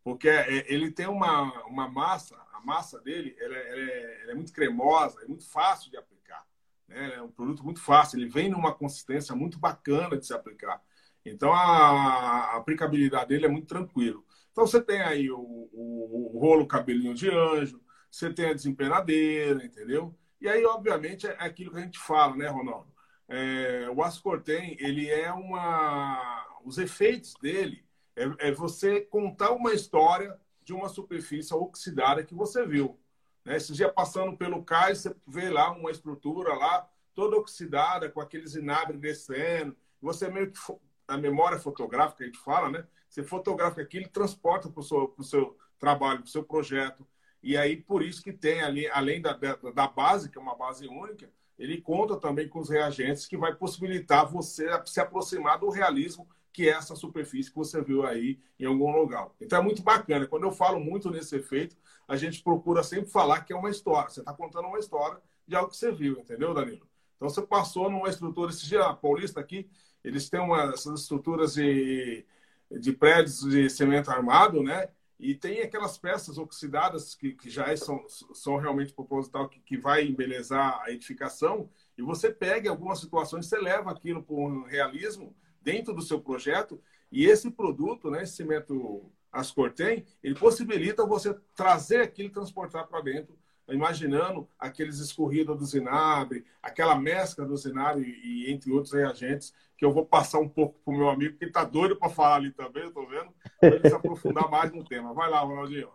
Porque 0.03 0.29
é, 0.29 0.65
ele 0.73 0.89
tem 0.89 1.07
uma, 1.07 1.43
uma 1.67 1.87
massa, 1.87 2.35
a 2.59 2.65
massa 2.65 2.99
dele 2.99 3.35
ela, 3.39 3.55
é, 3.55 3.71
ela 3.71 3.81
é, 3.81 4.21
ela 4.23 4.31
é 4.31 4.35
muito 4.35 4.53
cremosa, 4.53 5.21
é 5.23 5.27
muito 5.27 5.49
fácil 5.49 5.89
de 5.89 5.97
aplicar. 5.97 6.45
Né? 6.87 7.15
É 7.15 7.21
um 7.21 7.31
produto 7.31 7.63
muito 7.63 7.81
fácil, 7.81 8.19
ele 8.19 8.29
vem 8.29 8.49
numa 8.49 8.73
consistência 8.73 9.35
muito 9.35 9.57
bacana 9.57 10.17
de 10.17 10.25
se 10.25 10.33
aplicar. 10.33 10.81
Então 11.25 11.53
a, 11.53 11.59
a 11.59 12.57
aplicabilidade 12.57 13.29
dele 13.29 13.45
é 13.45 13.49
muito 13.49 13.67
tranquilo. 13.67 14.25
Então 14.51 14.65
você 14.65 14.81
tem 14.81 15.01
aí 15.01 15.29
o, 15.31 15.39
o, 15.39 16.35
o 16.35 16.39
rolo 16.39 16.67
cabelinho 16.67 17.13
de 17.13 17.29
anjo, 17.29 17.81
você 18.11 18.33
tem 18.33 18.47
a 18.47 18.53
desempenadeira, 18.53 19.63
entendeu? 19.63 20.15
E 20.41 20.47
aí, 20.47 20.63
obviamente, 20.65 21.27
é 21.27 21.35
aquilo 21.39 21.71
que 21.71 21.77
a 21.77 21.81
gente 21.81 21.99
fala, 21.99 22.35
né, 22.35 22.47
Ronaldo? 22.47 22.91
É, 23.27 23.89
o 23.93 24.01
ascortem, 24.01 24.75
ele 24.79 25.09
é 25.09 25.31
uma... 25.31 26.45
Os 26.63 26.77
efeitos 26.77 27.33
dele 27.41 27.85
é, 28.15 28.49
é, 28.49 28.51
você 28.51 29.01
contar 29.01 29.51
uma 29.51 29.73
história 29.73 30.37
de 30.69 30.73
uma 30.73 30.87
superfície 30.87 31.51
oxidada 31.51 32.23
que 32.23 32.35
você 32.35 32.63
viu. 32.63 32.99
Né? 33.43 33.57
Esse 33.57 33.73
dia 33.73 33.91
passando 33.91 34.37
pelo 34.37 34.63
cais, 34.63 34.99
você 34.99 35.15
vê 35.25 35.49
lá 35.49 35.71
uma 35.71 35.89
estrutura 35.89 36.53
lá 36.53 36.87
toda 37.15 37.37
oxidada, 37.37 38.07
com 38.07 38.21
aqueles 38.21 38.53
inabres 38.53 38.99
descendo. 38.99 39.75
Você 39.99 40.29
meio 40.29 40.51
que 40.51 40.59
a 41.07 41.17
memória 41.17 41.57
fotográfica, 41.57 42.23
a 42.23 42.27
gente 42.27 42.37
fala, 42.37 42.69
né? 42.69 42.87
Você 43.09 43.23
fotografa 43.23 43.81
aquilo 43.81 44.05
e 44.05 44.09
transporta 44.09 44.69
para 44.69 44.79
o 44.79 44.83
seu, 44.83 45.15
seu 45.23 45.57
trabalho, 45.79 46.19
para 46.19 46.27
o 46.27 46.31
seu 46.31 46.43
projeto. 46.43 47.05
E 47.41 47.57
aí, 47.57 47.75
por 47.75 48.03
isso 48.03 48.21
que 48.21 48.31
tem 48.31 48.61
ali, 48.61 48.87
além 48.89 49.19
da, 49.19 49.33
da, 49.33 49.55
da, 49.55 49.87
base, 49.87 50.29
que 50.29 50.37
é 50.37 50.41
uma 50.41 50.55
base 50.55 50.87
única, 50.87 51.31
ele 51.57 51.81
conta 51.81 52.15
também 52.15 52.47
com 52.47 52.59
os 52.59 52.69
reagentes 52.69 53.25
que 53.25 53.35
vai 53.35 53.55
possibilitar 53.55 54.29
você 54.29 54.69
se 54.85 54.99
aproximar 55.01 55.57
do 55.57 55.69
realismo 55.69 56.29
que 56.51 56.67
é 56.67 56.71
essa 56.71 56.95
superfície 56.95 57.49
que 57.49 57.55
você 57.55 57.81
viu 57.81 58.05
aí 58.05 58.39
em 58.59 58.65
algum 58.65 58.91
lugar. 58.91 59.29
Então 59.39 59.59
é 59.59 59.61
muito 59.61 59.83
bacana. 59.83 60.27
Quando 60.27 60.43
eu 60.43 60.51
falo 60.51 60.79
muito 60.79 61.09
nesse 61.09 61.35
efeito, 61.35 61.77
a 62.07 62.15
gente 62.15 62.41
procura 62.41 62.83
sempre 62.83 63.09
falar 63.09 63.41
que 63.41 63.53
é 63.53 63.55
uma 63.55 63.69
história. 63.69 64.09
Você 64.09 64.19
está 64.21 64.33
contando 64.33 64.67
uma 64.67 64.79
história 64.79 65.21
de 65.47 65.55
algo 65.55 65.69
que 65.69 65.77
você 65.77 65.91
viu, 65.91 66.19
entendeu, 66.19 66.53
Danilo? 66.53 66.87
Então 67.15 67.29
você 67.29 67.41
passou 67.41 67.89
numa 67.89 68.09
estrutura, 68.09 68.51
esse 68.51 68.65
dia 68.65 68.93
Paulista 68.93 69.39
aqui, 69.39 69.69
eles 70.03 70.29
têm 70.29 70.39
uma, 70.39 70.71
essas 70.73 71.01
estruturas 71.01 71.53
de, 71.53 72.25
de 72.71 72.93
prédios 72.93 73.41
de 73.41 73.69
cimento 73.69 74.09
armado, 74.09 74.63
né? 74.63 74.89
E 75.19 75.35
tem 75.35 75.59
aquelas 75.61 75.97
peças 75.97 76.37
oxidadas 76.37 77.13
que, 77.13 77.33
que 77.33 77.49
já 77.49 77.75
são, 77.75 78.05
são 78.07 78.55
realmente 78.55 78.93
proposital, 78.93 79.49
que, 79.49 79.59
que 79.59 79.77
vai 79.77 80.05
embelezar 80.05 80.81
a 80.81 80.91
edificação. 80.91 81.69
E 81.97 82.01
você 82.01 82.31
pega 82.31 82.69
algumas 82.69 82.99
situações, 82.99 83.45
você 83.45 83.59
leva 83.59 83.91
aquilo 83.91 84.23
para 84.23 84.35
um 84.35 84.63
realismo 84.63 85.35
dentro 85.61 85.93
do 85.93 86.01
seu 86.01 86.19
projeto. 86.19 86.81
E 87.11 87.25
esse 87.25 87.49
produto, 87.49 88.09
né, 88.09 88.23
esse 88.23 88.33
cimento 88.33 89.11
Ascortem, 89.31 90.05
ele 90.23 90.35
possibilita 90.35 91.05
você 91.05 91.35
trazer 91.55 92.01
aquilo 92.01 92.29
e 92.29 92.33
transportar 92.33 92.87
para 92.87 93.01
dentro 93.01 93.37
imaginando 93.73 94.47
aqueles 94.57 94.99
escorridos 94.99 95.57
do 95.57 95.65
Zinabre, 95.65 96.45
aquela 96.61 96.99
mescla 96.99 97.45
do 97.45 97.55
Zinabre 97.55 98.03
e, 98.23 98.51
entre 98.51 98.71
outros 98.71 98.93
reagentes, 98.93 99.53
que 99.77 99.85
eu 99.85 99.91
vou 99.91 100.05
passar 100.05 100.39
um 100.39 100.49
pouco 100.49 100.79
para 100.83 100.93
o 100.93 100.97
meu 100.97 101.09
amigo, 101.09 101.37
que 101.37 101.45
está 101.45 101.63
doido 101.63 101.95
para 101.95 102.09
falar 102.09 102.35
ali 102.35 102.51
também, 102.51 102.83
eu 102.83 102.89
estou 102.89 103.07
vendo, 103.07 103.31
para 103.59 103.75
ele 103.75 103.89
se 103.89 103.95
aprofundar 103.95 104.49
mais 104.51 104.71
no 104.71 104.83
tema. 104.83 105.13
Vai 105.13 105.29
lá, 105.29 105.39
Ronaldinho. 105.39 105.89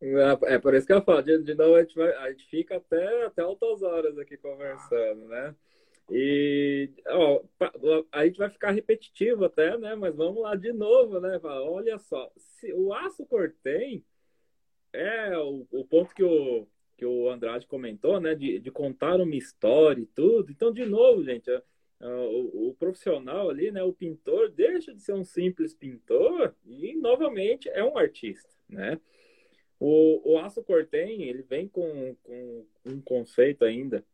É, 0.00 0.54
é 0.54 0.58
por 0.58 0.74
isso 0.74 0.86
que 0.86 0.92
eu 0.92 1.02
falo, 1.02 1.22
de, 1.22 1.42
de 1.42 1.54
novo 1.54 1.76
a 1.76 1.82
gente, 1.82 1.94
vai, 1.94 2.12
a 2.16 2.30
gente 2.30 2.46
fica 2.46 2.76
até, 2.76 3.26
até 3.26 3.42
altas 3.42 3.82
horas 3.82 4.18
aqui 4.18 4.36
conversando, 4.36 5.28
né? 5.28 5.54
E 6.10 6.90
ó, 7.06 7.42
a 8.10 8.26
gente 8.26 8.38
vai 8.38 8.50
ficar 8.50 8.70
repetitivo 8.72 9.44
até, 9.44 9.76
né? 9.78 9.94
Mas 9.94 10.14
vamos 10.14 10.42
lá 10.42 10.54
de 10.54 10.72
novo, 10.72 11.20
né? 11.20 11.38
Olha 11.42 11.98
só, 11.98 12.30
se 12.36 12.72
o 12.72 12.92
aço 12.92 13.24
cortem 13.26 14.04
é 14.92 15.36
o, 15.38 15.66
o 15.70 15.84
ponto 15.86 16.14
que 16.14 16.22
o, 16.22 16.66
que 16.96 17.06
o 17.06 17.30
Andrade 17.30 17.66
comentou, 17.66 18.20
né? 18.20 18.34
De, 18.34 18.58
de 18.58 18.70
contar 18.70 19.20
uma 19.20 19.34
história 19.34 20.02
e 20.02 20.06
tudo. 20.06 20.50
Então, 20.50 20.72
de 20.72 20.84
novo, 20.84 21.24
gente, 21.24 21.50
o, 22.00 22.68
o, 22.68 22.74
profissional 22.78 23.48
ali, 23.48 23.70
né? 23.70 23.82
O 23.82 23.92
pintor 23.92 24.50
deixa 24.50 24.94
de 24.94 25.00
ser 25.00 25.14
um 25.14 25.24
simples 25.24 25.72
pintor 25.74 26.54
e, 26.66 26.94
novamente, 26.96 27.68
é 27.70 27.82
um 27.82 27.96
artista, 27.96 28.50
né? 28.68 29.00
O, 29.78 30.34
o 30.34 30.38
aço 30.38 30.62
cortem, 30.62 31.22
ele 31.22 31.42
vem 31.42 31.66
com, 31.68 32.14
com 32.22 32.66
um 32.84 33.00
conceito 33.00 33.64
ainda 33.64 34.04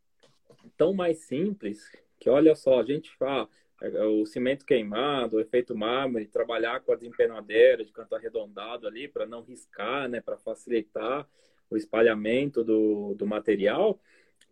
tão 0.76 0.92
mais 0.92 1.18
simples 1.20 1.90
que, 2.18 2.28
olha 2.28 2.54
só, 2.54 2.80
a 2.80 2.84
gente 2.84 3.14
fala 3.16 3.48
é, 3.80 4.04
o 4.04 4.26
cimento 4.26 4.64
queimado, 4.64 5.36
o 5.36 5.40
efeito 5.40 5.76
mármore, 5.76 6.26
trabalhar 6.26 6.80
com 6.80 6.92
a 6.92 6.96
desempenadeira 6.96 7.84
de 7.84 7.92
canto 7.92 8.14
arredondado 8.14 8.86
ali 8.86 9.06
para 9.06 9.26
não 9.26 9.42
riscar, 9.42 10.08
né, 10.08 10.20
para 10.20 10.36
facilitar 10.36 11.28
o 11.70 11.76
espalhamento 11.76 12.64
do, 12.64 13.14
do 13.14 13.26
material. 13.26 14.00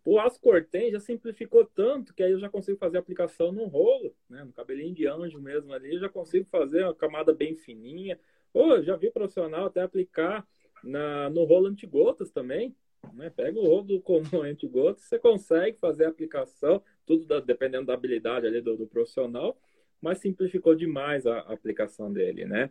O 0.05 0.19
aço 0.19 0.39
cortem 0.39 0.89
já 0.91 0.99
simplificou 0.99 1.65
tanto 1.65 2.13
que 2.13 2.23
aí 2.23 2.31
eu 2.31 2.39
já 2.39 2.49
consigo 2.49 2.77
fazer 2.77 2.97
aplicação 2.97 3.51
no 3.51 3.65
rolo, 3.65 4.15
né, 4.29 4.43
no 4.45 4.53
cabelinho 4.53 4.93
de 4.93 5.05
anjo 5.05 5.41
mesmo 5.41 5.73
ali, 5.73 5.95
eu 5.95 5.99
já 5.99 6.09
consigo 6.09 6.45
fazer 6.45 6.83
uma 6.83 6.95
camada 6.95 7.33
bem 7.33 7.55
fininha. 7.55 8.17
Ou 8.53 8.81
já 8.81 8.95
vi 8.95 9.11
profissional 9.11 9.65
até 9.65 9.81
aplicar 9.81 10.47
na, 10.81 11.29
no 11.29 11.43
rolo 11.43 11.67
antigotas 11.67 12.31
também, 12.31 12.73
né? 13.13 13.29
Pega 13.29 13.59
o 13.59 13.65
rolo 13.65 14.01
comum 14.01 14.41
antigotas, 14.41 15.03
você 15.03 15.19
consegue 15.19 15.77
fazer 15.77 16.05
a 16.05 16.09
aplicação, 16.09 16.81
tudo 17.05 17.25
da, 17.25 17.39
dependendo 17.39 17.85
da 17.85 17.93
habilidade 17.93 18.45
ali 18.45 18.61
do, 18.61 18.77
do, 18.77 18.87
profissional, 18.87 19.59
mas 20.01 20.19
simplificou 20.19 20.75
demais 20.75 21.25
a, 21.25 21.39
a, 21.39 21.53
aplicação 21.53 22.11
dele, 22.11 22.45
né? 22.45 22.69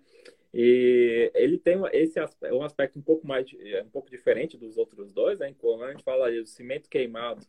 E 0.55 1.31
ele 1.35 1.59
tem 1.59 1.79
esse 1.93 2.19
um 2.53 2.63
aspecto 2.63 2.99
um 2.99 3.03
pouco 3.03 3.27
mais 3.27 3.47
é, 3.61 3.83
um 3.83 3.91
pouco 3.91 4.11
diferente 4.11 4.57
dos 4.57 4.79
outros 4.79 5.13
dois, 5.13 5.39
né? 5.39 5.55
Quando 5.59 5.85
a 5.85 5.91
gente 5.91 6.05
fala 6.05 6.31
do 6.31 6.47
cimento 6.47 6.89
queimado, 6.89 7.45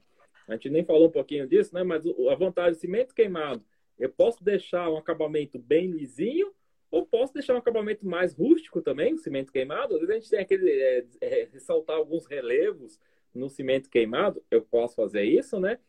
a 0.47 0.53
gente 0.53 0.69
nem 0.69 0.83
falou 0.83 1.07
um 1.07 1.11
pouquinho 1.11 1.47
disso, 1.47 1.73
né? 1.73 1.83
Mas 1.83 2.03
a 2.05 2.35
vantagem 2.35 2.73
do 2.73 2.79
cimento 2.79 3.13
queimado, 3.13 3.63
eu 3.97 4.09
posso 4.09 4.43
deixar 4.43 4.89
um 4.89 4.97
acabamento 4.97 5.57
bem 5.59 5.91
lisinho 5.91 6.51
ou 6.89 7.05
posso 7.05 7.33
deixar 7.33 7.53
um 7.53 7.57
acabamento 7.57 8.07
mais 8.07 8.33
rústico 8.33 8.81
também, 8.81 9.17
cimento 9.17 9.51
queimado. 9.51 9.95
Às 9.95 10.01
vezes 10.01 10.11
a 10.11 10.19
gente 10.19 10.29
tem 10.29 10.39
aquele. 10.39 10.71
É, 10.71 11.05
é, 11.21 11.49
ressaltar 11.51 11.97
alguns 11.97 12.25
relevos 12.25 12.99
no 13.33 13.49
cimento 13.49 13.89
queimado, 13.89 14.43
eu 14.49 14.61
posso 14.61 14.95
fazer 14.95 15.23
isso, 15.23 15.59
né? 15.59 15.79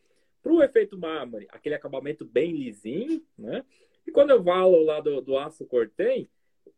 Para 0.41 0.53
o 0.53 0.63
efeito 0.63 0.97
mármore, 0.97 1.47
aquele 1.49 1.75
acabamento 1.75 2.23
bem 2.23 2.51
lisinho, 2.51 3.23
né? 3.37 3.65
E 4.05 4.11
quando 4.11 4.31
eu 4.31 4.41
valo 4.41 4.81
lá 4.83 4.99
do, 4.99 5.21
do 5.21 5.37
aço 5.37 5.65
cortem, 5.65 6.29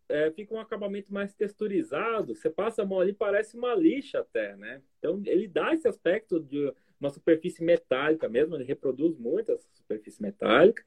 é, 0.10 0.30
fica 0.32 0.54
um 0.54 0.60
acabamento 0.60 1.14
mais 1.14 1.34
texturizado. 1.34 2.36
Você 2.36 2.50
passa 2.50 2.82
a 2.82 2.86
mão 2.86 3.00
ali, 3.00 3.14
parece 3.14 3.58
uma 3.58 3.74
lixa 3.74 4.20
até, 4.20 4.56
né? 4.56 4.82
Então, 5.00 5.22
ele 5.26 5.48
dá 5.48 5.74
esse 5.74 5.88
aspecto 5.88 6.40
de 6.40 6.74
uma 7.00 7.10
superfície 7.10 7.64
metálica 7.64 8.30
mesmo, 8.30 8.56
ele 8.56 8.64
reproduz 8.64 9.18
muito 9.18 9.52
essa 9.52 9.68
superfície 9.74 10.22
metálica. 10.22 10.84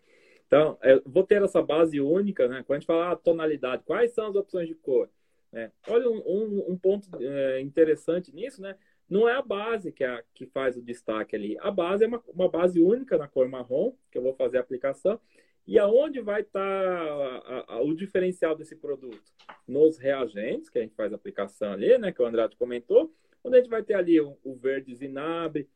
Então, 0.55 0.79
eu 0.85 1.03
vou 1.05 1.25
ter 1.25 1.43
essa 1.43 1.61
base 1.61 2.01
única, 2.01 2.47
né? 2.47 2.63
Quando 2.65 2.77
a 2.77 2.79
gente 2.79 2.87
fala 2.87 3.11
ah, 3.11 3.17
tonalidade, 3.17 3.83
quais 3.85 4.13
são 4.13 4.29
as 4.29 4.37
opções 4.37 4.69
de 4.69 4.75
cor? 4.77 5.11
É, 5.53 5.69
olha, 5.89 6.09
um, 6.09 6.23
um, 6.25 6.65
um 6.69 6.79
ponto 6.79 7.09
é, 7.21 7.61
interessante 7.61 8.33
nisso, 8.33 8.63
né? 8.63 8.77
Não 9.11 9.29
é 9.29 9.33
a 9.33 9.43
base 9.43 9.91
que, 9.91 10.05
é 10.05 10.09
a, 10.09 10.23
que 10.33 10.47
faz 10.47 10.77
o 10.77 10.83
destaque 10.83 11.35
ali. 11.35 11.59
A 11.59 11.73
base 11.73 12.05
é 12.05 12.07
uma, 12.07 12.23
uma 12.33 12.49
base 12.49 12.81
única 12.81 13.19
na 13.19 13.27
cor 13.27 13.49
marrom, 13.49 13.95
que 14.13 14.17
eu 14.17 14.23
vou 14.23 14.33
fazer 14.33 14.59
a 14.59 14.61
aplicação. 14.61 15.19
E 15.67 15.77
aonde 15.77 16.21
vai 16.21 16.43
estar 16.43 17.65
tá 17.67 17.81
o 17.81 17.93
diferencial 17.93 18.55
desse 18.55 18.77
produto? 18.77 19.33
Nos 19.67 19.99
reagentes, 19.99 20.71
que 20.71 20.79
a 20.79 20.83
gente 20.83 20.95
faz 20.95 21.13
a 21.13 21.17
aplicação 21.17 21.73
ali, 21.73 21.99
né? 21.99 22.13
Que 22.13 22.23
o 22.23 22.27
Andrade 22.27 22.57
comentou. 22.57 23.13
Onde 23.43 23.57
a 23.57 23.59
gente 23.59 23.71
vai 23.71 23.83
ter 23.83 23.95
ali 23.95 24.21
o, 24.21 24.39
o 24.45 24.55
verde 24.55 24.95
zinabre, 24.95 25.69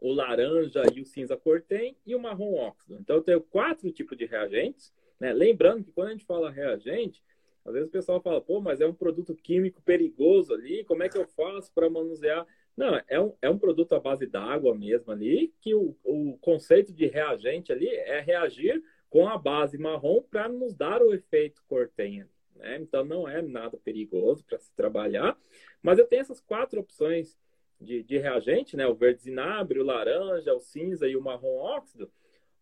o 0.00 0.12
laranja 0.12 0.82
e 0.94 1.00
o 1.00 1.04
cinza 1.04 1.36
cortem 1.36 1.96
e 2.06 2.14
o 2.14 2.20
marrom 2.20 2.54
óxido. 2.54 2.98
Então, 3.00 3.16
eu 3.16 3.22
tenho 3.22 3.40
quatro 3.40 3.90
tipos 3.90 4.16
de 4.16 4.26
reagentes. 4.26 4.92
Né? 5.18 5.32
Lembrando 5.32 5.84
que 5.84 5.92
quando 5.92 6.08
a 6.08 6.12
gente 6.12 6.24
fala 6.24 6.50
reagente, 6.50 7.22
às 7.64 7.72
vezes 7.72 7.88
o 7.88 7.92
pessoal 7.92 8.20
fala, 8.20 8.40
pô, 8.40 8.60
mas 8.60 8.80
é 8.80 8.86
um 8.86 8.94
produto 8.94 9.34
químico 9.34 9.82
perigoso 9.82 10.54
ali, 10.54 10.84
como 10.84 11.02
é 11.02 11.08
que 11.08 11.18
eu 11.18 11.26
faço 11.26 11.72
para 11.74 11.90
manusear? 11.90 12.46
Não, 12.76 13.00
é 13.08 13.18
um, 13.18 13.34
é 13.40 13.50
um 13.50 13.58
produto 13.58 13.94
à 13.94 14.00
base 14.00 14.26
d'água 14.26 14.74
mesmo 14.74 15.10
ali, 15.10 15.52
que 15.60 15.74
o, 15.74 15.96
o 16.04 16.36
conceito 16.38 16.92
de 16.92 17.06
reagente 17.06 17.72
ali 17.72 17.88
é 17.88 18.20
reagir 18.20 18.82
com 19.08 19.26
a 19.26 19.38
base 19.38 19.78
marrom 19.78 20.22
para 20.22 20.48
nos 20.48 20.74
dar 20.74 21.02
o 21.02 21.14
efeito 21.14 21.62
cortem. 21.66 22.26
Né? 22.54 22.76
Então, 22.80 23.04
não 23.04 23.28
é 23.28 23.40
nada 23.42 23.76
perigoso 23.78 24.44
para 24.44 24.58
se 24.58 24.70
trabalhar, 24.74 25.38
mas 25.82 25.98
eu 25.98 26.06
tenho 26.06 26.20
essas 26.20 26.40
quatro 26.40 26.80
opções 26.80 27.36
de, 27.80 28.02
de 28.02 28.18
reagente, 28.18 28.76
né? 28.76 28.86
O 28.86 28.94
verde 28.94 29.22
zinabre, 29.22 29.78
o 29.78 29.84
laranja, 29.84 30.54
o 30.54 30.60
cinza 30.60 31.08
e 31.08 31.16
o 31.16 31.22
marrom 31.22 31.56
óxido, 31.56 32.10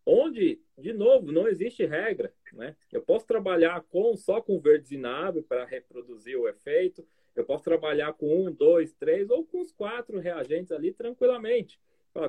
onde, 0.05 0.61
de 0.77 0.93
novo, 0.93 1.31
não 1.31 1.47
existe 1.47 1.85
regra, 1.85 2.31
né? 2.53 2.75
Eu 2.91 3.01
posso 3.01 3.25
trabalhar 3.25 3.81
com 3.89 4.15
só 4.15 4.41
com 4.41 4.59
verde 4.59 4.89
zinabre 4.89 5.41
para 5.41 5.65
reproduzir 5.65 6.37
o 6.37 6.47
efeito, 6.47 7.05
eu 7.35 7.43
posso 7.43 7.63
trabalhar 7.63 8.13
com 8.13 8.45
um, 8.45 8.51
dois, 8.51 8.93
três 8.93 9.29
ou 9.29 9.45
com 9.45 9.59
os 9.59 9.71
quatro 9.71 10.19
reagentes 10.19 10.71
ali 10.71 10.93
tranquilamente. 10.93 11.79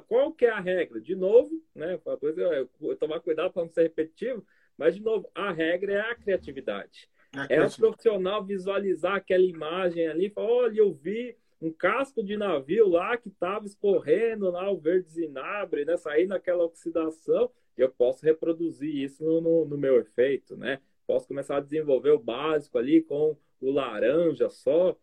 Qual 0.09 0.33
que 0.33 0.45
é 0.45 0.51
a 0.51 0.59
regra? 0.59 1.01
De 1.01 1.15
novo, 1.15 1.63
né? 1.73 2.01
Depois 2.05 2.37
eu, 2.37 2.69
eu 2.81 2.97
tomar 2.97 3.21
cuidado 3.21 3.53
para 3.53 3.63
não 3.63 3.71
ser 3.71 3.83
repetitivo, 3.83 4.45
mas 4.77 4.97
de 4.97 5.03
novo, 5.03 5.31
a 5.33 5.53
regra 5.53 5.93
é 5.93 6.01
a 6.01 6.15
criatividade. 6.15 7.09
É, 7.49 7.57
é 7.57 7.65
o 7.65 7.71
profissional 7.71 8.45
visualizar 8.45 9.15
aquela 9.15 9.45
imagem 9.45 10.09
ali, 10.09 10.29
falar, 10.31 10.49
olha, 10.49 10.79
eu 10.79 10.93
vi 10.93 11.37
um 11.61 11.73
casco 11.73 12.23
de 12.23 12.37
navio 12.37 12.89
lá 12.89 13.17
que 13.17 13.29
estava 13.29 13.67
escorrendo 13.67 14.51
lá 14.51 14.71
o 14.71 14.79
verde 14.79 15.09
zinabre, 15.09 15.85
né? 15.85 15.97
Saindo 15.97 16.35
aquela 16.35 16.65
oxidação, 16.65 17.51
e 17.77 17.81
eu 17.81 17.91
posso 17.91 18.25
reproduzir 18.25 18.95
isso 18.95 19.25
no, 19.25 19.41
no, 19.41 19.65
no, 19.65 19.79
meu 19.79 19.99
efeito, 19.99 20.57
né? 20.57 20.81
Posso 21.07 21.27
começar 21.29 21.57
a 21.57 21.61
desenvolver 21.61 22.11
o 22.11 22.19
básico 22.19 22.79
ali 22.79 23.03
com 23.03 23.37
o 23.61 23.71
laranja 23.71 24.49
só. 24.51 24.97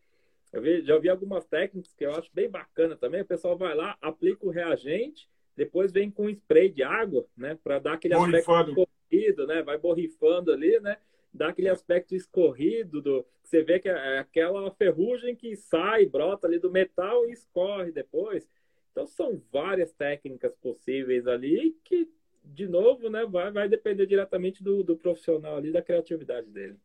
Eu 0.51 0.61
vi, 0.61 0.81
já 0.83 0.97
vi 0.97 1.09
algumas 1.09 1.45
técnicas 1.45 1.93
que 1.93 2.05
eu 2.05 2.11
acho 2.11 2.29
bem 2.33 2.49
bacana 2.49 2.95
também. 2.95 3.21
O 3.21 3.25
pessoal 3.25 3.57
vai 3.57 3.73
lá, 3.73 3.97
aplica 4.01 4.45
o 4.45 4.51
reagente, 4.51 5.27
depois 5.55 5.91
vem 5.91 6.11
com 6.11 6.25
um 6.25 6.29
spray 6.29 6.69
de 6.69 6.83
água, 6.83 7.25
né? 7.35 7.57
Para 7.63 7.79
dar 7.79 7.93
aquele 7.93 8.13
aspecto 8.13 8.75
corrido, 8.75 9.47
né? 9.47 9.63
Vai 9.63 9.77
borrifando 9.77 10.51
ali, 10.51 10.79
né? 10.79 10.97
Dá 11.33 11.49
aquele 11.49 11.69
aspecto 11.69 12.15
escorrido 12.15 13.01
do, 13.01 13.25
você 13.41 13.63
vê 13.63 13.79
que 13.79 13.89
é 13.89 14.19
aquela 14.19 14.69
ferrugem 14.71 15.35
que 15.35 15.55
sai, 15.55 16.05
brota 16.05 16.47
ali 16.47 16.59
do 16.59 16.71
metal 16.71 17.27
e 17.27 17.31
escorre 17.31 17.91
depois. 17.91 18.47
Então 18.91 19.07
são 19.07 19.41
várias 19.51 19.91
técnicas 19.91 20.55
possíveis 20.55 21.25
ali 21.25 21.75
que, 21.83 22.07
de 22.43 22.67
novo, 22.67 23.09
né, 23.09 23.25
vai, 23.25 23.51
vai 23.51 23.67
depender 23.67 24.05
diretamente 24.05 24.63
do, 24.63 24.83
do 24.83 24.95
profissional 24.95 25.57
ali, 25.57 25.71
da 25.71 25.81
criatividade 25.81 26.47
dele. 26.47 26.77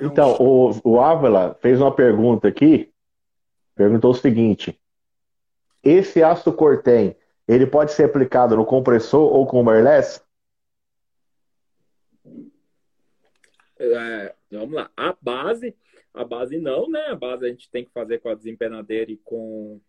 Então, 0.00 0.36
o, 0.40 0.70
o 0.84 1.00
Ávila 1.00 1.56
fez 1.60 1.80
uma 1.80 1.94
pergunta 1.94 2.48
aqui, 2.48 2.90
perguntou 3.74 4.12
o 4.12 4.14
seguinte, 4.14 4.80
esse 5.82 6.22
ácido 6.22 6.52
cortem, 6.52 7.16
ele 7.46 7.66
pode 7.66 7.92
ser 7.92 8.04
aplicado 8.04 8.56
no 8.56 8.64
compressor 8.64 9.32
ou 9.32 9.46
com 9.46 9.64
wireless? 9.64 10.22
É, 13.82 14.34
vamos 14.50 14.74
lá. 14.74 14.90
A 14.96 15.16
base, 15.20 15.74
a 16.14 16.24
base 16.24 16.58
não, 16.58 16.88
né? 16.88 17.06
A 17.06 17.16
base 17.16 17.44
a 17.44 17.48
gente 17.48 17.68
tem 17.68 17.84
que 17.84 17.90
fazer 17.90 18.20
com 18.20 18.28
a 18.28 18.34
desempenadeira 18.34 19.10
e 19.10 19.16
com 19.16 19.80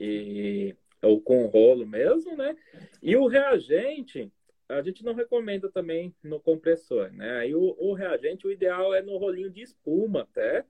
e, 0.00 0.74
ou 1.02 1.20
com 1.20 1.46
rolo 1.46 1.86
mesmo, 1.86 2.36
né? 2.36 2.56
E 3.02 3.14
o 3.16 3.26
reagente, 3.26 4.32
a 4.66 4.80
gente 4.80 5.04
não 5.04 5.14
recomenda 5.14 5.70
também 5.70 6.14
no 6.22 6.40
compressor, 6.40 7.12
né? 7.12 7.38
Aí 7.38 7.54
o, 7.54 7.76
o 7.78 7.92
reagente, 7.92 8.46
o 8.46 8.50
ideal 8.50 8.94
é 8.94 9.02
no 9.02 9.18
rolinho 9.18 9.50
de 9.50 9.60
espuma 9.60 10.22
até. 10.22 10.64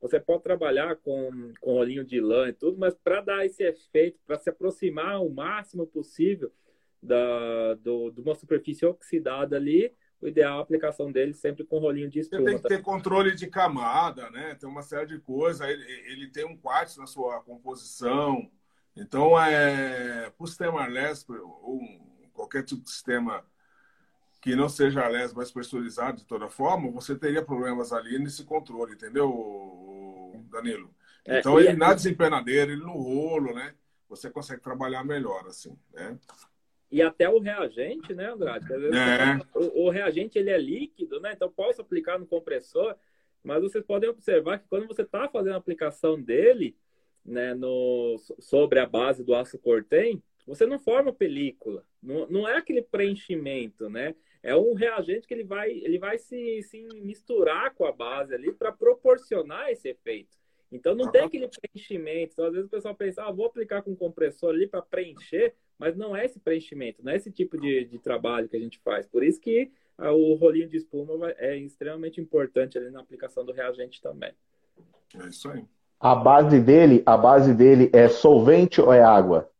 Você 0.00 0.18
pode 0.18 0.42
trabalhar 0.42 0.96
com, 0.96 1.52
com 1.60 1.74
rolinho 1.74 2.04
de 2.04 2.20
lã 2.20 2.48
e 2.48 2.52
tudo, 2.52 2.78
mas 2.78 2.94
para 2.96 3.20
dar 3.20 3.46
esse 3.46 3.62
efeito, 3.62 4.18
para 4.26 4.38
se 4.38 4.50
aproximar 4.50 5.22
o 5.24 5.30
máximo 5.30 5.86
possível 5.86 6.52
da, 7.00 7.74
do, 7.74 8.10
de 8.10 8.20
uma 8.20 8.34
superfície 8.34 8.84
oxidada 8.84 9.56
ali, 9.56 9.92
o 10.20 10.26
ideal 10.26 10.56
é 10.56 10.58
a 10.58 10.62
aplicação 10.62 11.12
dele 11.12 11.32
sempre 11.32 11.64
com 11.64 11.78
rolinho 11.78 12.10
de 12.10 12.20
espuma. 12.20 12.42
Você 12.42 12.50
tem 12.50 12.62
que 12.62 12.68
ter 12.68 12.82
controle 12.82 13.34
de 13.34 13.46
camada, 13.46 14.28
né? 14.30 14.56
Tem 14.56 14.68
uma 14.68 14.82
série 14.82 15.06
de 15.06 15.18
coisas. 15.20 15.66
Ele, 15.66 15.84
ele 16.10 16.26
tem 16.28 16.44
um 16.44 16.56
quartzo 16.56 17.00
na 17.00 17.06
sua 17.06 17.40
composição. 17.40 18.50
Então, 18.96 19.40
é, 19.40 20.28
para 20.30 20.44
o 20.44 20.46
sistema 20.46 20.86
LESP, 20.86 21.32
ou 21.32 21.80
qualquer 22.32 22.64
tipo 22.64 22.82
de 22.82 22.90
sistema 22.90 23.44
que 24.40 24.54
não 24.54 24.68
seja 24.68 25.06
LES 25.08 25.32
mais 25.32 25.50
personalizado 25.50 26.18
de 26.18 26.24
toda 26.24 26.48
forma, 26.48 26.90
você 26.90 27.16
teria 27.16 27.44
problemas 27.44 27.92
ali 27.92 28.18
nesse 28.18 28.44
controle, 28.44 28.94
entendeu, 28.94 30.44
Danilo? 30.50 30.94
É, 31.24 31.40
então, 31.40 31.58
é, 31.58 31.64
ele 31.64 31.76
na 31.76 31.92
desempenadeira, 31.92 32.72
ele 32.72 32.80
no 32.80 32.92
rolo, 32.92 33.52
né? 33.52 33.74
Você 34.08 34.30
consegue 34.30 34.62
trabalhar 34.62 35.04
melhor, 35.04 35.46
assim, 35.46 35.76
né? 35.92 36.16
E 36.90 37.02
até 37.02 37.28
o 37.28 37.38
reagente, 37.38 38.14
né, 38.14 38.30
Andrade? 38.30 38.66
É. 38.72 39.58
O, 39.58 39.86
o, 39.86 39.90
reagente 39.90 40.38
ele 40.38 40.50
é 40.50 40.58
líquido, 40.58 41.20
né? 41.20 41.32
Então 41.34 41.50
posso 41.50 41.82
aplicar 41.82 42.18
no 42.18 42.26
compressor, 42.26 42.96
mas 43.42 43.62
vocês 43.62 43.84
podem 43.84 44.08
observar 44.08 44.58
que 44.58 44.68
quando 44.68 44.86
você 44.86 45.02
está 45.02 45.28
fazendo 45.28 45.54
a 45.54 45.58
aplicação 45.58 46.20
dele, 46.20 46.76
né, 47.24 47.54
no, 47.54 48.16
sobre 48.38 48.78
a 48.78 48.86
base 48.86 49.22
do 49.22 49.34
aço 49.34 49.58
cortem, 49.58 50.22
você 50.46 50.64
não 50.64 50.78
forma 50.78 51.12
película. 51.12 51.84
Não, 52.02 52.26
não 52.28 52.48
é 52.48 52.56
aquele 52.56 52.80
preenchimento, 52.80 53.90
né? 53.90 54.14
É 54.42 54.56
um 54.56 54.72
reagente 54.72 55.26
que 55.26 55.34
ele 55.34 55.44
vai, 55.44 55.70
ele 55.70 55.98
vai 55.98 56.16
se, 56.18 56.62
se 56.62 56.88
misturar 56.94 57.74
com 57.74 57.84
a 57.84 57.92
base 57.92 58.34
ali 58.34 58.52
para 58.52 58.72
proporcionar 58.72 59.70
esse 59.70 59.88
efeito. 59.88 60.38
Então 60.72 60.94
não 60.94 61.10
tem 61.10 61.22
aquele 61.22 61.48
preenchimento. 61.48 62.32
Então, 62.32 62.46
às 62.46 62.52
vezes 62.52 62.66
o 62.66 62.70
pessoal 62.70 62.94
pensa, 62.94 63.24
ah, 63.24 63.32
vou 63.32 63.46
aplicar 63.46 63.82
com 63.82 63.94
compressor 63.96 64.50
ali 64.50 64.66
para 64.66 64.80
preencher, 64.80 65.54
mas 65.78 65.96
não 65.96 66.16
é 66.16 66.24
esse 66.24 66.40
preenchimento, 66.40 67.04
não 67.04 67.12
é 67.12 67.16
esse 67.16 67.30
tipo 67.30 67.58
de, 67.58 67.84
de 67.84 67.98
trabalho 67.98 68.48
que 68.48 68.56
a 68.56 68.60
gente 68.60 68.78
faz. 68.80 69.06
Por 69.06 69.22
isso 69.22 69.40
que 69.40 69.70
ah, 69.96 70.12
o 70.12 70.34
rolinho 70.34 70.68
de 70.68 70.76
espuma 70.76 71.30
é 71.38 71.56
extremamente 71.56 72.20
importante 72.20 72.76
ali 72.76 72.90
na 72.90 73.00
aplicação 73.00 73.44
do 73.44 73.52
reagente 73.52 74.00
também. 74.00 74.32
É 75.14 75.26
isso 75.28 75.48
aí. 75.50 75.64
A 76.00 76.14
base 76.14 76.60
dele, 76.60 77.02
a 77.06 77.16
base 77.16 77.54
dele 77.54 77.90
é 77.92 78.08
solvente 78.08 78.80
ou 78.80 78.92
é 78.92 79.02
água? 79.02 79.50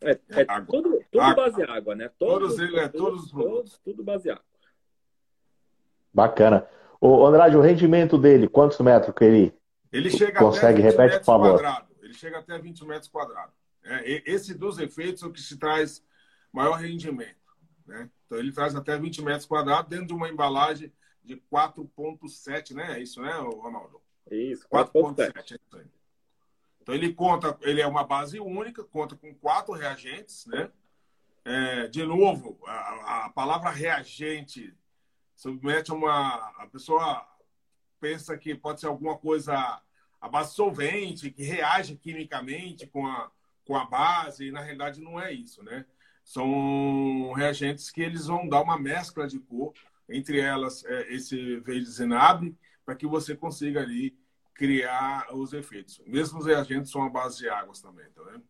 É, 0.00 0.12
é, 0.12 0.40
é 0.40 0.44
tudo, 0.60 1.02
tudo 1.10 1.20
água. 1.20 1.44
base 1.44 1.62
água, 1.62 1.94
né? 1.94 2.10
Todos, 2.18 2.56
todos 2.56 2.58
ele 2.58 2.78
é 2.78 2.88
todos, 2.88 3.30
todos 3.30 3.78
tudo 3.78 4.02
base 4.02 4.30
água. 4.30 4.44
Bacana. 6.12 6.66
O 7.00 7.24
Andrade, 7.26 7.56
o 7.56 7.60
rendimento 7.60 8.18
dele, 8.18 8.48
quantos 8.48 8.78
metros 8.80 9.14
que 9.14 9.24
ele, 9.24 9.54
ele 9.92 10.10
chega 10.10 10.38
consegue? 10.38 10.80
Até 10.80 10.90
Repete, 10.90 11.18
por 11.18 11.24
favor. 11.24 11.60
Quadrado. 11.60 11.88
Ele 12.02 12.14
chega 12.14 12.38
até 12.38 12.58
20 12.58 12.84
metros 12.86 13.08
quadrados. 13.08 13.54
É, 13.88 14.22
esse 14.30 14.54
dos 14.54 14.78
efeitos 14.78 15.22
é 15.22 15.26
o 15.26 15.32
que 15.32 15.40
se 15.40 15.56
traz 15.56 16.04
maior 16.52 16.74
rendimento. 16.74 17.36
Né? 17.86 18.10
Então 18.26 18.38
ele 18.38 18.52
traz 18.52 18.74
até 18.74 18.98
20 18.98 19.22
metros 19.22 19.46
quadrados 19.46 19.88
dentro 19.88 20.06
de 20.06 20.12
uma 20.12 20.28
embalagem 20.28 20.92
de 21.24 21.36
4,7, 21.52 22.74
né? 22.74 22.98
É 22.98 23.02
isso, 23.02 23.20
né, 23.20 23.32
Ronaldo? 23.32 24.00
Isso, 24.30 24.66
4,7. 24.68 25.58
Então 26.80 26.94
ele 26.94 27.12
conta, 27.12 27.56
ele 27.62 27.80
é 27.80 27.86
uma 27.86 28.04
base 28.04 28.40
única, 28.40 28.82
conta 28.84 29.16
com 29.16 29.34
quatro 29.34 29.74
reagentes, 29.74 30.46
né? 30.46 30.70
É, 31.44 31.86
de 31.88 32.04
novo, 32.04 32.58
a, 32.66 33.26
a, 33.26 33.30
palavra 33.30 33.70
reagente 33.70 34.74
submete 35.34 35.90
a 35.90 35.94
uma. 35.94 36.34
A 36.58 36.66
pessoa 36.66 37.26
pensa 38.00 38.36
que 38.36 38.54
pode 38.54 38.80
ser 38.80 38.86
alguma 38.86 39.16
coisa 39.16 39.80
a 40.20 40.28
base 40.28 40.54
solvente, 40.54 41.30
que 41.30 41.42
reage 41.42 41.96
quimicamente 41.96 42.86
com 42.86 43.06
a, 43.06 43.30
com 43.68 43.76
a 43.76 43.84
base, 43.84 44.46
e 44.46 44.50
na 44.50 44.62
realidade 44.62 44.98
não 44.98 45.20
é 45.20 45.30
isso, 45.30 45.62
né? 45.62 45.84
São 46.24 47.32
reagentes 47.36 47.90
que 47.90 48.00
eles 48.00 48.26
vão 48.26 48.48
dar 48.48 48.62
uma 48.62 48.78
mescla 48.78 49.28
de 49.28 49.38
cor, 49.38 49.74
entre 50.08 50.40
elas 50.40 50.82
é, 50.86 51.12
esse 51.12 51.60
verde 51.60 51.84
zinabre, 51.84 52.56
para 52.82 52.94
que 52.94 53.06
você 53.06 53.36
consiga 53.36 53.82
ali 53.82 54.16
criar 54.54 55.26
os 55.34 55.52
efeitos. 55.52 56.00
Mesmo 56.06 56.38
os 56.38 56.46
reagentes 56.46 56.90
são 56.90 57.02
a 57.04 57.10
base 57.10 57.38
de 57.38 57.48
águas 57.50 57.82
também, 57.82 58.06
tá 58.16 58.22
vendo? 58.22 58.42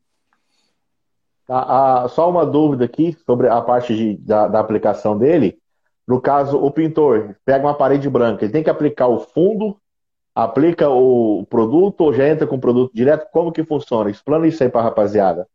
Ah, 1.48 2.04
ah, 2.04 2.08
só 2.08 2.30
uma 2.30 2.46
dúvida 2.46 2.84
aqui 2.84 3.16
sobre 3.26 3.48
a 3.48 3.60
parte 3.60 3.96
de, 3.96 4.16
da, 4.18 4.46
da, 4.46 4.60
aplicação 4.60 5.18
dele. 5.18 5.58
No 6.06 6.20
caso, 6.20 6.58
o 6.58 6.70
pintor 6.70 7.36
pega 7.44 7.66
uma 7.66 7.76
parede 7.76 8.08
branca, 8.08 8.44
ele 8.44 8.52
tem 8.52 8.62
que 8.62 8.70
aplicar 8.70 9.08
o 9.08 9.18
fundo, 9.18 9.80
aplica 10.44 10.88
o 10.88 11.44
produto 11.46 12.02
ou 12.02 12.12
já 12.12 12.28
entra 12.28 12.46
com 12.46 12.54
o 12.54 12.60
produto 12.60 12.94
direto? 12.94 13.28
Como 13.32 13.50
que 13.50 13.64
funciona? 13.64 14.08
Explana 14.08 14.46
isso 14.46 14.62
aí 14.62 14.70
para 14.70 14.82
a 14.82 14.84
rapaziada. 14.84 15.48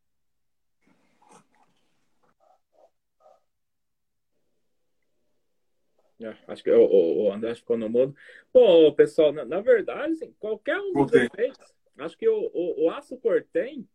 É, 6.19 6.35
acho 6.47 6.63
que 6.63 6.69
o, 6.69 7.23
o 7.23 7.31
André 7.31 7.55
ficou 7.55 7.77
no 7.77 7.89
mudo. 7.89 8.13
Bom, 8.53 8.91
pessoal, 8.93 9.31
na, 9.31 9.45
na 9.45 9.61
verdade, 9.61 10.13
assim, 10.13 10.33
qualquer 10.37 10.77
um 10.79 10.93
dos 10.93 11.13
efeitos, 11.13 11.73
acho 11.97 12.17
que 12.17 12.27
o, 12.27 12.51
o, 12.53 12.85
o 12.85 12.89
aço 12.89 13.17
cortem 13.17 13.87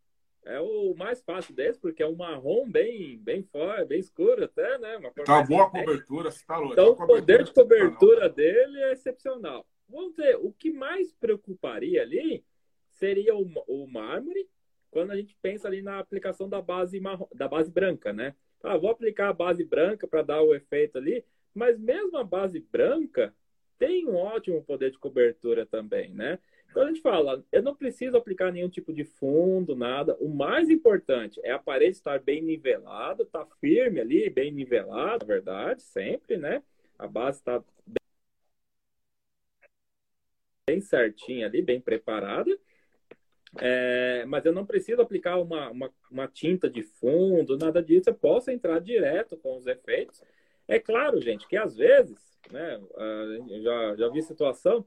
é 0.46 0.58
o 0.58 0.94
mais 0.94 1.20
fácil 1.22 1.54
desse, 1.54 1.78
porque 1.78 2.02
é 2.02 2.06
um 2.06 2.16
marrom 2.16 2.66
bem, 2.66 3.18
bem 3.18 3.42
forte, 3.42 3.88
bem 3.88 4.00
escuro 4.00 4.42
até, 4.42 4.78
né? 4.78 4.96
Uma 4.96 5.10
tá 5.10 5.42
boa 5.42 5.64
a 5.64 5.70
cobertura, 5.70 6.30
você 6.30 6.46
tá 6.46 6.56
louco. 6.56 6.72
Então, 6.72 6.92
o 6.92 7.06
poder 7.06 7.44
de 7.44 7.52
cobertura 7.52 8.28
dele 8.30 8.78
é 8.84 8.92
excepcional. 8.92 9.66
Vamos 9.88 10.14
ver, 10.14 10.36
o 10.36 10.52
que 10.52 10.70
mais 10.70 11.12
preocuparia 11.12 12.02
ali 12.02 12.44
seria 12.92 13.34
o, 13.34 13.46
o 13.66 13.86
mármore, 13.86 14.48
quando 14.90 15.12
a 15.12 15.16
gente 15.16 15.36
pensa 15.40 15.68
ali 15.68 15.82
na 15.82 15.98
aplicação 15.98 16.48
da 16.48 16.60
base, 16.60 17.00
da 17.34 17.48
base 17.48 17.70
branca, 17.70 18.12
né? 18.12 18.34
Ah, 18.62 18.76
vou 18.76 18.90
aplicar 18.90 19.28
a 19.28 19.32
base 19.32 19.64
branca 19.64 20.06
para 20.06 20.22
dar 20.22 20.42
o 20.42 20.54
efeito 20.54 20.98
ali, 20.98 21.24
mas 21.54 21.78
mesmo 21.78 22.16
a 22.16 22.24
base 22.24 22.60
branca 22.60 23.34
tem 23.78 24.06
um 24.06 24.16
ótimo 24.16 24.62
poder 24.64 24.90
de 24.90 24.98
cobertura 24.98 25.64
também, 25.64 26.12
né? 26.12 26.38
Então 26.70 26.82
a 26.82 26.88
gente 26.88 27.00
fala, 27.00 27.44
eu 27.50 27.62
não 27.62 27.74
preciso 27.74 28.16
aplicar 28.16 28.52
nenhum 28.52 28.68
tipo 28.68 28.92
de 28.92 29.04
fundo, 29.04 29.74
nada. 29.74 30.16
O 30.20 30.28
mais 30.28 30.68
importante 30.68 31.40
é 31.42 31.52
a 31.52 31.58
parede 31.58 31.92
estar 31.92 32.20
bem 32.20 32.42
nivelada, 32.42 33.24
tá 33.24 33.46
firme 33.60 34.00
ali, 34.00 34.28
bem 34.28 34.52
nivelada, 34.52 35.24
na 35.24 35.26
verdade, 35.26 35.82
sempre, 35.82 36.36
né? 36.36 36.62
A 36.98 37.06
base 37.06 37.38
está 37.38 37.62
bem 40.68 40.80
certinha 40.80 41.46
ali, 41.46 41.62
bem 41.62 41.80
preparada. 41.80 42.56
É, 43.58 44.24
mas 44.26 44.44
eu 44.44 44.52
não 44.52 44.66
preciso 44.66 45.00
aplicar 45.00 45.38
uma, 45.38 45.70
uma, 45.70 45.90
uma, 46.10 46.28
tinta 46.28 46.68
de 46.68 46.82
fundo, 46.82 47.56
nada 47.56 47.82
disso. 47.82 48.10
Eu 48.10 48.14
posso 48.14 48.50
entrar 48.50 48.78
direto 48.78 49.36
com 49.36 49.56
os 49.56 49.66
efeitos. 49.66 50.22
É 50.66 50.78
claro, 50.78 51.20
gente, 51.20 51.48
que 51.48 51.56
às 51.56 51.76
vezes, 51.76 52.18
né, 52.50 52.78
já, 53.62 53.96
já 53.96 54.08
vi 54.10 54.22
situação 54.22 54.84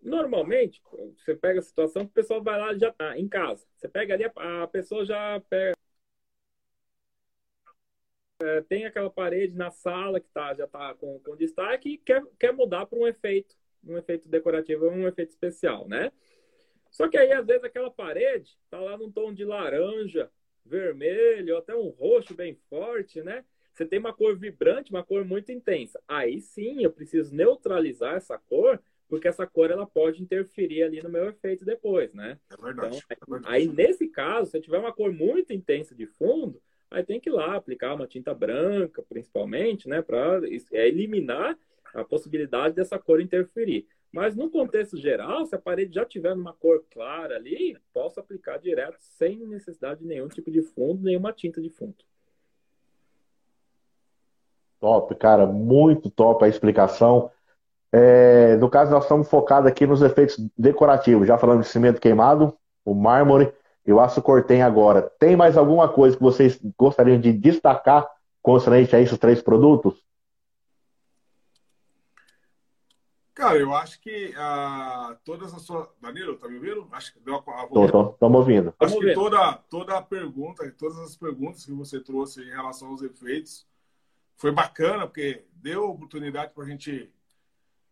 Normalmente, 0.00 0.80
você 1.16 1.34
pega 1.34 1.58
a 1.58 1.62
situação 1.62 2.04
que 2.04 2.10
o 2.12 2.14
pessoal 2.14 2.42
vai 2.42 2.58
lá 2.58 2.76
já 2.76 2.92
tá 2.92 3.18
em 3.18 3.28
casa. 3.28 3.66
Você 3.76 3.88
pega 3.88 4.14
ali, 4.14 4.24
a, 4.24 4.66
pessoa 4.68 5.04
já 5.04 5.40
pega. 5.50 5.76
É, 8.40 8.60
tem 8.62 8.86
aquela 8.86 9.10
parede 9.10 9.56
na 9.56 9.70
sala 9.70 10.20
que 10.20 10.28
tá, 10.28 10.54
já 10.54 10.64
está 10.64 10.94
com, 10.94 11.18
com 11.18 11.36
destaque 11.36 11.90
e 11.90 11.98
quer, 11.98 12.24
quer 12.38 12.52
mudar 12.52 12.86
para 12.86 12.96
um 12.96 13.06
efeito, 13.06 13.56
um 13.84 13.96
efeito 13.96 14.28
decorativo, 14.28 14.88
um 14.88 15.06
efeito 15.06 15.30
especial, 15.30 15.88
né? 15.88 16.12
Só 16.90 17.08
que 17.08 17.16
aí, 17.16 17.32
às 17.32 17.46
vezes, 17.46 17.64
aquela 17.64 17.90
parede 17.90 18.58
tá 18.70 18.80
lá 18.80 18.96
num 18.96 19.10
tom 19.10 19.32
de 19.32 19.44
laranja, 19.44 20.30
vermelho, 20.64 21.56
até 21.56 21.74
um 21.74 21.88
roxo 21.88 22.34
bem 22.34 22.54
forte, 22.68 23.22
né? 23.22 23.44
Você 23.72 23.86
tem 23.86 23.98
uma 23.98 24.12
cor 24.12 24.36
vibrante, 24.36 24.90
uma 24.90 25.04
cor 25.04 25.24
muito 25.24 25.52
intensa. 25.52 26.00
Aí 26.08 26.40
sim, 26.40 26.82
eu 26.82 26.90
preciso 26.90 27.34
neutralizar 27.34 28.16
essa 28.16 28.36
cor 28.36 28.80
porque 29.08 29.26
essa 29.26 29.46
cor 29.46 29.70
ela 29.70 29.86
pode 29.86 30.22
interferir 30.22 30.82
ali 30.82 31.02
no 31.02 31.08
meu 31.08 31.28
efeito 31.28 31.64
depois, 31.64 32.12
né? 32.12 32.38
É 32.50 32.62
verdade. 32.62 32.98
Então, 32.98 33.08
é 33.08 33.30
verdade. 33.30 33.54
Aí, 33.54 33.66
nesse 33.66 34.06
caso, 34.08 34.50
se 34.50 34.58
eu 34.58 34.60
tiver 34.60 34.78
uma 34.78 34.92
cor 34.92 35.12
muito 35.12 35.52
intensa 35.52 35.94
de 35.94 36.06
fundo, 36.06 36.60
aí 36.90 37.02
tem 37.02 37.18
que 37.18 37.30
ir 37.30 37.32
lá 37.32 37.56
aplicar 37.56 37.94
uma 37.94 38.06
tinta 38.06 38.34
branca, 38.34 39.02
principalmente, 39.08 39.88
né? 39.88 40.02
Para 40.02 40.42
é, 40.72 40.88
eliminar 40.88 41.58
a 41.94 42.04
possibilidade 42.04 42.74
dessa 42.74 42.98
cor 42.98 43.20
interferir. 43.20 43.86
Mas 44.10 44.34
no 44.34 44.50
contexto 44.50 44.96
geral, 44.96 45.44
se 45.44 45.54
a 45.54 45.58
parede 45.58 45.94
já 45.94 46.04
tiver 46.04 46.32
uma 46.32 46.52
cor 46.52 46.82
clara 46.90 47.36
ali, 47.36 47.76
posso 47.92 48.18
aplicar 48.18 48.58
direto 48.58 48.96
sem 48.98 49.46
necessidade 49.46 50.00
de 50.00 50.06
nenhum 50.06 50.28
tipo 50.28 50.50
de 50.50 50.62
fundo, 50.62 51.02
nenhuma 51.02 51.32
tinta 51.32 51.60
de 51.60 51.68
fundo. 51.68 51.96
Top, 54.80 55.14
cara, 55.16 55.46
muito 55.46 56.10
top 56.10 56.44
a 56.44 56.48
explicação. 56.48 57.30
É, 57.92 58.56
no 58.56 58.70
caso, 58.70 58.90
nós 58.90 59.04
estamos 59.04 59.28
focados 59.28 59.68
aqui 59.68 59.86
nos 59.86 60.00
efeitos 60.02 60.38
decorativos. 60.56 61.26
Já 61.26 61.36
falando 61.36 61.60
de 61.60 61.68
cimento 61.68 62.00
queimado, 62.00 62.56
o 62.84 62.94
mármore 62.94 63.52
e 63.86 63.92
o 63.92 64.00
aço 64.00 64.22
cortem 64.22 64.62
agora. 64.62 65.10
Tem 65.18 65.36
mais 65.36 65.56
alguma 65.56 65.88
coisa 65.88 66.16
que 66.16 66.22
vocês 66.22 66.60
gostariam 66.78 67.20
de 67.20 67.32
destacar 67.32 68.08
concernente 68.40 68.94
a 68.94 69.00
esses 69.00 69.18
três 69.18 69.42
produtos? 69.42 70.07
Cara, 73.38 73.56
eu 73.56 73.72
acho 73.72 74.00
que 74.00 74.34
uh, 74.34 75.16
todas 75.24 75.54
as 75.54 75.62
suas. 75.62 75.88
Danilo, 76.00 76.36
tá 76.36 76.48
me 76.48 76.56
ouvindo? 76.56 76.88
Acho 76.90 77.12
que 77.12 77.20
deu 77.20 77.36
a. 77.36 77.68
Estamos 78.10 78.40
ouvindo. 78.40 78.74
Acho 78.80 78.98
que 78.98 79.14
toda, 79.14 79.52
toda 79.70 79.96
a 79.96 80.02
pergunta, 80.02 80.68
todas 80.76 80.98
as 80.98 81.14
perguntas 81.14 81.64
que 81.64 81.70
você 81.70 82.00
trouxe 82.00 82.42
em 82.42 82.50
relação 82.50 82.88
aos 82.88 83.00
efeitos 83.00 83.64
foi 84.34 84.50
bacana, 84.50 85.06
porque 85.06 85.44
deu 85.52 85.88
oportunidade 85.88 86.52
para 86.52 86.64
a 86.64 86.66
gente 86.66 87.12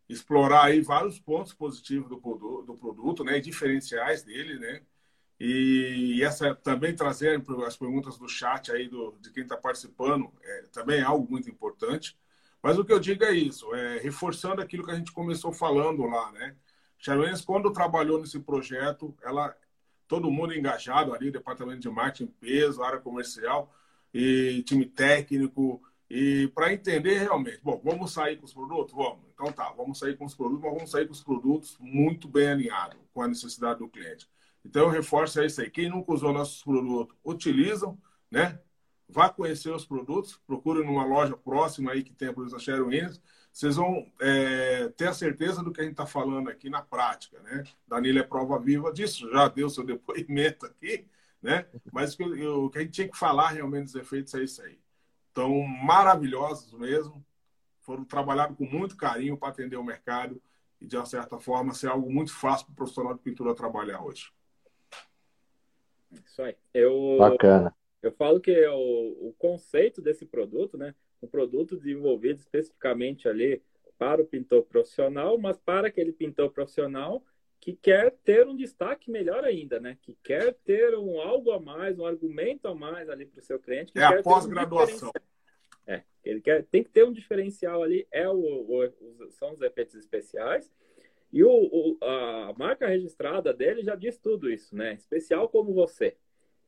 explorar 0.09 0.64
aí 0.64 0.81
vários 0.81 1.20
pontos 1.20 1.52
positivos 1.52 2.09
do, 2.09 2.18
produto, 2.18 2.66
do 2.66 2.74
produto, 2.74 3.23
né, 3.23 3.39
e 3.39 3.40
diferenciais 3.40 4.24
dele, 4.24 4.59
né, 4.59 4.82
e, 5.39 6.20
essa 6.24 6.56
também 6.56 6.93
trazer 6.93 7.40
as 7.64 7.77
perguntas 7.77 8.18
do 8.18 8.28
chat 8.28 8.73
aí 8.73 8.89
do, 8.89 9.14
de 9.20 9.31
quem 9.31 9.44
está 9.44 9.56
participando 9.56 10.32
é, 10.43 10.62
também 10.73 10.98
é 10.98 11.05
algo 11.05 11.31
muito 11.31 11.48
importante. 11.48 12.16
Mas 12.66 12.80
o 12.80 12.84
que 12.84 12.93
eu 12.93 12.98
digo 12.98 13.22
é 13.22 13.32
isso, 13.32 13.72
é 13.76 13.98
reforçando 13.98 14.60
aquilo 14.60 14.84
que 14.84 14.90
a 14.90 14.97
gente 14.97 15.12
começou 15.12 15.52
falando 15.52 16.05
lá, 16.05 16.32
né? 16.32 16.56
Charlene, 16.98 17.40
quando 17.44 17.72
trabalhou 17.72 18.18
nesse 18.18 18.40
projeto, 18.40 19.16
ela 19.22 19.56
todo 20.09 20.32
mundo 20.32 20.52
engajado 20.52 21.14
ali, 21.14 21.30
departamento 21.30 21.78
de 21.78 21.88
marketing, 21.88 22.26
peso, 22.40 22.82
área 22.82 22.98
comercial, 22.98 23.72
e 24.12 24.64
time 24.64 24.84
técnico, 24.84 25.80
e 26.10 26.48
para 26.56 26.72
entender 26.72 27.18
realmente, 27.18 27.60
bom, 27.62 27.80
vamos 27.84 28.12
sair 28.12 28.36
com 28.36 28.47
os 28.47 28.52
produtos? 28.52 28.93
Vamos. 28.93 29.20
Então 29.32 29.52
tá, 29.52 29.72
vamos 29.76 29.97
sair 29.97 30.16
com 30.16 30.24
os 30.24 30.34
produtos, 30.34 30.64
mas 30.64 30.74
vamos 30.74 30.90
sair 30.90 31.06
com 31.06 31.12
os 31.12 31.22
produtos 31.22 31.76
muito 31.78 32.26
bem 32.26 32.48
alinhados 32.48 32.98
com 33.14 33.22
a 33.22 33.28
necessidade 33.28 33.78
do 33.78 33.88
cliente. 33.88 34.28
Então 34.64 34.82
eu 34.82 34.90
reforço 34.90 35.40
isso 35.40 35.60
aí. 35.60 35.70
Quem 35.70 35.88
nunca 35.88 36.12
usou 36.12 36.32
nossos 36.32 36.64
produtos, 36.64 37.16
utilizam, 37.24 37.97
né? 38.28 38.59
Vá 39.09 39.28
conhecer 39.28 39.70
os 39.70 39.87
produtos, 39.87 40.37
procure 40.47 40.85
numa 40.85 41.05
loja 41.05 41.37
próxima 41.37 41.93
aí 41.93 42.03
que 42.03 42.12
tem 42.12 42.28
a 42.28 42.33
produção 42.33 42.59
Sharon 42.59 42.87
Williams. 42.87 43.20
Vocês 43.53 43.77
vão 43.77 44.11
é, 44.20 44.89
ter 44.97 45.09
a 45.09 45.15
certeza 45.15 45.62
do 45.62 45.73
que 45.73 45.81
a 45.81 45.85
gente 45.85 45.93
está 45.93 46.07
falando 46.07 46.51
aqui 46.51 46.69
na 46.69 46.83
prática, 46.83 47.41
né? 47.41 47.65
Danilo 47.87 48.19
é 48.19 48.23
prova 48.23 48.59
viva 48.59 48.93
disso, 48.93 49.31
já 49.31 49.49
deu 49.49 49.70
seu 49.70 49.83
depoimento 49.87 50.66
aqui, 50.66 51.07
né? 51.41 51.66
Mas 51.93 52.15
o 52.15 52.16
que, 52.16 52.47
o 52.47 52.70
que 52.70 52.78
a 52.78 52.81
gente 52.83 52.93
tinha 52.93 53.09
que 53.09 53.16
falar 53.16 53.51
realmente 53.51 53.85
dos 53.85 53.95
efeitos 53.95 54.35
é 54.35 54.43
isso 54.43 54.61
aí. 54.61 54.78
Então, 55.31 55.62
maravilhosos 55.62 56.73
mesmo. 56.73 57.24
Foram 57.81 58.05
trabalhados 58.05 58.57
com 58.57 58.65
muito 58.65 58.97
carinho 58.97 59.37
para 59.37 59.51
atender 59.51 59.77
o 59.77 59.85
mercado 59.85 60.43
e, 60.81 60.87
de 60.87 60.97
uma 60.97 61.07
certa 61.07 61.39
forma, 61.39 61.73
ser 61.73 61.89
algo 61.89 62.11
muito 62.11 62.35
fácil 62.35 62.66
para 62.66 62.73
o 62.73 62.77
profissional 62.77 63.15
de 63.15 63.20
pintura 63.20 63.55
trabalhar 63.55 64.03
hoje. 64.03 64.33
Isso 66.11 66.43
aí. 66.43 66.57
Eu, 66.74 67.16
Bacana. 67.19 67.74
Eu 68.07 68.12
falo 68.12 68.41
que 68.41 68.53
é 68.53 68.70
o, 68.70 69.28
o 69.28 69.35
conceito 69.39 70.01
desse 70.01 70.24
produto, 70.24 70.78
né? 70.78 70.95
Um 71.23 71.27
produto 71.27 71.77
desenvolvido 71.77 72.39
especificamente 72.39 73.28
ali 73.28 73.62
para 73.99 74.23
o 74.23 74.27
pintor 74.27 74.62
profissional, 74.65 75.39
mas 75.39 75.59
para 75.59 75.89
aquele 75.89 76.12
pintor 76.12 76.51
profissional 76.51 77.24
que 77.61 77.74
quer 77.74 78.12
ter 78.23 78.47
um 78.47 78.55
destaque 78.55 79.11
melhor 79.11 79.43
ainda, 79.45 79.81
né? 79.81 79.99
Que 80.03 80.16
quer 80.23 80.55
ter 80.65 80.97
um 80.97 81.20
algo 81.20 81.51
a 81.51 81.59
mais, 81.59 81.99
um 81.99 82.07
argumento 82.07 82.69
a 82.69 82.74
mais 82.74 83.09
ali 83.09 83.27
para 83.27 83.41
o 83.41 83.43
seu 83.43 83.59
cliente. 83.59 83.93
é 83.97 84.05
a 84.05 84.23
pós-graduação. 84.23 85.09
Um 85.09 85.93
é, 85.93 86.03
ele 86.24 86.41
quer, 86.41 86.65
tem 86.65 86.85
que 86.85 86.91
ter 86.91 87.05
um 87.05 87.12
diferencial 87.12 87.83
ali, 87.83 88.07
é 88.12 88.28
o, 88.28 88.35
o, 88.35 89.31
são 89.31 89.53
os 89.53 89.61
efeitos 89.62 89.95
especiais. 89.95 90.73
E 91.33 91.43
o, 91.43 91.51
o, 91.51 91.99
a 92.05 92.55
marca 92.57 92.87
registrada 92.87 93.53
dele 93.53 93.83
já 93.83 93.97
diz 93.97 94.16
tudo 94.16 94.49
isso, 94.49 94.77
né? 94.77 94.95
Especial 94.95 95.49
como 95.49 95.74
você. 95.74 96.16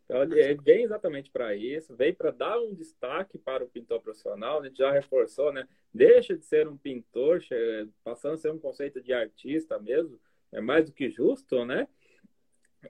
Então, 0.09 0.22
ele 0.22 0.55
vem 0.62 0.85
exatamente 0.85 1.30
para 1.30 1.55
isso, 1.55 1.94
vem 1.94 2.14
para 2.14 2.30
dar 2.30 2.59
um 2.59 2.74
destaque 2.74 3.36
para 3.36 3.62
o 3.62 3.68
pintor 3.68 4.01
profissional. 4.01 4.60
A 4.60 4.64
gente 4.64 4.78
já 4.78 4.90
reforçou, 4.90 5.52
né? 5.52 5.68
Deixa 5.93 6.35
de 6.35 6.47
ser 6.47 6.66
um 6.66 6.78
pintor, 6.78 7.40
passando 8.02 8.35
a 8.35 8.39
ser 8.39 8.51
um 8.51 8.59
conceito 8.59 9.02
de 9.02 9.12
artista 9.12 9.78
mesmo 9.78 10.18
é 10.52 10.60
mais 10.60 10.86
do 10.86 10.93
que 10.93 11.10
justo, 11.10 11.64
né? 11.64 11.86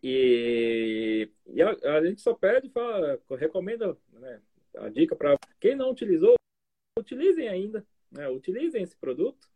E, 0.02 1.28
e 1.46 1.62
a, 1.62 1.70
a, 1.96 2.04
gente 2.04 2.20
só 2.20 2.34
pede, 2.34 2.68
fala, 2.68 3.18
recomenda 3.38 3.96
né, 4.12 4.40
a 4.76 4.88
dica 4.88 5.16
para 5.16 5.36
quem 5.58 5.74
não 5.74 5.90
utilizou, 5.90 6.34
utilizem 6.98 7.48
ainda, 7.48 7.84
né? 8.10 8.28
Utilizem 8.28 8.82
esse 8.82 8.96
produto. 8.96 9.48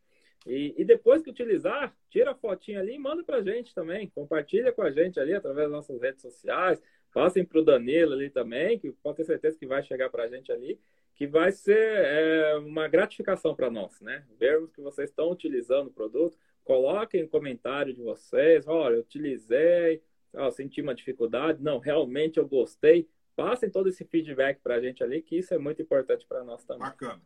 E, 0.44 0.74
e, 0.76 0.84
depois 0.84 1.22
que 1.22 1.30
utilizar, 1.30 1.96
tira 2.10 2.32
a 2.32 2.34
fotinha 2.34 2.80
ali 2.80 2.94
e 2.94 2.98
manda 2.98 3.22
para 3.22 3.36
a 3.36 3.42
gente 3.42 3.72
também. 3.72 4.10
Compartilha 4.10 4.72
com 4.72 4.82
a 4.82 4.90
gente 4.90 5.20
ali 5.20 5.32
através 5.32 5.66
das 5.66 5.72
nossas 5.72 6.00
redes 6.00 6.22
sociais. 6.22 6.82
Passem 7.12 7.44
para 7.44 7.58
o 7.58 7.64
Danilo 7.64 8.14
ali 8.14 8.30
também, 8.30 8.78
que 8.78 8.90
pode 8.90 9.18
ter 9.18 9.24
certeza 9.24 9.58
que 9.58 9.66
vai 9.66 9.82
chegar 9.82 10.08
para 10.08 10.24
a 10.24 10.28
gente 10.28 10.50
ali, 10.50 10.80
que 11.14 11.26
vai 11.26 11.52
ser 11.52 11.76
é, 11.76 12.56
uma 12.56 12.88
gratificação 12.88 13.54
para 13.54 13.70
nós, 13.70 14.00
né? 14.00 14.24
Vermos 14.38 14.72
que 14.72 14.80
vocês 14.80 15.10
estão 15.10 15.30
utilizando 15.30 15.88
o 15.88 15.92
produto, 15.92 16.38
coloquem 16.64 17.24
um 17.24 17.28
comentário 17.28 17.92
de 17.92 18.02
vocês, 18.02 18.66
olha, 18.66 18.94
eu 18.94 19.00
utilizei, 19.00 20.02
ó, 20.34 20.50
senti 20.50 20.80
uma 20.80 20.94
dificuldade, 20.94 21.62
não, 21.62 21.78
realmente 21.78 22.38
eu 22.38 22.48
gostei. 22.48 23.08
Passem 23.36 23.70
todo 23.70 23.88
esse 23.88 24.04
feedback 24.04 24.60
para 24.62 24.76
a 24.76 24.80
gente 24.80 25.02
ali, 25.02 25.22
que 25.22 25.36
isso 25.36 25.52
é 25.52 25.58
muito 25.58 25.82
importante 25.82 26.26
para 26.26 26.44
nós 26.44 26.64
também. 26.64 26.86
Bacana. 26.88 27.20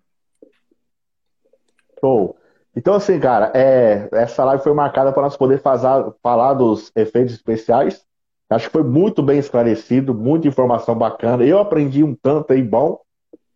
Show. 2.00 2.36
Então, 2.74 2.94
assim, 2.94 3.18
cara, 3.18 3.52
é, 3.54 4.08
essa 4.12 4.44
live 4.44 4.62
foi 4.62 4.74
marcada 4.74 5.12
para 5.12 5.22
nós 5.22 5.36
poder 5.36 5.58
fazer, 5.60 5.88
falar 6.22 6.54
dos 6.54 6.92
efeitos 6.94 7.32
especiais. 7.32 8.06
Acho 8.48 8.66
que 8.66 8.72
foi 8.72 8.84
muito 8.84 9.22
bem 9.22 9.38
esclarecido, 9.38 10.14
muita 10.14 10.46
informação 10.46 10.94
bacana. 10.94 11.44
Eu 11.44 11.58
aprendi 11.58 12.04
um 12.04 12.14
tanto 12.14 12.52
aí 12.52 12.62
bom, 12.62 13.00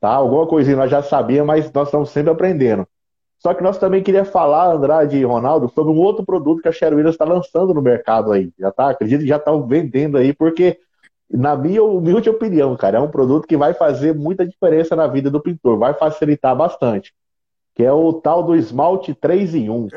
tá? 0.00 0.10
Alguma 0.10 0.46
coisinha 0.46 0.76
nós 0.76 0.90
já 0.90 1.02
sabíamos, 1.02 1.46
mas 1.46 1.72
nós 1.72 1.88
estamos 1.88 2.10
sempre 2.10 2.32
aprendendo. 2.32 2.86
Só 3.38 3.54
que 3.54 3.62
nós 3.62 3.78
também 3.78 4.02
queria 4.02 4.24
falar, 4.24 4.74
Andrade 4.74 5.16
e 5.16 5.24
Ronaldo, 5.24 5.70
sobre 5.70 5.92
um 5.92 5.96
outro 5.96 6.24
produto 6.24 6.60
que 6.60 6.68
a 6.68 6.72
Sherwin 6.72 7.08
está 7.08 7.24
lançando 7.24 7.72
no 7.72 7.80
mercado 7.80 8.32
aí. 8.32 8.52
Já 8.58 8.70
tá, 8.70 8.90
acredito 8.90 9.20
que 9.20 9.28
já 9.28 9.36
estão 9.36 9.66
vendendo 9.66 10.18
aí, 10.18 10.34
porque, 10.34 10.78
na 11.30 11.56
minha 11.56 11.82
humilde 11.82 12.28
opinião, 12.28 12.76
cara, 12.76 12.98
é 12.98 13.00
um 13.00 13.10
produto 13.10 13.46
que 13.46 13.56
vai 13.56 13.72
fazer 13.72 14.14
muita 14.14 14.46
diferença 14.46 14.94
na 14.94 15.06
vida 15.06 15.30
do 15.30 15.40
pintor, 15.40 15.78
vai 15.78 15.94
facilitar 15.94 16.54
bastante. 16.54 17.14
Que 17.74 17.82
é 17.82 17.92
o 17.92 18.12
tal 18.12 18.42
do 18.42 18.54
esmalte 18.54 19.14
3 19.14 19.54
em 19.54 19.70
1. 19.70 19.88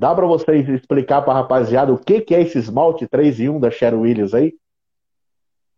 Dá 0.00 0.14
para 0.14 0.24
vocês 0.24 0.66
explicar 0.66 1.20
para 1.20 1.34
a 1.34 1.42
rapaziada 1.42 1.92
o 1.92 1.98
que, 1.98 2.22
que 2.22 2.34
é 2.34 2.40
esse 2.40 2.56
esmalte 2.56 3.06
3 3.06 3.40
em 3.40 3.48
1 3.50 3.60
da 3.60 3.70
Sherwin 3.70 4.00
Williams 4.00 4.32
aí? 4.32 4.58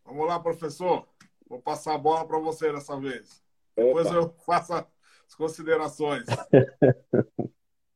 Vamos 0.04 0.28
lá, 0.28 0.38
professor. 0.38 1.08
Vou 1.48 1.60
passar 1.60 1.96
a 1.96 1.98
bola 1.98 2.24
para 2.24 2.38
você 2.38 2.72
dessa 2.72 2.96
vez. 3.00 3.42
Opa. 3.76 3.84
Depois 3.84 4.12
eu 4.12 4.32
faço 4.46 4.74
as 4.74 5.34
considerações. 5.36 6.24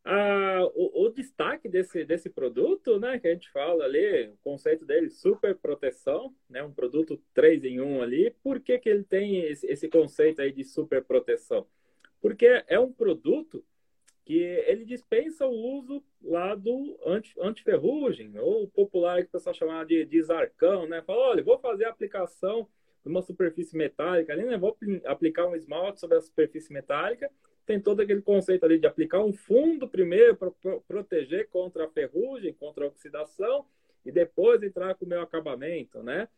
ah, 0.04 0.68
o, 0.74 1.04
o, 1.04 1.10
destaque 1.10 1.68
desse, 1.68 2.04
desse 2.04 2.28
produto, 2.28 2.98
né, 2.98 3.20
que 3.20 3.28
a 3.28 3.32
gente 3.32 3.48
fala 3.52 3.84
ali, 3.84 4.26
o 4.26 4.36
conceito 4.42 4.84
dele, 4.84 5.08
super 5.08 5.54
proteção, 5.54 6.34
né, 6.50 6.60
um 6.60 6.72
produto 6.72 7.22
3 7.34 7.66
em 7.66 7.80
1 7.80 8.02
ali, 8.02 8.34
por 8.42 8.58
que, 8.58 8.76
que 8.80 8.88
ele 8.88 9.04
tem 9.04 9.42
esse, 9.42 9.64
esse 9.68 9.88
conceito 9.88 10.42
aí 10.42 10.50
de 10.50 10.64
super 10.64 11.04
proteção? 11.04 11.68
Porque 12.20 12.64
é 12.66 12.80
um 12.80 12.90
produto 12.90 13.64
que 14.26 14.38
ele 14.38 14.84
dispensa 14.84 15.46
o 15.46 15.54
uso 15.78 16.02
lá 16.20 16.56
do 16.56 16.98
anti, 17.06 17.32
antiferrugem, 17.40 18.36
ou 18.38 18.66
popular 18.68 19.22
que 19.22 19.28
o 19.28 19.32
pessoal 19.32 19.54
chama 19.54 19.84
de, 19.84 20.04
de 20.04 20.20
zarcão, 20.20 20.86
né? 20.88 21.00
Fala, 21.02 21.28
olha, 21.28 21.44
vou 21.44 21.58
fazer 21.60 21.84
a 21.84 21.90
aplicação 21.90 22.68
uma 23.04 23.22
superfície 23.22 23.76
metálica 23.76 24.32
ali, 24.32 24.44
né? 24.44 24.58
Vou 24.58 24.76
aplicar 25.04 25.46
um 25.46 25.54
esmalte 25.54 26.00
sobre 26.00 26.16
a 26.16 26.20
superfície 26.20 26.72
metálica. 26.72 27.30
Tem 27.64 27.80
todo 27.80 28.00
aquele 28.00 28.20
conceito 28.20 28.64
ali 28.64 28.80
de 28.80 28.86
aplicar 28.88 29.22
um 29.22 29.32
fundo 29.32 29.88
primeiro 29.88 30.36
para 30.36 30.50
proteger 30.88 31.48
contra 31.48 31.84
a 31.84 31.88
ferrugem, 31.88 32.52
contra 32.52 32.84
a 32.84 32.88
oxidação, 32.88 33.64
e 34.04 34.10
depois 34.10 34.60
entrar 34.60 34.96
com 34.96 35.04
o 35.04 35.08
meu 35.08 35.20
acabamento, 35.20 36.02
né? 36.02 36.28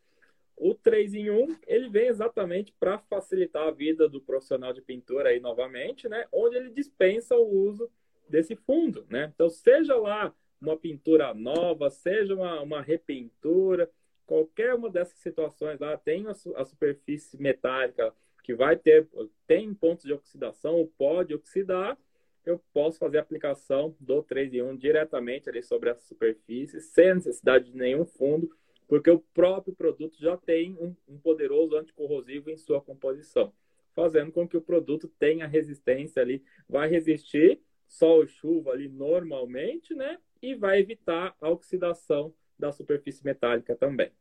O 0.59 0.75
3 0.75 1.13
em 1.13 1.29
1, 1.29 1.55
ele 1.65 1.89
vem 1.89 2.07
exatamente 2.07 2.73
para 2.77 2.97
facilitar 2.97 3.69
a 3.69 3.71
vida 3.71 4.09
do 4.09 4.19
profissional 4.19 4.73
de 4.73 4.81
pintura 4.81 5.29
aí 5.29 5.39
novamente, 5.39 6.09
né? 6.09 6.27
Onde 6.33 6.57
ele 6.57 6.69
dispensa 6.69 7.33
o 7.35 7.47
uso 7.47 7.89
desse 8.27 8.57
fundo, 8.57 9.05
né? 9.09 9.31
Então, 9.33 9.49
seja 9.49 9.95
lá 9.95 10.35
uma 10.61 10.75
pintura 10.75 11.33
nova, 11.33 11.89
seja 11.89 12.35
uma, 12.35 12.61
uma 12.61 12.81
repintura, 12.81 13.89
qualquer 14.25 14.75
uma 14.75 14.89
dessas 14.89 15.17
situações 15.19 15.79
lá 15.79 15.97
tem 15.97 16.27
a, 16.27 16.31
a 16.31 16.65
superfície 16.65 17.41
metálica 17.41 18.13
que 18.43 18.53
vai 18.53 18.75
ter, 18.75 19.07
tem 19.47 19.73
pontos 19.73 20.03
de 20.03 20.11
oxidação 20.11 20.75
ou 20.75 20.91
pode 20.97 21.33
oxidar, 21.33 21.97
eu 22.45 22.61
posso 22.73 22.99
fazer 22.99 23.17
a 23.17 23.21
aplicação 23.21 23.95
do 23.99 24.21
3 24.23 24.53
em 24.55 24.61
1 24.61 24.75
diretamente 24.75 25.49
ali 25.49 25.63
sobre 25.63 25.89
a 25.89 25.95
superfície, 25.95 26.81
sem 26.81 27.15
necessidade 27.15 27.71
de 27.71 27.77
nenhum 27.77 28.05
fundo, 28.05 28.49
porque 28.89 29.11
o 29.11 29.19
próprio 29.19 29.75
produto 29.75 30.17
já 30.19 30.35
tem 30.35 30.75
um, 30.81 30.95
um 31.07 31.19
poderoso 31.19 31.77
anticorrosivo 31.77 32.49
em 32.49 32.57
sua 32.57 32.81
composição, 32.81 33.53
fazendo 33.95 34.31
com 34.31 34.47
que 34.47 34.57
o 34.57 34.61
produto 34.61 35.07
tenha 35.19 35.45
resistência 35.45 36.23
ali, 36.23 36.43
vai 36.67 36.89
resistir 36.89 37.61
sol 37.87 38.23
e 38.23 38.27
chuva 38.27 38.71
ali 38.71 38.89
normalmente, 38.89 39.93
né? 39.93 40.17
E 40.41 40.55
vai 40.55 40.79
evitar 40.79 41.35
a 41.39 41.49
oxidação 41.49 42.33
da 42.57 42.71
superfície 42.71 43.23
metálica 43.23 43.75
também. 43.75 44.11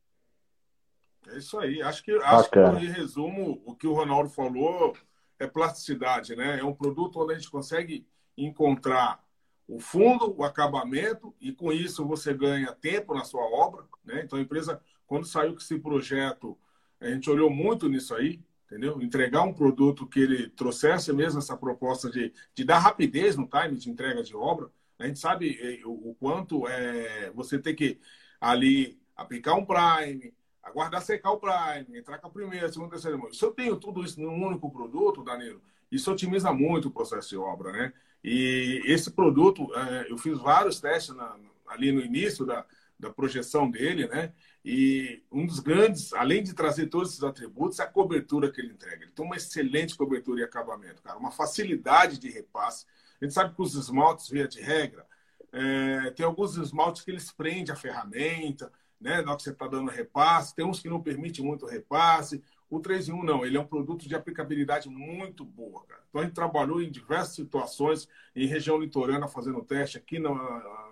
É 1.28 1.38
isso 1.38 1.58
aí. 1.58 1.80
Acho 1.80 2.04
que, 2.04 2.12
acho 2.12 2.50
que 2.50 2.58
em 2.58 2.90
resumo, 2.90 3.62
o 3.64 3.74
que 3.74 3.86
o 3.86 3.94
Ronaldo 3.94 4.28
falou 4.28 4.94
é 5.38 5.46
plasticidade, 5.46 6.36
né? 6.36 6.60
É 6.60 6.64
um 6.64 6.74
produto 6.74 7.20
onde 7.20 7.32
a 7.32 7.36
gente 7.36 7.50
consegue 7.50 8.06
encontrar 8.36 9.24
o 9.68 9.78
fundo, 9.78 10.34
o 10.36 10.42
acabamento, 10.42 11.34
e 11.40 11.52
com 11.52 11.70
isso 11.70 12.06
você 12.06 12.32
ganha 12.32 12.72
tempo 12.72 13.14
na 13.14 13.22
sua 13.22 13.42
obra, 13.42 13.84
né? 14.04 14.22
Então 14.24 14.38
a 14.38 14.42
empresa, 14.42 14.80
quando 15.06 15.26
saiu 15.26 15.52
com 15.52 15.58
esse 15.58 15.78
projeto, 15.78 16.58
a 17.00 17.08
gente 17.08 17.28
olhou 17.28 17.50
muito 17.50 17.88
nisso 17.88 18.14
aí, 18.14 18.40
entendeu? 18.66 19.00
Entregar 19.02 19.42
um 19.42 19.52
produto 19.52 20.06
que 20.06 20.20
ele 20.20 20.48
trouxesse 20.48 21.12
mesmo 21.12 21.38
essa 21.38 21.56
proposta 21.56 22.10
de, 22.10 22.32
de 22.54 22.64
dar 22.64 22.78
rapidez 22.78 23.36
no 23.36 23.46
time 23.46 23.76
de 23.76 23.90
entrega 23.90 24.22
de 24.22 24.34
obra. 24.34 24.70
A 24.98 25.06
gente 25.06 25.18
sabe 25.18 25.58
eh, 25.60 25.86
o, 25.86 26.10
o 26.10 26.16
quanto 26.18 26.66
é 26.66 27.30
você 27.30 27.58
ter 27.58 27.74
que 27.74 28.00
ali 28.40 28.98
aplicar 29.14 29.54
um 29.54 29.64
prime, 29.64 30.34
aguardar 30.68 31.02
secar 31.02 31.32
o 31.32 31.38
Prime, 31.38 31.98
entrar 31.98 32.18
com 32.18 32.28
a 32.28 32.30
primeira, 32.30 32.70
segunda, 32.70 32.90
terceira. 32.90 33.18
Se 33.32 33.44
eu 33.44 33.50
tenho 33.50 33.76
tudo 33.76 34.04
isso 34.04 34.20
num 34.20 34.46
único 34.46 34.70
produto, 34.70 35.22
Danilo, 35.22 35.60
isso 35.90 36.12
otimiza 36.12 36.52
muito 36.52 36.88
o 36.88 36.90
processo 36.90 37.30
de 37.30 37.36
obra, 37.36 37.72
né? 37.72 37.92
E 38.22 38.82
esse 38.84 39.10
produto, 39.10 39.68
é, 39.74 40.10
eu 40.10 40.18
fiz 40.18 40.38
vários 40.38 40.80
testes 40.80 41.14
na, 41.14 41.36
ali 41.66 41.92
no 41.92 42.00
início 42.00 42.44
da, 42.44 42.64
da 42.98 43.10
projeção 43.10 43.70
dele, 43.70 44.08
né? 44.08 44.32
E 44.64 45.22
um 45.30 45.46
dos 45.46 45.60
grandes, 45.60 46.12
além 46.12 46.42
de 46.42 46.52
trazer 46.52 46.88
todos 46.88 47.10
esses 47.10 47.22
atributos, 47.22 47.78
é 47.78 47.84
a 47.84 47.86
cobertura 47.86 48.50
que 48.50 48.60
ele 48.60 48.72
entrega. 48.72 49.04
Ele 49.04 49.12
tem 49.12 49.24
uma 49.24 49.36
excelente 49.36 49.96
cobertura 49.96 50.40
e 50.40 50.44
acabamento, 50.44 51.00
cara, 51.02 51.16
uma 51.16 51.30
facilidade 51.30 52.18
de 52.18 52.28
repasse. 52.28 52.84
A 53.20 53.24
gente 53.24 53.34
sabe 53.34 53.54
que 53.54 53.62
os 53.62 53.74
esmaltes, 53.74 54.28
via 54.28 54.48
de 54.48 54.60
regra, 54.60 55.06
é, 55.52 56.10
tem 56.10 56.26
alguns 56.26 56.56
esmaltes 56.56 57.02
que 57.02 57.10
eles 57.10 57.30
prendem 57.32 57.72
a 57.72 57.76
ferramenta, 57.76 58.70
né? 59.00 59.22
Na 59.22 59.30
hora 59.30 59.36
que 59.36 59.44
você 59.44 59.50
está 59.50 59.68
dando 59.68 59.90
repasse, 59.90 60.54
tem 60.54 60.66
uns 60.66 60.80
que 60.80 60.88
não 60.88 61.00
permitem 61.00 61.44
muito 61.44 61.66
repasse. 61.66 62.42
O 62.70 62.80
3 62.80 63.08
em 63.08 63.12
1 63.12 63.22
não, 63.22 63.46
ele 63.46 63.56
é 63.56 63.60
um 63.60 63.66
produto 63.66 64.06
de 64.06 64.14
aplicabilidade 64.14 64.88
muito 64.88 65.44
boa, 65.44 65.84
cara. 65.86 66.02
Então 66.08 66.20
a 66.20 66.24
gente 66.24 66.34
trabalhou 66.34 66.82
em 66.82 66.90
diversas 66.90 67.34
situações, 67.34 68.08
em 68.36 68.46
região 68.46 68.78
litorânea, 68.78 69.26
fazendo 69.26 69.62
teste 69.64 69.96
aqui 69.96 70.18
na, 70.18 70.32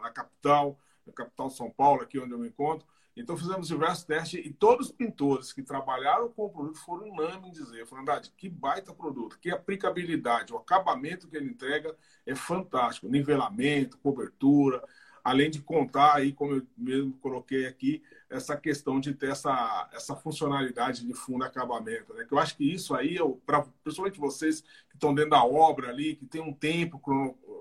na 0.03 0.11
capital, 0.11 0.79
na 1.07 1.13
capital 1.13 1.51
São 1.51 1.71
Paulo, 1.71 2.03
aqui 2.03 2.19
onde 2.19 2.33
eu 2.33 2.39
me 2.39 2.49
encontro. 2.49 2.87
Então 3.17 3.37
fizemos 3.37 3.69
diversos 3.69 4.05
testes 4.05 4.45
e 4.45 4.51
todos 4.51 4.87
os 4.87 4.93
pintores 4.93 5.53
que 5.53 5.63
trabalharam 5.63 6.29
com 6.29 6.45
o 6.45 6.51
produto 6.51 6.79
foram 6.79 7.09
unânimes 7.11 7.49
em 7.49 7.53
dizer, 7.53 7.87
Fernandade, 7.87 8.31
que 8.37 8.49
baita 8.49 8.93
produto, 8.93 9.39
que 9.39 9.51
aplicabilidade, 9.51 10.53
o 10.53 10.59
acabamento 10.59 11.27
que 11.27 11.37
ele 11.37 11.49
entrega 11.49 11.97
é 12.27 12.35
fantástico, 12.35 13.09
nivelamento, 13.09 13.97
cobertura, 13.99 14.85
além 15.25 15.51
de 15.51 15.63
contar 15.63 16.17
aí, 16.17 16.31
como 16.31 16.57
eu 16.57 16.67
mesmo 16.77 17.15
coloquei 17.15 17.67
aqui, 17.67 18.03
essa 18.29 18.57
questão 18.57 18.99
de 18.99 19.15
ter 19.15 19.31
essa, 19.31 19.89
essa 19.93 20.17
funcionalidade 20.17 21.07
de 21.07 21.15
fundo 21.15 21.45
acabamento. 21.45 22.13
Né? 22.15 22.25
Que 22.25 22.35
eu 22.35 22.39
acho 22.39 22.57
que 22.57 22.65
isso 22.65 22.95
aí, 22.95 23.17
pra, 23.45 23.65
principalmente 23.83 24.19
vocês 24.19 24.63
que 24.89 24.95
estão 24.95 25.15
dentro 25.15 25.31
da 25.31 25.45
obra 25.45 25.89
ali, 25.89 26.17
que 26.17 26.27
tem 26.27 26.41
um 26.41 26.53
tempo 26.53 27.01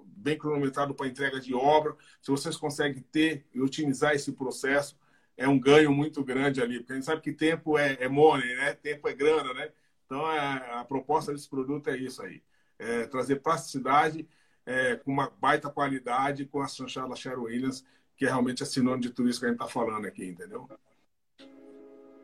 bem 0.08 0.38
cronometrado 0.38 0.94
para 0.96 1.08
entrega 1.08 1.40
de 1.40 1.54
obra, 1.54 1.96
se 2.22 2.32
vocês 2.32 2.58
conseguem 2.58 3.04
ter 3.12 3.46
e 3.54 3.62
otimizar 3.62 4.14
esse 4.14 4.32
processo, 4.32 4.98
é 5.38 5.48
um 5.48 5.60
ganho 5.60 5.92
muito 5.94 6.24
grande 6.24 6.62
ali, 6.62 6.80
porque 6.80 6.94
a 6.94 6.96
gente 6.96 7.06
sabe 7.06 7.22
que 7.22 7.34
tempo 7.34 7.78
é, 7.78 7.98
é 8.00 8.08
money, 8.08 8.56
né? 8.56 8.74
Tempo 8.74 9.08
é 9.08 9.14
grana, 9.14 9.54
né? 9.54 9.70
Então, 10.06 10.26
a, 10.26 10.82
a 10.82 10.86
proposta 10.86 11.32
desse 11.34 11.50
produto 11.50 11.90
é 11.90 11.98
isso 11.98 12.22
aí. 12.22 12.42
É 12.80 13.06
trazer 13.06 13.38
praticidade 13.42 14.28
é, 14.66 14.96
com 14.96 15.12
uma 15.12 15.30
baita 15.30 15.70
qualidade 15.70 16.46
com 16.46 16.62
a 16.62 16.68
chanchada 16.68 17.16
Sher 17.16 17.40
Williams, 17.40 17.86
que 18.18 18.26
é 18.26 18.30
realmente 18.30 18.64
é 18.64 18.66
sinônimo 18.66 19.02
de 19.02 19.10
tudo 19.10 19.30
isso 19.30 19.40
que 19.40 19.46
a 19.46 19.50
gente 19.50 19.62
está 19.62 19.72
falando 19.72 20.06
aqui, 20.06 20.26
entendeu? 20.26 20.68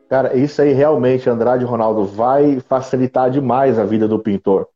Cara, 0.08 0.36
isso 0.36 0.60
aí 0.60 0.72
realmente, 0.72 1.28
Andrade 1.28 1.64
Ronaldo, 1.64 2.04
vai 2.04 2.60
facilitar 2.60 3.30
demais 3.30 3.78
a 3.78 3.84
vida 3.84 4.06
do 4.06 4.18
pintor. 4.18 4.68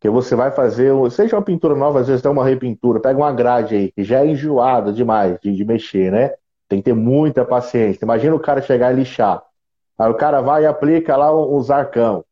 Que 0.00 0.08
você 0.08 0.36
vai 0.36 0.50
fazer, 0.52 0.92
seja 1.10 1.36
uma 1.36 1.42
pintura 1.42 1.74
nova, 1.74 2.00
às 2.00 2.06
vezes 2.06 2.22
tem 2.22 2.30
uma 2.30 2.44
repintura, 2.44 3.00
pega 3.00 3.18
uma 3.18 3.32
grade 3.32 3.74
aí, 3.74 3.90
que 3.90 4.04
já 4.04 4.20
é 4.20 4.26
enjoada 4.26 4.92
demais 4.92 5.38
de, 5.40 5.52
de 5.52 5.64
mexer, 5.64 6.12
né? 6.12 6.32
Tem 6.68 6.78
que 6.78 6.84
ter 6.84 6.94
muita 6.94 7.44
paciência. 7.44 8.04
Imagina 8.04 8.36
o 8.36 8.40
cara 8.40 8.62
chegar 8.62 8.92
e 8.92 8.96
lixar. 8.96 9.42
Aí 9.98 10.10
o 10.10 10.14
cara 10.14 10.40
vai 10.40 10.62
e 10.62 10.66
aplica 10.66 11.16
lá 11.16 11.34
uns 11.34 11.70
arcão. 11.70 12.24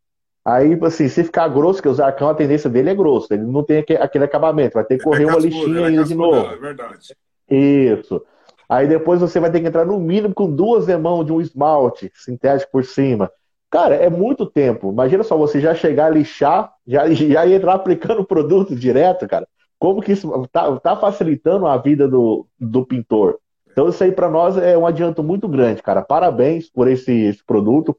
Aí, 0.44 0.76
assim, 0.82 1.08
se 1.08 1.22
ficar 1.22 1.48
grosso, 1.48 1.80
que 1.80 1.88
o 1.88 1.94
Zarcão, 1.94 2.28
a 2.28 2.34
tendência 2.34 2.68
dele 2.68 2.90
é 2.90 2.94
grosso, 2.94 3.32
ele 3.32 3.44
não 3.44 3.62
tem 3.62 3.78
aquele 3.78 4.24
acabamento, 4.24 4.74
vai 4.74 4.84
ter 4.84 4.98
que 4.98 5.04
correr 5.04 5.22
é 5.22 5.26
uma 5.26 5.38
lixinha 5.38 5.80
é 5.80 5.84
ainda 5.84 6.04
de 6.04 6.14
novo. 6.16 6.52
É 6.52 6.56
verdade. 6.56 7.14
Isso. 7.48 8.24
Aí 8.72 8.88
depois 8.88 9.20
você 9.20 9.38
vai 9.38 9.50
ter 9.50 9.60
que 9.60 9.66
entrar 9.66 9.84
no 9.84 10.00
mínimo 10.00 10.32
com 10.32 10.50
duas 10.50 10.86
mãos 10.98 11.26
de 11.26 11.30
um 11.30 11.42
esmalte 11.42 12.10
sintético 12.14 12.72
por 12.72 12.82
cima. 12.82 13.30
Cara, 13.70 13.94
é 13.94 14.08
muito 14.08 14.46
tempo. 14.46 14.90
Imagina 14.90 15.22
só 15.22 15.36
você 15.36 15.60
já 15.60 15.74
chegar 15.74 16.06
a 16.06 16.08
lixar, 16.08 16.72
já, 16.86 17.06
já 17.12 17.46
entrar 17.46 17.74
aplicando 17.74 18.22
o 18.22 18.26
produto 18.26 18.74
direto, 18.74 19.28
cara. 19.28 19.46
Como 19.78 20.00
que 20.00 20.12
isso 20.12 20.48
tá, 20.50 20.74
tá 20.80 20.96
facilitando 20.96 21.66
a 21.66 21.76
vida 21.76 22.08
do, 22.08 22.46
do 22.58 22.86
pintor? 22.86 23.38
Então 23.70 23.90
isso 23.90 24.02
aí 24.02 24.10
para 24.10 24.30
nós 24.30 24.56
é 24.56 24.76
um 24.78 24.86
adianto 24.86 25.22
muito 25.22 25.46
grande, 25.46 25.82
cara. 25.82 26.00
Parabéns 26.00 26.70
por 26.70 26.88
esse, 26.88 27.12
esse 27.12 27.44
produto. 27.44 27.94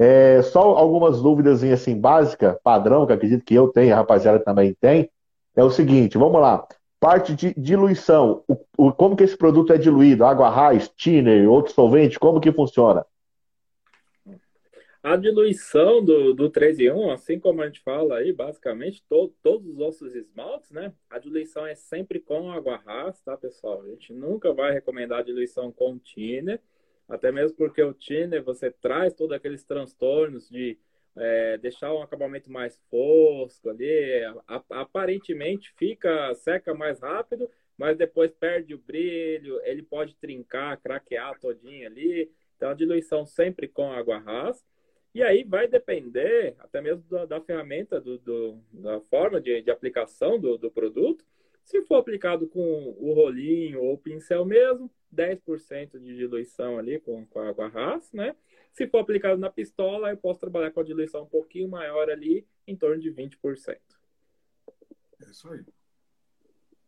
É, 0.00 0.42
só 0.42 0.62
algumas 0.62 1.22
dúvidas 1.22 1.62
assim, 1.62 1.96
básica, 1.96 2.58
padrão, 2.64 3.06
que 3.06 3.12
acredito 3.12 3.44
que 3.44 3.54
eu 3.54 3.68
tenho, 3.68 3.94
a 3.94 3.98
rapaziada 3.98 4.40
também 4.40 4.76
tem. 4.80 5.08
É 5.54 5.62
o 5.62 5.70
seguinte, 5.70 6.18
vamos 6.18 6.40
lá. 6.40 6.66
Parte 7.00 7.34
de 7.34 7.54
diluição. 7.54 8.44
O, 8.48 8.86
o, 8.86 8.92
como 8.92 9.16
que 9.16 9.22
esse 9.22 9.36
produto 9.36 9.72
é 9.72 9.78
diluído? 9.78 10.24
Água 10.24 10.50
raiz, 10.50 10.88
thinner, 10.88 11.48
outro 11.48 11.72
solvente, 11.72 12.18
como 12.18 12.40
que 12.40 12.50
funciona? 12.52 13.06
A 15.00 15.16
diluição 15.16 16.04
do, 16.04 16.34
do 16.34 16.50
3 16.50 16.80
em 16.80 16.90
1, 16.90 17.10
assim 17.12 17.38
como 17.38 17.62
a 17.62 17.66
gente 17.66 17.80
fala 17.80 18.16
aí, 18.16 18.32
basicamente, 18.32 19.02
to, 19.08 19.32
todos 19.42 19.68
os 19.68 19.76
nossos 19.76 20.14
esmaltes, 20.14 20.72
né? 20.72 20.92
A 21.08 21.18
diluição 21.18 21.64
é 21.64 21.74
sempre 21.74 22.18
com 22.18 22.50
água 22.50 22.76
rasa, 22.76 23.18
tá, 23.24 23.36
pessoal? 23.36 23.82
A 23.82 23.88
gente 23.88 24.12
nunca 24.12 24.52
vai 24.52 24.72
recomendar 24.72 25.20
a 25.20 25.22
diluição 25.22 25.70
com 25.70 25.98
thinner. 25.98 26.60
Até 27.08 27.30
mesmo 27.30 27.56
porque 27.56 27.82
o 27.82 27.94
thinner, 27.94 28.42
você 28.42 28.70
traz 28.70 29.14
todos 29.14 29.34
aqueles 29.34 29.64
transtornos 29.64 30.48
de 30.48 30.76
é, 31.18 31.58
deixar 31.58 31.92
um 31.92 32.02
acabamento 32.02 32.50
mais 32.50 32.78
fosco 32.90 33.68
ali, 33.68 34.22
aparentemente 34.70 35.72
fica, 35.76 36.34
seca 36.34 36.74
mais 36.74 37.00
rápido, 37.00 37.50
mas 37.76 37.96
depois 37.96 38.32
perde 38.32 38.74
o 38.74 38.78
brilho, 38.78 39.60
ele 39.64 39.82
pode 39.82 40.16
trincar, 40.16 40.80
craquear 40.80 41.38
todinho 41.38 41.86
ali. 41.86 42.30
Então, 42.56 42.70
a 42.70 42.74
diluição 42.74 43.24
sempre 43.24 43.68
com 43.68 43.92
água 43.92 44.18
rasa. 44.18 44.64
E 45.14 45.22
aí 45.22 45.44
vai 45.44 45.66
depender 45.66 46.54
até 46.58 46.80
mesmo 46.80 47.04
da, 47.08 47.24
da 47.24 47.40
ferramenta, 47.40 48.00
do, 48.00 48.18
do, 48.18 48.58
da 48.72 49.00
forma 49.02 49.40
de, 49.40 49.62
de 49.62 49.70
aplicação 49.70 50.38
do, 50.38 50.58
do 50.58 50.70
produto. 50.70 51.24
Se 51.64 51.82
for 51.82 51.96
aplicado 51.96 52.48
com 52.48 52.96
o 52.98 53.12
rolinho 53.12 53.80
ou 53.80 53.94
o 53.94 53.98
pincel 53.98 54.44
mesmo, 54.44 54.90
10% 55.14 55.98
de 55.98 56.16
diluição 56.16 56.78
ali 56.78 57.00
com, 57.00 57.24
com 57.26 57.40
a 57.40 57.48
água 57.48 57.68
rasa, 57.68 58.08
né? 58.12 58.34
Se 58.72 58.86
for 58.86 58.98
aplicado 58.98 59.38
na 59.38 59.50
pistola, 59.50 60.10
eu 60.10 60.16
posso 60.16 60.40
trabalhar 60.40 60.70
com 60.70 60.80
a 60.80 60.84
diluição 60.84 61.22
um 61.22 61.28
pouquinho 61.28 61.68
maior 61.68 62.08
ali, 62.10 62.46
em 62.66 62.76
torno 62.76 63.00
de 63.00 63.12
20%. 63.12 63.36
É 65.20 65.30
isso 65.30 65.50
aí. 65.50 65.64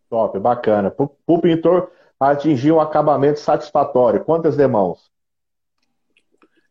Top, 0.09 0.39
bacana. 0.39 0.91
Para 0.91 1.09
o 1.27 1.41
pintor 1.41 1.91
atingir 2.19 2.71
um 2.71 2.81
acabamento 2.81 3.41
satisfatório, 3.41 4.25
quantas 4.25 4.57
demãos? 4.57 5.11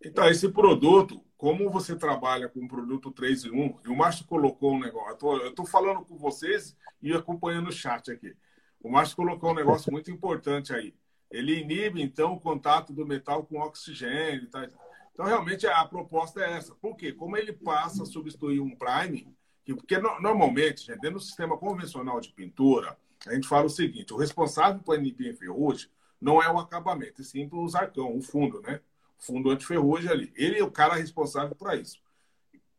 Então, 0.06 0.30
esse 0.30 0.48
produto, 0.50 1.22
como 1.36 1.70
você 1.70 1.96
trabalha 1.96 2.48
com 2.48 2.64
o 2.64 2.68
produto 2.68 3.12
3 3.12 3.46
em 3.46 3.52
1, 3.52 3.80
e 3.86 3.90
o 3.90 3.96
Márcio 3.96 4.26
colocou 4.26 4.74
um 4.74 4.80
negócio, 4.80 5.18
eu 5.42 5.50
estou 5.50 5.66
falando 5.66 6.06
com 6.06 6.18
vocês 6.18 6.78
e 7.02 7.12
acompanhando 7.12 7.68
o 7.68 7.74
chat 7.74 8.10
aqui. 8.12 8.34
O 8.82 8.90
Márcio 8.90 9.18
colocou 9.18 9.52
um 9.52 9.56
negócio 9.56 9.92
muito 9.92 10.10
importante 10.10 10.74
aí 10.74 10.94
ele 11.30 11.60
inibe, 11.60 12.02
então, 12.02 12.34
o 12.34 12.40
contato 12.40 12.92
do 12.92 13.06
metal 13.06 13.44
com 13.44 13.60
oxigênio. 13.60 14.50
Tá? 14.50 14.68
Então, 15.14 15.26
realmente, 15.26 15.68
a 15.68 15.86
proposta 15.86 16.42
é 16.42 16.54
essa. 16.54 16.74
Por 16.76 16.96
quê? 16.96 17.12
Como 17.12 17.38
ele 17.38 17.54
passa 17.54 18.04
a 18.04 18.06
substituir 18.06 18.60
um 18.60 18.76
prime, 18.76 19.36
porque 19.76 19.98
normalmente, 19.98 20.86
gente, 20.86 21.00
dentro 21.00 21.20
do 21.20 21.24
sistema 21.24 21.58
convencional 21.58 22.20
de 22.20 22.30
pintura, 22.30 22.98
a 23.28 23.34
gente 23.34 23.48
fala 23.48 23.66
o 23.66 23.70
seguinte, 23.70 24.14
o 24.14 24.18
responsável 24.18 24.82
por 24.82 24.98
inibir 24.98 25.38
ferrugem 25.38 25.90
não 26.20 26.42
é 26.42 26.52
o 26.52 26.58
acabamento, 26.58 27.22
e 27.22 27.26
sim 27.26 27.48
o 27.52 27.68
zarcão, 27.68 28.16
o 28.16 28.22
fundo, 28.22 28.62
né? 28.62 28.82
O 29.20 29.24
fundo 29.24 29.50
antiferrugem 29.50 30.10
ali. 30.10 30.34
Ele 30.36 30.60
é 30.60 30.64
o 30.64 30.72
cara 30.72 30.96
responsável 30.96 31.56
por 31.56 31.78
isso. 31.78 32.02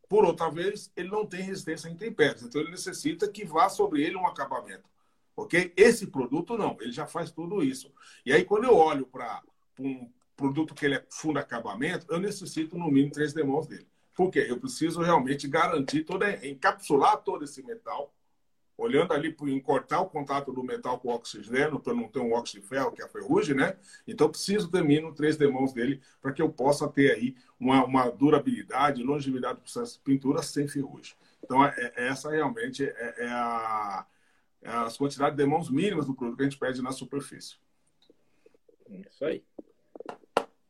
Por 0.09 0.25
outra 0.25 0.49
vez, 0.51 0.91
ele 0.95 1.09
não 1.09 1.25
tem 1.25 1.41
resistência 1.41 1.89
a 1.89 1.93
intempéries, 1.93 2.43
então 2.43 2.59
ele 2.59 2.71
necessita 2.71 3.27
que 3.29 3.45
vá 3.45 3.69
sobre 3.69 4.03
ele 4.03 4.15
um 4.15 4.27
acabamento. 4.27 4.90
Ok? 5.35 5.73
Esse 5.75 6.07
produto 6.07 6.57
não, 6.57 6.77
ele 6.81 6.91
já 6.91 7.05
faz 7.07 7.31
tudo 7.31 7.63
isso. 7.63 7.91
E 8.25 8.33
aí, 8.33 8.43
quando 8.43 8.65
eu 8.65 8.75
olho 8.75 9.05
para 9.05 9.41
um 9.79 10.09
produto 10.35 10.73
que 10.73 10.85
ele 10.85 10.95
é 10.95 11.05
fundo 11.09 11.39
acabamento, 11.39 12.05
eu 12.09 12.19
necessito 12.19 12.77
no 12.77 12.89
mínimo 12.91 13.11
três 13.11 13.33
demãos 13.33 13.67
dele. 13.67 13.87
Por 14.15 14.29
quê? 14.29 14.45
Eu 14.47 14.59
preciso 14.59 15.01
realmente 15.01 15.47
garantir, 15.47 16.03
toda, 16.03 16.45
encapsular 16.45 17.17
todo 17.17 17.43
esse 17.43 17.63
metal, 17.63 18.13
olhando 18.77 19.13
ali 19.13 19.35
em 19.43 19.59
cortar 19.59 20.01
o 20.01 20.09
contato 20.09 20.51
do 20.51 20.63
metal 20.63 20.99
com 20.99 21.09
o 21.09 21.13
oxigênio, 21.13 21.79
para 21.79 21.93
não 21.93 22.07
ter 22.07 22.19
um 22.19 22.33
óxido 22.33 22.61
de 22.61 22.67
ferro, 22.67 22.91
que 22.91 23.01
é 23.01 23.05
a 23.05 23.07
ferrugem, 23.07 23.55
né? 23.55 23.77
Então, 24.07 24.29
preciso 24.29 24.69
ter 24.69 24.83
mínimo 24.83 25.13
três 25.13 25.37
demãos 25.37 25.71
dele 25.71 26.01
para 26.21 26.33
que 26.33 26.41
eu 26.41 26.49
possa 26.49 26.87
ter 26.87 27.11
aí 27.11 27.35
uma, 27.59 27.85
uma 27.85 28.09
durabilidade, 28.09 29.03
longevidade 29.03 29.55
do 29.55 29.61
processo 29.61 29.97
de 29.97 30.03
pintura 30.03 30.41
sem 30.41 30.67
ferrugem. 30.67 31.15
Então, 31.43 31.63
é, 31.63 31.93
é, 31.95 32.07
essa 32.07 32.31
realmente 32.31 32.83
é, 32.83 33.15
é 33.17 33.29
a 33.29 34.05
as 34.63 34.97
quantidades 34.97 35.37
de 35.37 35.45
mãos 35.45 35.69
mínimas 35.69 36.05
do 36.05 36.13
produto 36.13 36.37
que 36.37 36.43
a 36.43 36.49
gente 36.49 36.59
pede 36.59 36.81
na 36.81 36.91
superfície. 36.91 37.55
Isso 38.89 39.25
aí. 39.25 39.43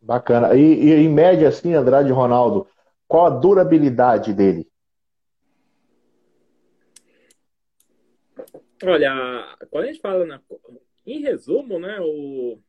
Bacana. 0.01 0.55
E, 0.55 0.61
e 0.61 0.93
em 0.93 1.09
média, 1.09 1.47
assim, 1.47 1.73
Andrade 1.73 2.09
e 2.09 2.13
Ronaldo, 2.13 2.67
qual 3.07 3.25
a 3.25 3.29
durabilidade 3.29 4.33
dele? 4.33 4.69
Olha, 8.83 9.57
quando 9.69 9.83
a 9.83 9.87
gente 9.87 9.99
fala 9.99 10.25
na, 10.25 10.41
em 11.05 11.21
resumo, 11.21 11.77
né, 11.77 11.99
o, 12.01 12.59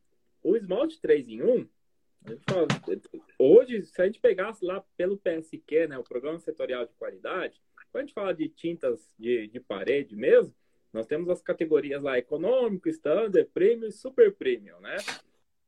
o 0.43 0.55
esmalte 0.55 1.01
3 1.01 1.27
em 1.27 1.41
1, 1.41 1.69
fala, 2.47 2.67
hoje, 3.39 3.83
se 3.83 3.99
a 3.99 4.05
gente 4.05 4.19
pegasse 4.19 4.63
lá 4.63 4.83
pelo 4.95 5.17
PSQ, 5.17 5.87
né, 5.87 5.97
o 5.97 6.03
Programa 6.03 6.39
Setorial 6.39 6.85
de 6.85 6.93
Qualidade, 6.93 7.59
quando 7.91 8.03
a 8.03 8.05
gente 8.05 8.13
fala 8.13 8.33
de 8.33 8.47
tintas 8.47 9.13
de, 9.17 9.47
de 9.47 9.59
parede 9.59 10.15
mesmo, 10.15 10.53
nós 10.93 11.07
temos 11.07 11.27
as 11.29 11.41
categorias 11.41 12.01
lá 12.01 12.19
econômico, 12.19 12.87
standard, 12.87 13.49
premium 13.51 13.87
e 13.87 13.91
super 13.91 14.31
premium, 14.31 14.79
né? 14.79 14.97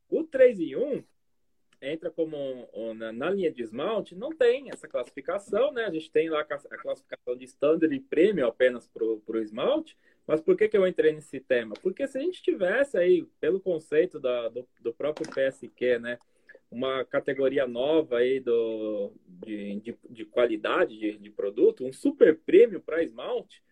O 0.07 0.23
3 0.23 0.59
em 0.59 0.75
1 0.75 1.03
entra 1.81 2.09
como 2.09 2.37
na, 2.95 3.11
na, 3.11 3.29
linha 3.29 3.51
de 3.51 3.61
esmalte, 3.61 4.15
não 4.15 4.29
tem 4.29 4.69
essa 4.69 4.87
classificação, 4.87 5.71
né? 5.71 5.85
A 5.85 5.91
gente 5.91 6.11
tem 6.11 6.29
lá 6.29 6.41
a 6.41 6.77
classificação 6.77 7.35
de 7.35 7.45
standard 7.45 7.93
e 7.93 7.99
premium 7.99 8.47
apenas 8.47 8.87
para 8.87 9.03
o 9.03 9.41
esmalte, 9.41 9.97
mas 10.27 10.41
por 10.41 10.55
que, 10.55 10.67
que 10.67 10.77
eu 10.77 10.87
entrei 10.87 11.11
nesse 11.11 11.39
tema? 11.39 11.73
Porque 11.81 12.07
se 12.07 12.17
a 12.17 12.21
gente 12.21 12.41
tivesse 12.41 12.97
aí, 12.97 13.23
pelo 13.39 13.59
conceito 13.59 14.19
da, 14.19 14.47
do, 14.49 14.67
do 14.79 14.93
próprio 14.93 15.29
PSQ, 15.31 15.99
né? 15.99 16.19
Uma 16.69 17.05
categoria 17.05 17.67
nova 17.67 18.17
aí 18.17 18.39
do, 18.39 19.13
de, 19.27 19.79
de, 19.79 19.97
de 20.09 20.25
qualidade 20.25 20.97
de, 20.97 21.17
de 21.17 21.29
produto, 21.29 21.85
um 21.85 21.93
super 21.93 22.37
prêmio 22.39 22.81
para 22.81 23.03
esmalte, 23.03 23.63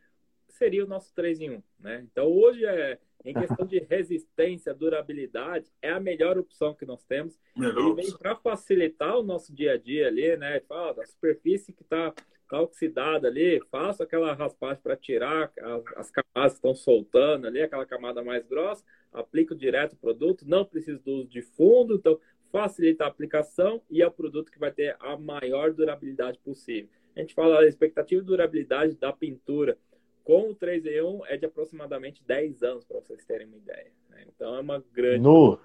seria 0.54 0.84
o 0.84 0.88
nosso 0.88 1.14
3 1.14 1.42
em 1.42 1.50
1, 1.52 1.64
né? 1.80 2.08
Então 2.10 2.26
hoje 2.28 2.66
é 2.66 3.00
em 3.26 3.34
questão 3.34 3.66
de 3.66 3.80
resistência, 3.80 4.74
durabilidade, 4.74 5.72
é 5.82 5.90
a 5.90 6.00
melhor 6.00 6.38
opção 6.38 6.74
que 6.74 6.86
nós 6.86 7.04
temos. 7.06 7.40
Melhor 7.56 7.92
Ele 7.92 8.04
vem 8.04 8.18
para 8.18 8.36
facilitar 8.36 9.18
o 9.18 9.24
nosso 9.24 9.54
dia 9.54 9.74
a 9.74 9.78
dia 9.78 10.08
ali, 10.08 10.36
né? 10.36 10.60
Fala 10.62 10.94
da 10.94 11.06
superfície 11.06 11.72
que 11.72 11.84
está 11.84 12.14
tá 12.50 12.62
oxidada 12.62 13.28
ali, 13.30 13.62
faço 13.72 14.04
aquela 14.04 14.34
raspagem 14.34 14.82
para 14.84 14.98
tirar 14.98 15.52
as, 15.58 15.84
as 15.96 16.12
camadas 16.12 16.54
que 16.54 16.58
estão 16.58 16.76
soltando 16.76 17.48
ali, 17.48 17.62
aquela 17.62 17.86
camada 17.86 18.24
mais 18.24 18.46
grossa, 18.46 18.84
aplico 19.12 19.56
direto 19.56 19.94
o 19.94 19.98
produto, 19.98 20.46
não 20.48 20.66
preciso 20.66 21.02
do 21.02 21.12
uso 21.14 21.30
de 21.30 21.42
fundo, 21.42 21.96
então 21.96 22.20
facilita 22.52 23.06
a 23.06 23.08
aplicação 23.08 23.82
e 23.90 24.02
é 24.02 24.08
o 24.08 24.12
produto 24.12 24.52
que 24.52 24.60
vai 24.60 24.72
ter 24.72 24.96
a 25.00 25.18
maior 25.18 25.74
durabilidade 25.74 26.38
possível. 26.40 26.90
A 27.16 27.22
gente 27.22 27.34
fala 27.34 27.62
da 27.62 27.68
expectativa 27.68 28.22
de 28.22 28.28
durabilidade 28.28 28.96
da 28.96 29.14
pintura 29.14 29.78
com 30.24 30.50
o 30.52 30.56
3 30.56 30.86
em 30.86 31.02
1 31.02 31.26
é 31.28 31.38
de 31.38 31.46
aproximadamente 31.46 32.24
10 32.26 32.64
anos, 32.64 32.86
para 32.86 33.00
vocês 33.00 33.26
terem 33.26 33.48
uma 33.48 33.58
ideia. 33.58 33.92
Né? 34.10 34.26
Então 34.28 34.56
é 34.56 34.62
uma 34.62 34.84
grande. 34.94 35.20
No... 35.20 35.60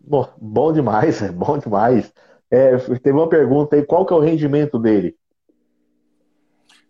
Bom, 0.00 0.32
bom 0.40 0.72
demais, 0.72 1.22
é 1.22 1.30
bom 1.32 1.58
demais. 1.58 2.12
É, 2.50 2.76
teve 2.98 3.12
uma 3.16 3.28
pergunta 3.28 3.76
aí: 3.76 3.84
qual 3.84 4.04
que 4.04 4.12
é 4.12 4.16
o 4.16 4.20
rendimento 4.20 4.78
dele? 4.78 5.16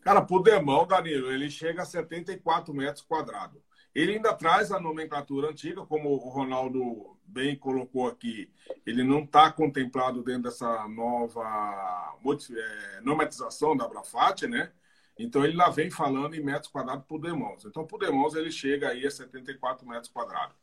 Cara, 0.00 0.20
por 0.20 0.42
demão, 0.42 0.86
Danilo, 0.86 1.30
ele 1.30 1.48
chega 1.48 1.82
a 1.82 1.86
74 1.86 2.74
metros 2.74 3.04
quadrados. 3.04 3.62
Ele 3.94 4.14
ainda 4.14 4.34
traz 4.34 4.72
a 4.72 4.80
nomenclatura 4.80 5.50
antiga, 5.50 5.84
como 5.86 6.08
o 6.10 6.28
Ronaldo 6.28 7.16
bem 7.24 7.54
colocou 7.56 8.08
aqui. 8.08 8.50
Ele 8.86 9.04
não 9.04 9.20
está 9.20 9.52
contemplado 9.52 10.22
dentro 10.22 10.44
dessa 10.44 10.88
nova 10.88 12.16
é, 12.24 13.00
normatização 13.02 13.76
da 13.76 13.86
Brafat, 13.86 14.46
né? 14.46 14.72
Então 15.18 15.44
ele 15.44 15.56
lá 15.56 15.70
vem 15.70 15.90
falando 15.90 16.34
em 16.34 16.42
metros 16.42 16.70
quadrados 16.70 17.04
por 17.06 17.20
demãos. 17.20 17.64
Então 17.64 17.86
por 17.86 17.98
demãos 17.98 18.34
ele 18.34 18.50
chega 18.50 18.88
aí 18.88 19.06
a 19.06 19.10
74 19.10 19.86
metros 19.86 20.08
quadrados. 20.08 20.56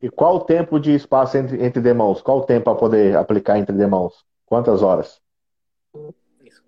E 0.00 0.10
qual 0.10 0.36
o 0.36 0.44
tempo 0.44 0.78
de 0.78 0.94
espaço 0.94 1.36
entre, 1.36 1.64
entre 1.64 1.80
demãos? 1.80 2.20
Qual 2.20 2.38
o 2.38 2.44
tempo 2.44 2.64
para 2.64 2.74
poder 2.74 3.16
aplicar 3.16 3.58
entre 3.58 3.74
demãos? 3.74 4.24
Quantas 4.44 4.82
horas? 4.82 5.20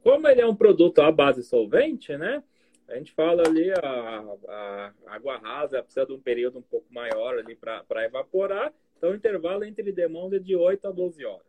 Como 0.03 0.27
ele 0.29 0.41
é 0.41 0.47
um 0.47 0.57
produto 0.57 1.01
à 1.01 1.13
base 1.13 1.43
solvente, 1.43 2.17
né? 2.17 2.43
A 2.89 2.95
gente 2.95 3.13
fala 3.13 3.43
ali 3.45 3.71
a, 3.73 4.25
a 4.49 4.93
água 5.09 5.37
rasa 5.39 5.83
precisa 5.83 6.07
de 6.07 6.13
um 6.13 6.21
período 6.21 6.61
um 6.61 6.63
pouco 6.63 6.87
maior 6.93 7.37
ali 7.37 7.57
para 7.57 8.05
evaporar. 8.05 8.73
Então 8.97 9.11
o 9.11 9.15
intervalo 9.15 9.65
entre 9.65 9.91
demãos 9.93 10.33
é 10.33 10.39
de 10.39 10.57
8 10.57 10.89
a 10.89 10.93
12 10.93 11.25
horas. 11.25 11.47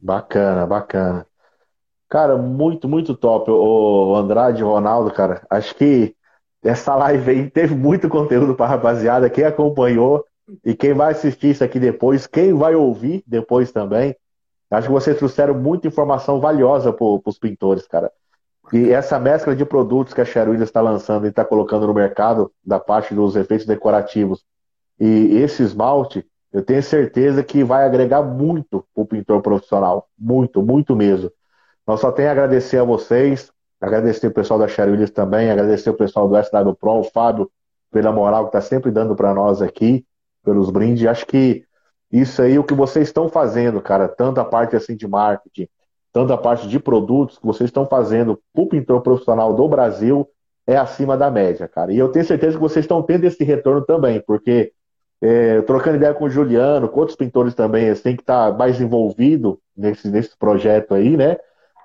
Bacana, 0.00 0.66
bacana. 0.66 1.26
Cara, 2.08 2.36
muito, 2.36 2.88
muito 2.88 3.14
top. 3.14 3.50
O 3.50 4.14
Andrade, 4.14 4.62
Ronaldo, 4.62 5.10
cara. 5.12 5.46
Acho 5.50 5.74
que 5.74 6.14
essa 6.62 6.94
live 6.94 7.30
aí 7.30 7.50
teve 7.50 7.74
muito 7.74 8.08
conteúdo 8.08 8.54
para 8.54 8.66
rapaziada. 8.66 9.28
Quem 9.28 9.44
acompanhou 9.44 10.24
e 10.64 10.74
quem 10.74 10.92
vai 10.92 11.12
assistir 11.12 11.50
isso 11.50 11.64
aqui 11.64 11.80
depois, 11.80 12.26
quem 12.26 12.52
vai 12.54 12.74
ouvir 12.74 13.22
depois 13.26 13.72
também. 13.72 14.14
Acho 14.70 14.88
que 14.88 14.92
vocês 14.92 15.16
trouxeram 15.16 15.54
muita 15.54 15.86
informação 15.86 16.40
valiosa 16.40 16.92
para 16.92 17.04
os 17.24 17.38
pintores, 17.38 17.86
cara. 17.86 18.10
E 18.72 18.90
essa 18.90 19.18
mescla 19.18 19.54
de 19.54 19.64
produtos 19.64 20.14
que 20.14 20.20
a 20.20 20.24
Sherwin 20.24 20.62
está 20.62 20.80
lançando 20.80 21.26
e 21.26 21.28
está 21.28 21.44
colocando 21.44 21.86
no 21.86 21.94
mercado, 21.94 22.50
da 22.64 22.80
parte 22.80 23.14
dos 23.14 23.36
efeitos 23.36 23.66
decorativos, 23.66 24.42
e 24.98 25.36
esse 25.36 25.62
esmalte, 25.62 26.26
eu 26.52 26.62
tenho 26.62 26.82
certeza 26.82 27.42
que 27.42 27.62
vai 27.62 27.84
agregar 27.84 28.22
muito 28.22 28.84
o 28.94 29.04
pintor 29.04 29.42
profissional. 29.42 30.08
Muito, 30.18 30.62
muito 30.62 30.96
mesmo. 30.96 31.30
Nós 31.86 32.00
só 32.00 32.10
tenho 32.10 32.28
a 32.28 32.32
agradecer 32.32 32.78
a 32.78 32.84
vocês, 32.84 33.52
agradecer 33.80 34.26
o 34.26 34.32
pessoal 34.32 34.58
da 34.58 34.66
Williams 34.66 35.10
também, 35.10 35.50
agradecer 35.50 35.90
o 35.90 35.94
pessoal 35.94 36.28
do 36.28 36.36
SW 36.42 36.74
Pro, 36.78 37.00
o 37.00 37.04
Fábio, 37.04 37.50
pela 37.90 38.10
moral 38.10 38.44
que 38.44 38.56
está 38.56 38.60
sempre 38.60 38.90
dando 38.90 39.14
para 39.14 39.34
nós 39.34 39.60
aqui, 39.60 40.04
pelos 40.42 40.70
brindes. 40.70 41.06
Acho 41.06 41.26
que 41.26 41.64
isso 42.10 42.40
aí, 42.42 42.58
o 42.58 42.64
que 42.64 42.74
vocês 42.74 43.08
estão 43.08 43.28
fazendo, 43.28 43.80
cara, 43.80 44.08
tanto 44.08 44.40
a 44.40 44.44
parte 44.44 44.76
assim 44.76 44.96
de 44.96 45.06
marketing, 45.06 45.68
tanto 46.12 46.32
a 46.32 46.38
parte 46.38 46.68
de 46.68 46.78
produtos 46.78 47.38
que 47.38 47.46
vocês 47.46 47.68
estão 47.68 47.86
fazendo 47.86 48.40
para 48.52 48.62
o 48.62 48.68
pintor 48.68 49.02
profissional 49.02 49.52
do 49.52 49.68
Brasil, 49.68 50.28
é 50.66 50.76
acima 50.76 51.16
da 51.16 51.30
média, 51.30 51.68
cara. 51.68 51.92
E 51.92 51.98
eu 51.98 52.08
tenho 52.08 52.24
certeza 52.24 52.56
que 52.56 52.62
vocês 52.62 52.84
estão 52.84 53.02
tendo 53.02 53.24
esse 53.24 53.42
retorno 53.44 53.84
também, 53.84 54.22
porque 54.26 54.72
é, 55.20 55.60
trocando 55.62 55.96
ideia 55.96 56.14
com 56.14 56.24
o 56.24 56.30
Juliano, 56.30 56.88
com 56.88 57.00
outros 57.00 57.16
pintores 57.16 57.54
também, 57.54 57.92
têm 57.96 58.16
que 58.16 58.22
estar 58.22 58.52
tá 58.52 58.56
mais 58.56 58.80
envolvido 58.80 59.58
nesse, 59.76 60.08
nesse 60.08 60.36
projeto 60.38 60.94
aí, 60.94 61.16
né? 61.16 61.36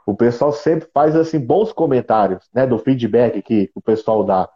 O 0.09 0.15
pessoal 0.15 0.51
sempre 0.51 0.89
faz 0.93 1.15
assim 1.15 1.39
bons 1.39 1.71
comentários, 1.71 2.49
né, 2.53 2.65
do 2.65 2.79
feedback 2.79 3.41
que 3.41 3.69
o 3.75 3.81
pessoal 3.81 4.23
dá. 4.23 4.49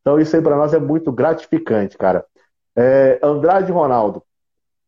Então 0.00 0.20
isso 0.20 0.36
aí 0.36 0.42
para 0.42 0.56
nós 0.56 0.72
é 0.72 0.78
muito 0.78 1.10
gratificante, 1.10 1.98
cara. 1.98 2.24
É, 2.76 3.18
Andrade 3.22 3.72
Ronaldo, 3.72 4.22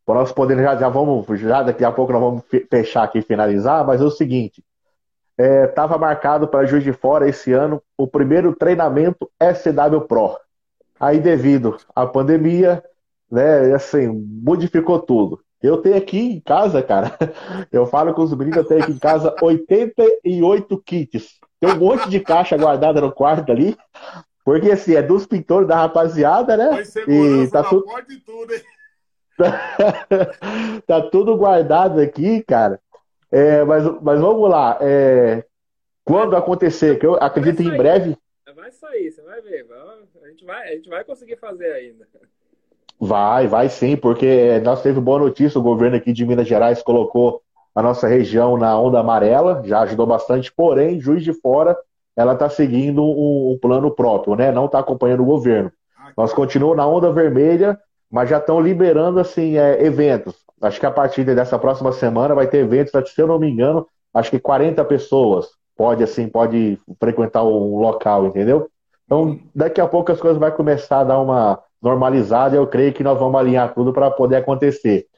para 0.06 0.14
nós 0.14 0.32
podermos 0.32 0.64
já, 0.64 0.76
já 0.76 0.88
vamos, 0.88 1.26
já 1.40 1.62
daqui 1.62 1.84
a 1.84 1.90
pouco 1.90 2.12
nós 2.12 2.22
vamos 2.22 2.44
fechar 2.70 3.02
aqui 3.02 3.20
finalizar, 3.20 3.84
mas 3.84 4.00
é 4.00 4.04
o 4.04 4.10
seguinte, 4.10 4.62
estava 5.36 5.96
é, 5.96 5.98
marcado 5.98 6.46
para 6.46 6.66
Juiz 6.66 6.84
de 6.84 6.92
Fora 6.92 7.28
esse 7.28 7.52
ano 7.52 7.82
o 7.98 8.06
primeiro 8.06 8.54
treinamento 8.54 9.28
SW 9.40 10.02
Pro. 10.02 10.38
Aí 11.00 11.18
devido 11.18 11.76
à 11.96 12.06
pandemia, 12.06 12.82
né, 13.30 13.74
assim, 13.74 14.06
modificou 14.42 15.00
tudo. 15.00 15.40
Eu 15.62 15.78
tenho 15.78 15.96
aqui 15.96 16.18
em 16.18 16.40
casa, 16.40 16.82
cara, 16.82 17.16
eu 17.70 17.86
falo 17.86 18.12
com 18.12 18.22
os 18.22 18.34
meninos, 18.34 18.56
eu 18.56 18.64
tenho 18.64 18.82
aqui 18.82 18.92
em 18.92 18.98
casa 18.98 19.34
88 19.40 20.82
kits. 20.82 21.38
Tem 21.60 21.70
um 21.70 21.76
monte 21.76 22.08
de 22.08 22.18
caixa 22.18 22.56
guardada 22.56 23.00
no 23.00 23.12
quarto 23.12 23.52
ali, 23.52 23.76
porque 24.44 24.70
assim, 24.72 24.94
é 24.94 25.02
dos 25.02 25.26
pintores 25.26 25.68
da 25.68 25.76
rapaziada, 25.76 26.56
né? 26.56 26.82
E 27.06 27.48
tá 27.50 27.62
tudo... 27.62 27.84
e 28.10 28.16
tudo, 28.18 28.52
hein? 28.52 28.62
tá 30.86 31.00
tudo 31.02 31.36
guardado 31.36 32.00
aqui, 32.00 32.42
cara. 32.42 32.80
É, 33.30 33.64
mas, 33.64 33.84
mas 34.02 34.20
vamos 34.20 34.50
lá. 34.50 34.76
É, 34.80 35.44
quando 36.04 36.36
acontecer, 36.36 36.98
que 36.98 37.06
eu 37.06 37.14
acredito 37.14 37.62
em 37.62 37.76
breve. 37.76 38.16
Vai 38.54 38.70
sair, 38.70 39.10
você 39.10 39.22
vai 39.22 39.40
ver. 39.40 39.66
A 40.22 40.28
gente 40.28 40.44
vai, 40.44 40.68
a 40.68 40.74
gente 40.74 40.88
vai 40.88 41.04
conseguir 41.04 41.36
fazer 41.36 41.72
ainda. 41.72 42.06
Vai, 43.04 43.48
vai 43.48 43.68
sim, 43.68 43.96
porque 43.96 44.60
nós 44.60 44.80
teve 44.80 45.00
boa 45.00 45.18
notícia, 45.18 45.58
o 45.58 45.62
governo 45.62 45.96
aqui 45.96 46.12
de 46.12 46.24
Minas 46.24 46.46
Gerais 46.46 46.84
colocou 46.84 47.42
a 47.74 47.82
nossa 47.82 48.06
região 48.06 48.56
na 48.56 48.78
onda 48.78 49.00
amarela, 49.00 49.60
já 49.64 49.80
ajudou 49.80 50.06
bastante, 50.06 50.52
porém, 50.52 51.00
Juiz 51.00 51.24
de 51.24 51.32
Fora, 51.32 51.76
ela 52.14 52.34
está 52.34 52.48
seguindo 52.48 53.02
um, 53.02 53.50
um, 53.50 53.58
plano 53.60 53.90
próprio, 53.90 54.36
né? 54.36 54.52
Não 54.52 54.66
está 54.66 54.78
acompanhando 54.78 55.24
o 55.24 55.26
governo. 55.26 55.72
Nós 56.16 56.32
continuamos 56.32 56.76
na 56.76 56.86
onda 56.86 57.10
vermelha, 57.10 57.76
mas 58.08 58.30
já 58.30 58.38
estão 58.38 58.60
liberando 58.60 59.18
assim 59.18 59.58
é, 59.58 59.84
eventos. 59.84 60.36
Acho 60.60 60.78
que 60.78 60.86
a 60.86 60.90
partir 60.92 61.24
dessa 61.24 61.58
próxima 61.58 61.90
semana 61.90 62.36
vai 62.36 62.46
ter 62.46 62.58
eventos, 62.58 62.92
se 63.12 63.20
eu 63.20 63.26
não 63.26 63.36
me 63.40 63.50
engano, 63.50 63.84
acho 64.14 64.30
que 64.30 64.38
40 64.38 64.84
pessoas 64.84 65.48
pode 65.76 66.04
assim 66.04 66.28
pode 66.28 66.78
frequentar 67.00 67.42
o 67.42 67.80
local, 67.80 68.26
entendeu? 68.26 68.70
Então 69.04 69.40
daqui 69.52 69.80
a 69.80 69.88
pouco 69.88 70.12
as 70.12 70.20
coisas 70.20 70.38
vai 70.38 70.52
começar 70.52 71.00
a 71.00 71.04
dar 71.04 71.18
uma 71.18 71.58
normalizada, 71.82 72.56
eu 72.56 72.66
creio 72.66 72.92
que 72.92 73.02
nós 73.02 73.18
vamos 73.18 73.38
alinhar 73.38 73.74
tudo 73.74 73.92
para 73.92 74.10
poder 74.10 74.36
acontecer. 74.36 75.08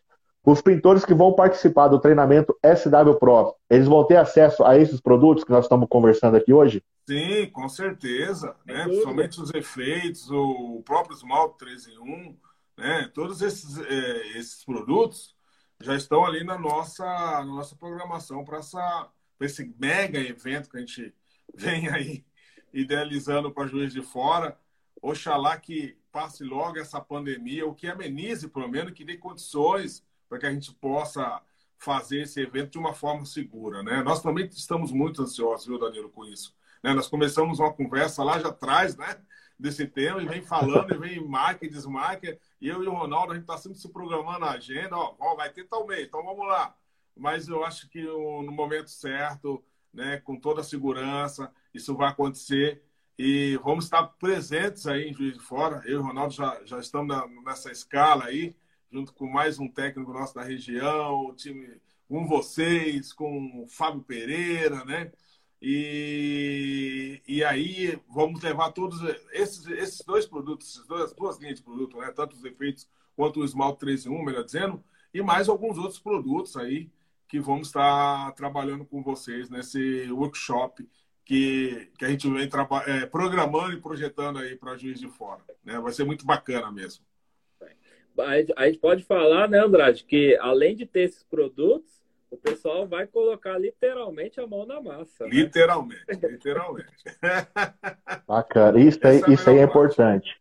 Os 0.45 0.61
pintores 0.61 1.05
que 1.05 1.15
vão 1.15 1.35
participar 1.35 1.89
do 1.89 1.99
treinamento 1.99 2.55
SW 2.63 3.15
Pro, 3.19 3.55
eles 3.71 3.87
vão 3.87 4.05
ter 4.05 4.17
acesso 4.17 4.65
a 4.65 4.77
esses 4.77 5.01
produtos 5.01 5.43
que 5.43 5.51
nós 5.51 5.65
estamos 5.65 5.89
conversando 5.89 6.37
aqui 6.37 6.53
hoje? 6.53 6.83
Sim, 7.09 7.47
com 7.51 7.69
certeza. 7.69 8.55
Né? 8.67 8.85
Principalmente 8.85 9.41
os 9.41 9.53
efeitos, 9.55 10.31
o 10.31 10.83
próprio 10.85 11.17
esmalte 11.17 11.59
3 11.59 11.89
em 11.89 11.99
1, 11.99 12.37
né? 12.79 13.11
todos 13.15 13.41
esses, 13.41 13.79
é, 13.79 14.39
esses 14.39 14.65
produtos 14.65 15.35
já 15.81 15.95
estão 15.95 16.25
ali 16.25 16.45
na 16.45 16.59
nossa, 16.59 17.05
na 17.05 17.45
nossa 17.45 17.75
programação 17.77 18.45
para 18.45 18.61
esse 19.41 19.75
mega 19.79 20.19
evento 20.19 20.69
que 20.69 20.77
a 20.77 20.81
gente 20.81 21.15
vem 21.55 21.89
aí 21.89 22.25
idealizando 22.73 23.51
para 23.51 23.67
Juiz 23.67 23.93
de 23.93 24.03
Fora. 24.03 24.59
Oxalá 25.01 25.57
que 25.57 25.97
passe 26.15 26.45
logo 26.45 26.79
essa 26.79 27.01
pandemia, 27.01 27.67
ou 27.67 27.75
que 27.75 27.89
amenize, 27.89 28.47
pelo 28.47 28.69
menos, 28.69 28.93
que 28.93 29.05
dê 29.05 29.17
condições 29.17 30.07
para 30.29 30.39
que 30.39 30.47
a 30.47 30.53
gente 30.53 30.73
possa 30.73 31.43
fazer 31.77 32.23
esse 32.23 32.41
evento 32.41 32.71
de 32.71 32.79
uma 32.79 32.95
forma 32.95 33.27
segura. 33.27 33.83
Né? 33.83 34.01
Nós 34.01 34.23
também 34.23 34.47
estamos 34.47 34.93
muito 34.93 35.23
ansiosos, 35.23 35.67
viu, 35.67 35.77
Danilo, 35.77 36.09
com 36.09 36.25
isso. 36.25 36.55
Né? 36.85 36.95
Nós 36.95 37.09
começamos 37.09 37.59
uma 37.59 37.73
conversa 37.73 38.23
lá 38.23 38.39
já 38.39 38.51
atrás, 38.51 38.97
né? 38.97 39.21
desse 39.59 39.87
tema 39.87 40.23
e 40.23 40.27
vem 40.27 40.41
falando, 40.41 40.95
e 40.95 40.99
vem 40.99 41.27
marca 41.27 41.67
e 41.67 41.69
desmarca. 41.69 42.39
E 42.61 42.69
eu 42.69 42.85
e 42.85 42.87
o 42.87 42.93
Ronaldo, 42.95 43.33
a 43.33 43.35
gente 43.35 43.43
está 43.43 43.59
sempre 43.59 43.79
se 43.79 43.89
programando 43.89 44.45
a 44.45 44.53
agenda. 44.53 44.97
Ó, 44.97 45.17
ó, 45.19 45.35
vai 45.35 45.51
ter 45.51 45.65
tal 45.65 45.85
mês, 45.85 46.07
então 46.07 46.25
vamos 46.25 46.47
lá. 46.47 46.77
Mas 47.17 47.49
eu 47.49 47.65
acho 47.65 47.89
que 47.89 48.03
no 48.03 48.53
momento 48.53 48.89
certo, 48.89 49.65
né, 49.93 50.19
com 50.19 50.39
toda 50.39 50.61
a 50.61 50.65
segurança, 50.65 51.53
isso 51.73 51.97
vai 51.97 52.09
acontecer. 52.09 52.85
E 53.19 53.57
vamos 53.59 53.85
estar 53.85 54.03
presentes 54.19 54.87
aí 54.87 55.09
em 55.09 55.15
Juiz 55.15 55.35
de 55.35 55.41
Fora. 55.41 55.83
Eu 55.87 55.93
e 55.93 55.97
o 55.97 56.03
Ronaldo 56.03 56.35
já, 56.35 56.61
já 56.65 56.79
estamos 56.81 57.17
nessa 57.45 57.71
escala 57.71 58.25
aí, 58.25 58.57
junto 58.91 59.13
com 59.13 59.29
mais 59.29 59.59
um 59.59 59.69
técnico 59.69 60.13
nosso 60.13 60.35
da 60.35 60.43
região, 60.43 61.27
o 61.27 61.35
time 61.35 61.81
com 62.09 62.27
vocês, 62.27 63.13
com 63.13 63.63
o 63.63 63.69
Fábio 63.69 64.03
Pereira, 64.03 64.85
né? 64.85 65.13
E, 65.63 67.23
e 67.27 67.45
aí 67.45 67.99
vamos 68.09 68.43
levar 68.43 68.73
todos 68.73 69.01
esses, 69.33 69.67
esses 69.69 70.05
dois 70.05 70.27
produtos, 70.27 70.73
essas 70.73 70.87
duas, 70.87 71.13
duas 71.15 71.39
linhas 71.39 71.57
de 71.57 71.63
produto, 71.63 71.99
né? 71.99 72.11
tanto 72.11 72.37
os 72.37 72.45
efeitos 72.45 72.89
quanto 73.17 73.41
o 73.41 73.45
esmalte 73.45 73.79
3 73.81 74.07
em 74.07 74.11
1, 74.11 74.25
melhor 74.25 74.45
dizendo, 74.45 74.85
e 75.13 75.23
mais 75.23 75.49
alguns 75.49 75.79
outros 75.79 75.99
produtos 75.99 76.57
aí 76.57 76.91
que 77.29 77.41
vamos 77.41 77.69
estar 77.69 78.33
trabalhando 78.33 78.85
com 78.85 79.03
vocês 79.03 79.49
nesse 79.49 80.11
workshop 80.11 80.87
que, 81.25 81.91
que 81.99 82.05
a 82.05 82.09
gente 82.09 82.29
vem 82.31 82.49
é, 82.87 83.07
programando 83.07 83.73
e 83.73 83.81
projetando 83.81 84.39
aí 84.39 84.57
para 84.57 84.77
Juiz 84.77 85.01
de 85.01 85.09
Fora. 85.09 85.41
Né? 85.65 85.79
Vai 85.81 85.93
ser 85.93 86.05
muito 86.05 86.27
bacana 86.27 86.71
mesmo. 86.71 87.05
A 88.57 88.67
gente 88.67 88.79
pode 88.79 89.03
falar, 89.03 89.49
né, 89.49 89.59
Andrade, 89.59 90.05
que 90.05 90.37
além 90.41 90.77
de 90.77 90.87
ter 90.87 91.01
esses 91.01 91.25
produtos, 91.25 91.91
o 92.31 92.37
pessoal 92.37 92.87
vai 92.87 93.07
colocar 93.07 93.59
literalmente 93.59 94.41
a 94.41 94.47
mão 94.47 94.65
na 94.65 94.81
massa. 94.81 95.25
Né? 95.25 95.31
Literalmente, 95.31 96.05
literalmente. 96.23 97.05
Bacana. 98.27 98.79
Isso 98.79 99.01
aí, 99.05 99.21
é 99.27 99.33
isso 99.33 99.51
aí 99.51 99.59
é 99.59 99.63
importante. 99.63 100.37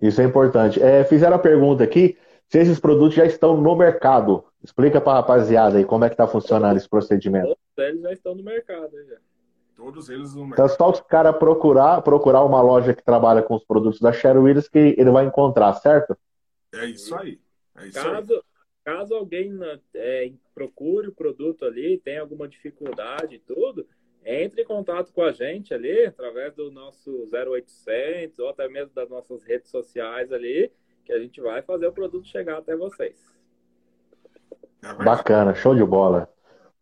Isso 0.00 0.20
é 0.20 0.24
importante. 0.24 0.82
É, 0.82 1.04
fizeram 1.04 1.36
a 1.36 1.38
pergunta 1.38 1.84
aqui 1.84 2.18
se 2.48 2.58
esses 2.58 2.80
produtos 2.80 3.14
já 3.14 3.24
estão 3.24 3.56
no 3.56 3.76
mercado. 3.76 4.44
Explica 4.62 5.00
para 5.00 5.12
a 5.12 5.16
rapaziada 5.16 5.78
aí 5.78 5.84
como 5.84 6.04
é 6.04 6.08
que 6.08 6.14
está 6.14 6.26
funcionando 6.26 6.76
esse 6.76 6.88
procedimento. 6.88 7.48
Todos 7.48 7.88
eles 7.90 8.02
já 8.02 8.12
estão 8.12 8.34
no 8.34 8.42
mercado. 8.42 8.90
Já. 9.08 9.16
Todos 9.80 10.10
eles 10.10 10.34
no 10.34 10.46
mercado. 10.46 10.66
Então, 10.66 10.76
só 10.76 10.90
os 10.90 11.00
caras 11.00 11.34
procurar, 11.38 12.02
procurar 12.02 12.44
uma 12.44 12.60
loja 12.60 12.92
que 12.92 13.02
trabalha 13.02 13.42
com 13.42 13.54
os 13.54 13.64
produtos 13.64 13.98
da 13.98 14.12
Sherry 14.12 14.38
Willis 14.38 14.68
que 14.68 14.94
ele 14.98 15.10
vai 15.10 15.24
encontrar, 15.24 15.72
certo? 15.72 16.14
É 16.74 16.84
isso 16.84 17.14
aí. 17.16 17.40
É 17.78 17.86
isso 17.86 17.98
caso, 17.98 18.34
aí. 18.34 18.42
caso 18.84 19.14
alguém 19.14 19.58
é, 19.94 20.30
procure 20.54 21.08
o 21.08 21.14
produto 21.14 21.64
ali, 21.64 21.96
tenha 21.96 22.20
alguma 22.20 22.46
dificuldade 22.46 23.36
e 23.36 23.38
tudo, 23.38 23.86
entre 24.22 24.60
em 24.60 24.66
contato 24.66 25.14
com 25.14 25.22
a 25.22 25.32
gente 25.32 25.72
ali, 25.72 26.04
através 26.04 26.54
do 26.54 26.70
nosso 26.70 27.26
0800 27.32 28.38
ou 28.38 28.50
até 28.50 28.68
mesmo 28.68 28.92
das 28.94 29.08
nossas 29.08 29.42
redes 29.42 29.70
sociais 29.70 30.30
ali, 30.30 30.70
que 31.06 31.12
a 31.12 31.18
gente 31.18 31.40
vai 31.40 31.62
fazer 31.62 31.86
o 31.86 31.92
produto 31.92 32.28
chegar 32.28 32.58
até 32.58 32.76
vocês. 32.76 33.16
É 34.84 34.92
Bacana, 34.92 35.54
show 35.54 35.74
de 35.74 35.84
bola. 35.84 36.28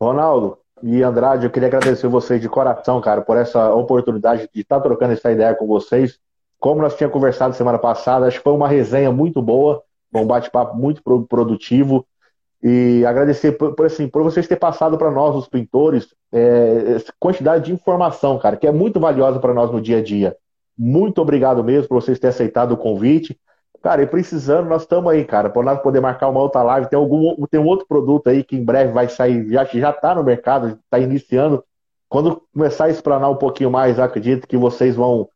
Ronaldo 0.01 0.59
e 0.83 1.03
Andrade, 1.03 1.45
eu 1.45 1.51
queria 1.51 1.69
agradecer 1.69 2.09
vocês 2.09 2.41
de 2.41 2.49
coração, 2.49 3.01
cara, 3.01 3.23
por 3.23 3.37
essa 3.37 3.73
oportunidade 3.75 4.49
de 4.53 4.61
estar 4.61 4.81
trocando 4.81 5.13
essa 5.13 5.31
ideia 5.31 5.55
com 5.55 5.67
vocês. 5.67 6.19
Como 6.59 6.83
nós 6.83 6.97
tínhamos 6.97 7.13
conversado 7.13 7.55
semana 7.55 7.79
passada, 7.79 8.27
acho 8.27 8.39
que 8.39 8.45
foi 8.45 8.53
uma 8.53 8.69
resenha 8.69 9.13
muito 9.13 9.41
boa, 9.41 9.83
um 10.15 10.27
bate-papo 10.27 10.77
muito 10.77 11.03
produtivo. 11.29 12.07
E 12.63 13.05
agradecer 13.07 13.53
por, 13.53 13.75
por, 13.75 13.87
assim, 13.87 14.09
por 14.09 14.23
vocês 14.23 14.49
ter 14.49 14.57
passado 14.57 14.99
para 14.99 15.11
nós, 15.11 15.37
os 15.37 15.49
pintores, 15.49 16.09
é, 16.33 16.95
essa 16.97 17.13
quantidade 17.19 17.67
de 17.67 17.73
informação, 17.73 18.39
cara, 18.39 18.57
que 18.57 18.67
é 18.67 18.73
muito 18.73 18.99
valiosa 18.99 19.39
para 19.39 19.55
nós 19.55 19.71
no 19.71 19.81
dia 19.81 19.99
a 19.99 20.03
dia. 20.03 20.37
Muito 20.77 21.21
obrigado 21.21 21.63
mesmo 21.63 21.89
por 21.89 22.03
vocês 22.03 22.19
terem 22.19 22.35
aceitado 22.35 22.73
o 22.73 22.77
convite. 22.77 23.39
Cara, 23.83 24.03
e 24.03 24.07
precisando, 24.07 24.69
nós 24.69 24.83
estamos 24.83 25.13
aí, 25.13 25.25
cara, 25.25 25.49
para 25.49 25.63
nós 25.63 25.81
poder 25.81 26.01
marcar 26.01 26.29
uma 26.29 26.41
outra 26.41 26.63
live. 26.63 26.89
Tem, 26.89 26.99
algum, 26.99 27.35
tem 27.47 27.61
um 27.61 27.67
outro 27.67 27.87
produto 27.87 28.29
aí 28.29 28.43
que 28.43 28.57
em 28.57 28.65
breve 28.65 28.93
vai 28.93 29.09
sair, 29.09 29.49
já, 29.51 29.65
já 29.65 29.93
tá 29.93 30.15
no 30.15 30.25
mercado, 30.25 30.79
está 30.85 30.99
iniciando. 30.99 31.65
Quando 32.09 32.43
começar 32.53 32.87
a 32.87 32.91
explanar 32.91 33.31
um 33.31 33.37
pouquinho 33.37 33.71
mais, 33.71 33.99
acredito 33.99 34.49
que 34.49 34.57
vocês 34.57 34.97
vão. 34.97 35.29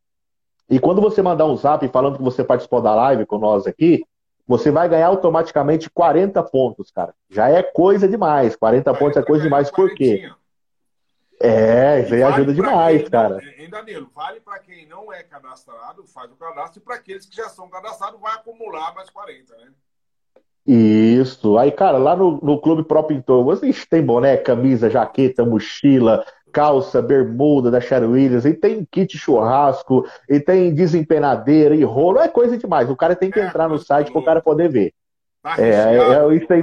e 0.68 0.80
quando 0.80 1.00
você 1.00 1.22
mandar 1.22 1.46
um 1.46 1.56
zap 1.56 1.86
falando 1.88 2.16
que 2.16 2.24
você 2.24 2.42
participou 2.42 2.80
da 2.80 2.94
live 2.94 3.24
com 3.24 3.38
nós 3.38 3.66
aqui, 3.66 4.04
você 4.46 4.70
vai 4.70 4.88
ganhar 4.88 5.06
automaticamente 5.06 5.90
40 5.90 6.42
pontos, 6.44 6.90
cara. 6.90 7.14
Já 7.30 7.48
é 7.48 7.62
coisa 7.62 8.08
demais. 8.08 8.56
40 8.56 8.94
pontos 8.94 9.16
é 9.16 9.22
coisa 9.22 9.44
demais. 9.44 9.70
Por 9.70 9.94
quê? 9.94 10.28
É, 11.40 12.00
isso 12.00 12.14
aí 12.14 12.20
vale 12.20 12.34
ajuda 12.34 12.54
demais, 12.54 13.08
cara. 13.08 13.40
Hein, 13.58 13.68
Danilo? 13.68 14.08
Vale 14.14 14.40
para 14.40 14.58
quem 14.58 14.86
não 14.86 15.12
é 15.12 15.22
cadastrado, 15.22 16.06
faz 16.06 16.32
o 16.32 16.36
cadastro, 16.36 16.80
e 16.80 16.82
para 16.82 16.94
aqueles 16.94 17.26
que 17.26 17.36
já 17.36 17.48
são 17.48 17.68
cadastrados, 17.68 18.20
vai 18.20 18.34
acumular 18.34 18.94
mais 18.94 19.10
40, 19.10 19.54
né? 19.56 19.70
Isso. 20.66 21.56
Aí, 21.56 21.70
cara, 21.70 21.96
lá 21.96 22.16
no, 22.16 22.40
no 22.42 22.60
Clube 22.60 22.82
Pro 22.82 23.02
Pintor, 23.04 23.44
vocês 23.44 23.86
tem 23.86 24.02
boné, 24.02 24.36
camisa, 24.36 24.90
jaqueta, 24.90 25.44
mochila, 25.44 26.24
calça, 26.52 27.00
bermuda 27.00 27.70
da 27.70 27.80
Sherry 27.80 28.06
Williams, 28.06 28.44
e 28.44 28.54
tem 28.54 28.84
kit 28.90 29.16
churrasco, 29.16 30.04
e 30.28 30.40
tem 30.40 30.74
desempenadeira 30.74 31.74
e 31.74 31.84
rolo, 31.84 32.18
é 32.18 32.28
coisa 32.28 32.56
demais. 32.56 32.90
O 32.90 32.96
cara 32.96 33.14
tem 33.14 33.30
que 33.30 33.38
é, 33.38 33.46
entrar 33.46 33.68
no 33.68 33.78
site 33.78 34.10
para 34.10 34.20
o 34.20 34.24
cara 34.24 34.40
poder 34.40 34.68
ver. 34.68 34.92
Tá 35.42 35.54
é, 35.58 35.68
é, 35.68 35.96
é, 35.96 36.34
isso 36.34 36.52
aí, 36.52 36.62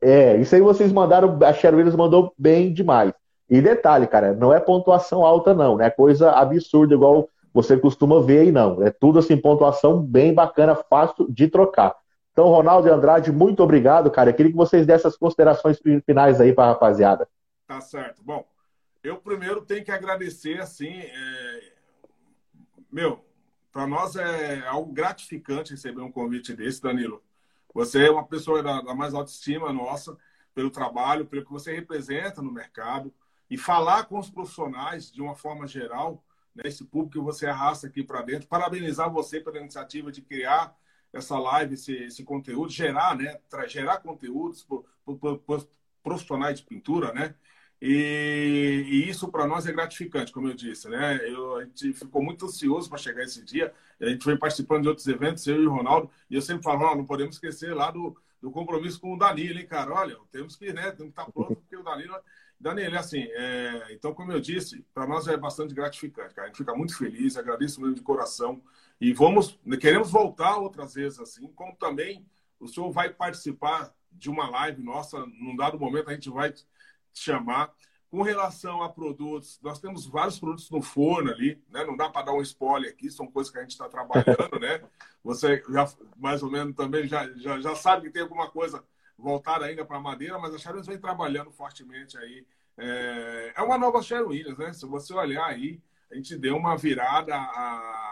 é, 0.00 0.36
isso 0.38 0.54
aí 0.54 0.60
vocês 0.60 0.90
mandaram, 0.90 1.38
a 1.42 1.52
Sherry 1.52 1.76
Williams 1.76 1.96
mandou 1.96 2.32
bem 2.36 2.72
demais. 2.72 3.12
E 3.48 3.60
detalhe, 3.60 4.08
cara, 4.08 4.32
não 4.32 4.52
é 4.52 4.58
pontuação 4.58 5.24
alta, 5.24 5.54
não, 5.54 5.76
né? 5.76 5.88
Coisa 5.88 6.32
absurda, 6.32 6.94
igual 6.94 7.28
você 7.54 7.76
costuma 7.76 8.20
ver 8.20 8.40
aí, 8.40 8.50
não. 8.50 8.82
É 8.82 8.90
tudo 8.90 9.20
assim, 9.20 9.36
pontuação 9.36 10.00
bem 10.00 10.34
bacana, 10.34 10.74
fácil 10.74 11.26
de 11.30 11.46
trocar. 11.46 11.94
Então, 12.36 12.48
Ronaldo 12.48 12.86
e 12.86 12.90
Andrade, 12.90 13.32
muito 13.32 13.62
obrigado, 13.62 14.10
cara. 14.10 14.28
Eu 14.28 14.34
queria 14.34 14.52
que 14.52 14.58
vocês 14.58 14.84
dessem 14.86 15.08
as 15.08 15.16
considerações 15.16 15.80
finais 16.04 16.38
aí 16.38 16.52
para 16.52 16.64
a 16.64 16.68
rapaziada. 16.74 17.26
Tá 17.66 17.80
certo. 17.80 18.22
Bom, 18.22 18.46
eu 19.02 19.16
primeiro 19.16 19.62
tenho 19.62 19.82
que 19.82 19.90
agradecer, 19.90 20.60
assim, 20.60 20.98
é... 20.98 21.72
meu, 22.92 23.24
para 23.72 23.86
nós 23.86 24.16
é 24.16 24.66
algo 24.66 24.92
gratificante 24.92 25.70
receber 25.70 26.02
um 26.02 26.12
convite 26.12 26.52
desse, 26.52 26.82
Danilo. 26.82 27.22
Você 27.72 28.04
é 28.04 28.10
uma 28.10 28.26
pessoa 28.26 28.62
da, 28.62 28.82
da 28.82 28.94
mais 28.94 29.14
alta 29.14 29.30
estima 29.30 29.72
nossa, 29.72 30.14
pelo 30.54 30.70
trabalho, 30.70 31.24
pelo 31.24 31.42
que 31.42 31.50
você 31.50 31.74
representa 31.74 32.42
no 32.42 32.52
mercado 32.52 33.10
e 33.48 33.56
falar 33.56 34.04
com 34.04 34.18
os 34.18 34.28
profissionais 34.28 35.10
de 35.10 35.22
uma 35.22 35.34
forma 35.34 35.66
geral, 35.66 36.22
né, 36.54 36.64
esse 36.66 36.84
público 36.84 37.18
que 37.18 37.24
você 37.24 37.46
arrasta 37.46 37.86
aqui 37.86 38.02
para 38.02 38.20
dentro. 38.20 38.46
Parabenizar 38.46 39.10
você 39.10 39.40
pela 39.40 39.58
iniciativa 39.58 40.12
de 40.12 40.20
criar 40.20 40.76
essa 41.16 41.38
live, 41.38 41.74
esse, 41.74 41.92
esse 41.94 42.24
conteúdo, 42.24 42.70
gerar, 42.70 43.16
né, 43.16 43.38
gerar 43.66 43.98
conteúdos 43.98 44.66
para 45.04 45.64
profissionais 46.02 46.60
de 46.60 46.66
pintura, 46.66 47.12
né? 47.12 47.34
E, 47.80 48.84
e 48.86 49.08
isso 49.08 49.28
para 49.28 49.46
nós 49.46 49.66
é 49.66 49.72
gratificante, 49.72 50.32
como 50.32 50.48
eu 50.48 50.54
disse, 50.54 50.88
né? 50.88 51.20
Eu, 51.28 51.56
a 51.56 51.64
gente 51.64 51.92
ficou 51.92 52.22
muito 52.22 52.46
ansioso 52.46 52.88
para 52.88 52.98
chegar 52.98 53.22
esse 53.22 53.44
dia. 53.44 53.72
A 54.00 54.06
gente 54.08 54.24
foi 54.24 54.38
participando 54.38 54.82
de 54.82 54.88
outros 54.88 55.06
eventos, 55.06 55.46
eu 55.46 55.62
e 55.62 55.66
o 55.66 55.70
Ronaldo, 55.70 56.10
e 56.30 56.34
eu 56.34 56.42
sempre 56.42 56.62
falo, 56.62 56.94
não 56.94 57.04
podemos 57.04 57.36
esquecer 57.36 57.74
lá 57.74 57.90
do, 57.90 58.16
do 58.40 58.50
compromisso 58.50 59.00
com 59.00 59.14
o 59.14 59.18
Danilo, 59.18 59.58
hein, 59.58 59.66
cara? 59.66 59.92
Olha, 59.92 60.16
temos 60.32 60.56
que, 60.56 60.72
né, 60.72 60.90
temos 60.92 61.12
que 61.12 61.20
estar 61.20 61.30
pronto, 61.30 61.56
porque 61.60 61.76
o 61.76 61.82
Danilo. 61.82 62.14
Danilo, 62.58 62.96
assim, 62.96 63.22
é... 63.32 63.88
então, 63.90 64.14
como 64.14 64.32
eu 64.32 64.40
disse, 64.40 64.82
para 64.94 65.06
nós 65.06 65.28
é 65.28 65.36
bastante 65.36 65.74
gratificante, 65.74 66.34
cara. 66.34 66.46
A 66.46 66.48
gente 66.48 66.58
fica 66.58 66.74
muito 66.74 66.96
feliz, 66.96 67.36
agradeço 67.36 67.80
mesmo 67.80 67.94
de 67.94 68.02
coração. 68.02 68.62
E 69.00 69.12
vamos, 69.12 69.58
queremos 69.80 70.10
voltar 70.10 70.56
outras 70.56 70.94
vezes, 70.94 71.20
assim, 71.20 71.46
como 71.48 71.76
também 71.76 72.26
o 72.58 72.66
senhor 72.66 72.90
vai 72.90 73.10
participar 73.10 73.94
de 74.10 74.30
uma 74.30 74.48
live 74.48 74.82
nossa, 74.82 75.24
num 75.26 75.54
dado 75.54 75.78
momento 75.78 76.08
a 76.08 76.14
gente 76.14 76.30
vai 76.30 76.52
chamar. 77.12 77.72
Com 78.08 78.22
relação 78.22 78.82
a 78.82 78.88
produtos, 78.88 79.58
nós 79.60 79.80
temos 79.80 80.06
vários 80.06 80.38
produtos 80.38 80.70
no 80.70 80.80
forno 80.80 81.30
ali, 81.30 81.60
né? 81.68 81.84
Não 81.84 81.96
dá 81.96 82.08
para 82.08 82.26
dar 82.26 82.32
um 82.32 82.40
spoiler 82.40 82.90
aqui, 82.90 83.10
são 83.10 83.26
coisas 83.26 83.52
que 83.52 83.58
a 83.58 83.62
gente 83.62 83.72
está 83.72 83.88
trabalhando, 83.88 84.58
né? 84.60 84.80
Você 85.24 85.62
já 85.68 85.86
mais 86.16 86.42
ou 86.42 86.50
menos 86.50 86.74
também 86.74 87.06
já, 87.06 87.28
já, 87.36 87.60
já 87.60 87.74
sabe 87.74 88.06
que 88.06 88.12
tem 88.12 88.22
alguma 88.22 88.48
coisa 88.48 88.82
voltada 89.18 89.66
ainda 89.66 89.84
para 89.84 89.98
madeira, 89.98 90.38
mas 90.38 90.54
a 90.54 90.58
Sharon 90.58 90.82
vem 90.82 90.98
trabalhando 90.98 91.50
fortemente 91.50 92.16
aí. 92.16 92.46
É, 92.78 93.52
é 93.56 93.62
uma 93.62 93.76
nova 93.76 94.00
Sharon 94.00 94.28
Williams, 94.28 94.58
né? 94.58 94.72
Se 94.72 94.86
você 94.86 95.12
olhar 95.12 95.44
aí, 95.44 95.80
a 96.10 96.14
gente 96.14 96.38
deu 96.38 96.56
uma 96.56 96.76
virada 96.76 97.34
a, 97.34 98.05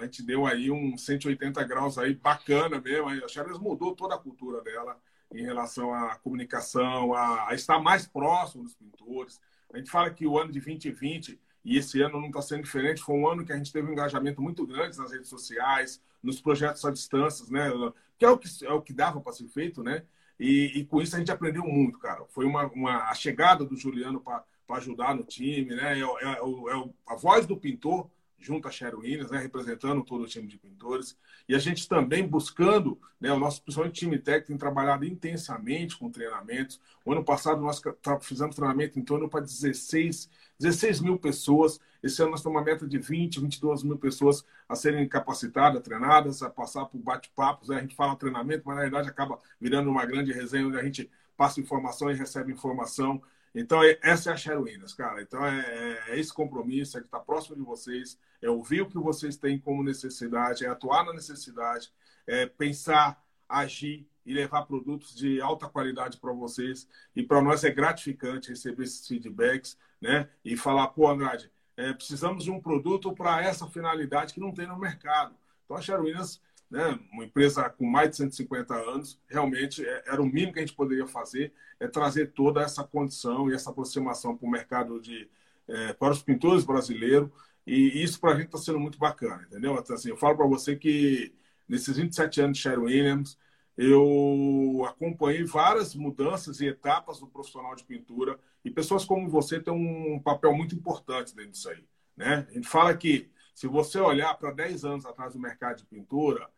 a 0.00 0.04
gente 0.04 0.22
deu 0.22 0.46
aí 0.46 0.70
um 0.70 0.96
180 0.96 1.62
graus 1.64 1.98
aí 1.98 2.14
bacana 2.14 2.80
mesmo. 2.80 3.08
A 3.08 3.28
Sharon 3.28 3.58
mudou 3.58 3.94
toda 3.94 4.14
a 4.14 4.18
cultura 4.18 4.60
dela 4.62 5.00
em 5.32 5.42
relação 5.42 5.92
à 5.92 6.16
comunicação, 6.16 7.14
a, 7.14 7.50
a, 7.50 7.54
estar 7.54 7.78
mais 7.78 8.06
próximo 8.06 8.64
dos 8.64 8.74
pintores. 8.74 9.40
A 9.72 9.76
gente 9.76 9.90
fala 9.90 10.10
que 10.10 10.26
o 10.26 10.38
ano 10.38 10.50
de 10.50 10.60
2020, 10.60 11.38
e 11.64 11.76
esse 11.76 12.00
ano 12.00 12.20
não 12.20 12.28
está 12.28 12.40
sendo 12.40 12.62
diferente, 12.62 13.02
foi 13.02 13.16
um 13.16 13.28
ano 13.28 13.44
que 13.44 13.52
a 13.52 13.56
gente 13.56 13.72
teve 13.72 13.88
um 13.88 13.92
engajamento 13.92 14.40
muito 14.40 14.66
grande 14.66 14.96
nas 14.96 15.12
redes 15.12 15.28
sociais, 15.28 16.00
nos 16.22 16.40
projetos 16.40 16.84
à 16.84 16.90
distância, 16.90 17.44
né? 17.50 17.70
Que 18.18 18.24
é 18.24 18.30
o 18.30 18.38
que, 18.38 18.48
é 18.64 18.72
o 18.72 18.82
que 18.82 18.92
dava 18.92 19.20
para 19.20 19.32
ser 19.32 19.48
feito, 19.48 19.82
né? 19.82 20.02
E, 20.40 20.78
e, 20.78 20.84
com 20.84 21.02
isso 21.02 21.16
a 21.16 21.18
gente 21.18 21.32
aprendeu 21.32 21.64
muito, 21.64 21.98
cara. 21.98 22.24
Foi 22.28 22.44
uma, 22.44 22.66
uma 22.68 23.10
a 23.10 23.14
chegada 23.14 23.64
do 23.64 23.76
Juliano 23.76 24.20
para 24.20 24.44
ajudar 24.76 25.14
no 25.14 25.24
time, 25.24 25.74
né? 25.74 25.98
É, 25.98 26.02
é, 26.02 26.32
é, 26.32 26.90
a 27.06 27.16
voz 27.16 27.44
do 27.44 27.56
pintor 27.56 28.08
junto 28.38 28.68
a 28.68 28.70
Sharon 28.70 28.98
Williams, 28.98 29.30
né, 29.30 29.38
representando 29.38 30.02
todo 30.02 30.22
o 30.22 30.26
time 30.26 30.46
de 30.46 30.56
pintores. 30.56 31.16
E 31.48 31.54
a 31.54 31.58
gente 31.58 31.88
também 31.88 32.26
buscando, 32.26 32.98
né, 33.20 33.32
o 33.32 33.38
nosso 33.38 33.62
principalmente 33.62 33.98
time 33.98 34.18
técnico 34.18 34.48
tem 34.48 34.56
trabalhado 34.56 35.04
intensamente 35.04 35.96
com 35.96 36.10
treinamentos. 36.10 36.80
O 37.04 37.12
ano 37.12 37.24
passado 37.24 37.60
nós 37.60 37.82
fizemos 38.22 38.54
treinamento 38.54 38.98
em 38.98 39.02
torno 39.02 39.28
para 39.28 39.40
16, 39.40 40.30
16 40.58 41.00
mil 41.00 41.18
pessoas. 41.18 41.80
Esse 42.02 42.22
ano 42.22 42.30
nós 42.32 42.42
temos 42.42 42.56
uma 42.56 42.64
meta 42.64 42.86
de 42.86 42.98
20, 42.98 43.40
22 43.40 43.82
mil 43.82 43.98
pessoas 43.98 44.44
a 44.68 44.74
serem 44.74 45.08
capacitadas, 45.08 45.82
treinadas, 45.82 46.42
a 46.42 46.50
passar 46.50 46.86
por 46.86 46.98
bate-papos. 46.98 47.68
Né? 47.68 47.78
A 47.78 47.80
gente 47.80 47.96
fala 47.96 48.14
treinamento, 48.16 48.62
mas 48.64 48.76
na 48.76 48.82
verdade 48.82 49.08
acaba 49.08 49.40
virando 49.60 49.90
uma 49.90 50.06
grande 50.06 50.32
resenha 50.32 50.66
onde 50.66 50.78
a 50.78 50.82
gente 50.82 51.10
passa 51.36 51.60
informação 51.60 52.10
e 52.10 52.14
recebe 52.14 52.52
informação. 52.52 53.22
Então, 53.54 53.82
é, 53.82 53.98
essa 54.02 54.30
é 54.30 54.32
a 54.32 54.36
Sharuínas, 54.36 54.94
cara. 54.94 55.22
Então, 55.22 55.44
é, 55.44 55.60
é, 55.60 56.12
é, 56.12 56.18
esse 56.18 56.32
compromisso, 56.32 56.96
é 56.96 57.00
que 57.00 57.06
está 57.06 57.18
próximo 57.18 57.56
de 57.56 57.62
vocês, 57.62 58.18
é 58.40 58.48
ouvir 58.48 58.82
o 58.82 58.88
que 58.88 58.98
vocês 58.98 59.36
têm 59.36 59.58
como 59.58 59.82
necessidade, 59.82 60.64
é 60.64 60.68
atuar 60.68 61.04
na 61.04 61.12
necessidade, 61.12 61.92
é 62.26 62.46
pensar, 62.46 63.22
agir 63.48 64.06
e 64.24 64.34
levar 64.34 64.66
produtos 64.66 65.14
de 65.14 65.40
alta 65.40 65.68
qualidade 65.68 66.18
para 66.18 66.32
vocês. 66.32 66.86
E 67.16 67.22
para 67.22 67.40
nós 67.40 67.64
é 67.64 67.70
gratificante 67.70 68.50
receber 68.50 68.84
esses 68.84 69.06
feedbacks, 69.06 69.78
né? 70.00 70.28
E 70.44 70.56
falar, 70.56 70.88
pô, 70.88 71.08
Andrade, 71.08 71.50
é, 71.76 71.92
precisamos 71.92 72.44
de 72.44 72.50
um 72.50 72.60
produto 72.60 73.14
para 73.14 73.42
essa 73.42 73.66
finalidade 73.66 74.34
que 74.34 74.40
não 74.40 74.52
tem 74.52 74.66
no 74.66 74.78
mercado. 74.78 75.34
Então, 75.64 75.76
a 75.76 75.80
Sharuínas 75.80 76.40
né, 76.70 76.98
uma 77.12 77.24
empresa 77.24 77.68
com 77.70 77.86
mais 77.86 78.10
de 78.10 78.16
150 78.16 78.74
anos, 78.74 79.20
realmente 79.28 79.84
é, 79.84 80.04
era 80.06 80.20
o 80.20 80.26
mínimo 80.26 80.52
que 80.52 80.58
a 80.58 80.62
gente 80.62 80.76
poderia 80.76 81.06
fazer, 81.06 81.52
é 81.80 81.88
trazer 81.88 82.32
toda 82.32 82.62
essa 82.62 82.84
condição 82.84 83.50
e 83.50 83.54
essa 83.54 83.70
aproximação 83.70 84.36
para 84.36 84.46
o 84.46 84.50
mercado 84.50 85.00
de 85.00 85.28
é, 85.68 85.92
para 85.92 86.12
os 86.12 86.22
pintores 86.22 86.64
brasileiros, 86.64 87.30
e 87.66 88.02
isso 88.02 88.18
para 88.18 88.32
a 88.32 88.34
gente 88.36 88.46
está 88.46 88.58
sendo 88.58 88.80
muito 88.80 88.98
bacana, 88.98 89.44
entendeu? 89.46 89.76
Então, 89.78 89.94
assim, 89.94 90.08
eu 90.08 90.16
falo 90.16 90.36
para 90.36 90.46
você 90.46 90.74
que 90.74 91.34
nesses 91.68 91.98
27 91.98 92.40
anos 92.40 92.56
de 92.56 92.62
Sherwin 92.62 92.84
Williams, 92.84 93.38
eu 93.76 94.84
acompanhei 94.88 95.44
várias 95.44 95.94
mudanças 95.94 96.60
e 96.60 96.66
etapas 96.66 97.20
do 97.20 97.26
profissional 97.26 97.76
de 97.76 97.84
pintura, 97.84 98.38
e 98.64 98.70
pessoas 98.70 99.04
como 99.04 99.28
você 99.28 99.60
têm 99.60 99.72
um 99.72 100.18
papel 100.18 100.54
muito 100.54 100.74
importante 100.74 101.34
dentro 101.36 101.52
disso 101.52 101.68
aí. 101.68 101.84
Né? 102.16 102.46
A 102.50 102.52
gente 102.54 102.68
fala 102.68 102.96
que, 102.96 103.30
se 103.54 103.66
você 103.66 103.98
olhar 104.00 104.34
para 104.34 104.50
10 104.50 104.84
anos 104.84 105.06
atrás 105.06 105.34
do 105.34 105.38
mercado 105.38 105.78
de 105.78 105.84
pintura, 105.84 106.48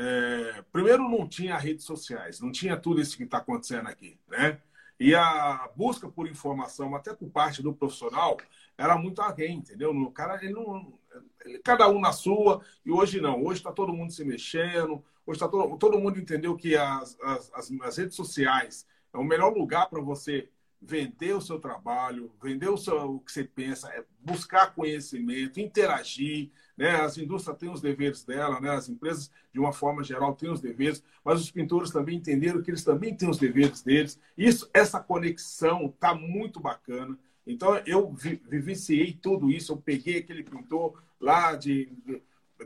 é, 0.00 0.62
primeiro, 0.70 1.08
não 1.08 1.26
tinha 1.26 1.58
redes 1.58 1.84
sociais, 1.84 2.38
não 2.38 2.52
tinha 2.52 2.76
tudo 2.76 3.00
isso 3.00 3.16
que 3.16 3.24
está 3.24 3.38
acontecendo 3.38 3.88
aqui, 3.88 4.16
né? 4.28 4.60
E 5.00 5.12
a 5.12 5.68
busca 5.74 6.08
por 6.08 6.28
informação, 6.28 6.94
até 6.94 7.12
por 7.12 7.28
parte 7.30 7.60
do 7.64 7.74
profissional, 7.74 8.36
era 8.76 8.96
muito 8.96 9.20
alguém, 9.20 9.56
entendeu? 9.56 9.90
O 9.90 10.12
cara, 10.12 10.36
ele 10.40 10.52
não, 10.52 10.96
ele, 11.44 11.58
cada 11.58 11.88
um 11.88 12.00
na 12.00 12.12
sua, 12.12 12.60
e 12.86 12.92
hoje 12.92 13.20
não. 13.20 13.42
Hoje 13.44 13.58
está 13.58 13.72
todo 13.72 13.92
mundo 13.92 14.12
se 14.12 14.24
mexendo, 14.24 15.02
hoje 15.26 15.36
está 15.36 15.48
todo, 15.48 15.76
todo 15.76 15.98
mundo 15.98 16.20
entendeu 16.20 16.54
que 16.56 16.76
as, 16.76 17.18
as, 17.20 17.52
as, 17.52 17.72
as 17.82 17.96
redes 17.96 18.14
sociais 18.14 18.86
é 19.12 19.18
o 19.18 19.24
melhor 19.24 19.52
lugar 19.52 19.88
para 19.88 20.00
você 20.00 20.48
vender 20.80 21.34
o 21.34 21.40
seu 21.40 21.58
trabalho, 21.58 22.32
vender 22.42 22.68
o, 22.68 22.76
seu, 22.76 23.14
o 23.14 23.20
que 23.20 23.32
você 23.32 23.44
pensa, 23.44 23.88
é 23.88 24.04
buscar 24.20 24.74
conhecimento, 24.74 25.60
interagir. 25.60 26.50
Né? 26.76 26.90
As 26.96 27.18
indústrias 27.18 27.58
têm 27.58 27.68
os 27.68 27.80
deveres 27.80 28.24
dela, 28.24 28.60
né? 28.60 28.70
as 28.70 28.88
empresas, 28.88 29.30
de 29.52 29.58
uma 29.58 29.72
forma 29.72 30.04
geral, 30.04 30.34
têm 30.34 30.50
os 30.50 30.60
deveres, 30.60 31.02
mas 31.24 31.40
os 31.40 31.50
pintores 31.50 31.90
também 31.90 32.16
entenderam 32.16 32.62
que 32.62 32.70
eles 32.70 32.84
também 32.84 33.14
têm 33.14 33.28
os 33.28 33.38
deveres 33.38 33.82
deles. 33.82 34.20
Isso, 34.36 34.70
essa 34.72 35.00
conexão 35.00 35.86
está 35.86 36.14
muito 36.14 36.60
bacana. 36.60 37.18
Então, 37.46 37.76
eu 37.86 38.12
vi, 38.12 38.40
vivenciei 38.48 39.12
tudo 39.12 39.50
isso. 39.50 39.72
Eu 39.72 39.78
peguei 39.78 40.18
aquele 40.18 40.44
pintor 40.44 41.02
lá 41.20 41.56
de, 41.56 41.90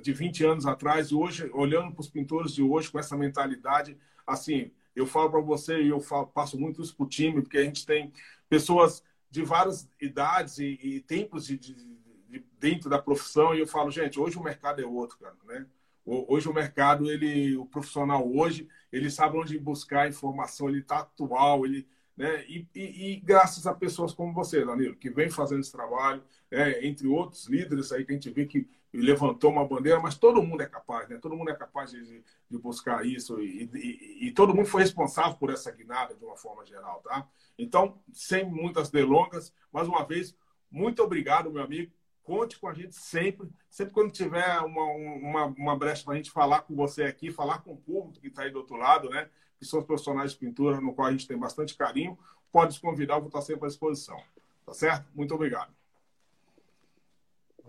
de 0.02 0.12
20 0.12 0.44
anos 0.44 0.66
atrás 0.66 1.08
e 1.08 1.14
hoje, 1.14 1.48
olhando 1.54 1.92
para 1.92 2.00
os 2.00 2.10
pintores 2.10 2.52
de 2.52 2.62
hoje 2.62 2.90
com 2.90 2.98
essa 2.98 3.16
mentalidade, 3.16 3.96
assim, 4.26 4.70
eu 4.94 5.06
falo 5.06 5.30
para 5.30 5.40
você 5.40 5.82
e 5.82 5.88
eu 5.88 6.00
falo, 6.00 6.26
passo 6.26 6.58
muito 6.58 6.82
isso 6.82 6.94
para 6.96 7.04
o 7.04 7.08
time, 7.08 7.42
porque 7.42 7.58
a 7.58 7.64
gente 7.64 7.86
tem 7.86 8.12
pessoas 8.48 9.02
de 9.30 9.42
várias 9.42 9.88
idades 10.00 10.58
e, 10.58 10.78
e 10.82 11.00
tempos 11.00 11.46
de, 11.46 11.56
de, 11.56 11.74
de, 11.74 12.44
dentro 12.58 12.90
da 12.90 13.00
profissão 13.00 13.54
e 13.54 13.60
eu 13.60 13.66
falo, 13.66 13.90
gente, 13.90 14.20
hoje 14.20 14.36
o 14.36 14.42
mercado 14.42 14.82
é 14.82 14.86
outro, 14.86 15.18
cara, 15.18 15.36
né? 15.46 15.66
Hoje 16.04 16.48
o 16.48 16.52
mercado, 16.52 17.10
ele, 17.10 17.56
o 17.56 17.64
profissional 17.64 18.28
hoje, 18.28 18.68
ele 18.90 19.08
sabe 19.08 19.38
onde 19.38 19.56
buscar 19.56 20.08
informação, 20.08 20.68
ele 20.68 20.80
está 20.80 20.98
atual, 20.98 21.64
ele, 21.64 21.86
né? 22.16 22.44
E, 22.48 22.66
e, 22.74 23.12
e, 23.12 23.16
graças 23.20 23.66
a 23.68 23.74
pessoas 23.74 24.12
como 24.12 24.32
você, 24.32 24.64
Danilo, 24.64 24.96
que 24.96 25.08
vem 25.10 25.30
fazendo 25.30 25.60
esse 25.60 25.70
trabalho, 25.70 26.22
né? 26.50 26.84
entre 26.84 27.06
outros 27.06 27.46
líderes 27.46 27.92
aí 27.92 28.04
que 28.04 28.10
a 28.10 28.14
gente 28.14 28.30
vê 28.30 28.46
que 28.46 28.68
levantou 29.00 29.50
uma 29.50 29.66
bandeira, 29.66 29.98
mas 29.98 30.18
todo 30.18 30.42
mundo 30.42 30.62
é 30.62 30.66
capaz, 30.66 31.08
né? 31.08 31.18
Todo 31.18 31.36
mundo 31.36 31.50
é 31.50 31.54
capaz 31.54 31.90
de, 31.90 32.22
de 32.50 32.58
buscar 32.58 33.06
isso 33.06 33.40
e, 33.40 33.70
e, 33.74 34.28
e, 34.28 34.32
todo 34.32 34.54
mundo 34.54 34.66
foi 34.66 34.82
responsável 34.82 35.34
por 35.34 35.50
essa 35.50 35.70
guinada 35.70 36.14
de 36.14 36.24
uma 36.24 36.36
forma 36.36 36.64
geral, 36.66 37.00
tá? 37.00 37.26
Então, 37.58 37.98
sem 38.12 38.44
muitas 38.44 38.90
delongas, 38.90 39.54
mais 39.72 39.88
uma 39.88 40.04
vez, 40.04 40.36
muito 40.70 41.02
obrigado, 41.02 41.50
meu 41.50 41.62
amigo. 41.62 41.90
Conte 42.22 42.58
com 42.58 42.68
a 42.68 42.74
gente 42.74 42.94
sempre, 42.94 43.48
sempre 43.68 43.92
quando 43.94 44.12
tiver 44.12 44.60
uma, 44.60 44.84
uma, 44.84 45.46
uma 45.46 45.76
brecha 45.76 46.04
para 46.04 46.14
a 46.14 46.16
gente 46.16 46.30
falar 46.30 46.60
com 46.62 46.74
você 46.74 47.04
aqui, 47.04 47.32
falar 47.32 47.62
com 47.62 47.72
o 47.72 47.76
público 47.76 48.20
que 48.20 48.28
está 48.28 48.42
aí 48.42 48.50
do 48.50 48.58
outro 48.58 48.76
lado, 48.76 49.08
né? 49.08 49.28
Que 49.58 49.64
são 49.64 49.80
os 49.80 49.86
profissionais 49.86 50.32
de 50.32 50.38
pintura, 50.38 50.80
no 50.80 50.94
qual 50.94 51.08
a 51.08 51.12
gente 51.12 51.26
tem 51.26 51.36
bastante 51.36 51.74
carinho. 51.74 52.18
Pode 52.52 52.74
se 52.74 52.80
convidar, 52.80 53.14
eu 53.14 53.20
vou 53.20 53.28
estar 53.28 53.40
sempre 53.40 53.64
à 53.64 53.68
disposição. 53.68 54.22
Tá 54.64 54.72
certo? 54.72 55.08
Muito 55.14 55.34
obrigado. 55.34 55.72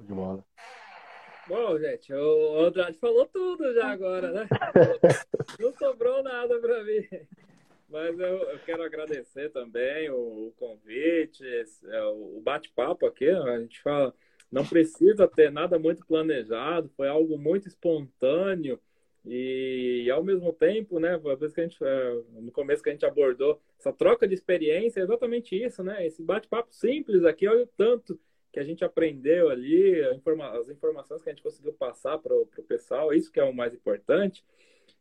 De 0.01 0.13
bola. 0.13 0.43
Bom, 1.47 1.77
gente, 1.77 2.13
o 2.13 2.59
Andrade 2.59 2.97
falou 2.97 3.25
tudo 3.25 3.73
já 3.73 3.87
agora, 3.91 4.31
né? 4.31 4.47
Não 5.59 5.73
sobrou 5.73 6.23
nada 6.23 6.57
para 6.59 6.83
mim. 6.83 7.05
Mas 7.89 8.17
eu, 8.17 8.49
eu, 8.49 8.59
quero 8.59 8.81
agradecer 8.81 9.49
também 9.51 10.09
o, 10.09 10.47
o 10.47 10.53
convite, 10.57 11.45
esse, 11.45 11.85
é, 11.87 12.01
o 12.05 12.41
bate-papo 12.41 13.05
aqui. 13.05 13.29
A 13.29 13.59
gente 13.59 13.81
fala, 13.81 14.13
não 14.51 14.65
precisa 14.65 15.27
ter 15.27 15.51
nada 15.51 15.77
muito 15.77 16.05
planejado, 16.05 16.89
foi 16.95 17.07
algo 17.07 17.37
muito 17.37 17.67
espontâneo. 17.67 18.79
E, 19.25 20.03
e 20.05 20.11
ao 20.11 20.23
mesmo 20.23 20.51
tempo, 20.53 20.99
né, 20.99 21.13
a 21.13 21.35
vez 21.35 21.53
que 21.53 21.61
a 21.61 21.63
gente, 21.63 21.77
é, 21.83 22.21
no 22.31 22.51
começo 22.51 22.81
que 22.81 22.89
a 22.89 22.93
gente 22.93 23.05
abordou 23.05 23.61
essa 23.77 23.91
troca 23.91 24.27
de 24.27 24.33
experiência, 24.33 25.01
é 25.01 25.03
exatamente 25.03 25.55
isso, 25.55 25.83
né? 25.83 26.05
Esse 26.05 26.23
bate-papo 26.23 26.73
simples 26.73 27.23
aqui, 27.25 27.47
olha 27.47 27.63
o 27.63 27.69
tanto 27.77 28.19
que 28.53 28.59
a 28.59 28.63
gente 28.63 28.85
aprendeu 28.85 29.49
ali, 29.49 29.99
as 30.03 30.69
informações 30.69 31.23
que 31.23 31.29
a 31.29 31.33
gente 31.33 31.41
conseguiu 31.41 31.73
passar 31.73 32.19
para 32.19 32.35
o 32.35 32.45
pessoal, 32.45 33.11
isso 33.11 33.31
que 33.31 33.39
é 33.39 33.43
o 33.43 33.51
mais 33.51 33.73
importante. 33.73 34.45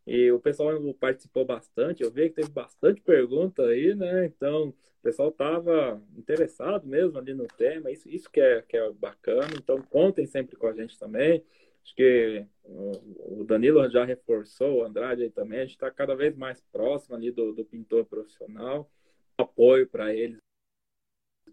E 0.06 0.32
o 0.32 0.40
pessoal 0.40 0.72
participou 0.94 1.44
bastante, 1.44 2.02
eu 2.02 2.10
vi 2.10 2.30
que 2.30 2.36
teve 2.36 2.48
bastante 2.48 3.02
pergunta 3.02 3.62
aí, 3.66 3.94
né? 3.94 4.24
Então, 4.24 4.70
o 4.70 5.02
pessoal 5.02 5.28
estava 5.28 6.02
interessado 6.16 6.88
mesmo 6.88 7.18
ali 7.18 7.34
no 7.34 7.46
tema, 7.46 7.90
isso, 7.90 8.08
isso 8.08 8.30
que, 8.30 8.40
é, 8.40 8.62
que 8.62 8.74
é 8.74 8.90
bacana. 8.90 9.50
Então, 9.54 9.82
contem 9.82 10.26
sempre 10.26 10.56
com 10.56 10.66
a 10.66 10.72
gente 10.72 10.98
também. 10.98 11.44
Acho 11.84 11.94
que 11.94 12.46
o 12.64 13.44
Danilo 13.44 13.86
já 13.90 14.04
reforçou, 14.04 14.78
o 14.78 14.84
Andrade 14.84 15.24
aí 15.24 15.30
também, 15.30 15.58
a 15.58 15.62
gente 15.64 15.74
está 15.74 15.90
cada 15.90 16.14
vez 16.14 16.34
mais 16.34 16.60
próximo 16.72 17.14
ali 17.14 17.30
do, 17.30 17.52
do 17.52 17.64
pintor 17.64 18.06
profissional, 18.06 18.90
apoio 19.36 19.86
para 19.86 20.14
eles 20.14 20.38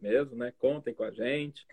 mesmo, 0.01 0.35
né? 0.35 0.53
Contem 0.57 0.93
com 0.93 1.03
a 1.03 1.11
gente. 1.11 1.65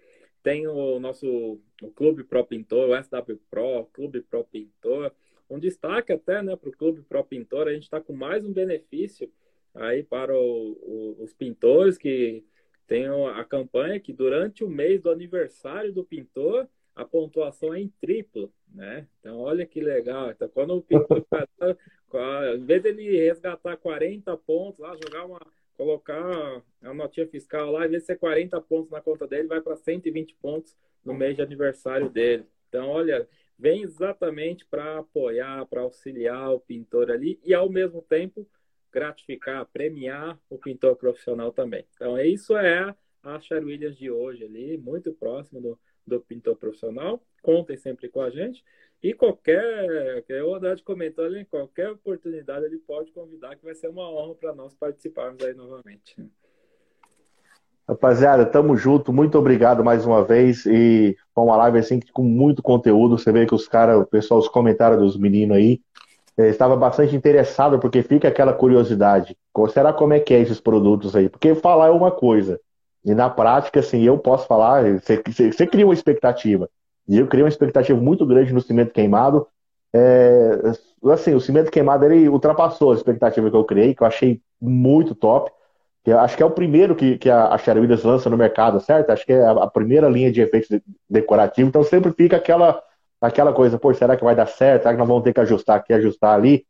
Tem 0.47 0.65
o 0.69 1.01
nosso 1.01 1.59
o 1.83 1.91
Clube 1.91 2.23
Pro 2.23 2.47
Pintor, 2.47 2.89
o 2.89 3.03
SW 3.03 3.37
Pro, 3.51 3.85
Clube 3.93 4.21
Pro 4.21 4.45
Pintor. 4.45 5.11
Um 5.51 5.59
destaque 5.59 6.13
até 6.13 6.41
né, 6.41 6.55
para 6.55 6.69
o 6.69 6.73
Clube 6.73 7.03
Pro 7.03 7.25
Pintor, 7.25 7.67
a 7.67 7.73
gente 7.73 7.83
está 7.83 8.01
com 8.01 8.13
mais 8.13 8.45
um 8.45 8.53
benefício 8.53 9.29
aí 9.75 10.05
para 10.05 10.33
o, 10.33 10.39
o, 10.39 11.17
os 11.21 11.35
pintores 11.35 11.99
que 11.99 12.45
tem 12.87 13.07
a 13.07 13.45
campanha 13.45 13.99
que 13.99 14.13
durante 14.13 14.63
o 14.63 14.69
mês 14.69 15.03
do 15.03 15.11
aniversário 15.11 15.93
do 15.93 16.05
pintor 16.05 16.69
a 16.95 17.05
pontuação 17.05 17.75
é 17.75 17.81
em 17.81 17.89
triplo, 18.01 18.53
né? 18.73 19.09
Então, 19.19 19.41
olha 19.41 19.67
que 19.67 19.81
legal. 19.81 20.31
Então, 20.31 20.49
quando 20.49 20.77
o 20.77 20.81
pintor, 20.81 21.27
em 22.57 22.65
vez 22.65 22.85
dele 22.85 23.17
resgatar 23.19 23.77
40 23.77 24.37
pontos, 24.37 24.79
lá, 24.79 24.95
jogar 24.95 25.27
uma, 25.27 25.41
colocar 25.77 26.63
a 26.83 26.95
notinha 26.95 27.27
fiscal 27.27 27.71
lá, 27.71 27.87
em 27.87 27.91
vez 27.91 28.03
de 28.03 28.07
ser 28.07 28.17
40 28.17 28.61
pontos 28.63 28.91
na 28.91 29.01
conta 29.01 29.27
dele, 29.27 29.49
vai 29.49 29.61
para 29.61 29.77
120 29.77 30.35
pontos 30.37 30.77
no 31.05 31.15
mês 31.15 31.37
de 31.37 31.43
aniversário 31.43 32.09
dele. 32.09 32.45
Então, 32.69 32.89
olha, 32.89 33.29
vem 33.59 33.83
exatamente 33.83 34.65
para 34.67 34.99
apoiar, 34.99 35.67
para 35.67 35.83
auxiliar 35.83 36.53
o 36.53 36.61
pintor 36.61 37.11
ali 37.11 37.39
e, 37.45 37.55
ao 37.55 37.69
mesmo 37.69 38.03
tempo, 38.03 38.47
gratificar, 38.93 39.67
premiar 39.67 40.39
o 40.49 40.59
pintor 40.59 40.97
profissional 40.97 41.53
também. 41.53 41.85
Então, 41.95 42.19
isso 42.19 42.57
é 42.57 42.95
a 43.23 43.41
Cher 43.41 43.65
Williams 43.65 43.97
de 43.97 44.11
hoje 44.11 44.45
ali, 44.45 44.79
muito 44.79 45.13
próximo 45.13 45.61
do, 45.61 45.79
do 46.07 46.21
pintor 46.21 46.57
profissional. 46.57 47.23
Contem 47.43 47.77
sempre 47.77 48.09
com 48.09 48.21
a 48.21 48.31
gente. 48.31 48.65
E 49.03 49.15
qualquer, 49.15 50.23
que 50.23 50.41
o 50.41 50.55
Haddad 50.55 50.83
comentou 50.83 51.25
ali, 51.25 51.45
qualquer 51.45 51.91
oportunidade 51.91 52.65
ele 52.65 52.79
pode 52.79 53.13
convidar, 53.13 53.55
que 53.57 53.65
vai 53.65 53.75
ser 53.75 53.89
uma 53.89 54.11
honra 54.11 54.35
para 54.35 54.55
nós 54.55 54.75
participarmos 54.75 55.43
aí 55.45 55.55
novamente. 55.55 56.17
Rapaziada, 57.89 58.45
tamo 58.45 58.77
junto, 58.77 59.13
muito 59.13 59.39
obrigado 59.39 59.85
mais 59.85 60.05
uma 60.05 60.25
vez. 60.25 60.67
E 60.67 61.17
foi 61.33 61.45
uma 61.45 61.57
live 61.57 61.79
assim 61.79 62.01
com 62.13 62.23
muito 62.23 62.63
conteúdo. 62.63 63.17
Você 63.17 63.31
vê 63.31 63.47
que 63.47 63.55
os 63.55 63.69
caras, 63.69 64.01
o 64.01 64.07
pessoal, 64.07 64.41
os 64.41 64.49
comentários 64.49 65.01
dos 65.01 65.17
meninos 65.17 65.57
aí, 65.57 65.81
eh, 66.37 66.49
estava 66.49 66.75
bastante 66.77 67.15
interessado, 67.15 67.79
porque 67.79 68.03
fica 68.03 68.27
aquela 68.27 68.53
curiosidade. 68.53 69.37
Será 69.73 69.93
como 69.93 70.15
é 70.15 70.21
que 70.21 70.35
é 70.35 70.41
esses 70.41 70.61
produtos 70.61 71.15
aí? 71.15 71.29
Porque 71.29 71.55
falar 71.55 71.87
é 71.87 71.91
uma 71.91 72.11
coisa. 72.11 72.61
E 73.05 73.15
na 73.15 73.31
prática, 73.31 73.79
assim, 73.79 74.03
eu 74.03 74.19
posso 74.19 74.49
falar, 74.49 74.99
você, 74.99 75.23
você 75.25 75.65
cria 75.65 75.87
uma 75.87 75.95
expectativa. 75.95 76.69
E 77.09 77.19
eu 77.19 77.27
criei 77.27 77.45
uma 77.45 77.49
expectativa 77.49 77.99
muito 78.01 78.27
grande 78.27 78.53
no 78.53 78.61
cimento 78.61 78.93
queimado. 78.93 79.47
É, 79.95 80.51
assim, 81.13 81.35
o 81.35 81.41
cimento 81.41 81.71
queimado 81.71 82.05
ele 82.05 82.29
ultrapassou 82.29 82.93
a 82.93 82.95
expectativa 82.95 83.51
que 83.51 83.57
eu 83.57 83.65
criei, 83.65 83.95
que 83.95 84.03
eu 84.03 84.07
achei 84.07 84.41
muito 84.61 85.15
top. 85.15 85.51
Eu 86.05 86.21
acho 86.21 86.37
que 86.37 86.43
é 86.43 86.47
o 86.47 86.51
primeiro 86.51 86.95
que, 86.95 87.19
que 87.19 87.29
a, 87.29 87.47
a 87.47 87.73
Williams 87.75 88.05
lança 88.05 88.31
no 88.31 88.37
mercado, 88.37 88.81
certo? 88.81 89.11
Acho 89.11 89.27
que 89.27 89.33
é 89.33 89.45
a, 89.45 89.51
a 89.53 89.67
primeira 89.67 90.09
linha 90.09 90.31
de 90.31 90.41
efeitos 90.41 90.69
de, 90.69 90.83
decorativos. 91.11 91.69
Então 91.69 91.83
sempre 91.83 92.13
fica 92.13 92.37
aquela, 92.37 92.81
aquela 93.21 93.53
coisa, 93.53 93.79
pô, 93.79 93.93
será 93.93 94.17
que 94.17 94.23
vai 94.25 94.35
dar 94.35 94.47
certo? 94.47 94.83
Será 94.83 94.95
que 94.95 94.99
nós 94.99 95.09
vamos 95.09 95.25
ter 95.25 95.33
que 95.33 95.41
ajustar 95.41 95.77
aqui, 95.79 95.93
ajustar 95.93 96.35
ali? 96.35 96.65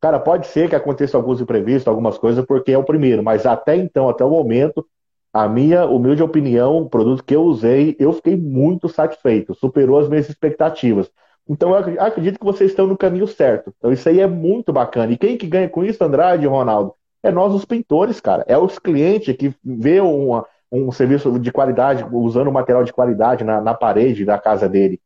Cara, 0.00 0.18
pode 0.18 0.46
ser 0.48 0.68
que 0.68 0.74
aconteça 0.76 1.16
alguns 1.16 1.40
imprevistos, 1.40 1.86
algumas 1.86 2.18
coisas, 2.18 2.44
porque 2.44 2.72
é 2.72 2.78
o 2.78 2.84
primeiro, 2.84 3.22
mas 3.22 3.46
até 3.46 3.76
então, 3.76 4.08
até 4.08 4.24
o 4.24 4.30
momento, 4.30 4.84
a 5.32 5.48
minha 5.48 5.86
humilde 5.86 6.22
opinião, 6.22 6.78
o 6.78 6.88
produto 6.88 7.24
que 7.24 7.34
eu 7.34 7.42
usei, 7.42 7.96
eu 7.98 8.12
fiquei 8.12 8.36
muito 8.36 8.88
satisfeito, 8.88 9.54
superou 9.54 9.98
as 9.98 10.08
minhas 10.08 10.28
expectativas. 10.28 11.10
Então 11.48 11.70
eu 11.70 12.00
acredito 12.00 12.38
que 12.38 12.44
vocês 12.44 12.70
estão 12.70 12.86
no 12.86 12.96
caminho 12.96 13.26
certo. 13.26 13.72
Então 13.78 13.92
isso 13.92 14.08
aí 14.08 14.20
é 14.20 14.26
muito 14.26 14.72
bacana. 14.72 15.12
E 15.12 15.16
quem 15.16 15.36
que 15.36 15.46
ganha 15.46 15.68
com 15.68 15.82
isso, 15.82 16.02
Andrade 16.04 16.44
e 16.44 16.48
Ronaldo? 16.48 16.94
É 17.22 17.30
nós 17.30 17.54
os 17.54 17.64
pintores, 17.64 18.20
cara. 18.20 18.44
É 18.46 18.58
os 18.58 18.78
clientes 18.78 19.34
que 19.36 19.54
vê 19.64 20.00
uma, 20.00 20.44
um 20.70 20.90
serviço 20.92 21.38
de 21.38 21.52
qualidade, 21.52 22.04
usando 22.12 22.50
material 22.50 22.84
de 22.84 22.92
qualidade 22.92 23.44
na, 23.44 23.60
na 23.60 23.74
parede 23.74 24.24
da 24.24 24.38
casa 24.38 24.68
dele. 24.68 25.00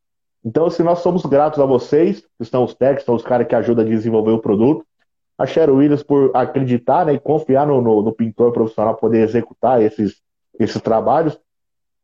Então, 0.44 0.70
se 0.70 0.82
nós 0.82 1.01
somos 1.01 1.27
gratos 1.27 1.59
a 1.59 1.66
vocês, 1.66 2.20
que 2.20 2.43
estão 2.43 2.62
os 2.62 2.73
técnicos, 2.73 3.05
são 3.05 3.16
os 3.16 3.23
caras 3.23 3.48
que 3.48 3.55
ajudam 3.55 3.85
a 3.85 3.89
desenvolver 3.89 4.31
o 4.31 4.39
produto, 4.39 4.86
a 5.39 5.47
Cheryl 5.47 5.77
Williams 5.77 6.03
por 6.03 6.31
acreditar 6.35 7.07
né, 7.07 7.15
e 7.15 7.21
confiar 7.21 7.67
no, 7.67 7.81
no, 7.81 8.03
no 8.03 8.13
pintor 8.13 8.53
profissional 8.53 8.95
poder 8.95 9.23
executar 9.23 9.83
esses, 9.83 10.21
esses 10.59 10.81
trabalhos. 10.81 11.39